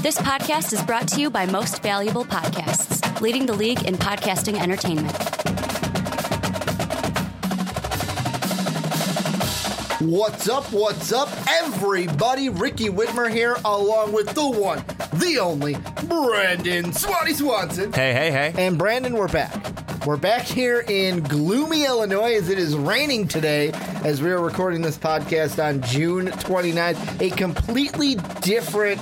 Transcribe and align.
This 0.00 0.16
podcast 0.16 0.72
is 0.72 0.80
brought 0.84 1.08
to 1.08 1.20
you 1.20 1.28
by 1.28 1.44
Most 1.46 1.82
Valuable 1.82 2.24
Podcasts, 2.24 3.20
leading 3.20 3.46
the 3.46 3.52
league 3.52 3.84
in 3.84 3.96
podcasting 3.96 4.56
entertainment. 4.56 5.10
What's 10.00 10.48
up? 10.48 10.72
What's 10.72 11.12
up, 11.12 11.28
everybody? 11.48 12.48
Ricky 12.48 12.90
Widmer 12.90 13.28
here, 13.28 13.56
along 13.64 14.12
with 14.12 14.28
the 14.34 14.48
one, 14.48 14.84
the 15.14 15.40
only, 15.40 15.76
Brandon 16.04 16.92
Swanee 16.92 17.34
Swanson. 17.34 17.92
Hey, 17.92 18.12
hey, 18.12 18.30
hey. 18.30 18.66
And 18.66 18.78
Brandon, 18.78 19.14
we're 19.14 19.26
back. 19.26 20.06
We're 20.06 20.16
back 20.16 20.42
here 20.42 20.84
in 20.86 21.24
gloomy 21.24 21.84
Illinois 21.84 22.36
as 22.36 22.48
it 22.48 22.58
is 22.58 22.76
raining 22.76 23.26
today 23.26 23.72
as 24.04 24.22
we 24.22 24.30
are 24.30 24.40
recording 24.40 24.80
this 24.80 24.96
podcast 24.96 25.62
on 25.62 25.82
June 25.82 26.28
29th. 26.28 27.20
A 27.20 27.30
completely 27.36 28.14
different 28.40 29.00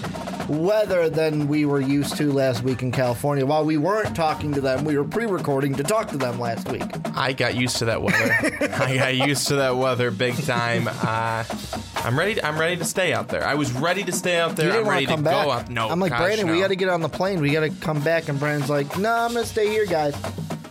weather 0.48 1.08
than 1.08 1.48
we 1.48 1.64
were 1.64 1.80
used 1.80 2.16
to 2.16 2.32
last 2.32 2.62
week 2.62 2.82
in 2.82 2.92
California. 2.92 3.44
While 3.44 3.64
we 3.64 3.76
weren't 3.76 4.14
talking 4.14 4.52
to 4.54 4.60
them, 4.60 4.84
we 4.84 4.96
were 4.96 5.04
pre 5.04 5.26
recording 5.26 5.74
to 5.74 5.82
talk 5.82 6.08
to 6.08 6.16
them 6.16 6.38
last 6.38 6.68
week. 6.70 6.82
I 7.16 7.32
got 7.32 7.54
used 7.54 7.76
to 7.78 7.86
that 7.86 8.02
weather. 8.02 8.32
I 8.74 8.96
got 8.96 9.16
used 9.16 9.48
to 9.48 9.56
that 9.56 9.76
weather 9.76 10.10
big 10.10 10.34
time. 10.44 10.88
Uh, 10.88 11.44
I'm 11.96 12.18
ready. 12.18 12.42
I'm 12.42 12.58
ready 12.58 12.76
to 12.76 12.84
stay 12.84 13.12
out 13.12 13.28
there. 13.28 13.46
I 13.46 13.54
was 13.54 13.72
ready 13.72 14.04
to 14.04 14.12
stay 14.12 14.38
out 14.38 14.56
there. 14.56 14.66
You 14.66 14.72
didn't 14.72 14.86
I'm 14.86 14.92
ready 14.92 15.06
come 15.06 15.20
to 15.20 15.30
back. 15.30 15.44
go 15.44 15.50
out. 15.50 15.70
No, 15.70 15.88
I'm 15.88 16.00
like 16.00 16.10
gosh, 16.10 16.20
Brandon. 16.20 16.50
We 16.50 16.60
got 16.60 16.68
to 16.68 16.76
get 16.76 16.88
on 16.88 17.00
the 17.00 17.08
plane. 17.08 17.40
We 17.40 17.50
got 17.50 17.60
to 17.60 17.70
come 17.70 18.00
back. 18.02 18.28
And 18.28 18.38
Brandon's 18.38 18.70
like, 18.70 18.96
No, 18.98 19.12
I'm 19.12 19.32
gonna 19.34 19.44
stay 19.46 19.68
here, 19.68 19.86
guys. 19.86 20.14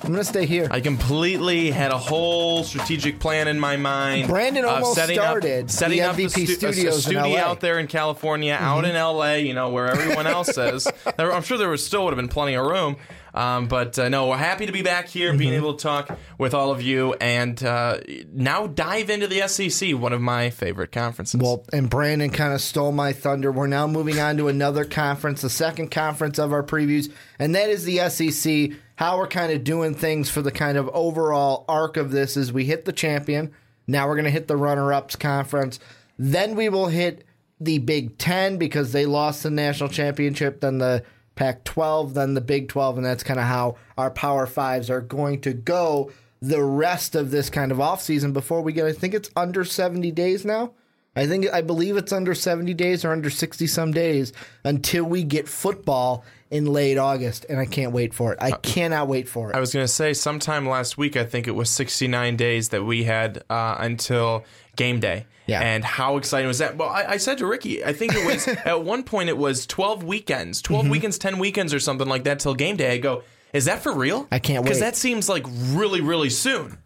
I'm 0.06 0.12
gonna 0.12 0.24
stay 0.24 0.46
here. 0.46 0.68
I 0.70 0.82
completely 0.82 1.72
had 1.72 1.92
a 1.92 1.98
whole 1.98 2.64
strategic 2.64 3.20
plan 3.20 3.48
in 3.48 3.60
my 3.60 3.76
mind. 3.78 4.28
Brandon 4.28 4.64
of 4.66 4.70
almost 4.72 4.96
setting 4.96 5.16
started 5.16 5.64
up, 5.66 5.70
setting 5.72 5.98
the 6.00 6.06
up 6.06 6.16
MVP 6.16 6.30
stu- 6.30 6.42
a- 6.44 6.56
studios 6.56 6.78
a 6.78 6.88
in 6.96 7.02
studio 7.02 7.38
out 7.38 7.60
there 7.62 7.80
in 7.80 7.88
California, 7.88 8.54
out 8.60 8.86
in 8.86 8.94
LA. 8.96 9.34
You 9.36 9.54
know 9.54 9.70
where 9.70 9.88
everyone 9.88 10.28
else 10.28 10.58
is. 10.58 10.88
There- 11.18 11.34
I'm 11.34 11.44
sure 11.44 11.58
there 11.58 11.70
was 11.70 11.86
still 11.86 12.04
would 12.06 12.12
have 12.12 12.18
been 12.18 12.28
plenty 12.30 12.54
of 12.56 12.66
room. 12.66 12.98
Um, 13.34 13.68
but 13.68 14.00
uh, 14.00 14.08
no, 14.08 14.30
we're 14.30 14.38
happy 14.38 14.66
to 14.66 14.72
be 14.72 14.82
back 14.82 15.10
here, 15.10 15.34
being 15.38 15.54
able 15.56 15.74
to 15.74 15.84
talk 15.84 16.18
with 16.38 16.54
all 16.54 16.72
of 16.72 16.82
you, 16.82 17.16
and 17.16 17.62
uh, 17.62 17.98
now 18.32 18.66
dive 18.66 19.10
into 19.10 19.28
the 19.28 19.46
SEC, 19.50 19.92
one 19.94 20.14
of 20.14 20.22
my 20.22 20.50
favorite 20.52 20.94
conferences. 20.94 21.42
Well, 21.42 21.66
and 21.74 21.90
Brandon 21.90 22.30
kind 22.30 22.54
of 22.54 22.62
stole 22.62 22.94
my 22.94 23.12
thunder. 23.12 23.52
We're 23.52 23.68
now 23.68 23.88
moving 23.88 24.20
on 24.20 24.38
to 24.38 24.48
another 24.48 24.86
conference, 24.86 25.42
the 25.42 25.50
second 25.50 25.92
conference 25.92 26.40
of 26.40 26.54
our 26.54 26.64
previews, 26.64 27.12
and 27.38 27.54
that 27.56 27.70
is 27.70 27.84
the 27.84 28.08
SEC. 28.08 28.78
How 28.96 29.18
we're 29.18 29.28
kind 29.28 29.52
of 29.52 29.64
doing 29.64 29.94
things 29.94 30.30
for 30.30 30.42
the 30.42 30.52
kind 30.52 30.78
of 30.78 30.90
overall 30.94 31.66
arc 31.68 31.98
of 31.98 32.12
this 32.12 32.38
is 32.38 32.54
we 32.54 32.66
hit 32.66 32.86
the 32.86 32.94
champion. 32.94 33.52
Now 33.88 34.08
we're 34.08 34.16
going 34.16 34.26
to 34.26 34.32
hit 34.32 34.48
the 34.48 34.58
runner 34.58 34.94
ups 34.94 35.16
conference. 35.16 35.80
Then 36.18 36.56
we 36.56 36.70
will 36.70 36.88
hit 36.88 37.26
the 37.60 37.80
Big 37.80 38.18
Ten 38.18 38.58
because 38.58 38.92
they 38.92 39.06
lost 39.06 39.44
the 39.44 39.50
national 39.50 39.90
championship, 39.90 40.62
then 40.62 40.78
the 40.78 41.04
Pac 41.36 41.64
12, 41.66 42.14
then 42.14 42.34
the 42.34 42.42
Big 42.42 42.70
12, 42.70 42.98
and 42.98 43.06
that's 43.06 43.24
kind 43.24 43.40
of 43.40 43.46
how 43.46 43.76
our 43.98 44.10
Power 44.10 44.46
Fives 44.46 44.90
are 44.90 45.02
going 45.02 45.42
to 45.42 45.54
go 45.54 46.12
the 46.42 46.64
rest 46.64 47.16
of 47.16 47.32
this 47.32 47.50
kind 47.50 47.72
of 47.72 47.80
offseason 47.80 48.32
before 48.32 48.62
we 48.62 48.74
get, 48.74 48.86
I 48.86 48.94
think 48.94 49.14
it's 49.14 49.32
under 49.36 49.64
70 49.64 50.12
days 50.12 50.46
now. 50.46 50.74
I 51.16 51.28
think 51.28 51.48
I 51.52 51.62
believe 51.62 51.96
it's 51.96 52.12
under 52.12 52.36
70 52.36 52.74
days 52.74 53.06
or 53.06 53.12
under 53.12 53.30
60 53.30 53.66
some 53.68 53.92
days 53.92 54.34
until 54.66 55.06
we 55.06 55.24
get 55.24 55.48
football 55.48 56.26
in 56.52 56.66
late 56.66 56.98
August 56.98 57.46
and 57.50 57.60
I 57.60 57.66
can't 57.66 57.92
wait 57.92 58.14
for 58.14 58.34
it. 58.34 58.40
I 58.42 58.52
cannot 58.52 59.08
wait 59.08 59.28
for 59.28 59.50
it. 59.50 59.56
I 59.56 59.60
was 59.60 59.74
going 59.74 59.84
to 59.84 59.92
say 59.92 60.14
sometime 60.14 60.68
last 60.68 60.98
week, 60.98 61.18
I 61.18 61.26
think 61.26 61.48
it 61.48 61.52
was 61.56 61.70
69 61.70 62.36
days 62.38 62.70
that 62.70 62.84
we 62.84 63.04
had 63.04 63.44
uh, 63.50 63.76
until 63.80 64.44
game 64.76 65.00
day. 65.00 65.26
Yeah. 65.48 65.62
And 65.62 65.84
how 65.84 66.18
exciting 66.18 66.48
was 66.48 66.58
that? 66.60 66.76
Well, 66.78 66.90
I, 66.90 67.06
I 67.10 67.18
said 67.18 67.38
to 67.40 67.46
Ricky, 67.48 67.84
I 67.84 67.94
think 67.94 68.14
it 68.16 68.26
was 68.26 68.48
at 68.66 68.84
one 68.84 69.04
point 69.04 69.30
it 69.30 69.38
was 69.38 69.66
12 69.68 70.04
weekends, 70.04 70.62
12 70.62 70.84
Mm-hmm. 70.84 70.92
weekends, 70.92 71.18
10 71.18 71.38
weekends 71.40 71.74
or 71.74 71.80
something 71.80 72.08
like 72.08 72.24
that 72.24 72.40
till 72.40 72.54
game 72.56 72.78
day. 72.78 72.94
I 72.94 72.98
go, 72.98 73.24
is 73.54 73.66
that 73.66 73.82
for 73.84 73.94
real? 73.94 74.28
I 74.32 74.40
can't 74.40 74.64
wait. 74.64 74.70
Because 74.70 74.80
that 74.82 74.96
seems 74.96 75.30
like 75.30 75.46
really, 75.48 76.02
really 76.02 76.30
soon. 76.30 76.78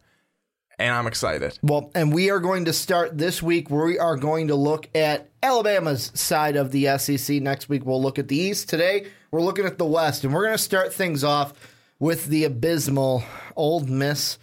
And 0.77 0.93
I'm 0.95 1.07
excited. 1.07 1.59
Well, 1.61 1.91
and 1.93 2.13
we 2.13 2.29
are 2.29 2.39
going 2.39 2.65
to 2.65 2.73
start 2.73 3.17
this 3.17 3.43
week. 3.43 3.69
We 3.69 3.99
are 3.99 4.15
going 4.15 4.47
to 4.47 4.55
look 4.55 4.87
at 4.95 5.29
Alabama's 5.43 6.11
side 6.15 6.55
of 6.55 6.71
the 6.71 6.97
SEC. 6.97 7.41
Next 7.41 7.67
week, 7.67 7.85
we'll 7.85 8.01
look 8.01 8.17
at 8.17 8.29
the 8.29 8.37
East. 8.37 8.69
Today, 8.69 9.07
we're 9.31 9.41
looking 9.41 9.65
at 9.65 9.77
the 9.77 9.85
West, 9.85 10.23
and 10.23 10.33
we're 10.33 10.45
going 10.45 10.57
to 10.57 10.63
start 10.63 10.93
things 10.93 11.23
off 11.23 11.53
with 11.99 12.27
the 12.27 12.43
abysmal 12.43 13.23
Ole 13.55 13.81
Miss. 13.81 14.37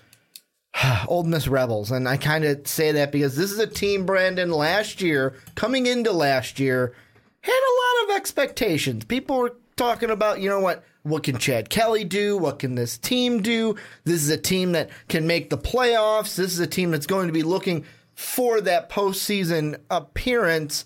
Ole 1.08 1.24
Miss 1.24 1.48
Rebels. 1.48 1.90
And 1.90 2.08
I 2.08 2.16
kind 2.16 2.44
of 2.44 2.66
say 2.66 2.92
that 2.92 3.12
because 3.12 3.36
this 3.36 3.50
is 3.50 3.58
a 3.58 3.66
team, 3.66 4.06
Brandon, 4.06 4.50
last 4.50 5.00
year, 5.00 5.34
coming 5.54 5.86
into 5.86 6.12
last 6.12 6.58
year, 6.58 6.94
had 7.40 7.52
a 7.52 8.04
lot 8.04 8.10
of 8.10 8.16
expectations. 8.16 9.04
People 9.04 9.38
were 9.38 9.56
talking 9.76 10.10
about, 10.10 10.40
you 10.40 10.48
know 10.48 10.60
what, 10.60 10.84
what 11.02 11.22
can 11.22 11.38
Chad 11.38 11.70
Kelly 11.70 12.04
do? 12.04 12.36
What 12.36 12.58
can 12.58 12.74
this 12.74 12.98
team 12.98 13.40
do? 13.42 13.76
This 14.04 14.22
is 14.22 14.30
a 14.30 14.38
team 14.38 14.72
that 14.72 14.90
can 15.08 15.26
make 15.26 15.50
the 15.50 15.58
playoffs. 15.58 16.36
This 16.36 16.52
is 16.52 16.60
a 16.60 16.66
team 16.66 16.90
that's 16.90 17.06
going 17.06 17.28
to 17.28 17.32
be 17.32 17.42
looking 17.42 17.84
for 18.14 18.60
that 18.62 18.90
postseason 18.90 19.78
appearance. 19.90 20.84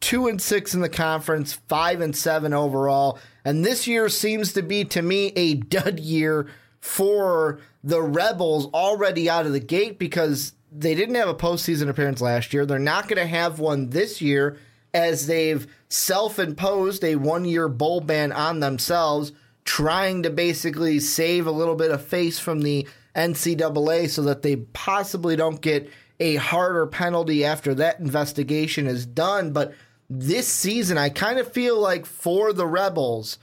Two 0.00 0.26
and 0.26 0.42
six 0.42 0.74
in 0.74 0.82
the 0.82 0.88
conference, 0.90 1.54
five 1.54 2.02
and 2.02 2.14
seven 2.14 2.52
overall. 2.52 3.18
And 3.44 3.64
this 3.64 3.86
year 3.86 4.08
seems 4.08 4.52
to 4.54 4.62
be, 4.62 4.84
to 4.86 5.02
me, 5.02 5.26
a 5.36 5.54
dud 5.54 6.00
year 6.00 6.48
for 6.80 7.60
the 7.82 8.02
Rebels 8.02 8.66
already 8.72 9.28
out 9.28 9.46
of 9.46 9.52
the 9.52 9.60
gate 9.60 9.98
because 9.98 10.52
they 10.72 10.94
didn't 10.94 11.14
have 11.14 11.28
a 11.28 11.34
postseason 11.34 11.88
appearance 11.88 12.20
last 12.20 12.52
year. 12.52 12.66
They're 12.66 12.78
not 12.78 13.08
going 13.08 13.20
to 13.20 13.26
have 13.26 13.58
one 13.58 13.90
this 13.90 14.20
year 14.20 14.58
as 14.92 15.26
they've 15.26 15.66
self 15.88 16.38
imposed 16.38 17.04
a 17.04 17.16
one 17.16 17.44
year 17.44 17.68
bowl 17.68 18.00
ban 18.00 18.32
on 18.32 18.60
themselves, 18.60 19.32
trying 19.64 20.22
to 20.22 20.30
basically 20.30 21.00
save 21.00 21.46
a 21.46 21.52
little 21.52 21.74
bit 21.74 21.90
of 21.90 22.04
face 22.04 22.38
from 22.38 22.62
the 22.62 22.88
NCAA 23.14 24.08
so 24.08 24.22
that 24.22 24.42
they 24.42 24.56
possibly 24.56 25.36
don't 25.36 25.60
get 25.60 25.90
a 26.20 26.36
harder 26.36 26.86
penalty 26.86 27.44
after 27.44 27.74
that 27.74 28.00
investigation 28.00 28.86
is 28.86 29.04
done. 29.04 29.52
But 29.52 29.74
this 30.20 30.48
season, 30.48 30.98
I 30.98 31.08
kind 31.08 31.38
of 31.38 31.52
feel 31.52 31.78
like 31.78 32.06
for 32.06 32.52
the 32.52 32.66
Rebels, 32.66 33.38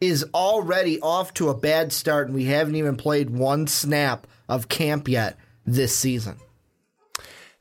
is 0.00 0.24
already 0.34 1.00
off 1.00 1.32
to 1.34 1.48
a 1.48 1.54
bad 1.54 1.92
start, 1.92 2.26
and 2.26 2.34
we 2.34 2.44
haven't 2.44 2.74
even 2.74 2.96
played 2.96 3.30
one 3.30 3.66
snap 3.66 4.26
of 4.48 4.68
camp 4.68 5.08
yet 5.08 5.36
this 5.64 5.94
season. 5.96 6.36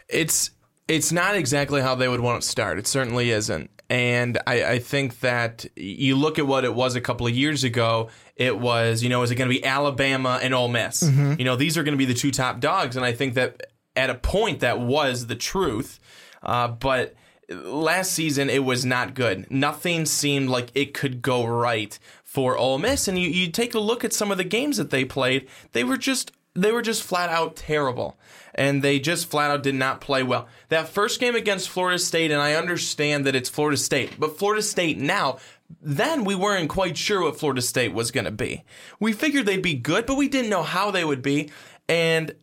it's 0.09 0.51
it's 0.87 1.11
not 1.11 1.35
exactly 1.35 1.81
how 1.81 1.95
they 1.95 2.07
would 2.07 2.19
want 2.19 2.41
to 2.41 2.47
start. 2.47 2.77
It 2.77 2.87
certainly 2.87 3.29
isn't. 3.29 3.69
And 3.89 4.37
I, 4.45 4.63
I 4.63 4.79
think 4.79 5.19
that 5.21 5.65
you 5.75 6.15
look 6.17 6.37
at 6.39 6.47
what 6.47 6.65
it 6.65 6.73
was 6.73 6.95
a 6.95 7.01
couple 7.01 7.27
of 7.27 7.33
years 7.33 7.63
ago. 7.63 8.09
It 8.35 8.57
was, 8.59 9.01
you 9.03 9.07
know, 9.09 9.21
is 9.21 9.31
it 9.31 9.35
going 9.35 9.49
to 9.49 9.55
be 9.55 9.63
Alabama 9.63 10.39
and 10.41 10.53
Ole 10.53 10.67
Miss? 10.67 11.01
You 11.03 11.45
know, 11.45 11.55
these 11.55 11.77
are 11.77 11.83
going 11.83 11.93
to 11.93 11.97
be 11.97 12.05
the 12.05 12.13
two 12.13 12.31
top 12.31 12.59
dogs. 12.59 12.97
And 12.97 13.05
I 13.05 13.13
think 13.13 13.35
that 13.35 13.67
at 13.95 14.09
a 14.09 14.15
point 14.15 14.61
that 14.61 14.79
was 14.79 15.27
the 15.27 15.35
truth. 15.35 15.99
Uh, 16.43 16.69
but 16.69 17.15
last 17.53 18.11
season 18.11 18.49
it 18.49 18.63
was 18.63 18.85
not 18.85 19.13
good. 19.13 19.49
Nothing 19.49 20.05
seemed 20.05 20.49
like 20.49 20.71
it 20.75 20.93
could 20.93 21.21
go 21.21 21.45
right 21.45 21.97
for 22.23 22.57
Ole 22.57 22.77
Miss. 22.77 23.07
And 23.07 23.19
you, 23.19 23.29
you 23.29 23.51
take 23.51 23.73
a 23.73 23.79
look 23.79 24.03
at 24.03 24.13
some 24.13 24.31
of 24.31 24.37
the 24.37 24.43
games 24.43 24.77
that 24.77 24.89
they 24.89 25.05
played, 25.05 25.47
they 25.73 25.83
were 25.83 25.97
just 25.97 26.31
they 26.53 26.71
were 26.71 26.81
just 26.81 27.03
flat 27.03 27.29
out 27.29 27.55
terrible. 27.55 28.17
And 28.53 28.83
they 28.83 28.99
just 28.99 29.29
flat 29.29 29.51
out 29.51 29.63
did 29.63 29.75
not 29.75 30.01
play 30.01 30.23
well. 30.23 30.47
That 30.67 30.89
first 30.89 31.19
game 31.19 31.35
against 31.35 31.69
Florida 31.69 31.97
State, 31.97 32.31
and 32.31 32.41
I 32.41 32.55
understand 32.55 33.25
that 33.25 33.35
it's 33.35 33.49
Florida 33.49 33.77
State, 33.77 34.19
but 34.19 34.37
Florida 34.37 34.61
State 34.61 34.97
now, 34.97 35.37
then 35.81 36.25
we 36.25 36.35
weren't 36.35 36.69
quite 36.69 36.97
sure 36.97 37.21
what 37.21 37.39
Florida 37.39 37.61
State 37.61 37.93
was 37.93 38.11
going 38.11 38.25
to 38.25 38.31
be. 38.31 38.65
We 38.99 39.13
figured 39.13 39.45
they'd 39.45 39.61
be 39.61 39.75
good, 39.75 40.05
but 40.05 40.17
we 40.17 40.27
didn't 40.27 40.49
know 40.49 40.63
how 40.63 40.91
they 40.91 41.05
would 41.05 41.21
be. 41.21 41.49
And 41.87 42.35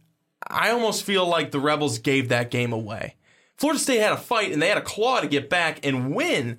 I 0.46 0.70
almost 0.70 1.04
feel 1.04 1.26
like 1.26 1.50
the 1.50 1.60
Rebels 1.60 1.98
gave 1.98 2.30
that 2.30 2.50
game 2.50 2.72
away. 2.72 3.16
Florida 3.58 3.78
State 3.80 4.00
had 4.00 4.12
a 4.12 4.16
fight 4.16 4.52
and 4.52 4.62
they 4.62 4.68
had 4.68 4.78
a 4.78 4.82
claw 4.82 5.20
to 5.20 5.26
get 5.28 5.50
back 5.50 5.84
and 5.84 6.14
win, 6.14 6.58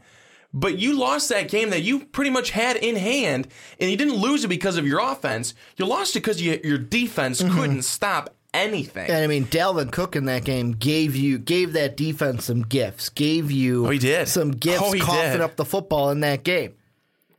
but 0.54 0.78
you 0.78 0.98
lost 1.00 1.30
that 1.30 1.50
game 1.50 1.70
that 1.72 1.82
you 1.82 2.02
pretty 2.06 2.30
much 2.32 2.52
had 2.52 2.76
in 2.76 2.96
hand, 2.96 3.48
and 3.80 3.90
you 3.90 3.98
didn't 3.98 4.16
lose 4.16 4.44
it 4.44 4.48
because 4.50 4.78
of 4.78 4.86
your 4.86 5.00
offense. 5.00 5.54
You 5.78 5.86
lost 5.86 6.16
it 6.16 6.20
because 6.20 6.42
you, 6.42 6.60
your 6.64 6.78
defense 6.78 7.42
couldn't 7.42 7.84
stop 7.84 8.36
anything. 8.54 9.10
And 9.10 9.18
I 9.24 9.28
mean, 9.28 9.46
Dalvin 9.46 9.92
Cook 9.92 10.16
in 10.16 10.26
that 10.26 10.44
game 10.44 10.72
gave 10.74 11.16
you 11.16 11.38
gave 11.38 11.74
that 11.74 11.96
defense 11.96 12.46
some 12.46 12.64
gifts, 12.64 13.10
gave 13.10 13.52
you 13.52 13.86
Oh, 13.88 13.92
he 13.92 14.00
did. 14.00 14.28
some 14.28 14.52
gifts 14.52 14.82
Oh, 14.84 14.94
coughing 15.00 15.32
did. 15.34 15.42
up 15.42 15.56
the 15.56 15.66
football 15.66 16.10
in 16.10 16.20
that 16.22 16.44
game. 16.44 16.74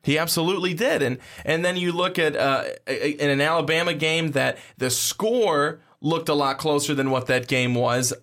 He 0.03 0.17
absolutely 0.17 0.73
did, 0.73 1.03
and 1.03 1.19
and 1.45 1.63
then 1.65 1.77
you 1.77 1.93
look 1.93 2.19
at 2.19 2.35
uh, 2.35 2.65
in 2.87 3.29
an 3.29 3.41
Alabama 3.43 3.93
game 3.93 4.31
that 4.31 4.57
the 4.79 4.89
score 4.89 5.81
looked 6.01 6.31
a 6.31 6.35
lot 6.35 6.57
closer 6.59 6.95
than 6.95 7.11
what 7.11 7.27
that 7.27 7.47
game 7.49 7.75
was. 7.75 8.15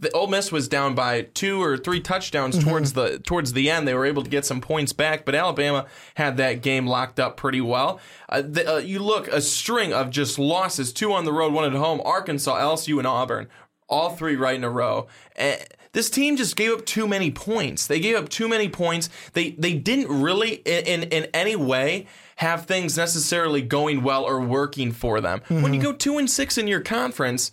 The 0.00 0.10
Ole 0.12 0.26
Miss 0.26 0.50
was 0.50 0.66
down 0.66 0.94
by 0.94 1.22
two 1.22 1.62
or 1.62 1.76
three 1.76 2.00
touchdowns 2.00 2.62
towards 2.64 2.94
the 2.94 3.18
towards 3.20 3.52
the 3.52 3.70
end. 3.70 3.86
They 3.86 3.94
were 3.94 4.06
able 4.06 4.22
to 4.22 4.30
get 4.30 4.44
some 4.44 4.60
points 4.60 4.92
back, 4.92 5.24
but 5.24 5.34
Alabama 5.34 5.86
had 6.14 6.38
that 6.38 6.62
game 6.62 6.86
locked 6.86 7.20
up 7.20 7.36
pretty 7.36 7.60
well. 7.60 8.00
Uh, 8.28 8.42
the, 8.42 8.74
uh, 8.74 8.78
you 8.78 8.98
look 8.98 9.28
a 9.28 9.40
string 9.40 9.92
of 9.92 10.10
just 10.10 10.38
losses: 10.38 10.92
two 10.92 11.12
on 11.12 11.24
the 11.24 11.32
road, 11.32 11.52
one 11.52 11.64
at 11.64 11.72
home. 11.72 12.00
Arkansas, 12.04 12.58
LSU, 12.58 12.98
and 12.98 13.06
Auburn 13.06 13.48
all 13.90 14.10
three 14.10 14.36
right 14.36 14.54
in 14.54 14.64
a 14.64 14.70
row. 14.70 15.08
And 15.36 15.60
this 15.92 16.08
team 16.08 16.36
just 16.36 16.56
gave 16.56 16.72
up 16.72 16.86
too 16.86 17.08
many 17.08 17.30
points. 17.30 17.88
They 17.88 17.98
gave 17.98 18.16
up 18.16 18.28
too 18.28 18.48
many 18.48 18.68
points. 18.68 19.10
They 19.32 19.50
they 19.50 19.74
didn't 19.74 20.22
really 20.22 20.54
in 20.64 21.02
in, 21.02 21.02
in 21.10 21.24
any 21.34 21.56
way 21.56 22.06
have 22.36 22.64
things 22.64 22.96
necessarily 22.96 23.60
going 23.60 24.02
well 24.02 24.24
or 24.24 24.40
working 24.40 24.92
for 24.92 25.20
them. 25.20 25.40
Mm-hmm. 25.40 25.62
When 25.62 25.74
you 25.74 25.82
go 25.82 25.92
2 25.92 26.16
and 26.16 26.30
6 26.30 26.56
in 26.56 26.66
your 26.66 26.80
conference, 26.80 27.52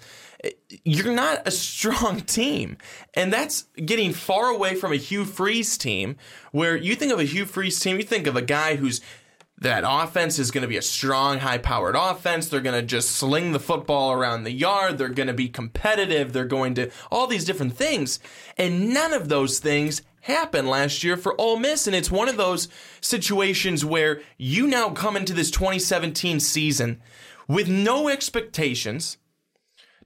you're 0.84 1.14
not 1.14 1.48
a 1.48 1.52
strong 1.52 2.22
team. 2.26 2.78
And 3.14 3.32
that's 3.32 3.64
getting 3.86 4.14
far 4.14 4.50
away 4.50 4.76
from 4.76 4.92
a 4.94 4.98
Hugh 4.98 5.26
Freeze 5.26 5.78
team 5.78 6.18
where 6.52 6.76
you 6.76 6.96
think 6.96 7.12
of 7.12 7.20
a 7.20 7.24
Hugh 7.24 7.46
Freeze 7.46 7.80
team, 7.80 7.98
you 7.98 8.04
think 8.04 8.28
of 8.28 8.36
a 8.36 8.42
guy 8.42 8.76
who's 8.76 9.02
that 9.60 9.84
offense 9.88 10.38
is 10.38 10.52
going 10.52 10.62
to 10.62 10.68
be 10.68 10.78
a 10.78 10.84
strong, 10.84 11.40
high 11.40 11.58
powered 11.58 11.96
offense. 11.96 12.48
They're 12.48 12.62
going 12.62 12.80
to 12.80 12.86
just 12.86 13.12
sling 13.12 13.54
the 13.54 13.60
football 13.60 14.12
around 14.12 14.44
the 14.44 14.52
yard. 14.52 14.98
They're 14.98 15.10
going 15.10 15.28
to 15.28 15.34
be 15.34 15.50
competitive. 15.50 16.32
They're 16.32 16.46
going 16.46 16.76
to 16.76 16.92
all 17.12 17.26
these 17.26 17.46
different 17.46 17.74
things. 17.74 18.20
And 18.58 18.94
none 18.94 19.14
of 19.14 19.30
those 19.30 19.58
things 19.58 20.04
happened 20.22 20.70
last 20.70 21.04
year 21.04 21.18
for 21.18 21.40
Ole 21.42 21.58
Miss. 21.58 21.88
And 21.88 21.96
it's 21.96 22.12
one 22.12 22.30
of 22.30 22.38
those 22.38 22.68
situations 23.02 23.84
where 23.84 24.22
you 24.38 24.68
now 24.68 24.92
come 24.92 25.18
into 25.18 25.34
this 25.34 25.50
2017 25.50 26.40
season 26.40 27.02
with 27.48 27.68
no 27.68 28.10
expectations, 28.10 29.18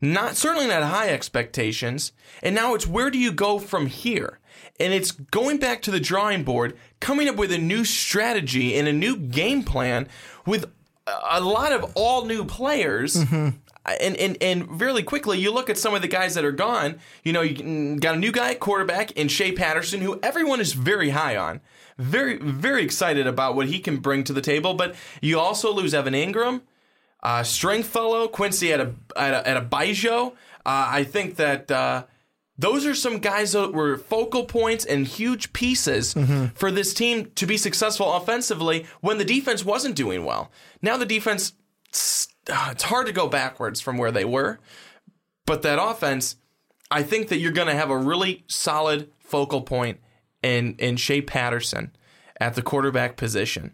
not 0.01 0.35
certainly 0.35 0.67
not 0.67 0.83
high 0.83 1.09
expectations. 1.09 2.11
And 2.41 2.55
now 2.55 2.73
it's 2.73 2.87
where 2.87 3.11
do 3.11 3.19
you 3.19 3.31
go 3.31 3.59
from 3.59 3.85
here? 3.85 4.39
And 4.79 4.93
it's 4.93 5.11
going 5.11 5.57
back 5.57 5.81
to 5.83 5.91
the 5.91 5.99
drawing 5.99 6.43
board, 6.43 6.75
coming 6.99 7.29
up 7.29 7.35
with 7.35 7.51
a 7.51 7.57
new 7.57 7.85
strategy 7.85 8.75
and 8.75 8.87
a 8.87 8.93
new 8.93 9.15
game 9.15 9.63
plan 9.63 10.07
with 10.45 10.65
a 11.29 11.39
lot 11.41 11.71
of 11.71 11.91
all 11.95 12.25
new 12.25 12.43
players. 12.45 13.15
Mm-hmm. 13.15 13.57
And, 13.83 14.15
and 14.17 14.37
and 14.41 14.79
really 14.79 15.01
quickly, 15.01 15.39
you 15.39 15.51
look 15.51 15.67
at 15.67 15.77
some 15.77 15.95
of 15.95 16.03
the 16.03 16.07
guys 16.07 16.35
that 16.35 16.45
are 16.45 16.51
gone. 16.51 16.99
You 17.23 17.33
know, 17.33 17.41
you 17.41 17.99
got 17.99 18.13
a 18.13 18.19
new 18.19 18.31
guy 18.31 18.51
at 18.51 18.59
quarterback 18.59 19.11
in 19.13 19.27
Shea 19.27 19.53
Patterson, 19.53 20.01
who 20.01 20.19
everyone 20.21 20.61
is 20.61 20.73
very 20.73 21.09
high 21.09 21.35
on, 21.35 21.61
very 21.97 22.37
very 22.37 22.83
excited 22.83 23.25
about 23.25 23.55
what 23.55 23.67
he 23.67 23.79
can 23.79 23.97
bring 23.97 24.23
to 24.25 24.33
the 24.33 24.41
table. 24.41 24.75
But 24.75 24.93
you 25.19 25.39
also 25.39 25.73
lose 25.73 25.95
Evan 25.95 26.13
Engram, 26.13 26.61
uh, 27.23 27.43
Stringfellow, 27.43 28.27
Quincy 28.27 28.73
at 28.73 28.79
a 28.79 28.93
at 29.15 29.33
a, 29.33 29.47
at 29.47 29.57
a 29.57 30.31
Uh, 30.63 30.87
I 30.89 31.03
think 31.03 31.37
that 31.37 31.71
uh, 31.71 32.05
those 32.57 32.85
are 32.85 32.93
some 32.93 33.17
guys 33.17 33.53
that 33.53 33.73
were 33.73 33.97
focal 33.97 34.45
points 34.45 34.85
and 34.85 35.07
huge 35.07 35.53
pieces 35.53 36.13
mm-hmm. 36.13 36.47
for 36.53 36.71
this 36.71 36.93
team 36.93 37.31
to 37.35 37.47
be 37.47 37.57
successful 37.57 38.13
offensively 38.13 38.85
when 39.01 39.17
the 39.17 39.25
defense 39.25 39.65
wasn't 39.65 39.95
doing 39.95 40.25
well. 40.25 40.51
Now 40.81 40.97
the 40.97 41.05
defense, 41.05 41.53
uh, 42.47 42.69
it's 42.71 42.83
hard 42.83 43.07
to 43.07 43.13
go 43.13 43.27
backwards 43.27 43.81
from 43.81 43.97
where 43.97 44.11
they 44.11 44.25
were, 44.25 44.59
but 45.45 45.63
that 45.63 45.81
offense, 45.81 46.35
I 46.91 47.01
think 47.01 47.29
that 47.29 47.39
you're 47.39 47.51
going 47.51 47.67
to 47.67 47.75
have 47.75 47.89
a 47.89 47.97
really 47.97 48.43
solid 48.47 49.09
focal 49.19 49.61
point 49.61 49.99
in 50.43 50.75
in 50.77 50.97
Shea 50.97 51.21
Patterson 51.21 51.95
at 52.39 52.55
the 52.55 52.61
quarterback 52.61 53.15
position. 53.17 53.73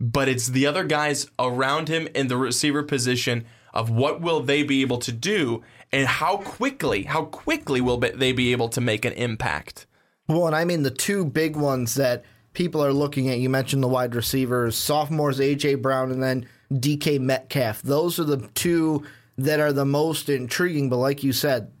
But 0.00 0.28
it's 0.28 0.48
the 0.48 0.66
other 0.66 0.84
guys 0.84 1.28
around 1.38 1.88
him 1.88 2.08
in 2.14 2.28
the 2.28 2.36
receiver 2.36 2.82
position 2.82 3.44
of 3.74 3.90
what 3.90 4.20
will 4.20 4.40
they 4.40 4.62
be 4.62 4.80
able 4.82 4.98
to 4.98 5.12
do 5.12 5.62
and 5.90 6.06
how 6.06 6.38
quickly, 6.38 7.04
how 7.04 7.24
quickly 7.24 7.80
will 7.80 7.98
they 7.98 8.32
be 8.32 8.52
able 8.52 8.68
to 8.70 8.80
make 8.80 9.04
an 9.04 9.12
impact? 9.14 9.86
Well, 10.28 10.46
and 10.46 10.54
I 10.54 10.64
mean 10.64 10.82
the 10.82 10.90
two 10.90 11.24
big 11.24 11.56
ones 11.56 11.94
that 11.94 12.24
people 12.52 12.84
are 12.84 12.92
looking 12.92 13.28
at. 13.28 13.38
You 13.38 13.48
mentioned 13.48 13.82
the 13.82 13.88
wide 13.88 14.14
receivers, 14.14 14.76
sophomores 14.76 15.40
AJ 15.40 15.80
Brown 15.80 16.10
and 16.10 16.22
then 16.22 16.46
DK 16.72 17.20
Metcalf. 17.20 17.82
Those 17.82 18.18
are 18.18 18.24
the 18.24 18.48
two 18.54 19.04
that 19.38 19.60
are 19.60 19.72
the 19.72 19.86
most 19.86 20.28
intriguing. 20.28 20.90
But 20.90 20.96
like 20.96 21.22
you 21.22 21.32
said, 21.32 21.72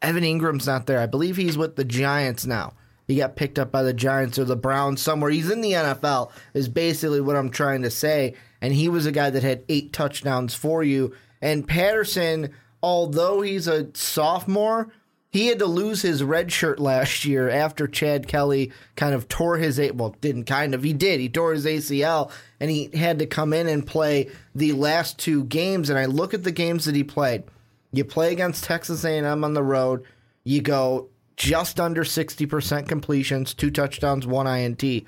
Evan 0.00 0.22
Engram's 0.22 0.66
not 0.66 0.86
there. 0.86 1.00
I 1.00 1.06
believe 1.06 1.36
he's 1.36 1.58
with 1.58 1.76
the 1.76 1.84
Giants 1.84 2.46
now. 2.46 2.74
He 3.06 3.16
got 3.16 3.36
picked 3.36 3.58
up 3.58 3.72
by 3.72 3.82
the 3.82 3.92
Giants 3.92 4.38
or 4.38 4.44
the 4.44 4.56
Browns 4.56 5.02
somewhere. 5.02 5.30
He's 5.30 5.50
in 5.50 5.60
the 5.60 5.72
NFL, 5.72 6.30
is 6.54 6.68
basically 6.68 7.20
what 7.20 7.36
I'm 7.36 7.50
trying 7.50 7.82
to 7.82 7.90
say. 7.90 8.34
And 8.60 8.72
he 8.72 8.88
was 8.88 9.06
a 9.06 9.12
guy 9.12 9.30
that 9.30 9.42
had 9.42 9.64
eight 9.68 9.92
touchdowns 9.92 10.54
for 10.54 10.82
you. 10.82 11.14
And 11.40 11.66
Patterson 11.66 12.54
although 12.82 13.40
he's 13.40 13.68
a 13.68 13.88
sophomore, 13.94 14.88
he 15.30 15.46
had 15.46 15.60
to 15.60 15.66
lose 15.66 16.02
his 16.02 16.22
red 16.22 16.52
shirt 16.52 16.78
last 16.78 17.24
year 17.24 17.48
after 17.48 17.86
Chad 17.86 18.26
Kelly 18.28 18.72
kind 18.96 19.14
of 19.14 19.28
tore 19.28 19.56
his 19.56 19.78
a 19.78 19.90
well 19.92 20.14
didn't 20.20 20.44
kind 20.44 20.74
of 20.74 20.82
he 20.82 20.92
did 20.92 21.20
he 21.20 21.28
tore 21.28 21.52
his 21.52 21.64
ACL 21.64 22.30
and 22.60 22.70
he 22.70 22.90
had 22.92 23.18
to 23.20 23.26
come 23.26 23.52
in 23.52 23.66
and 23.66 23.86
play 23.86 24.28
the 24.54 24.72
last 24.72 25.18
two 25.18 25.44
games 25.44 25.88
and 25.88 25.98
I 25.98 26.04
look 26.06 26.34
at 26.34 26.42
the 26.42 26.52
games 26.52 26.84
that 26.84 26.96
he 26.96 27.04
played. 27.04 27.44
You 27.92 28.04
play 28.04 28.32
against 28.32 28.64
Texas 28.64 29.04
A&M 29.04 29.44
on 29.44 29.54
the 29.54 29.62
road, 29.62 30.04
you 30.44 30.60
go 30.60 31.08
just 31.36 31.80
under 31.80 32.04
60% 32.04 32.88
completions, 32.88 33.54
two 33.54 33.70
touchdowns, 33.70 34.26
one 34.26 34.46
INT. 34.46 35.04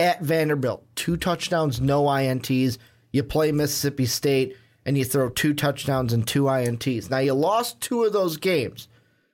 At 0.00 0.22
Vanderbilt, 0.22 0.84
two 0.94 1.16
touchdowns, 1.16 1.80
no 1.80 2.04
INTs. 2.04 2.78
You 3.12 3.22
play 3.24 3.50
Mississippi 3.50 4.06
State, 4.06 4.56
and 4.86 4.96
you 4.96 5.04
throw 5.04 5.28
two 5.28 5.54
touchdowns 5.54 6.12
and 6.12 6.26
two 6.26 6.44
INTs. 6.44 7.10
Now, 7.10 7.18
you 7.18 7.34
lost 7.34 7.80
two 7.80 8.04
of 8.04 8.12
those 8.12 8.36
games, 8.36 8.88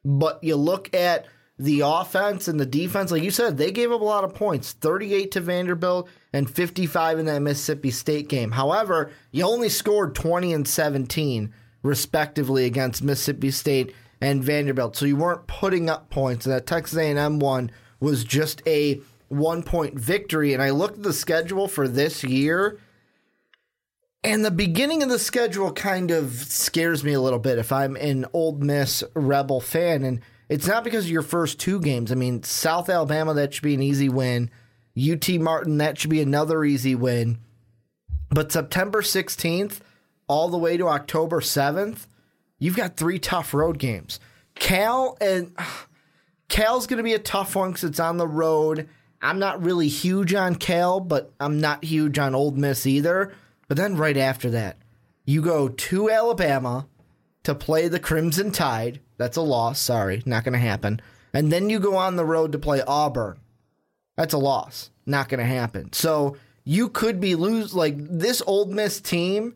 but 0.05 0.43
you 0.43 0.57
look 0.57 0.95
at 0.95 1.27
the 1.59 1.83
offense 1.85 2.49
and 2.49 2.59
the 2.59 2.67
defense, 2.67 3.13
like 3.13 3.23
you 3.23 3.31
said, 3.31 3.57
they 3.57 3.71
gave 3.71 3.93
up 3.93 4.01
a 4.01 4.05
lot 4.05 4.25
of 4.25 4.35
points 4.35 4.73
38 4.73 5.31
to 5.33 5.41
Vanderbilt 5.41 6.09
and 6.33 6.51
55 6.51 7.21
in 7.21 7.27
that 7.27 7.43
Mississippi 7.43 7.91
State 7.91 8.29
game. 8.29 8.51
However, 8.51 9.13
you 9.31 9.45
only 9.45 9.69
scored 9.69 10.15
20 10.15 10.53
and 10.53 10.67
17, 10.67 11.53
respectively, 11.83 12.65
against 12.65 13.05
Mississippi 13.05 13.51
State 13.53 13.95
and 14.21 14.43
Vanderbilt. 14.43 14.97
So 14.97 15.07
you 15.07 15.17
weren't 15.17 15.47
putting 15.47 15.89
up 15.91 16.11
points. 16.11 16.47
And 16.47 16.55
that 16.55 16.67
Texas 16.67 16.99
A&M 16.99 17.39
one 17.39 17.71
was 18.01 18.25
just 18.25 18.63
a 18.67 19.01
one 19.29 19.63
point 19.63 19.99
victory. 19.99 20.53
And 20.53 20.63
I 20.63 20.71
looked 20.71 20.99
at 20.99 21.03
the 21.03 21.13
schedule 21.13 21.69
for 21.69 21.89
this 21.89 22.25
year 22.25 22.79
and 24.25 24.43
the 24.43 24.51
beginning 24.51 25.03
of 25.03 25.11
the 25.11 25.19
schedule 25.19 25.71
kind 25.71 26.11
of 26.11 26.33
scares 26.33 27.05
me 27.05 27.13
a 27.13 27.21
little 27.21 27.39
bit 27.39 27.59
if 27.59 27.71
I'm 27.71 27.95
an 27.97 28.25
Ole 28.33 28.57
Miss 28.57 29.05
Rebel 29.13 29.61
fan. 29.61 30.03
And 30.03 30.23
it's 30.49 30.67
not 30.67 30.83
because 30.83 31.05
of 31.05 31.11
your 31.11 31.23
first 31.23 31.61
two 31.61 31.79
games. 31.79 32.11
I 32.11 32.15
mean, 32.15 32.43
South 32.43 32.89
Alabama, 32.89 33.35
that 33.35 33.53
should 33.53 33.63
be 33.63 33.75
an 33.75 33.83
easy 33.83 34.09
win. 34.09 34.51
UT 34.99 35.29
Martin, 35.29 35.77
that 35.77 35.99
should 35.99 36.09
be 36.09 36.23
another 36.23 36.65
easy 36.65 36.95
win. 36.95 37.39
But 38.31 38.51
September 38.51 39.03
16th, 39.03 39.81
all 40.27 40.49
the 40.49 40.57
way 40.57 40.79
to 40.79 40.89
October 40.89 41.41
7th, 41.41 42.07
you've 42.65 42.77
got 42.77 42.97
three 42.97 43.19
tough 43.19 43.53
road 43.53 43.79
games. 43.79 44.19
Cal 44.55 45.19
and 45.21 45.55
Cal's 46.49 46.87
going 46.87 46.97
to 46.97 47.03
be 47.03 47.13
a 47.13 47.19
tough 47.19 47.55
one 47.55 47.71
because 47.71 47.85
it's 47.85 48.01
on 48.01 48.17
the 48.17 48.27
road. 48.27 48.89
I'm 49.21 49.39
not 49.39 49.63
really 49.63 49.89
huge 49.89 50.33
on 50.33 50.55
Cal, 50.55 50.99
but 50.99 51.31
I'm 51.39 51.61
not 51.61 51.85
huge 51.85 52.19
on 52.19 52.35
Ole 52.35 52.53
Miss 52.53 52.87
either. 52.87 53.35
But 53.69 53.77
then 53.77 53.97
right 53.97 54.17
after 54.17 54.49
that, 54.51 54.79
you 55.27 55.43
go 55.43 55.69
to 55.69 56.11
Alabama 56.11 56.87
to 57.43 57.55
play 57.55 57.89
the 57.89 58.01
Crimson 58.01 58.51
Tide. 58.51 59.01
That's 59.19 59.37
a 59.37 59.43
loss. 59.43 59.79
Sorry, 59.79 60.23
not 60.25 60.45
going 60.45 60.55
to 60.55 60.59
happen. 60.59 61.03
And 61.35 61.53
then 61.53 61.69
you 61.69 61.79
go 61.79 61.97
on 61.97 62.17
the 62.17 62.25
road 62.25 62.53
to 62.53 62.59
play 62.59 62.81
Auburn. 62.87 63.41
That's 64.17 64.33
a 64.33 64.39
loss. 64.39 64.91
Not 65.05 65.29
going 65.29 65.41
to 65.41 65.47
happen. 65.47 65.93
So 65.93 66.39
you 66.65 66.89
could 66.89 67.21
be 67.21 67.35
lose 67.35 67.75
like 67.75 67.97
this 67.99 68.43
Ole 68.47 68.67
Miss 68.67 69.03
team 69.03 69.55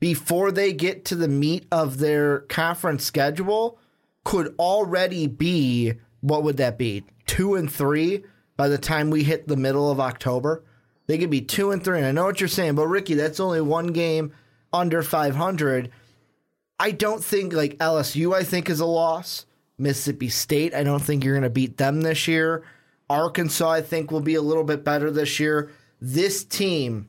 before 0.00 0.52
they 0.52 0.72
get 0.72 1.04
to 1.06 1.14
the 1.14 1.28
meat 1.28 1.66
of 1.72 1.98
their 1.98 2.40
conference 2.40 3.04
schedule 3.04 3.78
could 4.24 4.54
already 4.58 5.26
be 5.26 5.94
what 6.20 6.42
would 6.42 6.56
that 6.56 6.78
be? 6.78 7.04
2 7.26 7.54
and 7.54 7.70
3 7.70 8.24
by 8.56 8.68
the 8.68 8.78
time 8.78 9.08
we 9.08 9.22
hit 9.22 9.48
the 9.48 9.56
middle 9.56 9.90
of 9.90 10.00
October. 10.00 10.64
They 11.08 11.16
could 11.16 11.30
be 11.30 11.40
two 11.40 11.72
and 11.72 11.82
three. 11.82 11.98
And 11.98 12.06
I 12.06 12.12
know 12.12 12.24
what 12.24 12.40
you're 12.40 12.48
saying, 12.48 12.74
but 12.74 12.86
Ricky, 12.86 13.14
that's 13.14 13.40
only 13.40 13.60
one 13.60 13.88
game 13.88 14.32
under 14.72 15.02
500. 15.02 15.90
I 16.78 16.90
don't 16.92 17.24
think 17.24 17.54
like 17.54 17.78
LSU. 17.78 18.34
I 18.34 18.44
think 18.44 18.70
is 18.70 18.80
a 18.80 18.86
loss. 18.86 19.46
Mississippi 19.78 20.28
State. 20.28 20.74
I 20.74 20.82
don't 20.82 21.02
think 21.02 21.24
you're 21.24 21.34
going 21.34 21.42
to 21.42 21.50
beat 21.50 21.78
them 21.78 22.02
this 22.02 22.28
year. 22.28 22.64
Arkansas, 23.08 23.70
I 23.70 23.80
think, 23.80 24.10
will 24.10 24.20
be 24.20 24.34
a 24.34 24.42
little 24.42 24.64
bit 24.64 24.84
better 24.84 25.10
this 25.10 25.40
year. 25.40 25.70
This 26.00 26.44
team 26.44 27.08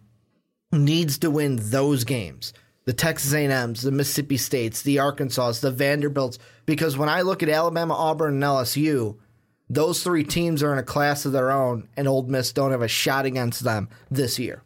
needs 0.72 1.18
to 1.20 1.30
win 1.30 1.58
those 1.60 2.04
games. 2.04 2.54
The 2.90 2.94
Texas 2.94 3.36
A&Ms, 3.36 3.84
the 3.84 3.92
Mississippi 3.92 4.38
States, 4.38 4.82
the 4.82 4.98
Arkansas, 4.98 5.52
the 5.62 5.70
Vanderbilts. 5.70 6.40
Because 6.66 6.98
when 6.98 7.08
I 7.08 7.22
look 7.22 7.44
at 7.44 7.50
Alabama, 7.50 7.94
Auburn, 7.94 8.34
and 8.34 8.44
LSU, 8.44 9.16
those 9.70 10.04
three 10.04 10.24
teams 10.24 10.64
are 10.64 10.74
in 10.74 10.80
a 10.80 10.84
class 10.84 11.24
of 11.24 11.32
their 11.32 11.52
own, 11.52 11.88
and 11.96 12.08
Ole 12.08 12.24
Miss 12.24 12.52
don't 12.52 12.72
have 12.72 12.82
a 12.82 12.88
shot 12.88 13.28
against 13.28 13.64
them 13.64 13.90
this 14.10 14.40
year. 14.40 14.64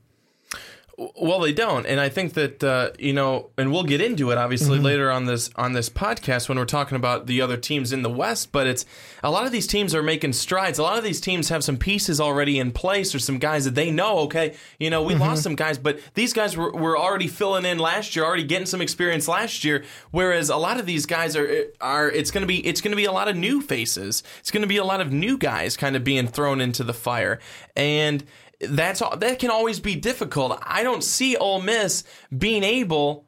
Well, 1.20 1.40
they 1.40 1.54
don't, 1.54 1.88
and 1.88 2.00
I 2.00 2.10
think 2.10 2.34
that 2.34 2.64
uh, 2.64 2.92
you 3.00 3.14
know, 3.14 3.50
and 3.58 3.72
we'll 3.72 3.84
get 3.84 4.00
into 4.00 4.30
it 4.30 4.38
obviously 4.38 4.76
Mm-hmm. 4.78 4.86
later 4.86 5.10
on 5.12 5.26
this 5.26 5.50
on 5.56 5.74
this 5.74 5.90
podcast 5.90 6.48
when 6.48 6.60
we're 6.60 6.66
talking 6.66 6.96
about 6.96 7.26
the 7.26 7.42
other 7.42 7.58
teams 7.58 7.92
in 7.92 8.04
the 8.04 8.12
West. 8.12 8.52
But 8.52 8.68
it's 8.68 8.86
a 9.24 9.32
lot 9.32 9.48
of 9.48 9.52
these 9.52 9.66
teams 9.66 9.96
are 9.96 10.04
making 10.04 10.34
strides. 10.34 10.78
A 10.78 10.84
lot 10.84 11.00
of 11.00 11.04
these 11.04 11.20
teams 11.20 11.50
have 11.50 11.64
some 11.64 11.78
pieces 11.78 12.22
already 12.22 12.60
in 12.60 12.72
place, 12.72 13.16
or 13.16 13.20
some 13.20 13.40
guys 13.40 13.66
that 13.66 13.74
they 13.74 13.90
know. 13.90 14.20
Okay, 14.20 14.54
you 14.80 14.92
know, 14.92 15.02
we 15.02 15.14
Mm-hmm. 15.14 15.22
lost 15.24 15.42
some 15.42 15.56
guys, 15.56 15.80
but 15.80 16.00
these 16.14 16.32
guys 16.32 16.56
were, 16.56 16.72
were 16.72 16.96
already 16.96 17.28
filling 17.28 17.66
in 17.66 17.80
last 17.80 18.16
year, 18.16 18.24
already 18.24 18.44
getting 18.44 18.68
some 18.68 18.82
experience 18.82 19.28
last 19.28 19.64
year. 19.64 19.84
Whereas 20.12 20.50
a 20.52 20.58
lot 20.58 20.80
of 20.80 20.86
these 20.86 21.08
guys 21.08 21.36
are 21.36 21.66
are 21.82 22.08
it's 22.12 22.30
going 22.30 22.44
to 22.44 22.48
be 22.48 22.64
it's 22.68 22.82
going 22.82 22.92
to 22.92 22.96
be 22.98 23.06
a 23.06 23.12
lot 23.12 23.28
of 23.28 23.36
new 23.36 23.62
faces. 23.62 24.22
It's 24.42 24.52
going 24.52 24.62
to 24.62 24.68
be 24.68 24.78
a 24.78 24.86
lot 24.86 25.02
of 25.02 25.12
new 25.12 25.40
guys 25.40 25.76
kind 25.76 25.96
of 25.96 26.04
being 26.04 26.28
thrown 26.28 26.62
into 26.62 26.84
the 26.84 26.94
fire, 26.94 27.40
and 27.76 28.24
that's 28.70 29.02
all, 29.02 29.16
that 29.18 29.40
can 29.40 29.50
always 29.50 29.80
be 29.80 29.96
difficult. 29.96 30.60
I 30.62 30.84
don't 30.84 31.04
see 31.04 31.36
Ole 31.36 31.62
Miss 31.62 32.04
being 32.36 32.64
able 32.64 33.26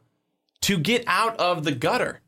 to 0.61 0.77
get 0.77 1.03
out 1.07 1.37
of 1.39 1.63
the 1.63 1.71
gutter. 1.71 2.21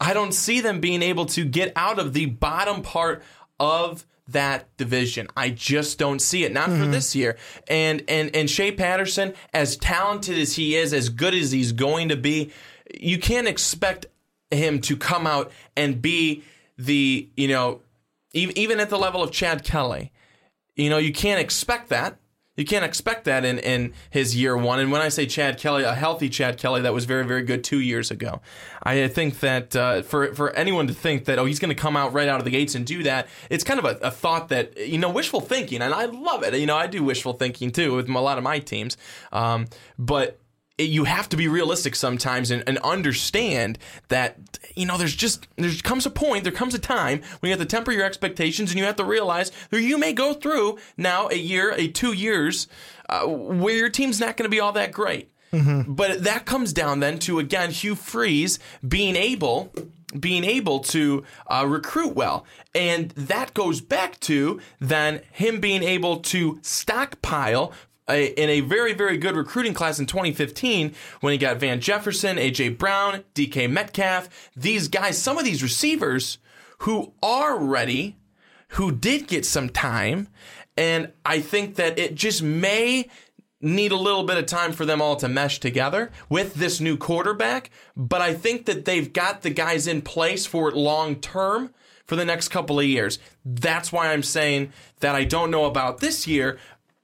I 0.00 0.14
don't 0.14 0.32
see 0.32 0.60
them 0.60 0.80
being 0.80 1.02
able 1.02 1.26
to 1.26 1.44
get 1.44 1.72
out 1.74 1.98
of 1.98 2.12
the 2.12 2.26
bottom 2.26 2.82
part 2.82 3.22
of 3.58 4.06
that 4.28 4.76
division. 4.76 5.26
I 5.36 5.50
just 5.50 5.98
don't 5.98 6.20
see 6.20 6.44
it. 6.44 6.52
Not 6.52 6.66
for 6.66 6.72
mm-hmm. 6.72 6.92
this 6.92 7.16
year. 7.16 7.36
And 7.66 8.04
and 8.08 8.34
and 8.34 8.48
Shea 8.48 8.72
Patterson, 8.72 9.34
as 9.52 9.76
talented 9.76 10.38
as 10.38 10.56
he 10.56 10.76
is, 10.76 10.92
as 10.92 11.08
good 11.08 11.34
as 11.34 11.50
he's 11.50 11.72
going 11.72 12.10
to 12.10 12.16
be, 12.16 12.52
you 12.98 13.18
can't 13.18 13.48
expect 13.48 14.06
him 14.50 14.80
to 14.82 14.96
come 14.96 15.26
out 15.26 15.50
and 15.76 16.00
be 16.00 16.44
the 16.76 17.28
you 17.36 17.48
know 17.48 17.80
even 18.34 18.78
at 18.78 18.90
the 18.90 18.98
level 18.98 19.22
of 19.22 19.32
Chad 19.32 19.64
Kelly. 19.64 20.12
You 20.76 20.90
know, 20.90 20.98
you 20.98 21.12
can't 21.12 21.40
expect 21.40 21.88
that. 21.88 22.18
You 22.58 22.64
can't 22.64 22.84
expect 22.84 23.24
that 23.24 23.44
in, 23.44 23.58
in 23.60 23.94
his 24.10 24.36
year 24.36 24.56
one. 24.56 24.80
And 24.80 24.92
when 24.92 25.00
I 25.00 25.08
say 25.08 25.24
Chad 25.26 25.58
Kelly, 25.58 25.84
a 25.84 25.94
healthy 25.94 26.28
Chad 26.28 26.58
Kelly 26.58 26.82
that 26.82 26.92
was 26.92 27.06
very, 27.06 27.24
very 27.24 27.42
good 27.42 27.62
two 27.62 27.80
years 27.80 28.10
ago. 28.10 28.42
I 28.82 29.06
think 29.08 29.40
that 29.40 29.76
uh, 29.76 30.02
for, 30.02 30.34
for 30.34 30.50
anyone 30.50 30.88
to 30.88 30.92
think 30.92 31.26
that, 31.26 31.38
oh, 31.38 31.44
he's 31.44 31.60
going 31.60 31.74
to 31.74 31.80
come 31.80 31.96
out 31.96 32.12
right 32.12 32.28
out 32.28 32.40
of 32.40 32.44
the 32.44 32.50
gates 32.50 32.74
and 32.74 32.84
do 32.84 33.04
that, 33.04 33.28
it's 33.48 33.62
kind 33.62 33.78
of 33.78 33.84
a, 33.84 33.96
a 34.02 34.10
thought 34.10 34.48
that, 34.48 34.76
you 34.76 34.98
know, 34.98 35.08
wishful 35.08 35.40
thinking. 35.40 35.80
And 35.80 35.94
I 35.94 36.06
love 36.06 36.42
it. 36.42 36.52
You 36.54 36.66
know, 36.66 36.76
I 36.76 36.88
do 36.88 37.04
wishful 37.04 37.34
thinking 37.34 37.70
too 37.70 37.94
with 37.94 38.08
a 38.08 38.20
lot 38.20 38.38
of 38.38 38.44
my 38.44 38.58
teams. 38.58 38.96
Um, 39.32 39.66
but 39.96 40.40
you 40.78 41.04
have 41.04 41.28
to 41.28 41.36
be 41.36 41.48
realistic 41.48 41.94
sometimes 41.94 42.50
and, 42.50 42.62
and 42.66 42.78
understand 42.78 43.78
that 44.08 44.58
you 44.74 44.86
know 44.86 44.96
there's 44.96 45.16
just 45.16 45.48
there 45.56 45.70
comes 45.82 46.06
a 46.06 46.10
point 46.10 46.44
there 46.44 46.52
comes 46.52 46.74
a 46.74 46.78
time 46.78 47.20
when 47.40 47.50
you 47.50 47.56
have 47.56 47.60
to 47.60 47.66
temper 47.66 47.92
your 47.92 48.04
expectations 48.04 48.70
and 48.70 48.78
you 48.78 48.84
have 48.84 48.96
to 48.96 49.04
realize 49.04 49.50
that 49.70 49.82
you 49.82 49.98
may 49.98 50.12
go 50.12 50.32
through 50.34 50.78
now 50.96 51.28
a 51.28 51.36
year 51.36 51.72
a 51.76 51.88
two 51.88 52.12
years 52.12 52.68
uh, 53.08 53.26
where 53.26 53.74
your 53.74 53.88
team's 53.90 54.20
not 54.20 54.36
going 54.36 54.44
to 54.44 54.54
be 54.54 54.60
all 54.60 54.72
that 54.72 54.92
great 54.92 55.30
but 55.88 56.24
that 56.24 56.44
comes 56.44 56.72
down 56.72 57.00
then 57.00 57.18
to 57.20 57.38
again 57.38 57.70
Hugh 57.70 57.94
Freeze 57.94 58.58
being 58.86 59.16
able 59.16 59.72
being 60.18 60.44
able 60.44 60.80
to 60.80 61.22
uh, 61.48 61.66
recruit 61.68 62.14
well. 62.14 62.46
And 62.74 63.10
that 63.10 63.52
goes 63.54 63.80
back 63.80 64.18
to 64.20 64.60
then 64.80 65.20
him 65.30 65.60
being 65.60 65.82
able 65.82 66.18
to 66.20 66.58
stockpile 66.62 67.72
a, 68.08 68.26
in 68.40 68.48
a 68.48 68.60
very, 68.60 68.92
very 68.92 69.18
good 69.18 69.36
recruiting 69.36 69.74
class 69.74 69.98
in 69.98 70.06
2015 70.06 70.94
when 71.20 71.32
he 71.32 71.38
got 71.38 71.58
Van 71.58 71.80
Jefferson, 71.80 72.36
AJ 72.36 72.78
Brown, 72.78 73.24
DK 73.34 73.70
Metcalf, 73.70 74.50
these 74.56 74.88
guys, 74.88 75.20
some 75.20 75.38
of 75.38 75.44
these 75.44 75.62
receivers 75.62 76.38
who 76.78 77.12
are 77.22 77.58
ready, 77.58 78.16
who 78.70 78.92
did 78.92 79.26
get 79.26 79.44
some 79.44 79.68
time. 79.68 80.28
And 80.76 81.12
I 81.24 81.40
think 81.40 81.74
that 81.76 81.98
it 81.98 82.14
just 82.14 82.42
may 82.42 83.08
need 83.60 83.90
a 83.90 83.96
little 83.96 84.22
bit 84.24 84.38
of 84.38 84.46
time 84.46 84.72
for 84.72 84.84
them 84.84 85.02
all 85.02 85.16
to 85.16 85.28
mesh 85.28 85.58
together 85.58 86.12
with 86.28 86.54
this 86.54 86.80
new 86.80 86.96
quarterback. 86.96 87.70
But 87.96 88.20
I 88.20 88.34
think 88.34 88.66
that 88.66 88.84
they've 88.84 89.12
got 89.12 89.42
the 89.42 89.50
guys 89.50 89.86
in 89.86 90.02
place 90.02 90.46
for 90.46 90.68
it 90.68 90.76
long 90.76 91.16
term 91.16 91.74
for 92.06 92.16
the 92.16 92.24
next 92.24 92.48
couple 92.48 92.78
of 92.78 92.86
years. 92.86 93.18
That's 93.44 93.92
why 93.92 94.12
I'm 94.12 94.22
saying 94.22 94.72
that 95.00 95.14
I 95.14 95.24
don't 95.24 95.50
know 95.50 95.66
about 95.66 95.98
this 95.98 96.26
year, 96.26 96.58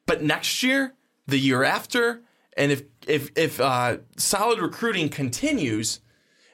but 0.07 0.23
next 0.23 0.63
year, 0.63 0.95
the 1.27 1.39
year 1.39 1.63
after, 1.63 2.23
and 2.57 2.73
if 2.73 2.83
if 3.07 3.31
if 3.37 3.61
uh, 3.61 3.99
solid 4.17 4.61
recruiting 4.61 5.09
continues, 5.09 6.01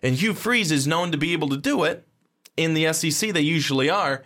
and 0.03 0.15
Hugh 0.17 0.35
Freeze 0.35 0.73
is 0.73 0.87
known 0.87 1.13
to 1.13 1.19
be 1.19 1.33
able 1.33 1.49
to 1.51 1.57
do 1.57 1.85
it 1.85 2.07
in 2.57 2.75
the 2.75 2.93
SEC, 2.93 3.33
they 3.33 3.41
usually 3.41 3.91
are. 3.91 4.23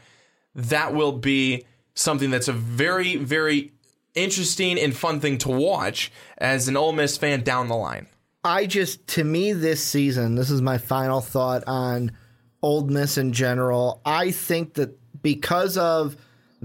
That 0.54 0.94
will 0.94 1.12
be 1.12 1.64
something 1.94 2.30
that's 2.30 2.48
a 2.48 2.52
very 2.52 3.16
very 3.16 3.72
interesting 4.14 4.78
and 4.78 4.96
fun 4.96 5.20
thing 5.20 5.38
to 5.38 5.48
watch 5.48 6.12
as 6.38 6.68
an 6.68 6.76
Ole 6.76 6.92
Miss 6.92 7.16
fan 7.16 7.42
down 7.42 7.68
the 7.68 7.76
line. 7.76 8.06
I 8.44 8.66
just, 8.66 9.06
to 9.08 9.24
me, 9.24 9.52
this 9.52 9.82
season, 9.82 10.34
this 10.34 10.50
is 10.50 10.60
my 10.60 10.78
final 10.78 11.20
thought 11.20 11.64
on 11.66 12.12
Ole 12.62 12.86
Miss 12.86 13.16
in 13.16 13.32
general. 13.32 14.02
I 14.04 14.30
think 14.30 14.74
that 14.74 14.98
because 15.22 15.78
of 15.78 16.16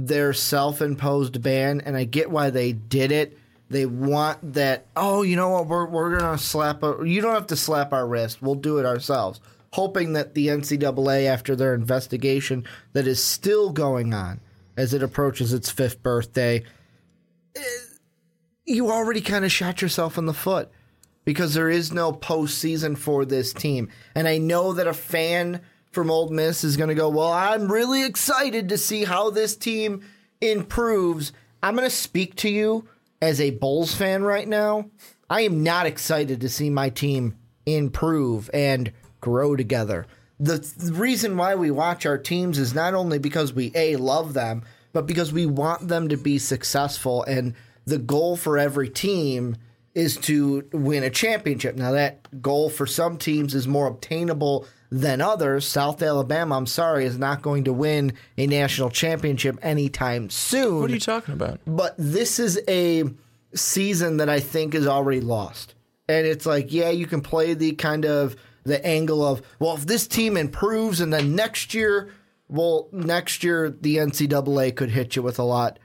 their 0.07 0.33
self 0.33 0.81
imposed 0.81 1.41
ban, 1.41 1.81
and 1.81 1.97
I 1.97 2.03
get 2.03 2.31
why 2.31 2.49
they 2.49 2.73
did 2.73 3.11
it, 3.11 3.37
they 3.69 3.85
want 3.85 4.53
that, 4.53 4.85
oh, 4.95 5.21
you 5.21 5.35
know 5.35 5.49
what, 5.49 5.67
we're, 5.67 5.85
we're 5.85 6.19
to 6.19 6.37
slap, 6.37 6.83
a, 6.83 6.97
you 7.03 7.21
don't 7.21 7.33
have 7.33 7.47
to 7.47 7.55
slap 7.55 7.93
our 7.93 8.07
wrist, 8.07 8.41
we'll 8.41 8.55
do 8.55 8.79
it 8.79 8.85
ourselves. 8.85 9.39
Hoping 9.73 10.13
that 10.13 10.33
the 10.33 10.47
NCAA, 10.47 11.25
after 11.25 11.55
their 11.55 11.75
investigation 11.75 12.65
that 12.93 13.05
is 13.05 13.23
still 13.23 13.69
going 13.69 14.13
on 14.13 14.39
as 14.75 14.93
it 14.93 15.03
approaches 15.03 15.53
its 15.53 15.69
fifth 15.69 16.01
birthday, 16.01 16.63
eh, 17.55 17.61
you 18.65 18.89
already 18.89 19.21
kind 19.21 19.45
of 19.45 19.51
shot 19.51 19.81
yourself 19.81 20.17
in 20.17 20.25
the 20.25 20.33
foot 20.33 20.71
because 21.25 21.53
there 21.53 21.69
is 21.69 21.91
no 21.91 22.11
postseason 22.11 22.97
for 22.97 23.25
this 23.25 23.53
team. 23.53 23.89
And 24.15 24.27
I 24.27 24.39
know 24.39 24.73
that 24.73 24.87
a 24.87 24.93
fan 24.93 25.61
from 25.91 26.11
Ole 26.11 26.29
Miss 26.29 26.63
is 26.63 26.77
going 26.77 26.89
to 26.89 26.95
go, 26.95 27.09
Well, 27.09 27.31
I'm 27.31 27.71
really 27.71 28.03
excited 28.05 28.69
to 28.69 28.77
see 28.77 29.03
how 29.03 29.29
this 29.29 29.55
team 29.55 30.01
improves. 30.41 31.31
I'm 31.61 31.75
going 31.75 31.89
to 31.89 31.95
speak 31.95 32.35
to 32.37 32.49
you 32.49 32.87
as 33.21 33.41
a 33.41 33.51
Bulls 33.51 33.93
fan 33.93 34.23
right 34.23 34.47
now. 34.47 34.89
I 35.29 35.41
am 35.41 35.63
not 35.63 35.85
excited 35.85 36.41
to 36.41 36.49
see 36.49 36.69
my 36.69 36.89
team 36.89 37.35
improve 37.65 38.49
and 38.53 38.91
grow 39.21 39.55
together. 39.55 40.07
The 40.39 40.59
th- 40.59 40.91
reason 40.93 41.35
why 41.35 41.55
we 41.55 41.69
watch 41.69 42.05
our 42.05 42.17
teams 42.17 42.57
is 42.57 42.73
not 42.73 42.93
only 42.93 43.19
because 43.19 43.53
we 43.53 43.71
A, 43.75 43.97
love 43.97 44.33
them, 44.33 44.63
but 44.93 45.05
because 45.05 45.33
we 45.33 45.45
want 45.45 45.87
them 45.87 46.07
to 46.09 46.17
be 46.17 46.39
successful. 46.39 47.23
And 47.23 47.53
the 47.85 47.97
goal 47.97 48.37
for 48.37 48.57
every 48.57 48.89
team 48.89 49.57
is 49.93 50.15
to 50.17 50.67
win 50.71 51.03
a 51.03 51.09
championship. 51.09 51.75
Now, 51.75 51.91
that 51.91 52.41
goal 52.41 52.69
for 52.69 52.85
some 52.85 53.17
teams 53.17 53.53
is 53.53 53.67
more 53.67 53.87
obtainable 53.87 54.65
than 54.91 55.21
others. 55.21 55.67
South 55.67 56.01
Alabama, 56.01 56.57
I'm 56.57 56.65
sorry, 56.65 57.05
is 57.05 57.17
not 57.17 57.41
going 57.41 57.65
to 57.65 57.73
win 57.73 58.13
a 58.37 58.47
national 58.47 58.89
championship 58.89 59.57
anytime 59.61 60.29
soon. 60.29 60.81
What 60.81 60.89
are 60.89 60.93
you 60.93 60.99
talking 60.99 61.33
about? 61.33 61.59
But 61.65 61.95
this 61.97 62.39
is 62.39 62.59
a 62.67 63.03
season 63.53 64.17
that 64.17 64.29
I 64.29 64.39
think 64.39 64.75
is 64.75 64.87
already 64.87 65.21
lost. 65.21 65.75
And 66.07 66.25
it's 66.25 66.45
like, 66.45 66.73
yeah, 66.73 66.89
you 66.89 67.05
can 67.05 67.21
play 67.21 67.53
the 67.53 67.73
kind 67.73 68.05
of 68.05 68.35
the 68.63 68.83
angle 68.85 69.25
of, 69.25 69.41
well, 69.59 69.75
if 69.75 69.85
this 69.85 70.07
team 70.07 70.37
improves 70.37 71.01
and 71.01 71.13
then 71.13 71.35
next 71.35 71.73
year, 71.73 72.11
well, 72.47 72.87
next 72.91 73.43
year 73.43 73.69
the 73.69 73.97
NCAA 73.97 74.75
could 74.75 74.89
hit 74.89 75.15
you 75.15 75.21
with 75.21 75.37
a 75.39 75.43
lot 75.43 75.77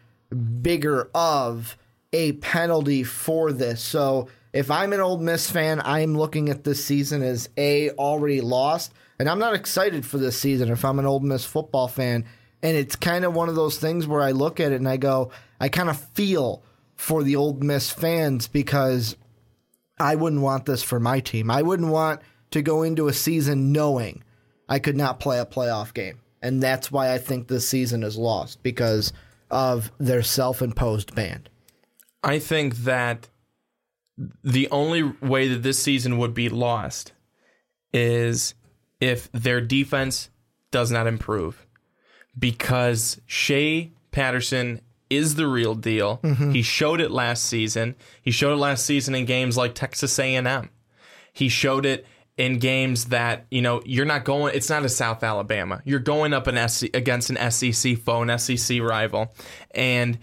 bigger 0.62 1.10
of 1.14 1.76
a 2.12 2.32
penalty 2.32 3.04
for 3.04 3.52
this. 3.52 3.82
So 3.82 4.28
if 4.54 4.70
I'm 4.70 4.92
an 4.92 5.00
Ole 5.00 5.18
Miss 5.18 5.50
fan, 5.50 5.82
I'm 5.84 6.16
looking 6.16 6.48
at 6.48 6.62
this 6.62 6.82
season 6.82 7.22
as 7.22 7.48
a 7.58 7.90
already 7.90 8.40
lost, 8.40 8.94
and 9.18 9.28
I'm 9.28 9.40
not 9.40 9.54
excited 9.54 10.06
for 10.06 10.16
this 10.16 10.38
season. 10.38 10.70
If 10.70 10.84
I'm 10.84 11.00
an 11.00 11.06
Ole 11.06 11.20
Miss 11.20 11.44
football 11.44 11.88
fan, 11.88 12.24
and 12.62 12.76
it's 12.76 12.94
kind 12.94 13.24
of 13.24 13.34
one 13.34 13.48
of 13.48 13.56
those 13.56 13.78
things 13.78 14.06
where 14.06 14.22
I 14.22 14.30
look 14.30 14.60
at 14.60 14.70
it 14.70 14.76
and 14.76 14.88
I 14.88 14.96
go, 14.96 15.32
I 15.60 15.68
kind 15.68 15.90
of 15.90 16.00
feel 16.14 16.62
for 16.94 17.24
the 17.24 17.34
Ole 17.34 17.54
Miss 17.54 17.90
fans 17.90 18.46
because 18.46 19.16
I 19.98 20.14
wouldn't 20.14 20.40
want 20.42 20.66
this 20.66 20.84
for 20.84 21.00
my 21.00 21.18
team. 21.18 21.50
I 21.50 21.62
wouldn't 21.62 21.90
want 21.90 22.20
to 22.52 22.62
go 22.62 22.84
into 22.84 23.08
a 23.08 23.12
season 23.12 23.72
knowing 23.72 24.22
I 24.68 24.78
could 24.78 24.96
not 24.96 25.18
play 25.18 25.40
a 25.40 25.46
playoff 25.46 25.92
game. 25.92 26.20
And 26.40 26.62
that's 26.62 26.92
why 26.92 27.12
I 27.12 27.18
think 27.18 27.48
this 27.48 27.68
season 27.68 28.04
is 28.04 28.16
lost 28.16 28.62
because 28.62 29.12
of 29.50 29.90
their 29.98 30.22
self 30.22 30.62
imposed 30.62 31.12
ban. 31.14 31.48
I 32.22 32.38
think 32.38 32.76
that 32.78 33.28
the 34.42 34.68
only 34.70 35.02
way 35.02 35.48
that 35.48 35.62
this 35.62 35.78
season 35.78 36.18
would 36.18 36.34
be 36.34 36.48
lost 36.48 37.12
is 37.92 38.54
if 39.00 39.30
their 39.32 39.60
defense 39.60 40.30
does 40.70 40.90
not 40.90 41.06
improve. 41.06 41.66
Because 42.38 43.20
Shea 43.26 43.92
Patterson 44.10 44.80
is 45.10 45.34
the 45.36 45.46
real 45.46 45.74
deal. 45.74 46.18
Mm-hmm. 46.22 46.52
He 46.52 46.62
showed 46.62 47.00
it 47.00 47.10
last 47.10 47.44
season. 47.44 47.94
He 48.22 48.30
showed 48.30 48.52
it 48.52 48.56
last 48.56 48.84
season 48.84 49.14
in 49.14 49.24
games 49.24 49.56
like 49.56 49.74
Texas 49.74 50.18
A&M. 50.18 50.70
He 51.32 51.48
showed 51.48 51.86
it 51.86 52.06
in 52.36 52.58
games 52.58 53.06
that 53.06 53.46
you 53.50 53.62
know 53.62 53.80
you're 53.84 54.04
not 54.04 54.24
going. 54.24 54.54
It's 54.54 54.70
not 54.70 54.84
a 54.84 54.88
South 54.88 55.22
Alabama. 55.22 55.82
You're 55.84 56.00
going 56.00 56.32
up 56.32 56.46
an 56.46 56.68
SC, 56.68 56.86
against 56.94 57.30
an 57.30 57.50
SEC 57.50 57.98
foe, 57.98 58.22
an 58.22 58.38
SEC 58.38 58.80
rival, 58.80 59.32
and 59.72 60.18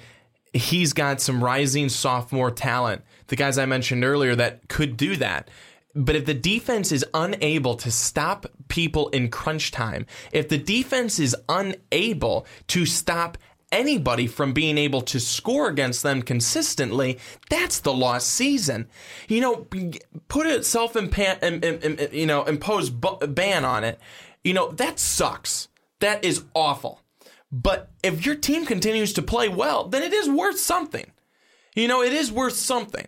he's 0.53 0.93
got 0.93 1.21
some 1.21 1.43
rising 1.43 1.89
sophomore 1.89 2.51
talent. 2.51 3.01
The 3.31 3.37
guys 3.37 3.57
I 3.57 3.65
mentioned 3.65 4.03
earlier 4.03 4.35
that 4.35 4.67
could 4.67 4.97
do 4.97 5.15
that. 5.15 5.47
But 5.95 6.17
if 6.17 6.25
the 6.25 6.33
defense 6.33 6.91
is 6.91 7.05
unable 7.13 7.75
to 7.75 7.89
stop 7.89 8.45
people 8.67 9.07
in 9.07 9.29
crunch 9.29 9.71
time, 9.71 10.05
if 10.33 10.49
the 10.49 10.57
defense 10.57 11.17
is 11.17 11.33
unable 11.47 12.45
to 12.67 12.85
stop 12.85 13.37
anybody 13.71 14.27
from 14.27 14.51
being 14.51 14.77
able 14.77 14.99
to 15.03 15.17
score 15.17 15.69
against 15.69 16.03
them 16.03 16.21
consistently, 16.21 17.19
that's 17.49 17.79
the 17.79 17.93
lost 17.93 18.27
season. 18.27 18.89
You 19.29 19.39
know, 19.39 19.67
put 20.27 20.45
a 20.45 20.61
self 20.61 20.95
you 20.95 22.25
know 22.25 22.43
imposed 22.43 22.99
ban 23.33 23.63
on 23.63 23.85
it. 23.85 23.97
You 24.43 24.53
know 24.53 24.71
that 24.73 24.99
sucks. 24.99 25.69
That 26.01 26.25
is 26.25 26.43
awful. 26.53 26.99
But 27.49 27.91
if 28.03 28.25
your 28.25 28.35
team 28.35 28.65
continues 28.65 29.13
to 29.13 29.21
play 29.21 29.47
well, 29.47 29.87
then 29.87 30.03
it 30.03 30.11
is 30.11 30.29
worth 30.29 30.59
something. 30.59 31.09
You 31.75 31.87
know, 31.87 32.03
it 32.03 32.11
is 32.11 32.29
worth 32.29 32.57
something. 32.57 33.07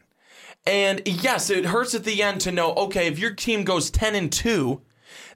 And 0.65 1.01
yes, 1.05 1.50
it 1.50 1.65
hurts 1.65 1.93
at 1.93 2.03
the 2.05 2.24
end 2.24 2.41
to 2.41 2.51
know, 2.51 2.74
okay, 2.75 3.08
if 3.08 3.20
your 3.20 3.34
team 3.34 3.63
goes 3.63 3.91
10 3.91 4.15
and 4.15 4.32
2, 4.32 4.82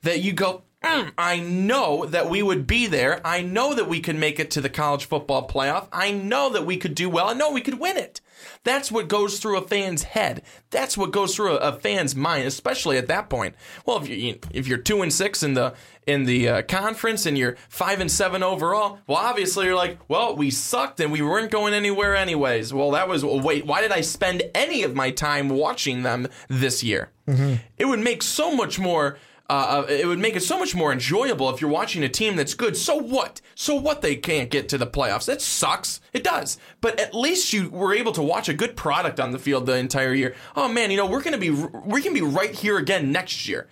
that 0.04 0.22
you 0.22 0.32
go, 0.32 0.64
mm, 0.84 1.12
I 1.18 1.40
know 1.40 2.06
that 2.06 2.30
we 2.30 2.42
would 2.42 2.66
be 2.66 2.88
there. 2.88 3.20
I 3.26 3.42
know 3.42 3.74
that 3.74 3.90
we 3.90 4.00
could 4.00 4.16
make 4.16 4.40
it 4.40 4.50
to 4.52 4.62
the 4.62 4.70
college 4.70 5.06
football 5.06 5.48
playoff. 5.48 5.88
I 5.92 6.12
know 6.12 6.50
that 6.52 6.66
we 6.66 6.78
could 6.78 6.96
do 6.96 7.10
well. 7.10 7.28
I 7.28 7.34
know 7.34 7.52
we 7.52 7.62
could 7.62 7.80
win 7.80 7.98
it. 7.98 8.22
That's 8.64 8.92
what 8.92 9.08
goes 9.08 9.40
through 9.40 9.58
a 9.58 9.62
fan's 9.62 10.04
head. 10.04 10.42
That's 10.70 10.98
what 10.98 11.12
goes 11.12 11.36
through 11.36 11.58
a, 11.58 11.70
a 11.70 11.74
fan's 11.74 12.16
mind, 12.16 12.46
especially 12.48 12.98
at 12.98 13.08
that 13.08 13.30
point. 13.30 13.56
Well, 13.86 13.98
if 13.98 14.10
you 14.10 14.40
if 14.52 14.68
you're 14.68 14.78
two 14.78 15.02
and 15.02 15.14
six 15.14 15.44
in 15.44 15.54
the 15.54 15.74
in 16.06 16.24
the 16.24 16.50
uh, 16.50 16.62
conference 16.64 17.26
and 17.26 17.38
you're 17.38 17.58
five 17.70 18.00
and 18.00 18.12
seven 18.12 18.44
overall, 18.44 19.00
well, 19.08 19.18
obviously 19.18 19.66
you're 19.66 19.76
like, 19.76 20.00
well, 20.08 20.36
we 20.36 20.52
sucked 20.52 21.00
and 21.00 21.12
we 21.12 21.22
weren't 21.22 21.52
going 21.52 21.74
anywhere 21.74 22.16
anyways. 22.16 22.74
Well, 22.74 22.92
that 22.92 23.08
was 23.08 23.24
wait, 23.24 23.66
why 23.66 23.82
did 23.82 23.92
I 23.92 24.02
spend 24.02 24.44
any 24.56 24.84
of 24.84 24.96
my 24.96 25.12
time 25.12 25.50
watching 25.50 26.04
them 26.04 26.28
this 26.48 26.84
year? 26.84 27.12
Mm-hmm. 27.28 27.56
It 27.78 27.86
would 27.86 28.00
make 28.00 28.24
so 28.24 28.56
much 28.56 28.80
more 28.80 29.18
uh, 29.50 29.86
uh, 29.88 29.92
it 29.92 30.06
would 30.06 30.20
make 30.20 30.36
it 30.36 30.44
so 30.44 30.60
much 30.60 30.76
more 30.76 30.92
enjoyable 30.92 31.50
if 31.50 31.62
you're 31.62 31.70
watching 31.70 32.04
a 32.04 32.10
team 32.10 32.36
that's 32.36 32.54
good. 32.54 32.76
So 32.76 32.96
what? 32.96 33.40
So 33.56 33.76
what 33.76 34.02
they 34.02 34.16
can't 34.16 34.50
get 34.50 34.68
to 34.70 34.78
the 34.78 34.88
playoffs? 34.88 35.26
That 35.26 35.42
sucks. 35.42 36.02
It 36.12 36.24
does. 36.24 36.58
But 36.82 37.00
at 37.00 37.16
least 37.16 37.54
you 37.54 37.70
were 37.70 37.94
able 37.94 38.12
to 38.14 38.22
watch 38.22 38.50
a 38.50 38.54
good 38.54 38.76
product 38.76 39.20
on 39.20 39.32
the 39.32 39.40
field 39.40 39.66
the 39.66 39.78
entire 39.78 40.14
year. 40.14 40.36
Oh 40.56 40.68
man, 40.68 40.92
you 40.92 40.98
know 40.98 41.06
we're 41.06 41.24
gonna 41.24 41.38
be 41.38 41.50
we 41.50 42.02
can 42.02 42.14
be 42.14 42.22
right 42.22 42.54
here 42.54 42.78
again 42.78 43.12
next 43.12 43.48
year, 43.48 43.70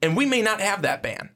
and 0.00 0.16
we 0.16 0.26
may 0.26 0.42
not 0.42 0.60
have 0.60 0.82
that 0.82 1.02
ban. 1.02 1.30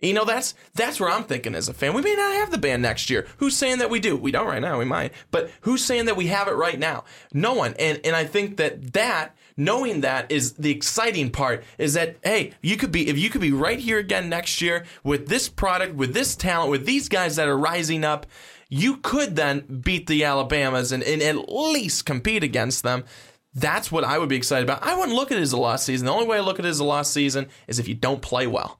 You 0.00 0.14
know, 0.14 0.24
that's 0.24 0.54
that's 0.74 0.98
where 0.98 1.10
I'm 1.10 1.24
thinking 1.24 1.54
as 1.54 1.68
a 1.68 1.74
fan. 1.74 1.92
We 1.92 2.00
may 2.00 2.14
not 2.14 2.32
have 2.34 2.50
the 2.50 2.58
ban 2.58 2.80
next 2.80 3.10
year. 3.10 3.26
Who's 3.36 3.56
saying 3.56 3.78
that 3.78 3.90
we 3.90 4.00
do? 4.00 4.16
We 4.16 4.30
don't 4.30 4.46
right 4.46 4.62
now. 4.62 4.78
We 4.78 4.86
might, 4.86 5.12
but 5.30 5.50
who's 5.62 5.84
saying 5.84 6.06
that 6.06 6.16
we 6.16 6.28
have 6.28 6.48
it 6.48 6.52
right 6.52 6.78
now? 6.78 7.04
No 7.34 7.52
one. 7.52 7.74
And 7.78 8.00
and 8.04 8.16
I 8.16 8.24
think 8.24 8.56
that 8.56 8.94
that 8.94 9.36
knowing 9.60 10.00
that 10.00 10.30
is 10.30 10.54
the 10.54 10.70
exciting 10.70 11.30
part 11.30 11.62
is 11.78 11.94
that 11.94 12.16
hey 12.24 12.52
you 12.62 12.76
could 12.76 12.90
be 12.90 13.08
if 13.08 13.18
you 13.18 13.28
could 13.28 13.40
be 13.40 13.52
right 13.52 13.78
here 13.78 13.98
again 13.98 14.28
next 14.28 14.60
year 14.60 14.84
with 15.04 15.28
this 15.28 15.48
product 15.48 15.94
with 15.94 16.14
this 16.14 16.34
talent 16.34 16.70
with 16.70 16.86
these 16.86 17.08
guys 17.08 17.36
that 17.36 17.48
are 17.48 17.58
rising 17.58 18.04
up 18.04 18.26
you 18.70 18.98
could 18.98 19.36
then 19.36 19.60
beat 19.82 20.06
the 20.06 20.24
alabamas 20.24 20.92
and, 20.92 21.02
and 21.02 21.20
at 21.20 21.52
least 21.52 22.06
compete 22.06 22.44
against 22.44 22.82
them. 22.82 23.04
That's 23.52 23.90
what 23.90 24.04
i 24.04 24.16
would 24.16 24.28
be 24.28 24.36
excited 24.36 24.62
about. 24.62 24.86
I 24.86 24.96
wouldn't 24.96 25.16
look 25.16 25.32
at 25.32 25.38
it 25.38 25.42
as 25.42 25.52
a 25.52 25.58
lost 25.58 25.84
season. 25.84 26.06
The 26.06 26.12
only 26.12 26.26
way 26.26 26.38
i 26.38 26.40
look 26.40 26.60
at 26.60 26.64
it 26.64 26.68
as 26.68 26.78
a 26.78 26.84
lost 26.84 27.12
season 27.12 27.48
is 27.66 27.78
if 27.78 27.88
you 27.88 27.96
don't 27.96 28.22
play 28.22 28.46
well. 28.46 28.78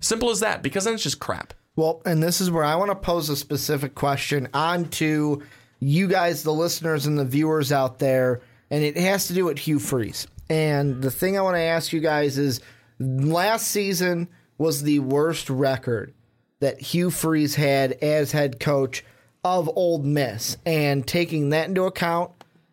Simple 0.00 0.30
as 0.30 0.40
that 0.40 0.62
because 0.62 0.84
then 0.84 0.94
it's 0.94 1.02
just 1.02 1.18
crap. 1.18 1.52
Well 1.74 2.00
and 2.06 2.22
this 2.22 2.40
is 2.40 2.50
where 2.50 2.64
i 2.64 2.76
want 2.76 2.90
to 2.90 2.94
pose 2.94 3.28
a 3.28 3.36
specific 3.36 3.94
question 3.94 4.48
on 4.54 4.88
to 4.90 5.42
you 5.80 6.06
guys 6.06 6.44
the 6.44 6.52
listeners 6.52 7.06
and 7.06 7.18
the 7.18 7.24
viewers 7.24 7.72
out 7.72 7.98
there 7.98 8.40
and 8.72 8.82
it 8.82 8.96
has 8.96 9.26
to 9.26 9.34
do 9.34 9.44
with 9.44 9.58
Hugh 9.58 9.78
Freeze. 9.78 10.26
And 10.48 11.02
the 11.02 11.10
thing 11.10 11.36
I 11.36 11.42
want 11.42 11.56
to 11.56 11.60
ask 11.60 11.92
you 11.92 12.00
guys 12.00 12.38
is 12.38 12.60
last 12.98 13.68
season 13.68 14.28
was 14.56 14.82
the 14.82 14.98
worst 15.00 15.50
record 15.50 16.14
that 16.60 16.80
Hugh 16.80 17.10
Freeze 17.10 17.54
had 17.54 17.92
as 18.00 18.32
head 18.32 18.58
coach 18.58 19.04
of 19.44 19.70
Ole 19.76 19.98
Miss. 19.98 20.56
And 20.64 21.06
taking 21.06 21.50
that 21.50 21.68
into 21.68 21.84
account, 21.84 22.30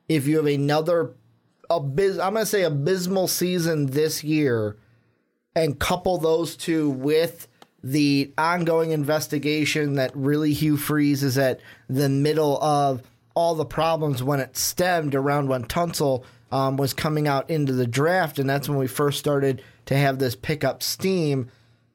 if 0.08 0.26
you 0.26 0.38
have 0.38 0.46
another 0.46 1.16
abys- 1.70 2.24
I'm 2.24 2.34
going 2.34 2.44
to 2.44 2.46
say 2.46 2.64
abysmal 2.64 3.28
season 3.28 3.88
this 3.88 4.24
year 4.24 4.78
and 5.54 5.78
couple 5.78 6.18
those 6.18 6.56
two 6.56 6.90
with 6.90 7.48
the 7.84 8.34
ongoing 8.38 8.92
investigation 8.92 9.96
that 9.96 10.16
really 10.16 10.54
Hugh 10.54 10.78
Freeze 10.78 11.24
is 11.24 11.38
at 11.38 11.60
the 11.90 12.08
middle 12.08 12.58
of 12.64 13.04
all 13.40 13.56
the 13.56 13.66
problems 13.66 14.22
when 14.22 14.42
it 14.42 14.58
stemmed 14.58 15.16
around 15.16 15.48
when 15.48 15.64
Tunsil 15.64 16.24
um, 16.52 16.76
was 16.76 16.94
coming 16.94 17.28
out 17.28 17.50
into 17.50 17.72
the 17.72 17.88
draft, 17.88 18.38
and 18.38 18.50
that's 18.50 18.68
when 18.68 18.78
we 18.78 18.88
first 18.88 19.18
started 19.18 19.64
to 19.86 19.96
have 19.96 20.20
this 20.20 20.36
pickup 20.36 20.84
steam. 20.84 21.50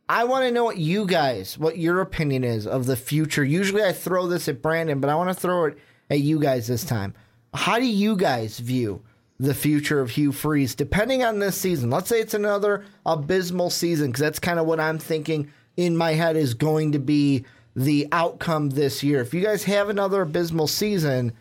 I 0.08 0.24
want 0.24 0.44
to 0.44 0.50
know 0.50 0.64
what 0.64 0.78
you 0.78 1.06
guys, 1.06 1.58
what 1.58 1.76
your 1.76 2.00
opinion 2.00 2.44
is 2.44 2.66
of 2.66 2.86
the 2.86 2.96
future. 2.96 3.44
Usually 3.44 3.82
I 3.82 3.92
throw 3.92 4.26
this 4.26 4.48
at 4.48 4.62
Brandon, 4.62 5.00
but 5.00 5.10
I 5.10 5.16
want 5.16 5.28
to 5.30 5.40
throw 5.40 5.66
it 5.66 5.78
at 6.08 6.20
you 6.20 6.38
guys 6.38 6.66
this 6.66 6.84
time. 6.84 7.14
How 7.52 7.78
do 7.78 7.86
you 7.86 8.16
guys 8.16 8.58
view 8.58 9.02
the 9.38 9.54
future 9.54 10.00
of 10.00 10.10
Hugh 10.10 10.32
Freeze, 10.32 10.74
depending 10.74 11.24
on 11.24 11.40
this 11.40 11.56
season? 11.56 11.90
Let's 11.90 12.08
say 12.08 12.20
it's 12.20 12.34
another 12.34 12.84
abysmal 13.04 13.70
season, 13.70 14.08
because 14.08 14.20
that's 14.20 14.38
kind 14.38 14.58
of 14.58 14.66
what 14.66 14.80
I'm 14.80 14.98
thinking 14.98 15.50
in 15.76 15.96
my 15.96 16.12
head 16.12 16.36
is 16.36 16.54
going 16.54 16.92
to 16.92 16.98
be 16.98 17.44
the 17.74 18.08
outcome 18.12 18.70
this 18.70 19.02
year. 19.02 19.20
If 19.20 19.34
you 19.34 19.42
guys 19.42 19.64
have 19.64 19.88
another 19.88 20.22
abysmal 20.22 20.66
season, 20.66 21.32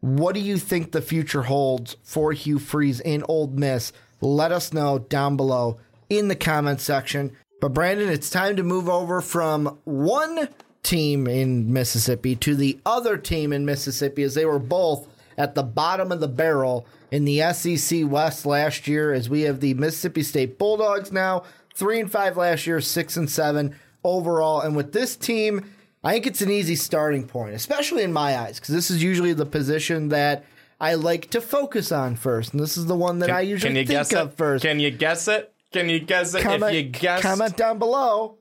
what 0.00 0.34
do 0.34 0.40
you 0.40 0.58
think 0.58 0.92
the 0.92 1.02
future 1.02 1.42
holds 1.42 1.96
for 2.02 2.32
Hugh 2.32 2.58
Freeze 2.58 3.00
in 3.00 3.24
Ole 3.28 3.48
Miss? 3.48 3.92
Let 4.20 4.52
us 4.52 4.72
know 4.72 4.98
down 4.98 5.36
below 5.36 5.78
in 6.08 6.28
the 6.28 6.36
comment 6.36 6.80
section. 6.80 7.36
But 7.60 7.74
Brandon, 7.74 8.08
it's 8.08 8.30
time 8.30 8.56
to 8.56 8.62
move 8.62 8.88
over 8.88 9.20
from 9.20 9.78
one 9.84 10.48
team 10.82 11.26
in 11.26 11.72
Mississippi 11.72 12.34
to 12.36 12.56
the 12.56 12.80
other 12.84 13.16
team 13.16 13.52
in 13.52 13.64
Mississippi 13.64 14.22
as 14.24 14.34
they 14.34 14.44
were 14.44 14.58
both 14.58 15.06
at 15.38 15.54
the 15.54 15.62
bottom 15.62 16.12
of 16.12 16.20
the 16.20 16.28
barrel 16.28 16.86
in 17.10 17.24
the 17.24 17.40
SEC 17.52 18.00
West 18.04 18.44
last 18.44 18.88
year 18.88 19.12
as 19.12 19.30
we 19.30 19.42
have 19.42 19.60
the 19.60 19.74
Mississippi 19.74 20.22
State 20.22 20.58
Bulldogs 20.58 21.12
now 21.12 21.44
3 21.74 22.00
and 22.00 22.12
5 22.12 22.36
last 22.36 22.66
year, 22.66 22.80
6 22.80 23.16
and 23.16 23.30
7 23.30 23.76
overall. 24.04 24.60
And 24.60 24.76
with 24.76 24.92
this 24.92 25.16
team, 25.16 25.70
I 26.04 26.12
think 26.12 26.26
it's 26.26 26.42
an 26.42 26.50
easy 26.50 26.76
starting 26.76 27.26
point, 27.26 27.54
especially 27.54 28.02
in 28.02 28.12
my 28.12 28.36
eyes, 28.36 28.58
because 28.58 28.74
this 28.74 28.90
is 28.90 29.02
usually 29.02 29.32
the 29.32 29.46
position 29.46 30.08
that 30.08 30.44
I 30.80 30.94
like 30.94 31.30
to 31.30 31.40
focus 31.40 31.92
on 31.92 32.16
first. 32.16 32.52
And 32.52 32.60
this 32.60 32.76
is 32.76 32.86
the 32.86 32.96
one 32.96 33.20
that 33.20 33.26
can, 33.26 33.36
I 33.36 33.40
usually 33.42 33.86
think 33.86 34.12
of 34.12 34.30
it? 34.30 34.36
first. 34.36 34.64
Can 34.64 34.80
you 34.80 34.90
guess 34.90 35.28
it? 35.28 35.52
Can 35.72 35.88
you 35.88 36.00
guess 36.00 36.34
it? 36.34 36.42
Comment, 36.42 36.74
if 36.74 36.84
you 36.84 36.90
guess, 36.90 37.22
comment 37.22 37.56
down 37.56 37.78
below. 37.78 38.38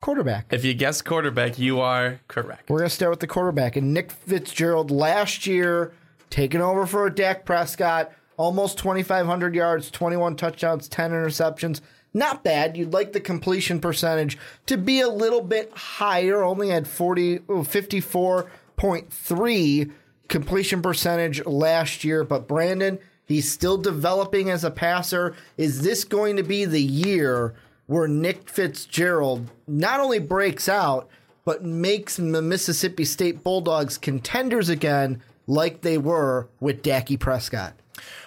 Quarterback. 0.00 0.46
If 0.50 0.64
you 0.64 0.74
guess 0.74 1.02
quarterback, 1.02 1.58
you 1.58 1.80
are 1.80 2.20
correct. 2.28 2.70
We're 2.70 2.78
going 2.78 2.88
to 2.88 2.94
start 2.94 3.10
with 3.10 3.20
the 3.20 3.26
quarterback. 3.26 3.74
And 3.76 3.92
Nick 3.92 4.12
Fitzgerald 4.12 4.90
last 4.90 5.46
year 5.46 5.92
taking 6.30 6.60
over 6.60 6.86
for 6.86 7.06
a 7.06 7.14
Dak 7.14 7.44
Prescott, 7.44 8.12
almost 8.36 8.78
2,500 8.78 9.54
yards, 9.54 9.90
21 9.90 10.36
touchdowns, 10.36 10.88
10 10.88 11.10
interceptions 11.10 11.80
not 12.14 12.44
bad. 12.44 12.76
You'd 12.76 12.92
like 12.92 13.12
the 13.12 13.20
completion 13.20 13.80
percentage 13.80 14.38
to 14.66 14.76
be 14.76 15.00
a 15.00 15.08
little 15.08 15.42
bit 15.42 15.72
higher. 15.72 16.42
Only 16.42 16.70
had 16.70 16.88
40, 16.88 17.40
54.3 17.40 19.92
completion 20.28 20.82
percentage 20.82 21.44
last 21.46 22.04
year. 22.04 22.24
But 22.24 22.48
Brandon, 22.48 22.98
he's 23.24 23.50
still 23.50 23.78
developing 23.78 24.50
as 24.50 24.64
a 24.64 24.70
passer. 24.70 25.34
Is 25.56 25.82
this 25.82 26.04
going 26.04 26.36
to 26.36 26.42
be 26.42 26.64
the 26.64 26.82
year 26.82 27.54
where 27.86 28.08
Nick 28.08 28.50
Fitzgerald 28.50 29.48
not 29.66 30.00
only 30.00 30.18
breaks 30.18 30.68
out, 30.68 31.08
but 31.44 31.64
makes 31.64 32.16
the 32.16 32.42
Mississippi 32.42 33.06
State 33.06 33.42
Bulldogs 33.42 33.96
contenders 33.96 34.68
again, 34.68 35.22
like 35.46 35.80
they 35.80 35.96
were 35.96 36.50
with 36.60 36.82
Dak 36.82 37.08
Prescott? 37.18 37.72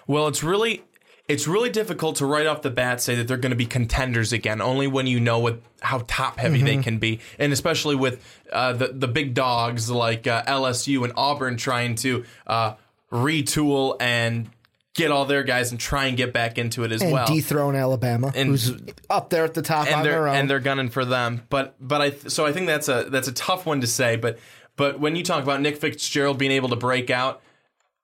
Well, 0.08 0.28
it's 0.28 0.44
really 0.44 0.84
it's 1.32 1.48
really 1.48 1.70
difficult 1.70 2.18
to 2.18 2.26
right 2.26 2.46
off 2.46 2.62
the 2.62 2.70
bat 2.70 3.02
say 3.02 3.16
that 3.16 3.28
they're 3.28 3.38
going 3.38 3.52
to 3.52 3.56
be 3.56 3.66
contenders 3.66 4.34
again. 4.34 4.62
Only 4.62 4.88
when 4.88 5.08
you 5.08 5.20
know 5.20 5.40
what 5.40 5.62
how 5.82 6.04
top 6.08 6.38
heavy 6.38 6.58
mm-hmm. 6.58 6.66
they 6.66 6.78
can 6.78 6.98
be, 6.98 7.22
and 7.40 7.54
especially 7.54 7.96
with 7.96 8.24
uh, 8.52 8.74
the 8.74 8.88
the 8.88 9.08
big 9.08 9.34
dogs 9.34 9.90
like 9.90 10.28
uh, 10.28 10.44
LSU 10.44 11.04
and 11.06 11.14
Auburn 11.16 11.56
trying 11.56 11.96
to 11.96 12.26
uh, 12.48 12.74
retool 13.12 13.96
and 14.02 14.50
get 14.94 15.10
all 15.10 15.24
their 15.24 15.44
guys 15.44 15.72
and 15.72 15.80
try 15.80 16.08
and 16.08 16.18
get 16.18 16.34
back 16.34 16.58
into 16.58 16.84
it 16.84 16.92
as 16.92 17.02
and 17.02 17.14
well. 17.14 17.26
Dethrone 17.26 17.76
Alabama, 17.76 18.34
and, 18.36 18.50
who's 18.50 18.74
up 19.10 19.30
there 19.30 19.46
at 19.46 19.54
the 19.54 19.62
top 19.62 19.86
and 19.88 19.96
on 19.96 20.04
they're, 20.04 20.12
their 20.12 20.28
own, 20.28 20.36
and 20.36 20.50
they're 20.50 20.60
gunning 20.60 20.90
for 20.90 21.06
them. 21.06 21.44
But 21.50 21.76
but 21.80 22.02
I 22.02 22.12
so 22.12 22.46
I 22.46 22.52
think 22.52 22.68
that's 22.68 22.90
a 22.90 23.08
that's 23.10 23.30
a 23.30 23.34
tough 23.34 23.66
one 23.66 23.80
to 23.82 23.88
say. 23.88 24.18
But 24.18 24.38
but 24.76 25.00
when 25.00 25.16
you 25.16 25.24
talk 25.24 25.42
about 25.44 25.62
Nick 25.62 25.78
Fitzgerald 25.78 26.38
being 26.38 26.52
able 26.52 26.70
to 26.70 26.76
break 26.76 27.10
out, 27.10 27.42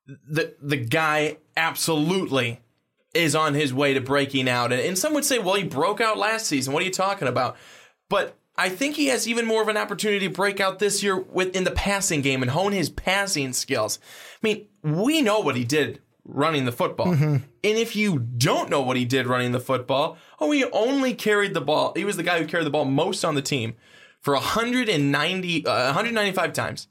the 0.08 0.56
the 0.62 0.78
guy 0.78 1.38
absolutely 1.58 2.62
is 3.14 3.36
on 3.36 3.54
his 3.54 3.74
way 3.74 3.94
to 3.94 4.02
breaking 4.02 4.50
out. 4.50 4.72
And, 4.72 4.82
and 4.82 4.98
some 4.98 5.14
would 5.14 5.26
say, 5.26 5.40
well, 5.40 5.56
he 5.56 5.64
broke 5.64 6.02
out 6.02 6.18
last 6.18 6.48
season. 6.48 6.74
What 6.74 6.84
are 6.84 6.86
you 6.86 6.92
talking 6.92 7.28
about? 7.28 7.58
But 8.10 8.38
I 8.56 8.70
think 8.70 8.96
he 8.96 9.08
has 9.08 9.28
even 9.28 9.46
more 9.46 9.62
of 9.62 9.68
an 9.68 9.78
opportunity 9.78 10.28
to 10.28 10.34
break 10.34 10.60
out 10.60 10.80
this 10.80 11.04
year 11.04 11.18
within 11.20 11.64
the 11.64 11.72
passing 11.72 12.22
game 12.22 12.42
and 12.42 12.52
hone 12.52 12.72
his 12.72 12.90
passing 12.90 13.54
skills. 13.54 14.00
I 14.44 14.48
mean, 14.48 14.68
we 14.82 15.22
know 15.22 15.40
what 15.40 15.56
he 15.56 15.64
did 15.64 16.02
running 16.26 16.66
the 16.66 16.72
football. 16.72 17.14
And 17.64 17.78
if 17.78 17.96
you 17.96 18.20
don't 18.20 18.70
know 18.70 18.82
what 18.82 18.98
he 18.98 19.06
did 19.06 19.28
running 19.28 19.52
the 19.52 19.60
football, 19.60 20.18
oh, 20.40 20.52
he 20.52 20.66
only 20.66 21.14
carried 21.14 21.54
the 21.54 21.62
ball. 21.62 21.94
He 21.96 22.06
was 22.06 22.18
the 22.18 22.24
guy 22.24 22.40
who 22.40 22.48
carried 22.48 22.66
the 22.66 22.72
ball 22.72 22.86
most 22.86 23.24
on 23.24 23.36
the 23.36 23.42
team 23.42 23.76
for 24.22 24.34
190 24.34 25.66
uh, 25.66 25.86
195 25.86 26.54
times 26.54 26.88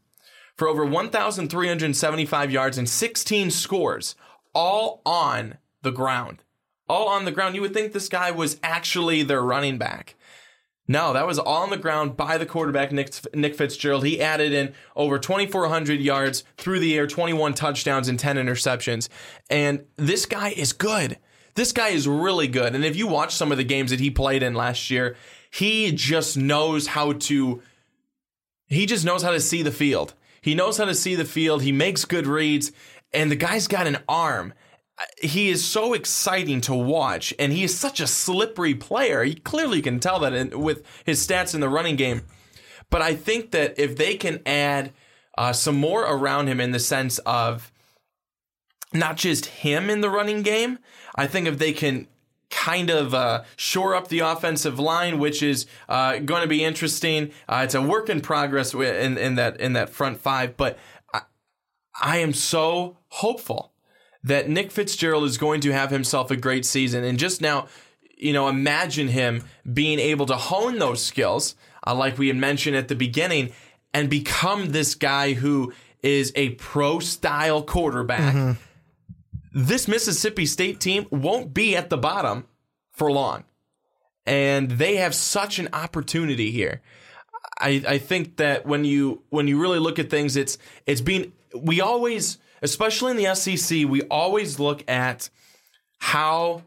for 0.56 0.68
over 0.68 0.86
1375 0.86 2.50
yards 2.50 2.78
and 2.78 2.88
16 2.88 3.50
scores 3.50 4.14
all 4.54 5.02
on 5.04 5.58
the 5.86 5.92
ground. 5.92 6.42
All 6.88 7.08
on 7.08 7.24
the 7.24 7.30
ground. 7.30 7.54
You 7.54 7.62
would 7.62 7.72
think 7.72 7.92
this 7.92 8.08
guy 8.08 8.30
was 8.30 8.58
actually 8.62 9.22
their 9.22 9.42
running 9.42 9.78
back. 9.78 10.16
No, 10.88 11.12
that 11.12 11.26
was 11.26 11.38
all 11.38 11.62
on 11.62 11.70
the 11.70 11.76
ground 11.76 12.16
by 12.16 12.38
the 12.38 12.46
quarterback, 12.46 12.92
Nick, 12.92 13.12
Nick 13.34 13.54
Fitzgerald. 13.54 14.04
He 14.04 14.20
added 14.20 14.52
in 14.52 14.74
over 14.94 15.18
2,400 15.18 16.00
yards 16.00 16.44
through 16.56 16.80
the 16.80 16.96
air, 16.96 17.06
21 17.06 17.54
touchdowns, 17.54 18.08
and 18.08 18.18
10 18.18 18.36
interceptions. 18.36 19.08
And 19.48 19.84
this 19.96 20.26
guy 20.26 20.50
is 20.50 20.72
good. 20.72 21.18
This 21.54 21.72
guy 21.72 21.88
is 21.88 22.06
really 22.06 22.48
good. 22.48 22.74
And 22.74 22.84
if 22.84 22.96
you 22.96 23.06
watch 23.06 23.34
some 23.34 23.50
of 23.50 23.58
the 23.58 23.64
games 23.64 23.90
that 23.90 24.00
he 24.00 24.10
played 24.10 24.42
in 24.42 24.54
last 24.54 24.90
year, 24.90 25.16
he 25.50 25.92
just 25.92 26.36
knows 26.36 26.88
how 26.88 27.12
to. 27.12 27.62
He 28.66 28.86
just 28.86 29.04
knows 29.04 29.22
how 29.22 29.30
to 29.30 29.40
see 29.40 29.62
the 29.62 29.70
field. 29.70 30.14
He 30.40 30.54
knows 30.54 30.78
how 30.78 30.84
to 30.84 30.94
see 30.94 31.14
the 31.14 31.24
field. 31.24 31.62
He 31.62 31.72
makes 31.72 32.04
good 32.04 32.26
reads. 32.26 32.72
And 33.12 33.30
the 33.30 33.36
guy's 33.36 33.68
got 33.68 33.86
an 33.86 33.98
arm 34.08 34.52
he 35.20 35.50
is 35.50 35.64
so 35.64 35.92
exciting 35.92 36.60
to 36.62 36.74
watch, 36.74 37.34
and 37.38 37.52
he 37.52 37.64
is 37.64 37.78
such 37.78 38.00
a 38.00 38.06
slippery 38.06 38.74
player. 38.74 39.24
He 39.24 39.34
clearly 39.34 39.82
can 39.82 40.00
tell 40.00 40.18
that 40.20 40.32
in, 40.32 40.60
with 40.60 40.84
his 41.04 41.26
stats 41.26 41.54
in 41.54 41.60
the 41.60 41.68
running 41.68 41.96
game. 41.96 42.22
But 42.90 43.02
I 43.02 43.14
think 43.14 43.50
that 43.50 43.78
if 43.78 43.96
they 43.96 44.16
can 44.16 44.40
add 44.46 44.92
uh, 45.36 45.52
some 45.52 45.76
more 45.76 46.02
around 46.02 46.48
him 46.48 46.60
in 46.60 46.70
the 46.70 46.78
sense 46.78 47.18
of 47.20 47.72
not 48.92 49.16
just 49.16 49.46
him 49.46 49.90
in 49.90 50.00
the 50.00 50.10
running 50.10 50.42
game, 50.42 50.78
I 51.14 51.26
think 51.26 51.46
if 51.46 51.58
they 51.58 51.72
can 51.72 52.06
kind 52.48 52.90
of 52.90 53.12
uh, 53.12 53.42
shore 53.56 53.94
up 53.94 54.08
the 54.08 54.20
offensive 54.20 54.78
line, 54.78 55.18
which 55.18 55.42
is 55.42 55.66
uh, 55.88 56.18
going 56.18 56.42
to 56.42 56.48
be 56.48 56.64
interesting. 56.64 57.32
Uh, 57.48 57.62
it's 57.64 57.74
a 57.74 57.82
work 57.82 58.08
in 58.08 58.20
progress 58.20 58.72
in, 58.72 59.18
in 59.18 59.34
that 59.34 59.60
in 59.60 59.72
that 59.74 59.90
front 59.90 60.18
five, 60.20 60.56
but 60.56 60.78
I, 61.12 61.22
I 62.00 62.18
am 62.18 62.32
so 62.32 62.98
hopeful 63.08 63.72
that 64.26 64.48
Nick 64.48 64.72
Fitzgerald 64.72 65.24
is 65.24 65.38
going 65.38 65.60
to 65.60 65.72
have 65.72 65.90
himself 65.90 66.32
a 66.32 66.36
great 66.36 66.64
season. 66.64 67.04
And 67.04 67.16
just 67.16 67.40
now, 67.40 67.68
you 68.18 68.32
know, 68.32 68.48
imagine 68.48 69.06
him 69.06 69.44
being 69.72 70.00
able 70.00 70.26
to 70.26 70.34
hone 70.34 70.78
those 70.78 71.02
skills, 71.02 71.54
uh, 71.86 71.94
like 71.94 72.18
we 72.18 72.26
had 72.26 72.36
mentioned 72.36 72.76
at 72.76 72.88
the 72.88 72.96
beginning, 72.96 73.52
and 73.94 74.10
become 74.10 74.70
this 74.70 74.96
guy 74.96 75.34
who 75.34 75.72
is 76.02 76.32
a 76.34 76.50
pro 76.50 76.98
style 76.98 77.62
quarterback. 77.62 78.34
Mm-hmm. 78.34 78.52
This 79.54 79.86
Mississippi 79.86 80.44
State 80.44 80.80
team 80.80 81.06
won't 81.10 81.54
be 81.54 81.76
at 81.76 81.88
the 81.88 81.96
bottom 81.96 82.46
for 82.90 83.10
long. 83.12 83.44
And 84.26 84.72
they 84.72 84.96
have 84.96 85.14
such 85.14 85.60
an 85.60 85.68
opportunity 85.72 86.50
here. 86.50 86.82
I, 87.60 87.82
I 87.86 87.98
think 87.98 88.38
that 88.38 88.66
when 88.66 88.84
you 88.84 89.22
when 89.30 89.46
you 89.46 89.60
really 89.60 89.78
look 89.78 90.00
at 90.00 90.10
things, 90.10 90.36
it's 90.36 90.58
it's 90.84 91.00
been 91.00 91.32
we 91.54 91.80
always 91.80 92.38
especially 92.62 93.12
in 93.12 93.16
the 93.16 93.34
SEC, 93.34 93.88
we 93.88 94.02
always 94.02 94.58
look 94.58 94.88
at 94.88 95.30
how 95.98 96.62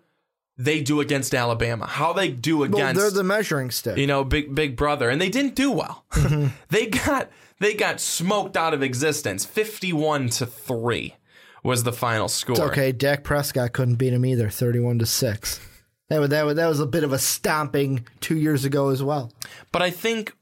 they 0.57 0.81
do 0.81 0.99
against 0.99 1.33
Alabama, 1.33 1.87
how 1.87 2.11
they 2.13 2.29
do 2.29 2.63
against. 2.63 2.79
Well, 2.79 2.93
they're 2.93 3.11
the 3.11 3.23
measuring 3.23 3.71
stick. 3.71 3.97
You 3.97 4.07
know, 4.07 4.23
big 4.23 4.53
big 4.53 4.75
brother, 4.75 5.09
and 5.09 5.19
they 5.19 5.29
didn't 5.29 5.55
do 5.55 5.71
well. 5.71 6.05
Mm-hmm. 6.11 6.47
they 6.69 6.87
got 6.87 7.29
they 7.59 7.73
got 7.73 8.01
smoked 8.01 8.57
out 8.57 8.73
of 8.73 8.83
existence. 8.83 9.45
Fifty-one 9.45 10.29
to 10.29 10.45
three 10.45 11.15
was 11.63 11.83
the 11.83 11.93
final 11.93 12.27
score. 12.27 12.53
It's 12.53 12.61
okay, 12.61 12.91
Dak 12.91 13.23
Prescott 13.23 13.73
couldn't 13.73 13.95
beat 13.95 14.13
him 14.13 14.25
either. 14.25 14.49
Thirty-one 14.49 14.99
to 14.99 15.05
six. 15.05 15.61
That 16.09 16.19
was, 16.19 16.29
that 16.29 16.43
was 16.43 16.55
that 16.55 16.67
was 16.67 16.79
a 16.79 16.87
bit 16.87 17.03
of 17.03 17.13
a 17.13 17.19
stomping 17.19 18.05
two 18.19 18.37
years 18.37 18.65
ago 18.65 18.89
as 18.89 19.01
well. 19.01 19.31
But 19.71 19.81
I 19.81 19.91
think 19.91 20.35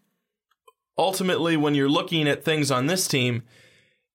ultimately, 0.97 1.57
when 1.57 1.75
you're 1.75 1.89
looking 1.89 2.27
at 2.27 2.43
things 2.43 2.71
on 2.71 2.88
this 2.88 3.07
team, 3.07 3.43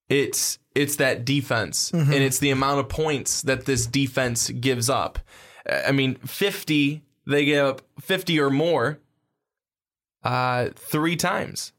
it's 0.08 0.58
it's 0.74 0.96
that 0.96 1.24
defense 1.24 1.90
mm-hmm. 1.90 2.12
and 2.12 2.22
it's 2.22 2.38
the 2.38 2.50
amount 2.50 2.80
of 2.80 2.88
points 2.88 3.42
that 3.42 3.66
this 3.66 3.86
defense 3.86 4.50
gives 4.50 4.88
up. 4.88 5.18
I 5.68 5.92
mean, 5.92 6.16
50, 6.16 7.02
they 7.26 7.44
gave 7.44 7.64
up 7.64 7.82
50 8.00 8.40
or 8.40 8.50
more 8.50 8.98
uh, 10.24 10.68
three 10.74 11.16
times. 11.16 11.72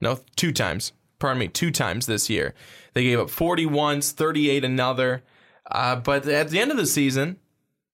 No, 0.00 0.20
two 0.36 0.52
times. 0.52 0.92
Pardon 1.18 1.40
me, 1.40 1.48
two 1.48 1.70
times 1.70 2.06
this 2.06 2.28
year. 2.28 2.54
They 2.92 3.04
gave 3.04 3.18
up 3.18 3.30
40 3.30 3.66
once, 3.66 4.12
38 4.12 4.64
another. 4.64 5.22
Uh, 5.70 5.96
but 5.96 6.26
at 6.28 6.50
the 6.50 6.60
end 6.60 6.70
of 6.70 6.76
the 6.76 6.86
season, 6.86 7.38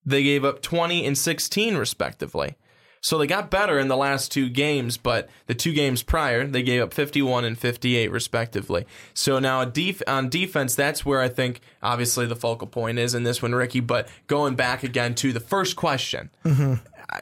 they 0.05 0.23
gave 0.23 0.45
up 0.45 0.63
20 0.63 1.07
and 1.07 1.17
16 1.17 1.77
respectively. 1.77 2.57
So 3.03 3.17
they 3.17 3.27
got 3.27 3.51
better 3.51 3.79
in 3.79 3.89
the 3.89 3.97
last 3.97 4.31
two 4.31 4.51
games, 4.51 4.99
but 4.99 5.29
the 5.47 5.55
two 5.55 5.73
games 5.73 6.03
prior, 6.03 6.47
they 6.47 6.63
gave 6.63 6.83
up 6.83 6.93
51 6.93 7.45
and 7.47 7.59
58 7.59 8.11
respectively. 8.11 8.87
So 9.15 9.39
now 9.39 9.65
def- 9.65 10.03
on 10.07 10.29
defense, 10.29 10.75
that's 10.75 11.05
where 11.05 11.21
I 11.21 11.29
think 11.29 11.61
obviously 11.83 12.27
the 12.27 12.37
focal 12.37 12.67
point 12.67 12.99
is 12.99 13.15
in 13.15 13.23
this 13.23 13.41
one, 13.41 13.55
Ricky. 13.55 13.81
But 13.81 14.09
going 14.27 14.55
back 14.55 14.83
again 14.83 15.15
to 15.17 15.33
the 15.33 15.41
first 15.41 15.77
question, 15.77 16.31
mm-hmm. 16.45 16.75
uh, 17.11 17.19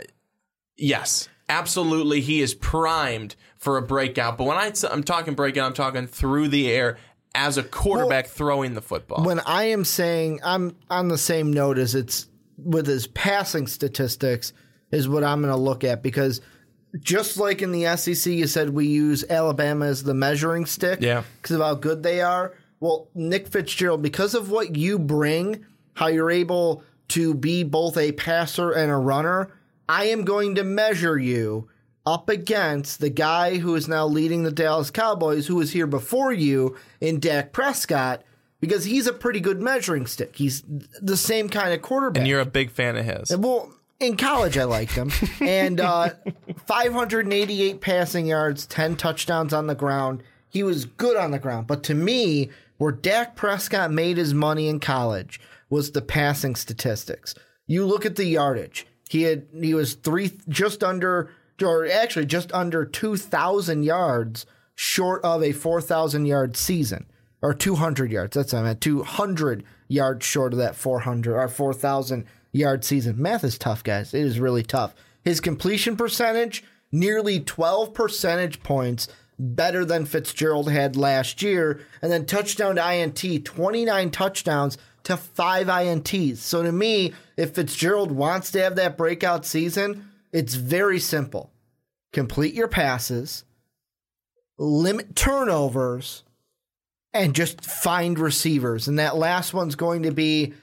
yes, 0.77 1.29
absolutely, 1.49 2.23
he 2.23 2.41
is 2.41 2.55
primed 2.55 3.37
for 3.57 3.77
a 3.77 3.83
breakout. 3.83 4.37
But 4.37 4.45
when 4.45 4.57
I, 4.57 4.73
I'm 4.91 5.05
talking 5.05 5.35
breakout, 5.35 5.67
I'm 5.67 5.75
talking 5.75 6.09
through 6.09 6.49
the 6.49 6.69
air 6.73 6.99
as 7.37 7.57
a 7.57 7.63
quarterback 7.63 8.25
well, 8.25 8.35
throwing 8.35 8.75
the 8.75 8.83
football. 8.83 9.25
When 9.25 9.39
I 9.41 9.65
am 9.65 9.85
saying 9.85 10.41
I'm 10.43 10.75
on 10.91 11.07
the 11.07 11.19
same 11.19 11.53
note 11.53 11.79
as 11.79 11.95
it's 11.95 12.27
with 12.57 12.89
his 12.89 13.07
passing 13.07 13.69
statistics– 13.69 14.53
is 14.91 15.09
what 15.09 15.25
I'm 15.25 15.41
going 15.41 15.53
to 15.53 15.61
look 15.61 15.85
at 15.85 16.03
because 16.03 16.41
just 17.01 17.37
like 17.37 17.63
in 17.63 17.73
the 17.73 17.97
SEC, 17.97 18.33
you 18.33 18.47
said 18.47 18.71
we 18.71 18.87
use 18.87 19.25
Alabama 19.29 19.87
as 19.87 20.03
the 20.03 20.15
measuring 20.15 20.67
stick 20.67 21.01
yeah. 21.03 21.23
because 21.41 21.57
of 21.57 21.63
how 21.63 21.75
good 21.75 22.03
they 22.03 22.21
are. 22.21 22.55
Well, 22.81 23.09
Nick 23.15 23.49
Fitzgerald, 23.49 24.03
because 24.03 24.35
of 24.35 24.51
what 24.51 24.77
you 24.77 24.99
bring, 24.99 25.65
how 25.95 26.07
you're 26.07 26.31
able 26.31 26.83
to 27.09 27.35
be 27.35 27.63
both 27.63 27.97
a 27.97 28.13
passer 28.13 28.71
and 28.73 28.91
a 28.91 28.97
runner, 28.97 29.51
I 29.89 30.05
am 30.05 30.25
going 30.25 30.55
to 30.57 30.65
measure 30.65 31.19
you 31.19 31.69
up 32.07 32.29
against 32.29 33.01
the 33.01 33.11
guy 33.11 33.59
who 33.59 33.75
is 33.75 33.89
now 33.89 34.07
leading 34.07 34.43
the 34.43 34.53
Dallas 34.53 34.91
Cowboys, 34.91 35.47
who 35.47 35.57
was 35.57 35.73
here 35.73 35.87
before 35.87 36.33
you 36.33 36.77
in 37.01 37.21
Dak 37.21 37.53
Prescott, 37.53 38.23
because 38.61 38.85
he's 38.85 39.07
a 39.07 39.13
pretty 39.13 39.41
good 39.41 39.61
measuring 39.61 40.07
stick. 40.07 40.37
He's 40.37 40.63
the 41.03 41.17
same 41.17 41.49
kind 41.49 41.73
of 41.75 41.83
quarterback. 41.83 42.21
And 42.21 42.29
you're 42.29 42.41
a 42.41 42.47
big 42.47 42.71
fan 42.71 42.97
of 42.97 43.05
his. 43.05 43.37
Well, 43.37 43.73
in 44.01 44.17
college, 44.17 44.57
I 44.57 44.65
liked 44.65 44.93
him. 44.93 45.11
and 45.41 45.81
uh, 45.81 46.11
588 46.67 47.81
passing 47.81 48.27
yards, 48.27 48.67
10 48.67 48.97
touchdowns 48.97 49.53
on 49.53 49.67
the 49.67 49.75
ground. 49.75 50.23
He 50.49 50.63
was 50.63 50.85
good 50.85 51.17
on 51.17 51.31
the 51.31 51.39
ground. 51.39 51.67
But 51.67 51.83
to 51.85 51.95
me, 51.95 52.51
where 52.79 52.93
Dak 52.93 53.37
Prescott 53.37 53.91
made 53.91 54.17
his 54.17 54.33
money 54.33 54.69
in 54.69 54.81
college 54.81 55.41
was 55.69 55.91
the 55.91 56.03
passing 56.03 56.55
statistics. 56.57 57.35
You 57.67 57.85
look 57.85 58.07
at 58.07 58.17
the 58.17 58.25
yardage. 58.25 58.87
He 59.11 59.23
had 59.23 59.47
he 59.53 59.75
was 59.75 59.95
three 59.95 60.33
just 60.49 60.83
under 60.83 61.31
or 61.63 61.87
actually 61.87 62.27
just 62.27 62.53
under 62.53 62.85
2000 62.85 63.83
yards 63.83 64.47
short 64.75 65.23
of 65.25 65.43
a 65.43 65.53
4000 65.53 66.25
yard 66.25 66.57
season 66.57 67.07
or 67.43 67.53
200 67.53 68.11
yards. 68.13 68.37
That's 68.37 68.53
what 68.53 68.61
I 68.61 68.63
meant. 68.63 68.81
200 68.81 69.65
yards 69.89 70.25
short 70.25 70.53
of 70.53 70.59
that 70.59 70.77
400 70.77 71.35
or 71.35 71.49
4000 71.49 72.25
yard 72.53 72.85
season. 72.85 73.21
Math 73.21 73.45
is 73.45 73.59
tough, 73.59 73.83
guys. 73.83 74.15
It 74.15 74.25
is 74.25 74.41
really 74.41 74.63
tough. 74.63 74.95
His 75.23 75.41
completion 75.41 75.97
percentage, 75.97 76.65
nearly 76.91 77.41
12 77.41 77.95
percentage 77.95 78.63
points 78.63 79.09
better 79.39 79.85
than 79.85 80.05
Fitzgerald 80.05 80.71
had 80.71 80.97
last 80.97 81.43
year. 81.43 81.81
And 82.03 82.11
then 82.11 82.27
touchdown 82.27 82.77
to 82.77 82.93
INT, 82.93 83.45
29 83.45 84.11
touchdowns 84.11 84.79
to 85.05 85.17
five 85.17 85.69
INTs. 85.69 86.39
So 86.39 86.63
to 86.63 86.73
me, 86.73 87.15
if 87.37 87.55
Fitzgerald 87.55 88.13
wants 88.13 88.51
to 88.53 88.63
have 88.63 88.77
that 88.77 88.97
breakout 88.97 89.47
season, 89.47 90.11
it's 90.33 90.55
very 90.55 90.99
simple. 90.99 91.53
Complete 92.13 92.55
your 92.55 92.69
passes, 92.69 93.45
limit 94.59 95.15
turnovers, 95.15 96.25
and 97.13 97.35
just 97.35 97.65
find 97.65 98.19
receivers. 98.19 98.89
And 98.89 98.99
that 98.99 99.17
last 99.17 99.55
one's 99.55 99.75
going 99.75 100.03
to 100.03 100.13
be 100.13 100.55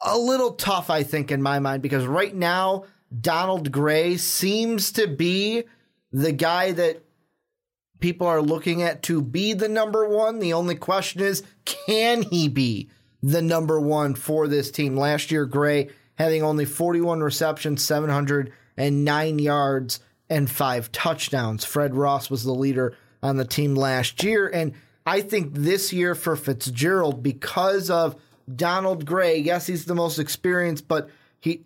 a 0.00 0.16
little 0.16 0.52
tough, 0.52 0.90
I 0.90 1.02
think, 1.02 1.30
in 1.30 1.42
my 1.42 1.58
mind, 1.58 1.82
because 1.82 2.06
right 2.06 2.34
now, 2.34 2.84
Donald 3.20 3.72
Gray 3.72 4.16
seems 4.16 4.92
to 4.92 5.06
be 5.06 5.64
the 6.12 6.32
guy 6.32 6.72
that 6.72 7.02
people 8.00 8.26
are 8.26 8.42
looking 8.42 8.82
at 8.82 9.02
to 9.04 9.20
be 9.22 9.54
the 9.54 9.68
number 9.68 10.08
one. 10.08 10.38
The 10.38 10.52
only 10.52 10.74
question 10.76 11.20
is, 11.20 11.42
can 11.64 12.22
he 12.22 12.48
be 12.48 12.90
the 13.22 13.42
number 13.42 13.80
one 13.80 14.14
for 14.14 14.46
this 14.46 14.70
team? 14.70 14.96
Last 14.96 15.30
year, 15.30 15.46
Gray 15.46 15.90
having 16.16 16.42
only 16.42 16.64
41 16.64 17.20
receptions, 17.20 17.84
709 17.84 19.38
yards, 19.38 20.00
and 20.28 20.50
five 20.50 20.92
touchdowns. 20.92 21.64
Fred 21.64 21.94
Ross 21.94 22.28
was 22.30 22.44
the 22.44 22.52
leader 22.52 22.96
on 23.22 23.36
the 23.36 23.44
team 23.44 23.74
last 23.74 24.22
year. 24.22 24.48
And 24.48 24.74
I 25.06 25.22
think 25.22 25.54
this 25.54 25.92
year 25.92 26.14
for 26.14 26.36
Fitzgerald, 26.36 27.22
because 27.22 27.88
of 27.88 28.16
Donald 28.56 29.04
Gray, 29.04 29.38
yes, 29.38 29.66
he's 29.66 29.84
the 29.84 29.94
most 29.94 30.18
experienced, 30.18 30.88
but 30.88 31.10
he 31.40 31.64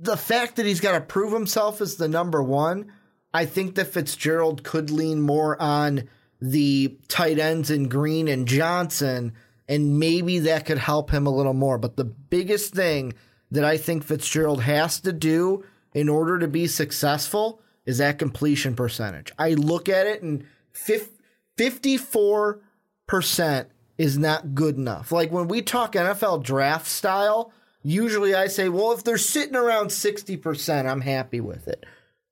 the 0.00 0.16
fact 0.16 0.56
that 0.56 0.66
he's 0.66 0.80
got 0.80 0.92
to 0.92 1.00
prove 1.00 1.32
himself 1.32 1.80
as 1.80 1.96
the 1.96 2.08
number 2.08 2.42
one, 2.42 2.92
I 3.34 3.46
think 3.46 3.74
that 3.74 3.86
Fitzgerald 3.86 4.62
could 4.62 4.90
lean 4.90 5.20
more 5.20 5.60
on 5.60 6.08
the 6.40 6.96
tight 7.08 7.38
ends 7.38 7.70
in 7.70 7.88
Green 7.88 8.28
and 8.28 8.46
Johnson, 8.46 9.32
and 9.68 9.98
maybe 9.98 10.38
that 10.40 10.66
could 10.66 10.78
help 10.78 11.10
him 11.10 11.26
a 11.26 11.34
little 11.34 11.54
more. 11.54 11.78
But 11.78 11.96
the 11.96 12.04
biggest 12.04 12.74
thing 12.74 13.14
that 13.50 13.64
I 13.64 13.78
think 13.78 14.04
Fitzgerald 14.04 14.62
has 14.62 15.00
to 15.00 15.12
do 15.12 15.64
in 15.94 16.08
order 16.08 16.38
to 16.38 16.48
be 16.48 16.66
successful 16.66 17.60
is 17.84 17.98
that 17.98 18.18
completion 18.18 18.74
percentage. 18.74 19.32
I 19.38 19.54
look 19.54 19.88
at 19.88 20.06
it 20.06 20.22
and 20.22 20.44
54% 20.74 23.66
is 23.98 24.18
not 24.18 24.54
good 24.54 24.76
enough. 24.76 25.12
Like 25.12 25.30
when 25.30 25.48
we 25.48 25.62
talk 25.62 25.92
NFL 25.92 26.42
draft 26.42 26.86
style, 26.86 27.52
usually 27.82 28.34
I 28.34 28.48
say, 28.48 28.68
well, 28.68 28.92
if 28.92 29.04
they're 29.04 29.18
sitting 29.18 29.56
around 29.56 29.88
60%, 29.88 30.90
I'm 30.90 31.00
happy 31.00 31.40
with 31.40 31.68
it. 31.68 31.84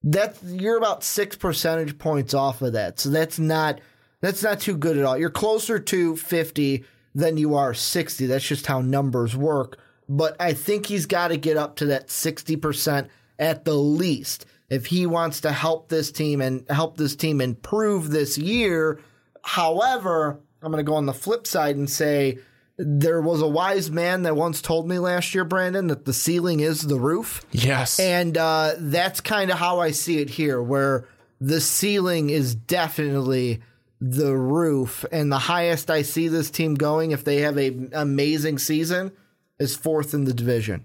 That 0.03 0.37
you're 0.45 0.77
about 0.77 1.03
6 1.03 1.37
percentage 1.37 1.99
points 1.99 2.35
off 2.35 2.61
of 2.61 2.75
that. 2.75 3.01
So 3.01 3.09
that's 3.11 3.39
not 3.39 3.81
that's 4.21 4.43
not 4.43 4.61
too 4.61 4.77
good 4.77 4.97
at 4.97 5.05
all. 5.05 5.19
You're 5.19 5.31
closer 5.31 5.79
to 5.79 6.17
50 6.17 6.85
than 7.15 7.37
you 7.37 7.57
are 7.57 7.75
60. 7.75 8.27
That's 8.27 8.47
just 8.47 8.67
how 8.67 8.81
numbers 8.81 9.37
work. 9.37 9.79
But 10.09 10.37
I 10.41 10.53
think 10.53 10.87
he's 10.87 11.07
got 11.07 11.29
to 11.29 11.37
get 11.37 11.57
up 11.57 11.77
to 11.77 11.87
that 11.87 12.09
60% 12.09 13.09
at 13.39 13.65
the 13.65 13.75
least 13.75 14.47
if 14.71 14.87
he 14.87 15.07
wants 15.07 15.43
to 15.43 15.53
help 15.53 15.89
this 15.89 16.11
team 16.11 16.41
and 16.41 16.65
help 16.71 16.97
this 16.97 17.17
team 17.17 17.41
improve 17.41 18.11
this 18.11 18.39
year. 18.39 19.01
However, 19.43 20.41
I'm 20.65 20.71
going 20.71 20.85
to 20.85 20.89
go 20.89 20.95
on 20.95 21.07
the 21.07 21.15
flip 21.15 21.47
side 21.47 21.77
and 21.77 21.89
say 21.89 22.39
there 22.77 23.21
was 23.21 23.41
a 23.41 23.49
wise 23.49 23.91
man 23.91 24.23
that 24.23 24.37
once 24.37 24.61
told 24.61 24.89
me 24.89 24.99
last 24.99 25.35
year, 25.35 25.45
Brandon, 25.45 25.87
that 25.89 26.05
the 26.05 26.13
ceiling 26.13 26.61
is 26.61 26.83
the 26.83 26.99
roof. 26.99 27.45
Yes. 27.53 28.01
And 28.01 28.37
uh, 28.37 28.75
that's 28.79 29.21
kind 29.21 29.51
of 29.51 29.59
how 29.59 29.81
I 29.81 29.93
see 29.93 30.19
it 30.19 30.31
here, 30.31 30.63
where 30.63 31.07
the 31.41 31.61
ceiling 31.61 32.31
is 32.31 32.55
definitely 32.55 33.61
the 34.01 34.37
roof. 34.37 35.05
And 35.13 35.31
the 35.31 35.39
highest 35.39 35.91
I 35.91 36.03
see 36.03 36.29
this 36.29 36.51
team 36.51 36.75
going, 36.75 37.13
if 37.13 37.25
they 37.25 37.39
have 37.43 37.57
an 37.57 37.91
amazing 37.93 38.59
season, 38.59 39.13
is 39.59 39.77
fourth 39.77 40.15
in 40.15 40.25
the 40.25 40.35
division 40.35 40.85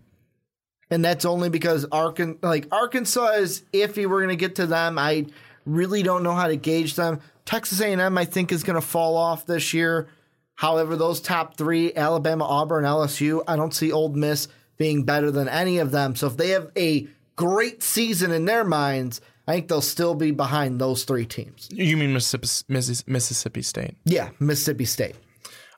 and 0.91 1.05
that's 1.05 1.25
only 1.25 1.49
because 1.49 1.85
Arkansas, 1.91 2.47
like 2.47 2.67
Arkansas 2.71 3.33
is 3.33 3.63
iffy. 3.73 4.07
We're 4.07 4.19
going 4.19 4.29
to 4.29 4.35
get 4.35 4.55
to 4.55 4.65
them. 4.65 4.97
I 4.97 5.27
really 5.65 6.03
don't 6.03 6.23
know 6.23 6.33
how 6.33 6.47
to 6.47 6.55
gauge 6.55 6.95
them. 6.95 7.19
Texas 7.49 7.81
A&M, 7.81 8.15
I 8.15 8.25
think, 8.25 8.51
is 8.51 8.61
going 8.61 8.75
to 8.75 8.87
fall 8.87 9.17
off 9.17 9.47
this 9.47 9.73
year. 9.73 10.07
However, 10.53 10.95
those 10.95 11.19
top 11.19 11.57
three, 11.57 11.91
Alabama, 11.95 12.45
Auburn, 12.45 12.83
LSU, 12.83 13.41
I 13.47 13.55
don't 13.55 13.73
see 13.73 13.91
Ole 13.91 14.09
Miss 14.09 14.47
being 14.77 15.03
better 15.03 15.31
than 15.31 15.49
any 15.49 15.79
of 15.79 15.89
them. 15.89 16.15
So 16.15 16.27
if 16.27 16.37
they 16.37 16.49
have 16.49 16.69
a 16.77 17.07
great 17.35 17.81
season 17.81 18.31
in 18.31 18.45
their 18.45 18.63
minds, 18.63 19.19
I 19.47 19.53
think 19.53 19.67
they'll 19.67 19.81
still 19.81 20.13
be 20.13 20.29
behind 20.29 20.79
those 20.79 21.05
three 21.05 21.25
teams. 21.25 21.67
You 21.71 21.97
mean 21.97 22.13
Mississippi, 22.13 22.47
Mississippi 23.07 23.63
State? 23.63 23.95
Yeah, 24.05 24.29
Mississippi 24.39 24.85
State. 24.85 25.15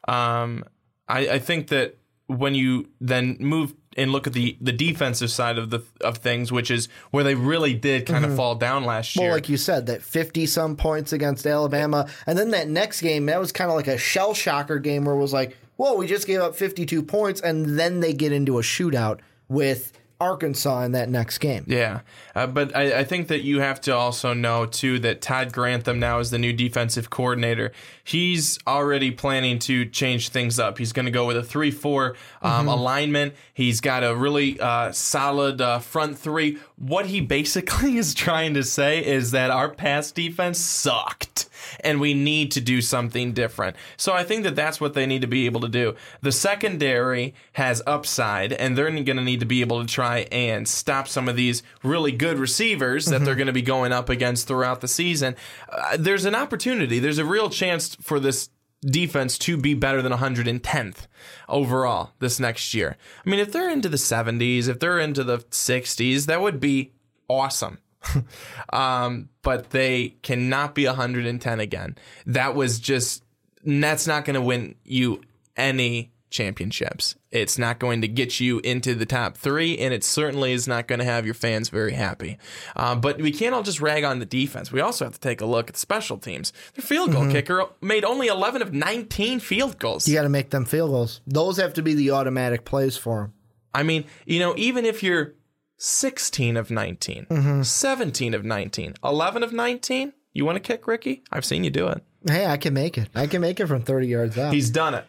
Um, 0.10 0.66
I, 1.08 1.30
I 1.30 1.40
think 1.40 1.70
that 1.70 1.98
when 2.28 2.54
you 2.54 2.90
then 3.00 3.38
move 3.40 3.76
and 3.98 4.12
look 4.12 4.28
at 4.28 4.34
the 4.34 4.58
the 4.62 4.72
defensive 4.72 5.32
side 5.32 5.58
of 5.58 5.70
the 5.70 5.84
of 6.02 6.18
things, 6.18 6.52
which 6.52 6.72
is 6.72 6.88
where 7.12 7.24
they 7.24 7.36
really 7.36 7.74
did 7.74 8.06
kind 8.06 8.24
mm-hmm. 8.24 8.32
of 8.32 8.38
fall 8.38 8.56
down 8.56 8.86
last 8.86 9.16
year. 9.16 9.28
Well, 9.28 9.36
like 9.36 9.50
you 9.50 9.58
said, 9.58 9.88
that 9.88 10.02
fifty 10.02 10.46
some 10.46 10.76
points 10.76 11.14
against 11.14 11.46
Alabama, 11.46 12.08
and 12.26 12.38
then 12.38 12.52
that 12.52 12.68
next 12.68 13.02
game, 13.02 13.26
that 13.28 13.40
was 13.40 13.52
kind 13.52 13.70
of 13.70 13.76
like 13.76 13.88
a 13.88 13.98
shell 13.98 14.34
shocker 14.34 14.80
game 14.80 15.06
where 15.06 15.16
it 15.16 15.20
was 15.20 15.34
like, 15.34 15.58
whoa, 15.78 15.96
we 15.96 16.08
just 16.08 16.28
gave 16.28 16.40
up 16.40 16.56
fifty 16.56 16.86
two 16.86 17.04
points, 17.04 17.42
and 17.42 17.78
then 17.78 18.00
they 18.00 18.14
get 18.14 18.32
into 18.32 18.60
a 18.60 18.62
shootout 18.62 19.20
with 19.50 19.94
Arkansas 20.22 20.84
in 20.84 20.92
that 20.92 21.10
next 21.10 21.40
game. 21.40 21.64
Yeah, 21.66 22.02
uh, 22.36 22.46
but 22.46 22.76
I, 22.76 23.00
I, 23.00 23.04
think 23.04 23.28
that 23.30 23.42
you 23.42 23.60
have 23.60 23.82
to 23.82 23.96
also 23.96 24.34
know 24.34 24.68
too 24.68 25.00
that 25.00 25.20
Todd 25.20 25.52
Grantham 25.52 26.00
now 26.00 26.20
is 26.20 26.30
the 26.30 26.38
new 26.38 26.54
defensive 26.54 27.10
coordinator. 27.10 27.72
He's 28.04 28.60
already 28.68 29.10
planning 29.10 29.58
to 29.60 29.86
change 29.86 30.30
things 30.30 30.60
up. 30.60 30.78
He's 30.78 30.94
going 30.94 31.08
to 31.08 31.12
go 31.12 31.26
with 31.26 31.38
a 31.38 31.44
three-four 31.44 32.16
um, 32.44 32.52
mm-hmm. 32.52 32.68
alignment. 32.68 33.34
He's 33.52 33.82
got 33.82 34.04
a 34.04 34.16
really 34.16 34.60
uh, 34.60 34.92
solid 34.92 35.60
uh, 35.60 35.80
front 35.80 36.20
three. 36.20 36.60
What 36.82 37.06
he 37.06 37.22
basically 37.22 37.98
is 38.04 38.14
trying 38.14 38.56
to 38.56 38.64
say 38.64 39.06
is 39.06 39.32
that 39.32 39.52
our 39.52 39.70
pass 39.70 40.12
defense 40.12 40.60
sucked 40.60 41.50
and 41.80 42.00
we 42.00 42.14
need 42.14 42.52
to 42.52 42.62
do 42.62 42.82
something 42.82 43.34
different. 43.34 43.76
So 43.98 44.14
I 44.14 44.24
think 44.24 44.44
that 44.44 44.56
that's 44.56 44.82
what 44.82 44.94
they 44.94 45.06
need 45.06 45.22
to 45.22 45.28
be 45.28 45.46
able 45.46 45.62
to 45.62 45.70
do. 45.70 45.96
The 46.22 46.32
secondary 46.32 47.34
has 47.54 47.82
upside, 47.86 48.54
and 48.54 48.78
they're 48.78 48.92
going 48.92 49.18
to 49.18 49.24
need 49.24 49.40
to 49.40 49.46
be 49.46 49.62
able 49.62 49.82
to 49.82 49.88
try 49.88 50.28
and 50.32 50.68
stop 50.68 51.08
some 51.08 51.28
of 51.30 51.36
these 51.36 51.64
really 51.84 52.12
good 52.12 52.40
receivers 52.40 53.06
that 53.06 53.18
mm-hmm. 53.18 53.26
they're 53.26 53.36
going 53.36 53.48
to 53.48 53.54
be 53.54 53.62
going 53.62 53.92
up 53.92 54.10
against 54.10 54.48
throughout 54.48 54.82
the 54.82 54.88
season. 54.88 55.36
Uh, 55.70 55.98
there's 55.98 56.26
an 56.26 56.36
opportunity. 56.36 57.00
There's 57.00 57.20
a 57.20 57.26
real 57.26 57.50
chance 57.50 57.96
for 57.96 58.20
this 58.20 58.50
defense 58.82 59.38
to 59.38 59.58
be 59.58 59.74
better 59.74 60.02
than 60.02 60.12
110th 60.12 61.08
overall 61.48 62.12
this 62.20 62.40
next 62.40 62.74
year. 62.74 62.98
I 63.26 63.30
mean, 63.30 63.40
if 63.40 63.52
they're 63.52 63.70
into 63.70 63.90
the 63.90 63.98
70s, 63.98 64.68
if 64.68 64.80
they're 64.80 65.00
into 65.00 65.24
the 65.24 65.40
60s, 65.40 66.26
that 66.26 66.42
would 66.42 66.60
be 66.60 66.94
awesome. 67.28 67.80
um, 68.74 69.30
but 69.44 69.70
they 69.70 70.16
cannot 70.24 70.74
be 70.74 70.88
110 70.88 71.60
again. 71.60 71.96
That 72.26 72.56
was 72.56 72.80
just 72.80 73.24
that's 73.64 74.08
not 74.08 74.26
going 74.26 74.34
to 74.34 74.42
win 74.42 74.76
you 74.84 75.22
any 75.56 76.12
championships. 76.32 77.16
It's 77.30 77.58
not 77.58 77.80
going 77.80 78.02
to 78.02 78.08
get 78.08 78.40
you 78.40 78.60
into 78.60 78.96
the 78.96 79.06
top 79.06 79.38
three, 79.38 79.78
and 79.78 79.94
it 79.94 80.04
certainly 80.04 80.54
is 80.54 80.68
not 80.68 80.88
going 80.88 81.00
to 81.00 81.06
have 81.06 81.26
your 81.26 81.34
fans 81.34 81.70
very 81.70 81.94
happy. 81.94 82.40
Uh, 82.76 82.96
but 82.96 83.22
we 83.22 83.32
can't 83.32 83.54
all 83.54 83.64
just 83.64 83.82
rag 83.82 84.04
on 84.04 84.20
the 84.20 84.26
defense. 84.26 84.72
We 84.72 84.82
also 84.82 85.06
have 85.06 85.14
to 85.14 85.20
take 85.20 85.42
a 85.42 85.46
look 85.46 85.70
at 85.70 85.78
special 85.78 86.18
teams. 86.18 86.52
The 86.74 86.82
field 86.82 87.12
goal 87.12 87.24
mm-hmm. 87.24 87.32
kicker 87.32 87.66
made 87.82 88.04
only 88.04 88.28
11 88.28 88.62
of 88.62 88.74
19 88.74 89.40
field 89.40 89.78
goals. 89.78 90.08
You 90.08 90.16
got 90.16 90.24
to 90.24 90.30
make 90.30 90.50
them 90.50 90.66
field 90.66 90.90
goals. 90.90 91.22
Those 91.28 91.58
have 91.58 91.76
to 91.76 91.84
be 91.84 91.94
the 91.94 92.12
automatic 92.12 92.66
plays 92.66 92.98
for 92.98 93.26
him. 93.26 93.34
I 93.74 93.84
mean, 93.84 94.06
you 94.26 94.40
know, 94.40 94.54
even 94.58 94.86
if 94.86 95.04
you're 95.04 95.36
16 95.78 96.58
of 96.58 96.70
19, 96.70 97.28
mm-hmm. 97.30 97.62
17 97.64 98.34
of 98.34 98.44
19, 98.44 98.96
11 99.04 99.44
of 99.44 99.54
19. 99.54 100.14
You 100.34 100.46
want 100.46 100.56
to 100.56 100.60
kick 100.62 100.88
Ricky? 100.88 101.24
I've 101.32 101.44
seen 101.44 101.64
you 101.64 101.70
do 101.70 101.88
it. 101.88 102.04
Hey, 102.26 102.46
I 102.46 102.58
can 102.58 102.74
make 102.74 102.98
it. 102.98 103.10
I 103.16 103.28
can 103.28 103.42
make 103.42 103.60
it 103.60 103.68
from 103.68 103.82
30 103.82 104.08
yards 104.08 104.38
out. 104.38 104.54
He's 104.54 104.70
done 104.70 104.94
it. 104.94 105.06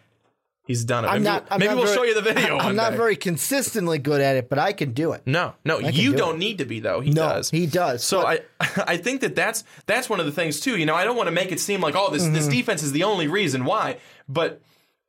He's 0.64 0.84
done 0.84 1.04
it. 1.04 1.08
I'm 1.08 1.22
maybe 1.22 1.24
not, 1.24 1.50
we'll, 1.50 1.58
maybe 1.58 1.68
not 1.68 1.76
we'll 1.76 1.86
very, 1.86 1.96
show 1.96 2.04
you 2.04 2.14
the 2.14 2.22
video. 2.22 2.56
I'm 2.56 2.76
not 2.76 2.90
day. 2.90 2.96
very 2.96 3.16
consistently 3.16 3.98
good 3.98 4.20
at 4.20 4.36
it, 4.36 4.48
but 4.48 4.60
I 4.60 4.72
can 4.72 4.92
do 4.92 5.12
it. 5.12 5.22
No, 5.26 5.54
no, 5.64 5.80
you 5.80 6.12
do 6.12 6.18
not 6.18 6.38
need 6.38 6.58
to 6.58 6.64
be 6.64 6.78
though. 6.78 7.00
He 7.00 7.10
no, 7.10 7.22
does. 7.22 7.50
He 7.50 7.66
does. 7.66 8.04
So 8.04 8.24
I, 8.24 8.40
I 8.60 8.96
think 8.96 9.22
that 9.22 9.34
that's 9.34 9.64
that's 9.86 10.08
one 10.08 10.20
of 10.20 10.26
the 10.26 10.32
things 10.32 10.60
too. 10.60 10.76
You 10.76 10.86
know, 10.86 10.94
I 10.94 11.04
don't 11.04 11.16
want 11.16 11.26
to 11.26 11.32
make 11.32 11.50
it 11.50 11.58
seem 11.58 11.80
like 11.80 11.96
oh 11.96 12.10
this 12.10 12.22
mm-hmm. 12.22 12.34
this 12.34 12.46
defense 12.46 12.84
is 12.84 12.92
the 12.92 13.02
only 13.02 13.26
reason 13.26 13.64
why, 13.64 13.98
but 14.28 14.62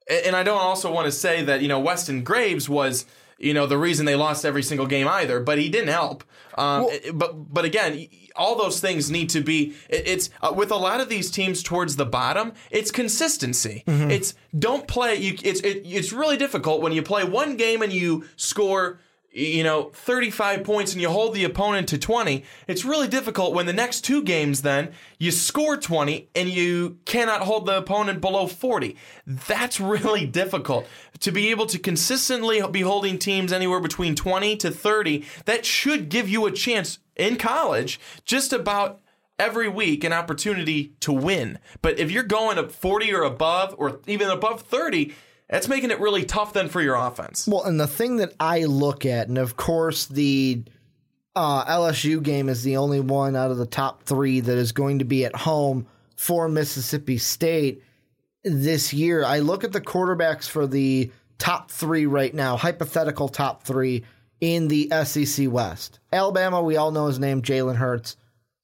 and 0.09 0.35
I 0.35 0.41
don't 0.41 0.59
also 0.59 0.91
want 0.91 1.05
to 1.05 1.11
say 1.11 1.43
that 1.43 1.61
you 1.61 1.67
know 1.67 1.79
Weston 1.79 2.23
Graves 2.23 2.67
was 2.67 3.05
you 3.37 3.53
know 3.53 3.67
the 3.67 3.77
reason 3.77 4.07
they 4.07 4.15
lost 4.15 4.45
every 4.45 4.63
single 4.63 4.87
game 4.87 5.07
either, 5.07 5.39
but 5.39 5.59
he 5.59 5.69
didn't 5.69 5.89
help. 5.89 6.23
Um, 6.57 6.85
well, 6.85 6.99
but 7.13 7.53
but 7.53 7.65
again, 7.65 8.07
all 8.35 8.57
those 8.57 8.79
things 8.79 9.11
need 9.11 9.29
to 9.29 9.41
be. 9.41 9.75
It's 9.89 10.29
uh, 10.41 10.53
with 10.55 10.71
a 10.71 10.75
lot 10.75 11.01
of 11.01 11.09
these 11.09 11.29
teams 11.31 11.63
towards 11.63 11.95
the 11.95 12.05
bottom. 12.05 12.53
It's 12.71 12.91
consistency. 12.91 13.83
Mm-hmm. 13.87 14.11
It's 14.11 14.33
don't 14.57 14.87
play. 14.87 15.15
You. 15.15 15.37
It's 15.43 15.61
it, 15.61 15.83
it's 15.85 16.11
really 16.11 16.37
difficult 16.37 16.81
when 16.81 16.93
you 16.93 17.01
play 17.01 17.23
one 17.23 17.57
game 17.57 17.81
and 17.81 17.91
you 17.91 18.25
score 18.35 18.99
you 19.33 19.63
know, 19.63 19.89
35 19.93 20.63
points 20.63 20.93
and 20.93 21.01
you 21.01 21.09
hold 21.09 21.33
the 21.33 21.43
opponent 21.43 21.89
to 21.89 21.97
20, 21.97 22.43
it's 22.67 22.85
really 22.85 23.07
difficult 23.07 23.53
when 23.53 23.65
the 23.65 23.73
next 23.73 24.01
two 24.01 24.21
games 24.21 24.61
then 24.61 24.91
you 25.17 25.31
score 25.31 25.75
20 25.75 26.29
and 26.35 26.49
you 26.49 26.99
cannot 27.05 27.41
hold 27.41 27.65
the 27.65 27.77
opponent 27.77 28.21
below 28.21 28.45
40. 28.45 28.95
That's 29.25 29.79
really 29.79 30.25
difficult. 30.43 30.85
To 31.21 31.31
be 31.31 31.49
able 31.49 31.65
to 31.67 31.79
consistently 31.79 32.61
be 32.71 32.81
holding 32.81 33.17
teams 33.17 33.51
anywhere 33.51 33.79
between 33.79 34.13
20 34.13 34.55
to 34.57 34.69
30, 34.69 35.25
that 35.45 35.65
should 35.65 36.09
give 36.09 36.29
you 36.29 36.45
a 36.45 36.51
chance 36.51 36.99
in 37.15 37.37
college 37.37 37.99
just 38.25 38.53
about 38.53 39.01
every 39.39 39.67
week 39.67 40.03
an 40.03 40.13
opportunity 40.13 40.93
to 40.99 41.11
win. 41.11 41.57
But 41.81 41.97
if 41.97 42.11
you're 42.11 42.23
going 42.23 42.59
up 42.59 42.71
40 42.71 43.11
or 43.13 43.23
above 43.23 43.73
or 43.79 43.99
even 44.05 44.29
above 44.29 44.61
30, 44.61 45.13
that's 45.49 45.67
making 45.67 45.91
it 45.91 45.99
really 45.99 46.25
tough 46.25 46.53
then 46.53 46.69
for 46.69 46.81
your 46.81 46.95
offense. 46.95 47.47
Well, 47.47 47.63
and 47.63 47.79
the 47.79 47.87
thing 47.87 48.17
that 48.17 48.33
I 48.39 48.65
look 48.65 49.05
at, 49.05 49.27
and 49.27 49.37
of 49.37 49.55
course 49.55 50.05
the 50.05 50.63
uh, 51.35 51.65
LSU 51.65 52.21
game 52.21 52.49
is 52.49 52.63
the 52.63 52.77
only 52.77 52.99
one 52.99 53.35
out 53.35 53.51
of 53.51 53.57
the 53.57 53.65
top 53.65 54.03
three 54.03 54.39
that 54.39 54.57
is 54.57 54.71
going 54.71 54.99
to 54.99 55.05
be 55.05 55.25
at 55.25 55.35
home 55.35 55.87
for 56.15 56.47
Mississippi 56.47 57.17
State 57.17 57.83
this 58.43 58.93
year. 58.93 59.23
I 59.23 59.39
look 59.39 59.63
at 59.63 59.71
the 59.71 59.81
quarterbacks 59.81 60.47
for 60.47 60.67
the 60.67 61.11
top 61.37 61.71
three 61.71 62.05
right 62.05 62.33
now, 62.33 62.55
hypothetical 62.55 63.29
top 63.29 63.63
three 63.63 64.03
in 64.41 64.67
the 64.67 64.91
SEC 65.05 65.51
West. 65.51 65.99
Alabama, 66.11 66.61
we 66.61 66.77
all 66.77 66.91
know 66.91 67.07
his 67.07 67.19
name, 67.19 67.41
Jalen 67.41 67.75
Hurts. 67.75 68.15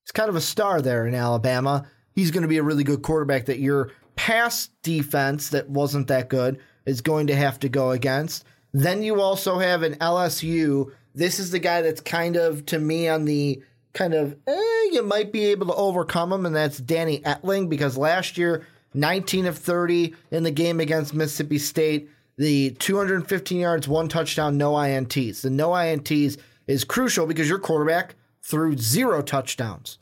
he's 0.03 0.11
kind 0.11 0.29
of 0.29 0.35
a 0.35 0.41
star 0.41 0.81
there 0.81 1.07
in 1.07 1.15
Alabama. 1.15 1.87
He's 2.13 2.31
going 2.31 2.41
to 2.41 2.47
be 2.49 2.57
a 2.57 2.63
really 2.63 2.83
good 2.83 3.01
quarterback 3.01 3.45
that 3.45 3.59
your 3.59 3.91
pass 4.19 4.67
defense 4.83 5.47
that 5.47 5.69
wasn't 5.69 6.09
that 6.09 6.27
good 6.27 6.59
is 6.85 6.99
going 6.99 7.27
to 7.27 7.35
have 7.35 7.57
to 7.57 7.69
go 7.69 7.91
against. 7.91 8.43
Then 8.73 9.01
you 9.01 9.21
also 9.21 9.59
have 9.59 9.81
an 9.81 9.95
LSU. 9.95 10.91
This 11.15 11.39
is 11.39 11.51
the 11.51 11.59
guy 11.59 11.81
that's 11.81 12.01
kind 12.01 12.35
of, 12.35 12.65
to 12.65 12.79
me, 12.79 13.07
on 13.07 13.23
the 13.23 13.63
kind 13.93 14.13
of, 14.13 14.35
eh, 14.45 14.89
you 14.91 15.03
might 15.03 15.31
be 15.31 15.45
able 15.45 15.67
to 15.67 15.73
overcome 15.73 16.33
him, 16.33 16.45
and 16.45 16.53
that's 16.53 16.79
Danny 16.79 17.21
Etling 17.21 17.69
because 17.69 17.97
last 17.97 18.37
year, 18.37 18.67
19 18.93 19.45
of 19.45 19.57
30 19.57 20.13
in 20.31 20.43
the 20.43 20.51
game 20.51 20.81
against 20.81 21.13
Mississippi 21.13 21.57
State, 21.57 22.09
the 22.37 22.71
215 22.71 23.57
yards, 23.57 23.87
one 23.87 24.09
touchdown, 24.09 24.57
no 24.57 24.73
INTs. 24.73 25.43
The 25.43 25.49
no 25.49 25.69
INTs 25.69 26.37
is 26.67 26.83
crucial 26.83 27.25
because 27.25 27.47
your 27.47 27.59
quarterback 27.59 28.15
threw 28.41 28.75
zero 28.75 29.21
touchdowns, 29.21 29.97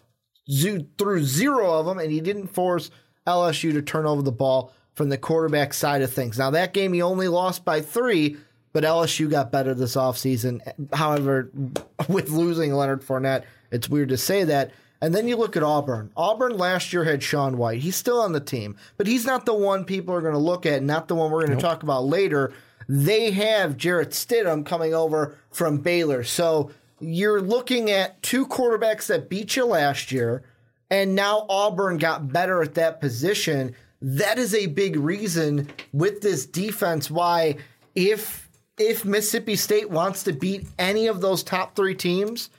threw 0.98 1.24
zero 1.24 1.72
of 1.80 1.86
them, 1.86 2.00
and 2.00 2.12
he 2.12 2.20
didn't 2.20 2.48
force 2.48 2.90
LSU 3.28 3.74
to 3.74 3.82
turn 3.82 4.06
over 4.06 4.22
the 4.22 4.32
ball 4.32 4.74
from 4.96 5.10
the 5.10 5.18
quarterback 5.18 5.74
side 5.74 6.02
of 6.02 6.12
things. 6.12 6.40
Now, 6.40 6.50
that 6.52 6.74
game 6.74 6.94
he 6.94 7.02
only 7.02 7.28
lost 7.28 7.64
by 7.64 7.82
three, 7.82 8.38
but 8.74 8.84
LSU 8.84 9.30
got 9.30 9.52
better 9.52 9.74
this 9.76 9.96
offseason. 9.96 10.62
However, 10.94 11.52
with 12.10 12.30
losing 12.30 12.74
Leonard 12.74 13.04
Fournette, 13.04 13.44
it's 13.72 13.90
weird 13.90 14.10
to 14.10 14.18
say 14.18 14.44
that. 14.46 14.72
And 15.00 15.14
then 15.14 15.28
you 15.28 15.36
look 15.36 15.56
at 15.56 15.62
Auburn. 15.62 16.12
Auburn 16.18 16.58
last 16.58 16.92
year 16.92 17.04
had 17.04 17.22
Sean 17.22 17.58
White. 17.58 17.82
He's 17.82 17.96
still 17.96 18.20
on 18.20 18.32
the 18.32 18.40
team, 18.40 18.76
but 18.98 19.06
he's 19.06 19.26
not 19.26 19.46
the 19.46 19.54
one 19.54 19.86
people 19.86 20.16
are 20.16 20.22
going 20.22 20.34
to 20.34 20.40
look 20.40 20.66
at, 20.66 20.82
not 20.82 21.08
the 21.08 21.16
one 21.16 21.30
we're 21.30 21.46
going 21.46 21.58
to 21.58 21.62
nope. 21.64 21.72
talk 21.74 21.84
about 21.84 22.06
later. 22.06 22.52
They 22.90 23.32
have 23.32 23.78
Jarrett 23.78 24.12
Stidham 24.12 24.66
coming 24.66 24.96
over 24.96 25.38
from 25.52 25.78
Baylor. 25.78 26.24
So 26.24 26.72
you're 27.00 27.42
looking 27.42 27.92
at 27.92 28.22
two 28.24 28.48
quarterbacks 28.48 29.08
that 29.08 29.30
beat 29.30 29.56
you 29.56 29.66
last 29.66 30.12
year, 30.12 30.44
and 30.90 31.16
now 31.16 31.46
Auburn 31.50 31.98
got 31.98 32.32
better 32.32 32.62
at 32.62 32.76
that 32.76 33.02
position. 33.02 33.76
That 34.02 34.38
is 34.38 34.54
a 34.54 34.68
big 34.68 34.96
reason 34.96 35.70
with 35.92 36.22
this 36.22 36.46
defense 36.46 37.10
why 37.12 37.58
if 37.96 38.48
if 38.78 39.04
Mississippi 39.04 39.56
State 39.56 39.90
wants 39.90 40.24
to 40.24 40.34
beat 40.34 40.68
any 40.78 41.08
of 41.08 41.20
those 41.20 41.42
top 41.42 41.76
three 41.76 41.96
teams, 41.96 42.52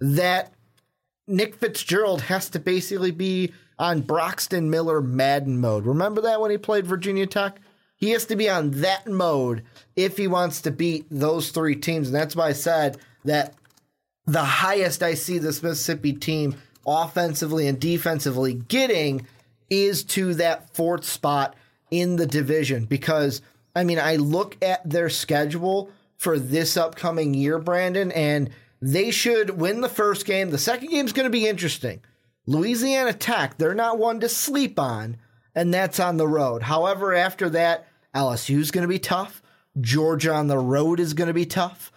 that 0.00 0.52
Nick 1.26 1.54
Fitzgerald 1.54 2.20
has 2.22 2.50
to 2.50 2.58
basically 2.58 3.10
be 3.10 3.52
on 3.78 4.02
Braxton 4.02 4.68
Miller 4.68 5.00
Madden 5.00 5.58
mode. 5.58 5.86
Remember 5.86 6.20
that 6.22 6.40
when 6.40 6.50
he 6.50 6.58
played 6.58 6.86
Virginia 6.86 7.26
Tech? 7.26 7.58
He 7.96 8.10
has 8.10 8.26
to 8.26 8.36
be 8.36 8.50
on 8.50 8.72
that 8.82 9.06
mode 9.06 9.62
if 9.96 10.16
he 10.16 10.26
wants 10.26 10.60
to 10.62 10.70
beat 10.70 11.06
those 11.10 11.50
three 11.50 11.76
teams. 11.76 12.08
And 12.08 12.14
that's 12.14 12.36
why 12.36 12.48
I 12.48 12.52
said 12.52 12.98
that 13.24 13.54
the 14.26 14.44
highest 14.44 15.02
I 15.02 15.14
see 15.14 15.38
this 15.38 15.62
Mississippi 15.62 16.12
team 16.12 16.56
offensively 16.86 17.66
and 17.66 17.78
defensively 17.80 18.54
getting 18.54 19.26
is 19.70 20.04
to 20.04 20.34
that 20.34 20.74
fourth 20.74 21.04
spot 21.04 21.56
in 21.90 22.16
the 22.16 22.26
division. 22.26 22.84
Because, 22.84 23.42
I 23.74 23.84
mean, 23.84 23.98
I 23.98 24.16
look 24.16 24.56
at 24.62 24.88
their 24.88 25.08
schedule 25.08 25.90
for 26.16 26.38
this 26.38 26.76
upcoming 26.76 27.34
year, 27.34 27.58
Brandon, 27.58 28.12
and 28.12 28.50
they 28.80 29.10
should 29.10 29.50
win 29.50 29.80
the 29.80 29.88
first 29.88 30.26
game. 30.26 30.50
The 30.50 30.58
second 30.58 30.90
game 30.90 31.06
is 31.06 31.12
going 31.12 31.24
to 31.24 31.30
be 31.30 31.46
interesting. 31.46 32.00
Louisiana 32.46 33.12
Tech, 33.12 33.56
they're 33.56 33.74
not 33.74 33.98
one 33.98 34.20
to 34.20 34.28
sleep 34.28 34.78
on, 34.78 35.16
and 35.54 35.72
that's 35.72 36.00
on 36.00 36.16
the 36.16 36.26
road. 36.26 36.62
However, 36.62 37.14
after 37.14 37.48
that, 37.50 37.86
LSU 38.14 38.58
is 38.58 38.70
going 38.70 38.82
to 38.82 38.88
be 38.88 38.98
tough. 38.98 39.42
Georgia 39.80 40.34
on 40.34 40.48
the 40.48 40.58
road 40.58 41.00
is 41.00 41.14
going 41.14 41.28
to 41.28 41.34
be 41.34 41.46
tough. 41.46 41.92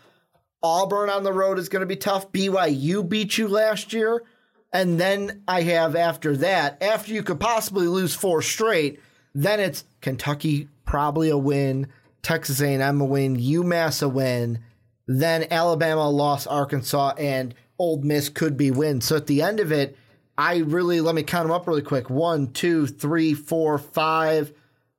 Auburn 0.61 1.09
on 1.09 1.23
the 1.23 1.33
road 1.33 1.59
is 1.59 1.69
going 1.69 1.81
to 1.81 1.85
be 1.85 1.95
tough. 1.95 2.31
BYU 2.31 3.07
beat 3.07 3.37
you 3.37 3.47
last 3.47 3.93
year. 3.93 4.23
And 4.73 4.99
then 4.99 5.43
I 5.47 5.61
have 5.61 5.95
after 5.95 6.35
that, 6.37 6.81
after 6.81 7.13
you 7.13 7.23
could 7.23 7.39
possibly 7.39 7.87
lose 7.87 8.13
four 8.13 8.41
straight, 8.41 8.99
then 9.33 9.59
it's 9.59 9.85
Kentucky 10.01 10.67
probably 10.85 11.29
a 11.29 11.37
win, 11.37 11.87
Texas 12.21 12.61
A&M 12.61 13.01
a 13.01 13.05
win, 13.05 13.37
UMass 13.37 14.03
a 14.03 14.09
win, 14.09 14.59
then 15.07 15.47
Alabama 15.51 16.09
lost 16.09 16.47
Arkansas 16.47 17.13
and 17.17 17.53
Ole 17.77 18.01
Miss 18.01 18.29
could 18.29 18.57
be 18.57 18.71
wins. 18.71 19.05
So 19.05 19.15
at 19.15 19.27
the 19.27 19.41
end 19.41 19.59
of 19.59 19.71
it, 19.71 19.97
I 20.37 20.57
really 20.57 21.01
let 21.01 21.15
me 21.15 21.23
count 21.23 21.47
them 21.47 21.55
up 21.55 21.67
really 21.67 21.81
quick. 21.81 22.09
One, 22.09 22.51
two, 22.51 22.87
three, 22.87 23.33
four, 23.33 23.77
five, 23.77 24.53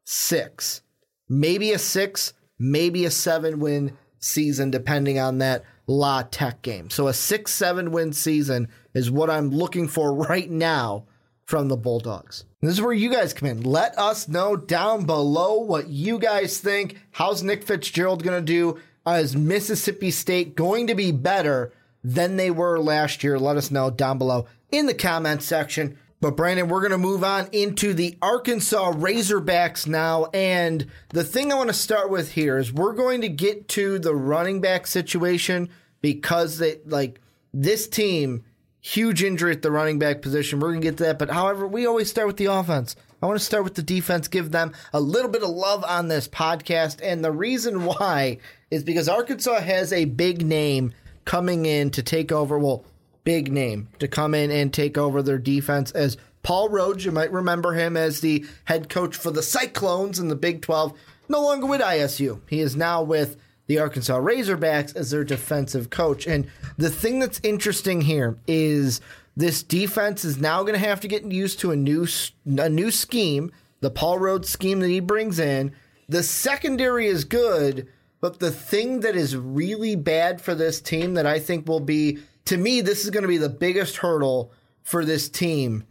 six. 0.04 0.82
Maybe 1.28 1.72
a 1.72 1.78
six, 1.78 2.32
maybe 2.58 3.04
a 3.04 3.10
seven 3.10 3.58
win 3.58 3.96
season, 4.18 4.70
depending 4.70 5.18
on 5.18 5.38
that 5.38 5.64
La 5.86 6.22
Tech 6.22 6.62
game. 6.62 6.90
So 6.90 7.08
a 7.08 7.12
six, 7.12 7.52
seven 7.52 7.90
win 7.90 8.12
season 8.12 8.68
is 8.96 9.10
what 9.10 9.28
I'm 9.28 9.50
looking 9.50 9.88
for 9.88 10.14
right 10.14 10.50
now 10.50 11.04
from 11.44 11.68
the 11.68 11.76
Bulldogs. 11.76 12.44
This 12.62 12.72
is 12.72 12.80
where 12.80 12.94
you 12.94 13.10
guys 13.10 13.34
come 13.34 13.48
in. 13.48 13.62
Let 13.62 13.96
us 13.98 14.26
know 14.26 14.56
down 14.56 15.04
below 15.04 15.60
what 15.60 15.88
you 15.88 16.18
guys 16.18 16.58
think. 16.58 16.96
How's 17.12 17.42
Nick 17.42 17.62
Fitzgerald 17.62 18.24
going 18.24 18.44
to 18.44 18.52
do? 18.52 18.80
Uh, 19.06 19.20
is 19.22 19.36
Mississippi 19.36 20.10
State 20.10 20.56
going 20.56 20.86
to 20.86 20.94
be 20.94 21.12
better 21.12 21.72
than 22.02 22.36
they 22.36 22.50
were 22.50 22.80
last 22.80 23.22
year? 23.22 23.38
Let 23.38 23.58
us 23.58 23.70
know 23.70 23.90
down 23.90 24.16
below 24.16 24.46
in 24.72 24.86
the 24.86 24.94
comment 24.94 25.42
section. 25.42 25.98
But 26.20 26.36
Brandon, 26.36 26.68
we're 26.68 26.80
going 26.80 26.92
to 26.92 26.98
move 26.98 27.22
on 27.22 27.48
into 27.52 27.92
the 27.92 28.16
Arkansas 28.22 28.92
Razorbacks 28.92 29.86
now. 29.86 30.24
And 30.32 30.86
the 31.10 31.22
thing 31.22 31.52
I 31.52 31.56
want 31.56 31.68
to 31.68 31.74
start 31.74 32.10
with 32.10 32.32
here 32.32 32.56
is 32.56 32.72
we're 32.72 32.94
going 32.94 33.20
to 33.20 33.28
get 33.28 33.68
to 33.68 33.98
the 33.98 34.16
running 34.16 34.62
back 34.62 34.86
situation 34.86 35.68
because 36.00 36.56
they 36.56 36.78
like 36.86 37.20
this 37.52 37.86
team, 37.86 38.44
huge 38.86 39.24
injury 39.24 39.50
at 39.50 39.62
the 39.62 39.70
running 39.70 39.98
back 39.98 40.22
position. 40.22 40.60
We're 40.60 40.68
going 40.68 40.80
to 40.80 40.86
get 40.86 40.96
to 40.98 41.04
that. 41.04 41.18
But 41.18 41.30
however, 41.30 41.66
we 41.66 41.86
always 41.86 42.08
start 42.08 42.28
with 42.28 42.36
the 42.36 42.46
offense. 42.46 42.94
I 43.20 43.26
want 43.26 43.36
to 43.36 43.44
start 43.44 43.64
with 43.64 43.74
the 43.74 43.82
defense, 43.82 44.28
give 44.28 44.52
them 44.52 44.72
a 44.92 45.00
little 45.00 45.30
bit 45.30 45.42
of 45.42 45.48
love 45.48 45.84
on 45.84 46.06
this 46.06 46.28
podcast. 46.28 47.00
And 47.02 47.24
the 47.24 47.32
reason 47.32 47.84
why 47.84 48.38
is 48.70 48.84
because 48.84 49.08
Arkansas 49.08 49.60
has 49.60 49.92
a 49.92 50.04
big 50.04 50.46
name 50.46 50.92
coming 51.24 51.66
in 51.66 51.90
to 51.90 52.02
take 52.02 52.30
over. 52.30 52.58
Well, 52.58 52.84
big 53.24 53.50
name 53.50 53.88
to 53.98 54.06
come 54.06 54.34
in 54.34 54.52
and 54.52 54.72
take 54.72 54.96
over 54.96 55.20
their 55.20 55.38
defense 55.38 55.90
as 55.90 56.16
Paul 56.44 56.68
Rhoads. 56.68 57.04
You 57.04 57.10
might 57.10 57.32
remember 57.32 57.72
him 57.72 57.96
as 57.96 58.20
the 58.20 58.46
head 58.66 58.88
coach 58.88 59.16
for 59.16 59.32
the 59.32 59.42
Cyclones 59.42 60.20
in 60.20 60.28
the 60.28 60.36
Big 60.36 60.62
12. 60.62 60.92
No 61.28 61.42
longer 61.42 61.66
with 61.66 61.80
ISU. 61.80 62.40
He 62.48 62.60
is 62.60 62.76
now 62.76 63.02
with 63.02 63.36
the 63.66 63.78
Arkansas 63.78 64.18
Razorbacks 64.18 64.94
as 64.94 65.10
their 65.10 65.24
defensive 65.24 65.90
coach. 65.90 66.26
And 66.26 66.46
the 66.76 66.90
thing 66.90 67.18
that's 67.18 67.40
interesting 67.42 68.02
here 68.02 68.38
is 68.46 69.00
this 69.36 69.62
defense 69.62 70.24
is 70.24 70.40
now 70.40 70.62
going 70.62 70.74
to 70.74 70.86
have 70.86 71.00
to 71.00 71.08
get 71.08 71.30
used 71.30 71.60
to 71.60 71.70
a 71.70 71.76
new 71.76 72.06
a 72.46 72.68
new 72.68 72.90
scheme, 72.90 73.52
the 73.80 73.90
Paul 73.90 74.18
Rhoads 74.18 74.46
scheme 74.46 74.80
that 74.80 74.88
he 74.88 75.00
brings 75.00 75.38
in. 75.38 75.72
The 76.08 76.22
secondary 76.22 77.06
is 77.06 77.24
good, 77.24 77.88
but 78.20 78.38
the 78.38 78.50
thing 78.50 79.00
that 79.00 79.16
is 79.16 79.36
really 79.36 79.96
bad 79.96 80.40
for 80.40 80.54
this 80.54 80.80
team 80.80 81.14
that 81.14 81.26
I 81.26 81.40
think 81.40 81.66
will 81.66 81.80
be, 81.80 82.18
to 82.46 82.56
me, 82.56 82.80
this 82.80 83.04
is 83.04 83.10
going 83.10 83.22
to 83.22 83.28
be 83.28 83.38
the 83.38 83.48
biggest 83.48 83.96
hurdle 83.96 84.52
for 84.82 85.04
this 85.04 85.28
team 85.28 85.84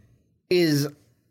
is 0.48 0.88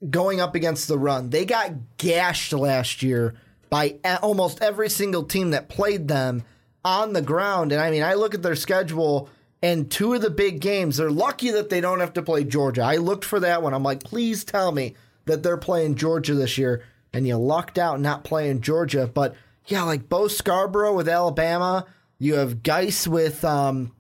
going 0.10 0.40
up 0.40 0.56
against 0.56 0.88
the 0.88 1.00
run. 1.00 1.32
They 1.32 1.46
got 1.46 1.72
gashed 1.98 2.54
last 2.54 3.02
year 3.02 3.34
by 3.76 4.00
almost 4.22 4.62
every 4.62 4.90
single 4.90 5.24
team 5.24 5.50
that 5.50 5.68
played 5.68 6.08
them 6.08 6.44
on 6.86 7.12
the 7.12 7.22
ground. 7.22 7.74
And 7.74 7.82
I 7.82 7.92
mean, 7.92 8.04
I 8.04 8.14
look 8.14 8.34
at 8.34 8.42
their 8.42 8.56
schedule 8.56 9.30
and 9.62 9.92
two 9.92 10.14
of 10.14 10.22
the 10.22 10.30
big 10.30 10.62
games, 10.62 10.96
they're 10.96 11.12
lucky 11.12 11.52
that 11.52 11.70
they 11.70 11.82
don't 11.82 12.00
have 12.00 12.14
to 12.14 12.22
play 12.22 12.46
Georgia. 12.46 12.84
I 12.84 12.96
looked 12.96 13.26
for 13.26 13.38
that 13.42 13.62
one. 13.62 13.74
I'm 13.74 13.84
like, 13.84 14.02
please 14.02 14.46
tell 14.46 14.72
me 14.72 14.96
that 15.26 15.44
they're 15.44 15.58
playing 15.58 15.96
Georgia 15.96 16.36
this 16.36 16.58
year. 16.58 16.86
And 17.12 17.28
you 17.28 17.36
lucked 17.36 17.78
out 17.78 18.00
not 18.00 18.24
playing 18.24 18.62
Georgia. 18.62 19.12
But 19.14 19.36
yeah, 19.66 19.84
like 19.84 20.08
Bo 20.08 20.30
Scarborough 20.30 20.96
with 20.96 21.10
Alabama. 21.10 21.86
You 22.18 22.36
have 22.36 22.64
Guice 22.64 23.10
with 23.10 23.44
um, 23.44 23.94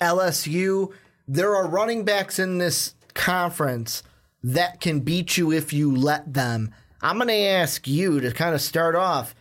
LSU. 0.00 0.92
There 1.28 1.54
are 1.54 1.68
running 1.68 2.04
backs 2.04 2.40
in 2.40 2.58
this 2.58 2.96
conference 3.14 4.02
that 4.42 4.80
can 4.80 4.98
beat 4.98 5.36
you 5.36 5.52
if 5.52 5.72
you 5.72 5.94
let 5.94 6.34
them. 6.34 6.74
I'm 7.06 7.18
going 7.18 7.28
to 7.28 7.34
ask 7.34 7.86
you 7.86 8.18
to 8.18 8.32
kind 8.32 8.52
of 8.52 8.60
start 8.60 8.96
off. 8.96 9.32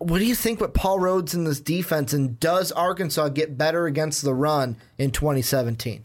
What 0.00 0.18
do 0.18 0.24
you 0.24 0.34
think 0.34 0.60
with 0.60 0.74
Paul 0.74 0.98
Rhoads 0.98 1.32
in 1.32 1.44
this 1.44 1.60
defense, 1.60 2.12
and 2.12 2.40
does 2.40 2.72
Arkansas 2.72 3.28
get 3.28 3.56
better 3.56 3.86
against 3.86 4.22
the 4.22 4.34
run 4.34 4.76
in 4.98 5.12
2017? 5.12 6.04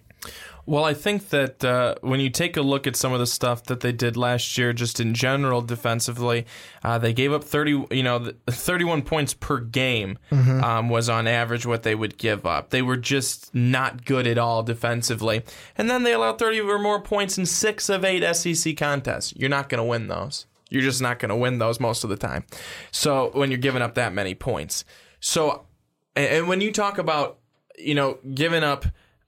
Well, 0.67 0.83
I 0.83 0.95
think 0.95 1.29
that 1.29 1.63
uh, 1.63 1.95
when 2.01 2.19
you 2.19 2.31
take 2.31 2.57
a 2.57 2.61
look 2.61 2.87
at 2.87 2.95
some 2.95 3.13
of 3.13 3.19
the 3.19 3.27
stuff 3.27 3.63
that 3.65 3.81
they 3.81 3.91
did 3.91 4.17
last 4.17 4.57
year, 4.57 4.73
just 4.73 4.99
in 4.99 5.13
general 5.13 5.61
defensively, 5.61 6.47
uh, 6.83 6.97
they 6.97 7.13
gave 7.13 7.31
up 7.31 7.43
thirty, 7.43 7.85
you 7.91 8.01
know, 8.01 8.31
thirty-one 8.49 9.03
points 9.03 9.35
per 9.35 9.59
game 9.59 10.17
mm-hmm. 10.31 10.63
um, 10.63 10.89
was 10.89 11.07
on 11.07 11.27
average 11.27 11.67
what 11.67 11.83
they 11.83 11.93
would 11.93 12.17
give 12.17 12.47
up. 12.47 12.71
They 12.71 12.81
were 12.81 12.97
just 12.97 13.53
not 13.53 14.05
good 14.05 14.25
at 14.25 14.39
all 14.39 14.63
defensively, 14.63 15.43
and 15.77 15.87
then 15.87 16.01
they 16.01 16.13
allowed 16.13 16.39
thirty 16.39 16.59
or 16.59 16.79
more 16.79 16.99
points 16.99 17.37
in 17.37 17.45
six 17.45 17.87
of 17.87 18.03
eight 18.03 18.23
SEC 18.35 18.75
contests. 18.75 19.35
You're 19.35 19.49
not 19.49 19.69
going 19.69 19.79
to 19.79 19.83
win 19.83 20.07
those. 20.07 20.47
You're 20.71 20.81
just 20.81 21.01
not 21.01 21.19
going 21.19 21.29
to 21.29 21.35
win 21.35 21.59
those 21.59 21.79
most 21.79 22.03
of 22.03 22.09
the 22.09 22.17
time. 22.17 22.43
So 22.89 23.29
when 23.33 23.51
you're 23.51 23.59
giving 23.59 23.83
up 23.83 23.93
that 23.95 24.13
many 24.13 24.33
points, 24.33 24.83
so 25.19 25.67
and 26.15 26.47
when 26.47 26.59
you 26.59 26.71
talk 26.71 26.97
about, 26.97 27.37
you 27.77 27.93
know, 27.93 28.17
giving 28.33 28.63
up. 28.63 28.87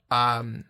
Um, 0.09 0.63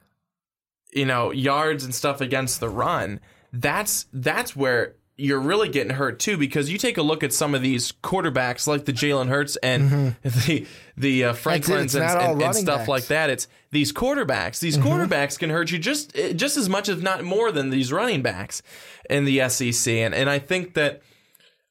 you 0.93 1.05
know, 1.05 1.31
yards 1.31 1.83
and 1.83 1.93
stuff 1.93 2.21
against 2.21 2.59
the 2.59 2.69
run, 2.69 3.19
that's 3.53 4.07
that's 4.13 4.55
where 4.55 4.95
you're 5.19 5.39
really 5.39 5.67
getting 5.67 5.93
hurt 5.93 6.19
too 6.19 6.37
because 6.37 6.71
you 6.71 6.77
take 6.77 6.97
a 6.97 7.01
look 7.01 7.23
at 7.23 7.33
some 7.33 7.55
of 7.55 7.61
these 7.61 7.91
quarterbacks 7.91 8.67
like 8.67 8.85
the 8.85 8.93
Jalen 8.93 9.29
Hurts 9.29 9.55
and 9.57 9.89
mm-hmm. 9.89 10.29
the 10.47 10.67
the 10.95 11.25
uh, 11.25 11.33
Franklins 11.33 11.95
and, 11.95 12.05
and, 12.05 12.41
and, 12.41 12.55
stuff 12.55 12.79
backs. 12.79 12.87
like 12.87 13.05
that. 13.07 13.29
It's 13.31 13.47
these 13.71 13.91
quarterbacks. 13.91 14.59
These 14.59 14.77
mm-hmm. 14.77 14.87
quarterbacks 14.87 15.37
can 15.39 15.49
hurt 15.49 15.71
you 15.71 15.79
just 15.79 16.13
just 16.35 16.55
as 16.55 16.69
much, 16.69 16.87
if 16.87 17.01
not 17.01 17.23
more, 17.23 17.51
than 17.51 17.71
these 17.71 17.91
running 17.91 18.21
backs 18.21 18.61
in 19.09 19.25
the 19.25 19.49
SEC. 19.49 19.91
And 19.91 20.13
and 20.13 20.29
I 20.29 20.39
think 20.39 20.75
that 20.75 21.01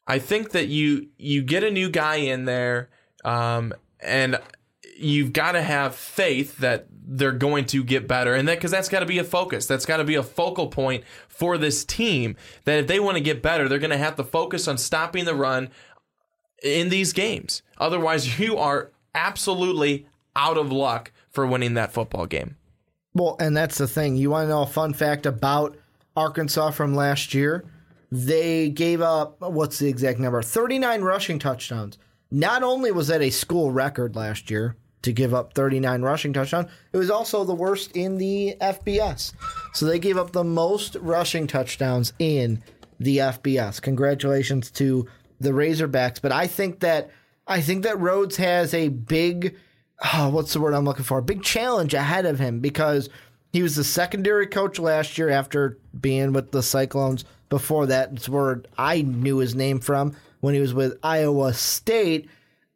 I 0.06 0.18
think 0.18 0.50
that 0.50 0.66
you 0.66 1.08
you 1.16 1.42
get 1.42 1.62
a 1.62 1.70
new 1.70 1.88
guy 1.88 2.16
in 2.16 2.46
there, 2.46 2.90
um, 3.24 3.72
and 4.00 4.40
you've 4.98 5.32
got 5.32 5.52
to 5.52 5.62
have 5.62 5.94
faith 5.94 6.58
that 6.58 6.88
they're 7.06 7.32
going 7.32 7.64
to 7.66 7.84
get 7.84 8.08
better. 8.08 8.34
And 8.34 8.48
that 8.48 8.56
because 8.56 8.72
that's 8.72 8.88
got 8.88 9.00
to 9.00 9.06
be 9.06 9.18
a 9.18 9.24
focus. 9.24 9.66
That's 9.66 9.86
got 9.86 9.98
to 9.98 10.04
be 10.04 10.16
a 10.16 10.22
focal 10.22 10.66
point 10.66 11.04
for 11.28 11.56
this 11.56 11.84
team 11.84 12.36
that 12.64 12.80
if 12.80 12.86
they 12.88 12.98
want 12.98 13.16
to 13.16 13.22
get 13.22 13.42
better 13.42 13.68
they're 13.68 13.78
going 13.78 13.90
to 13.90 13.96
have 13.96 14.16
to 14.16 14.24
focus 14.24 14.66
on 14.66 14.76
stopping 14.76 15.24
the 15.24 15.34
run 15.34 15.70
in 16.62 16.88
these 16.88 17.12
games. 17.12 17.62
Otherwise 17.78 18.38
you 18.40 18.58
are 18.58 18.90
absolutely 19.14 20.06
out 20.34 20.58
of 20.58 20.72
luck 20.72 21.12
for 21.30 21.46
winning 21.46 21.74
that 21.74 21.92
football 21.92 22.26
game. 22.26 22.56
Well 23.14 23.36
and 23.38 23.56
that's 23.56 23.78
the 23.78 23.86
thing. 23.86 24.16
You 24.16 24.30
want 24.30 24.46
to 24.46 24.48
know 24.48 24.62
a 24.62 24.66
fun 24.66 24.92
fact 24.92 25.24
about 25.26 25.76
arkansas 26.16 26.72
from 26.72 26.94
last 26.94 27.32
year? 27.32 27.64
They 28.10 28.68
gave 28.68 29.00
up 29.00 29.40
what's 29.40 29.78
the 29.78 29.88
exact 29.88 30.18
number? 30.18 30.42
39 30.42 31.02
rushing 31.02 31.38
touchdowns. 31.38 31.98
Not 32.30 32.64
only 32.64 32.90
was 32.90 33.06
that 33.08 33.22
a 33.22 33.30
school 33.30 33.70
record 33.70 34.16
last 34.16 34.50
year 34.50 34.76
to 35.06 35.12
give 35.12 35.32
up 35.32 35.54
39 35.54 36.02
rushing 36.02 36.32
touchdowns. 36.32 36.68
It 36.92 36.96
was 36.96 37.10
also 37.10 37.44
the 37.44 37.54
worst 37.54 37.96
in 37.96 38.18
the 38.18 38.56
FBS. 38.60 39.32
So 39.72 39.86
they 39.86 40.00
gave 40.00 40.18
up 40.18 40.32
the 40.32 40.44
most 40.44 40.96
rushing 40.96 41.46
touchdowns 41.46 42.12
in 42.18 42.62
the 42.98 43.18
FBS. 43.18 43.80
Congratulations 43.80 44.70
to 44.72 45.06
the 45.38 45.50
Razorbacks, 45.50 46.20
but 46.20 46.32
I 46.32 46.48
think 46.48 46.80
that 46.80 47.10
I 47.46 47.60
think 47.60 47.84
that 47.84 47.98
Rhoads 47.98 48.36
has 48.36 48.74
a 48.74 48.88
big 48.88 49.56
oh, 50.12 50.28
what's 50.28 50.52
the 50.52 50.60
word 50.60 50.74
I'm 50.74 50.84
looking 50.84 51.04
for? 51.04 51.18
A 51.18 51.22
big 51.22 51.42
challenge 51.42 51.94
ahead 51.94 52.26
of 52.26 52.38
him 52.38 52.58
because 52.58 53.08
he 53.52 53.62
was 53.62 53.76
the 53.76 53.84
secondary 53.84 54.46
coach 54.46 54.78
last 54.78 55.16
year 55.16 55.30
after 55.30 55.78
being 55.98 56.32
with 56.32 56.50
the 56.50 56.62
Cyclones. 56.62 57.24
Before 57.48 57.86
that, 57.86 58.10
it's 58.12 58.28
where 58.28 58.62
I 58.76 59.02
knew 59.02 59.38
his 59.38 59.54
name 59.54 59.78
from 59.78 60.16
when 60.40 60.54
he 60.54 60.60
was 60.60 60.74
with 60.74 60.98
Iowa 61.02 61.54
State. 61.54 62.28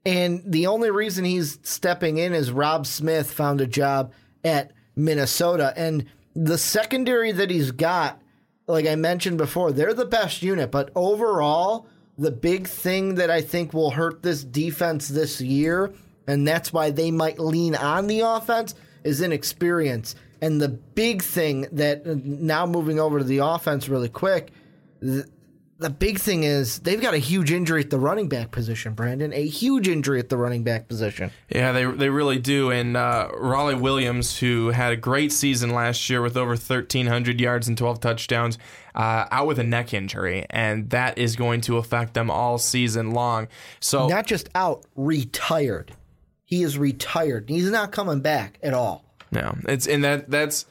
And 0.05 0.43
the 0.45 0.67
only 0.67 0.91
reason 0.91 1.25
he's 1.25 1.59
stepping 1.63 2.19
in 2.19 2.33
is 2.33 2.51
Robb 2.51 2.87
Smith 2.87 3.31
found 3.31 3.61
a 3.61 3.67
job 3.67 4.13
at 4.45 4.73
Minnesota. 4.97 5.75
And 5.77 6.07
the 6.35 6.59
secondary 6.59 7.33
that 7.33 7.51
he's 7.51 7.71
got, 7.71 8.21
like 8.67 8.87
I 8.87 8.95
mentioned 8.95 9.39
before, 9.39 9.73
they're 9.73 9.95
the 9.95 10.07
best 10.07 10.43
unit. 10.43 10.71
But 10.71 10.91
overall, 10.95 11.87
the 12.17 12.31
big 12.31 12.67
thing 12.67 13.17
that 13.17 13.31
I 13.31 13.41
think 13.41 13.75
will 13.75 13.91
hurt 13.91 14.23
this 14.23 14.45
defense 14.45 15.09
this 15.09 15.41
year, 15.41 15.93
and 16.27 16.47
that's 16.47 16.73
why 16.73 16.91
they 16.91 17.11
might 17.11 17.39
lean 17.39 17.75
on 17.75 18.07
the 18.07 18.21
offense, 18.21 18.75
is 19.05 19.21
inexperience. 19.21 20.15
And 20.43 20.61
the 20.61 20.69
big 20.69 21.23
thing 21.23 21.67
that 21.73 22.07
uh, 22.07 22.15
now 22.25 22.65
moving 22.67 22.99
over 22.99 23.19
to 23.19 23.25
the 23.25 23.39
offense 23.39 23.89
really 23.89 24.09
quick, 24.09 24.53
the 25.81 25.89
big 25.91 26.19
thing 26.19 26.45
is 26.45 26.79
they've 26.81 27.01
got 27.01 27.15
a 27.15 27.19
huge 27.19 27.51
injury 27.51 27.81
at 27.81 27.89
the 27.89 27.99
running 27.99 28.29
back 28.29 28.51
position, 28.51 28.93
Brandon. 28.93 29.33
A 29.33 29.47
huge 29.47 29.89
injury 29.89 30.19
at 30.21 30.29
the 30.29 30.37
running 30.37 30.63
back 30.63 30.89
position. 30.89 31.31
Yeah, 31.49 31.73
they 31.73 31.87
they 31.87 32.11
really 32.11 32.39
do. 32.39 32.71
And 32.71 32.97
uh, 32.97 33.31
Rawleigh 33.35 33.81
Williams, 33.81 34.39
who 34.39 34.69
had 34.69 34.93
a 34.93 34.97
great 34.97 35.33
season 35.33 35.71
last 35.71 36.11
year 36.11 36.21
with 36.21 36.37
over 36.37 36.51
1,300 36.51 37.41
yards 37.41 37.67
and 37.67 37.79
12 37.79 37.99
touchdowns, 37.99 38.59
uh, 38.95 39.25
out 39.31 39.47
with 39.47 39.59
a 39.59 39.65
neck 39.65 39.95
injury, 39.95 40.45
and 40.51 40.91
that 40.91 41.17
is 41.17 41.35
going 41.35 41.63
to 41.63 41.79
affect 41.79 42.13
them 42.13 42.31
all 42.31 42.59
season 42.59 43.13
long. 43.13 43.49
So 43.81 44.07
not 44.07 44.27
just 44.27 44.51
out, 44.55 44.85
retired. 44.95 45.93
He 46.45 46.63
is 46.63 46.77
retired. 46.77 47.49
He's 47.49 47.71
not 47.71 47.91
coming 47.91 48.21
back 48.21 48.59
at 48.63 48.75
all. 48.75 49.05
No, 49.33 49.57
it's 49.67 49.87
and 49.87 50.05
that 50.05 50.31
that's 50.31 50.67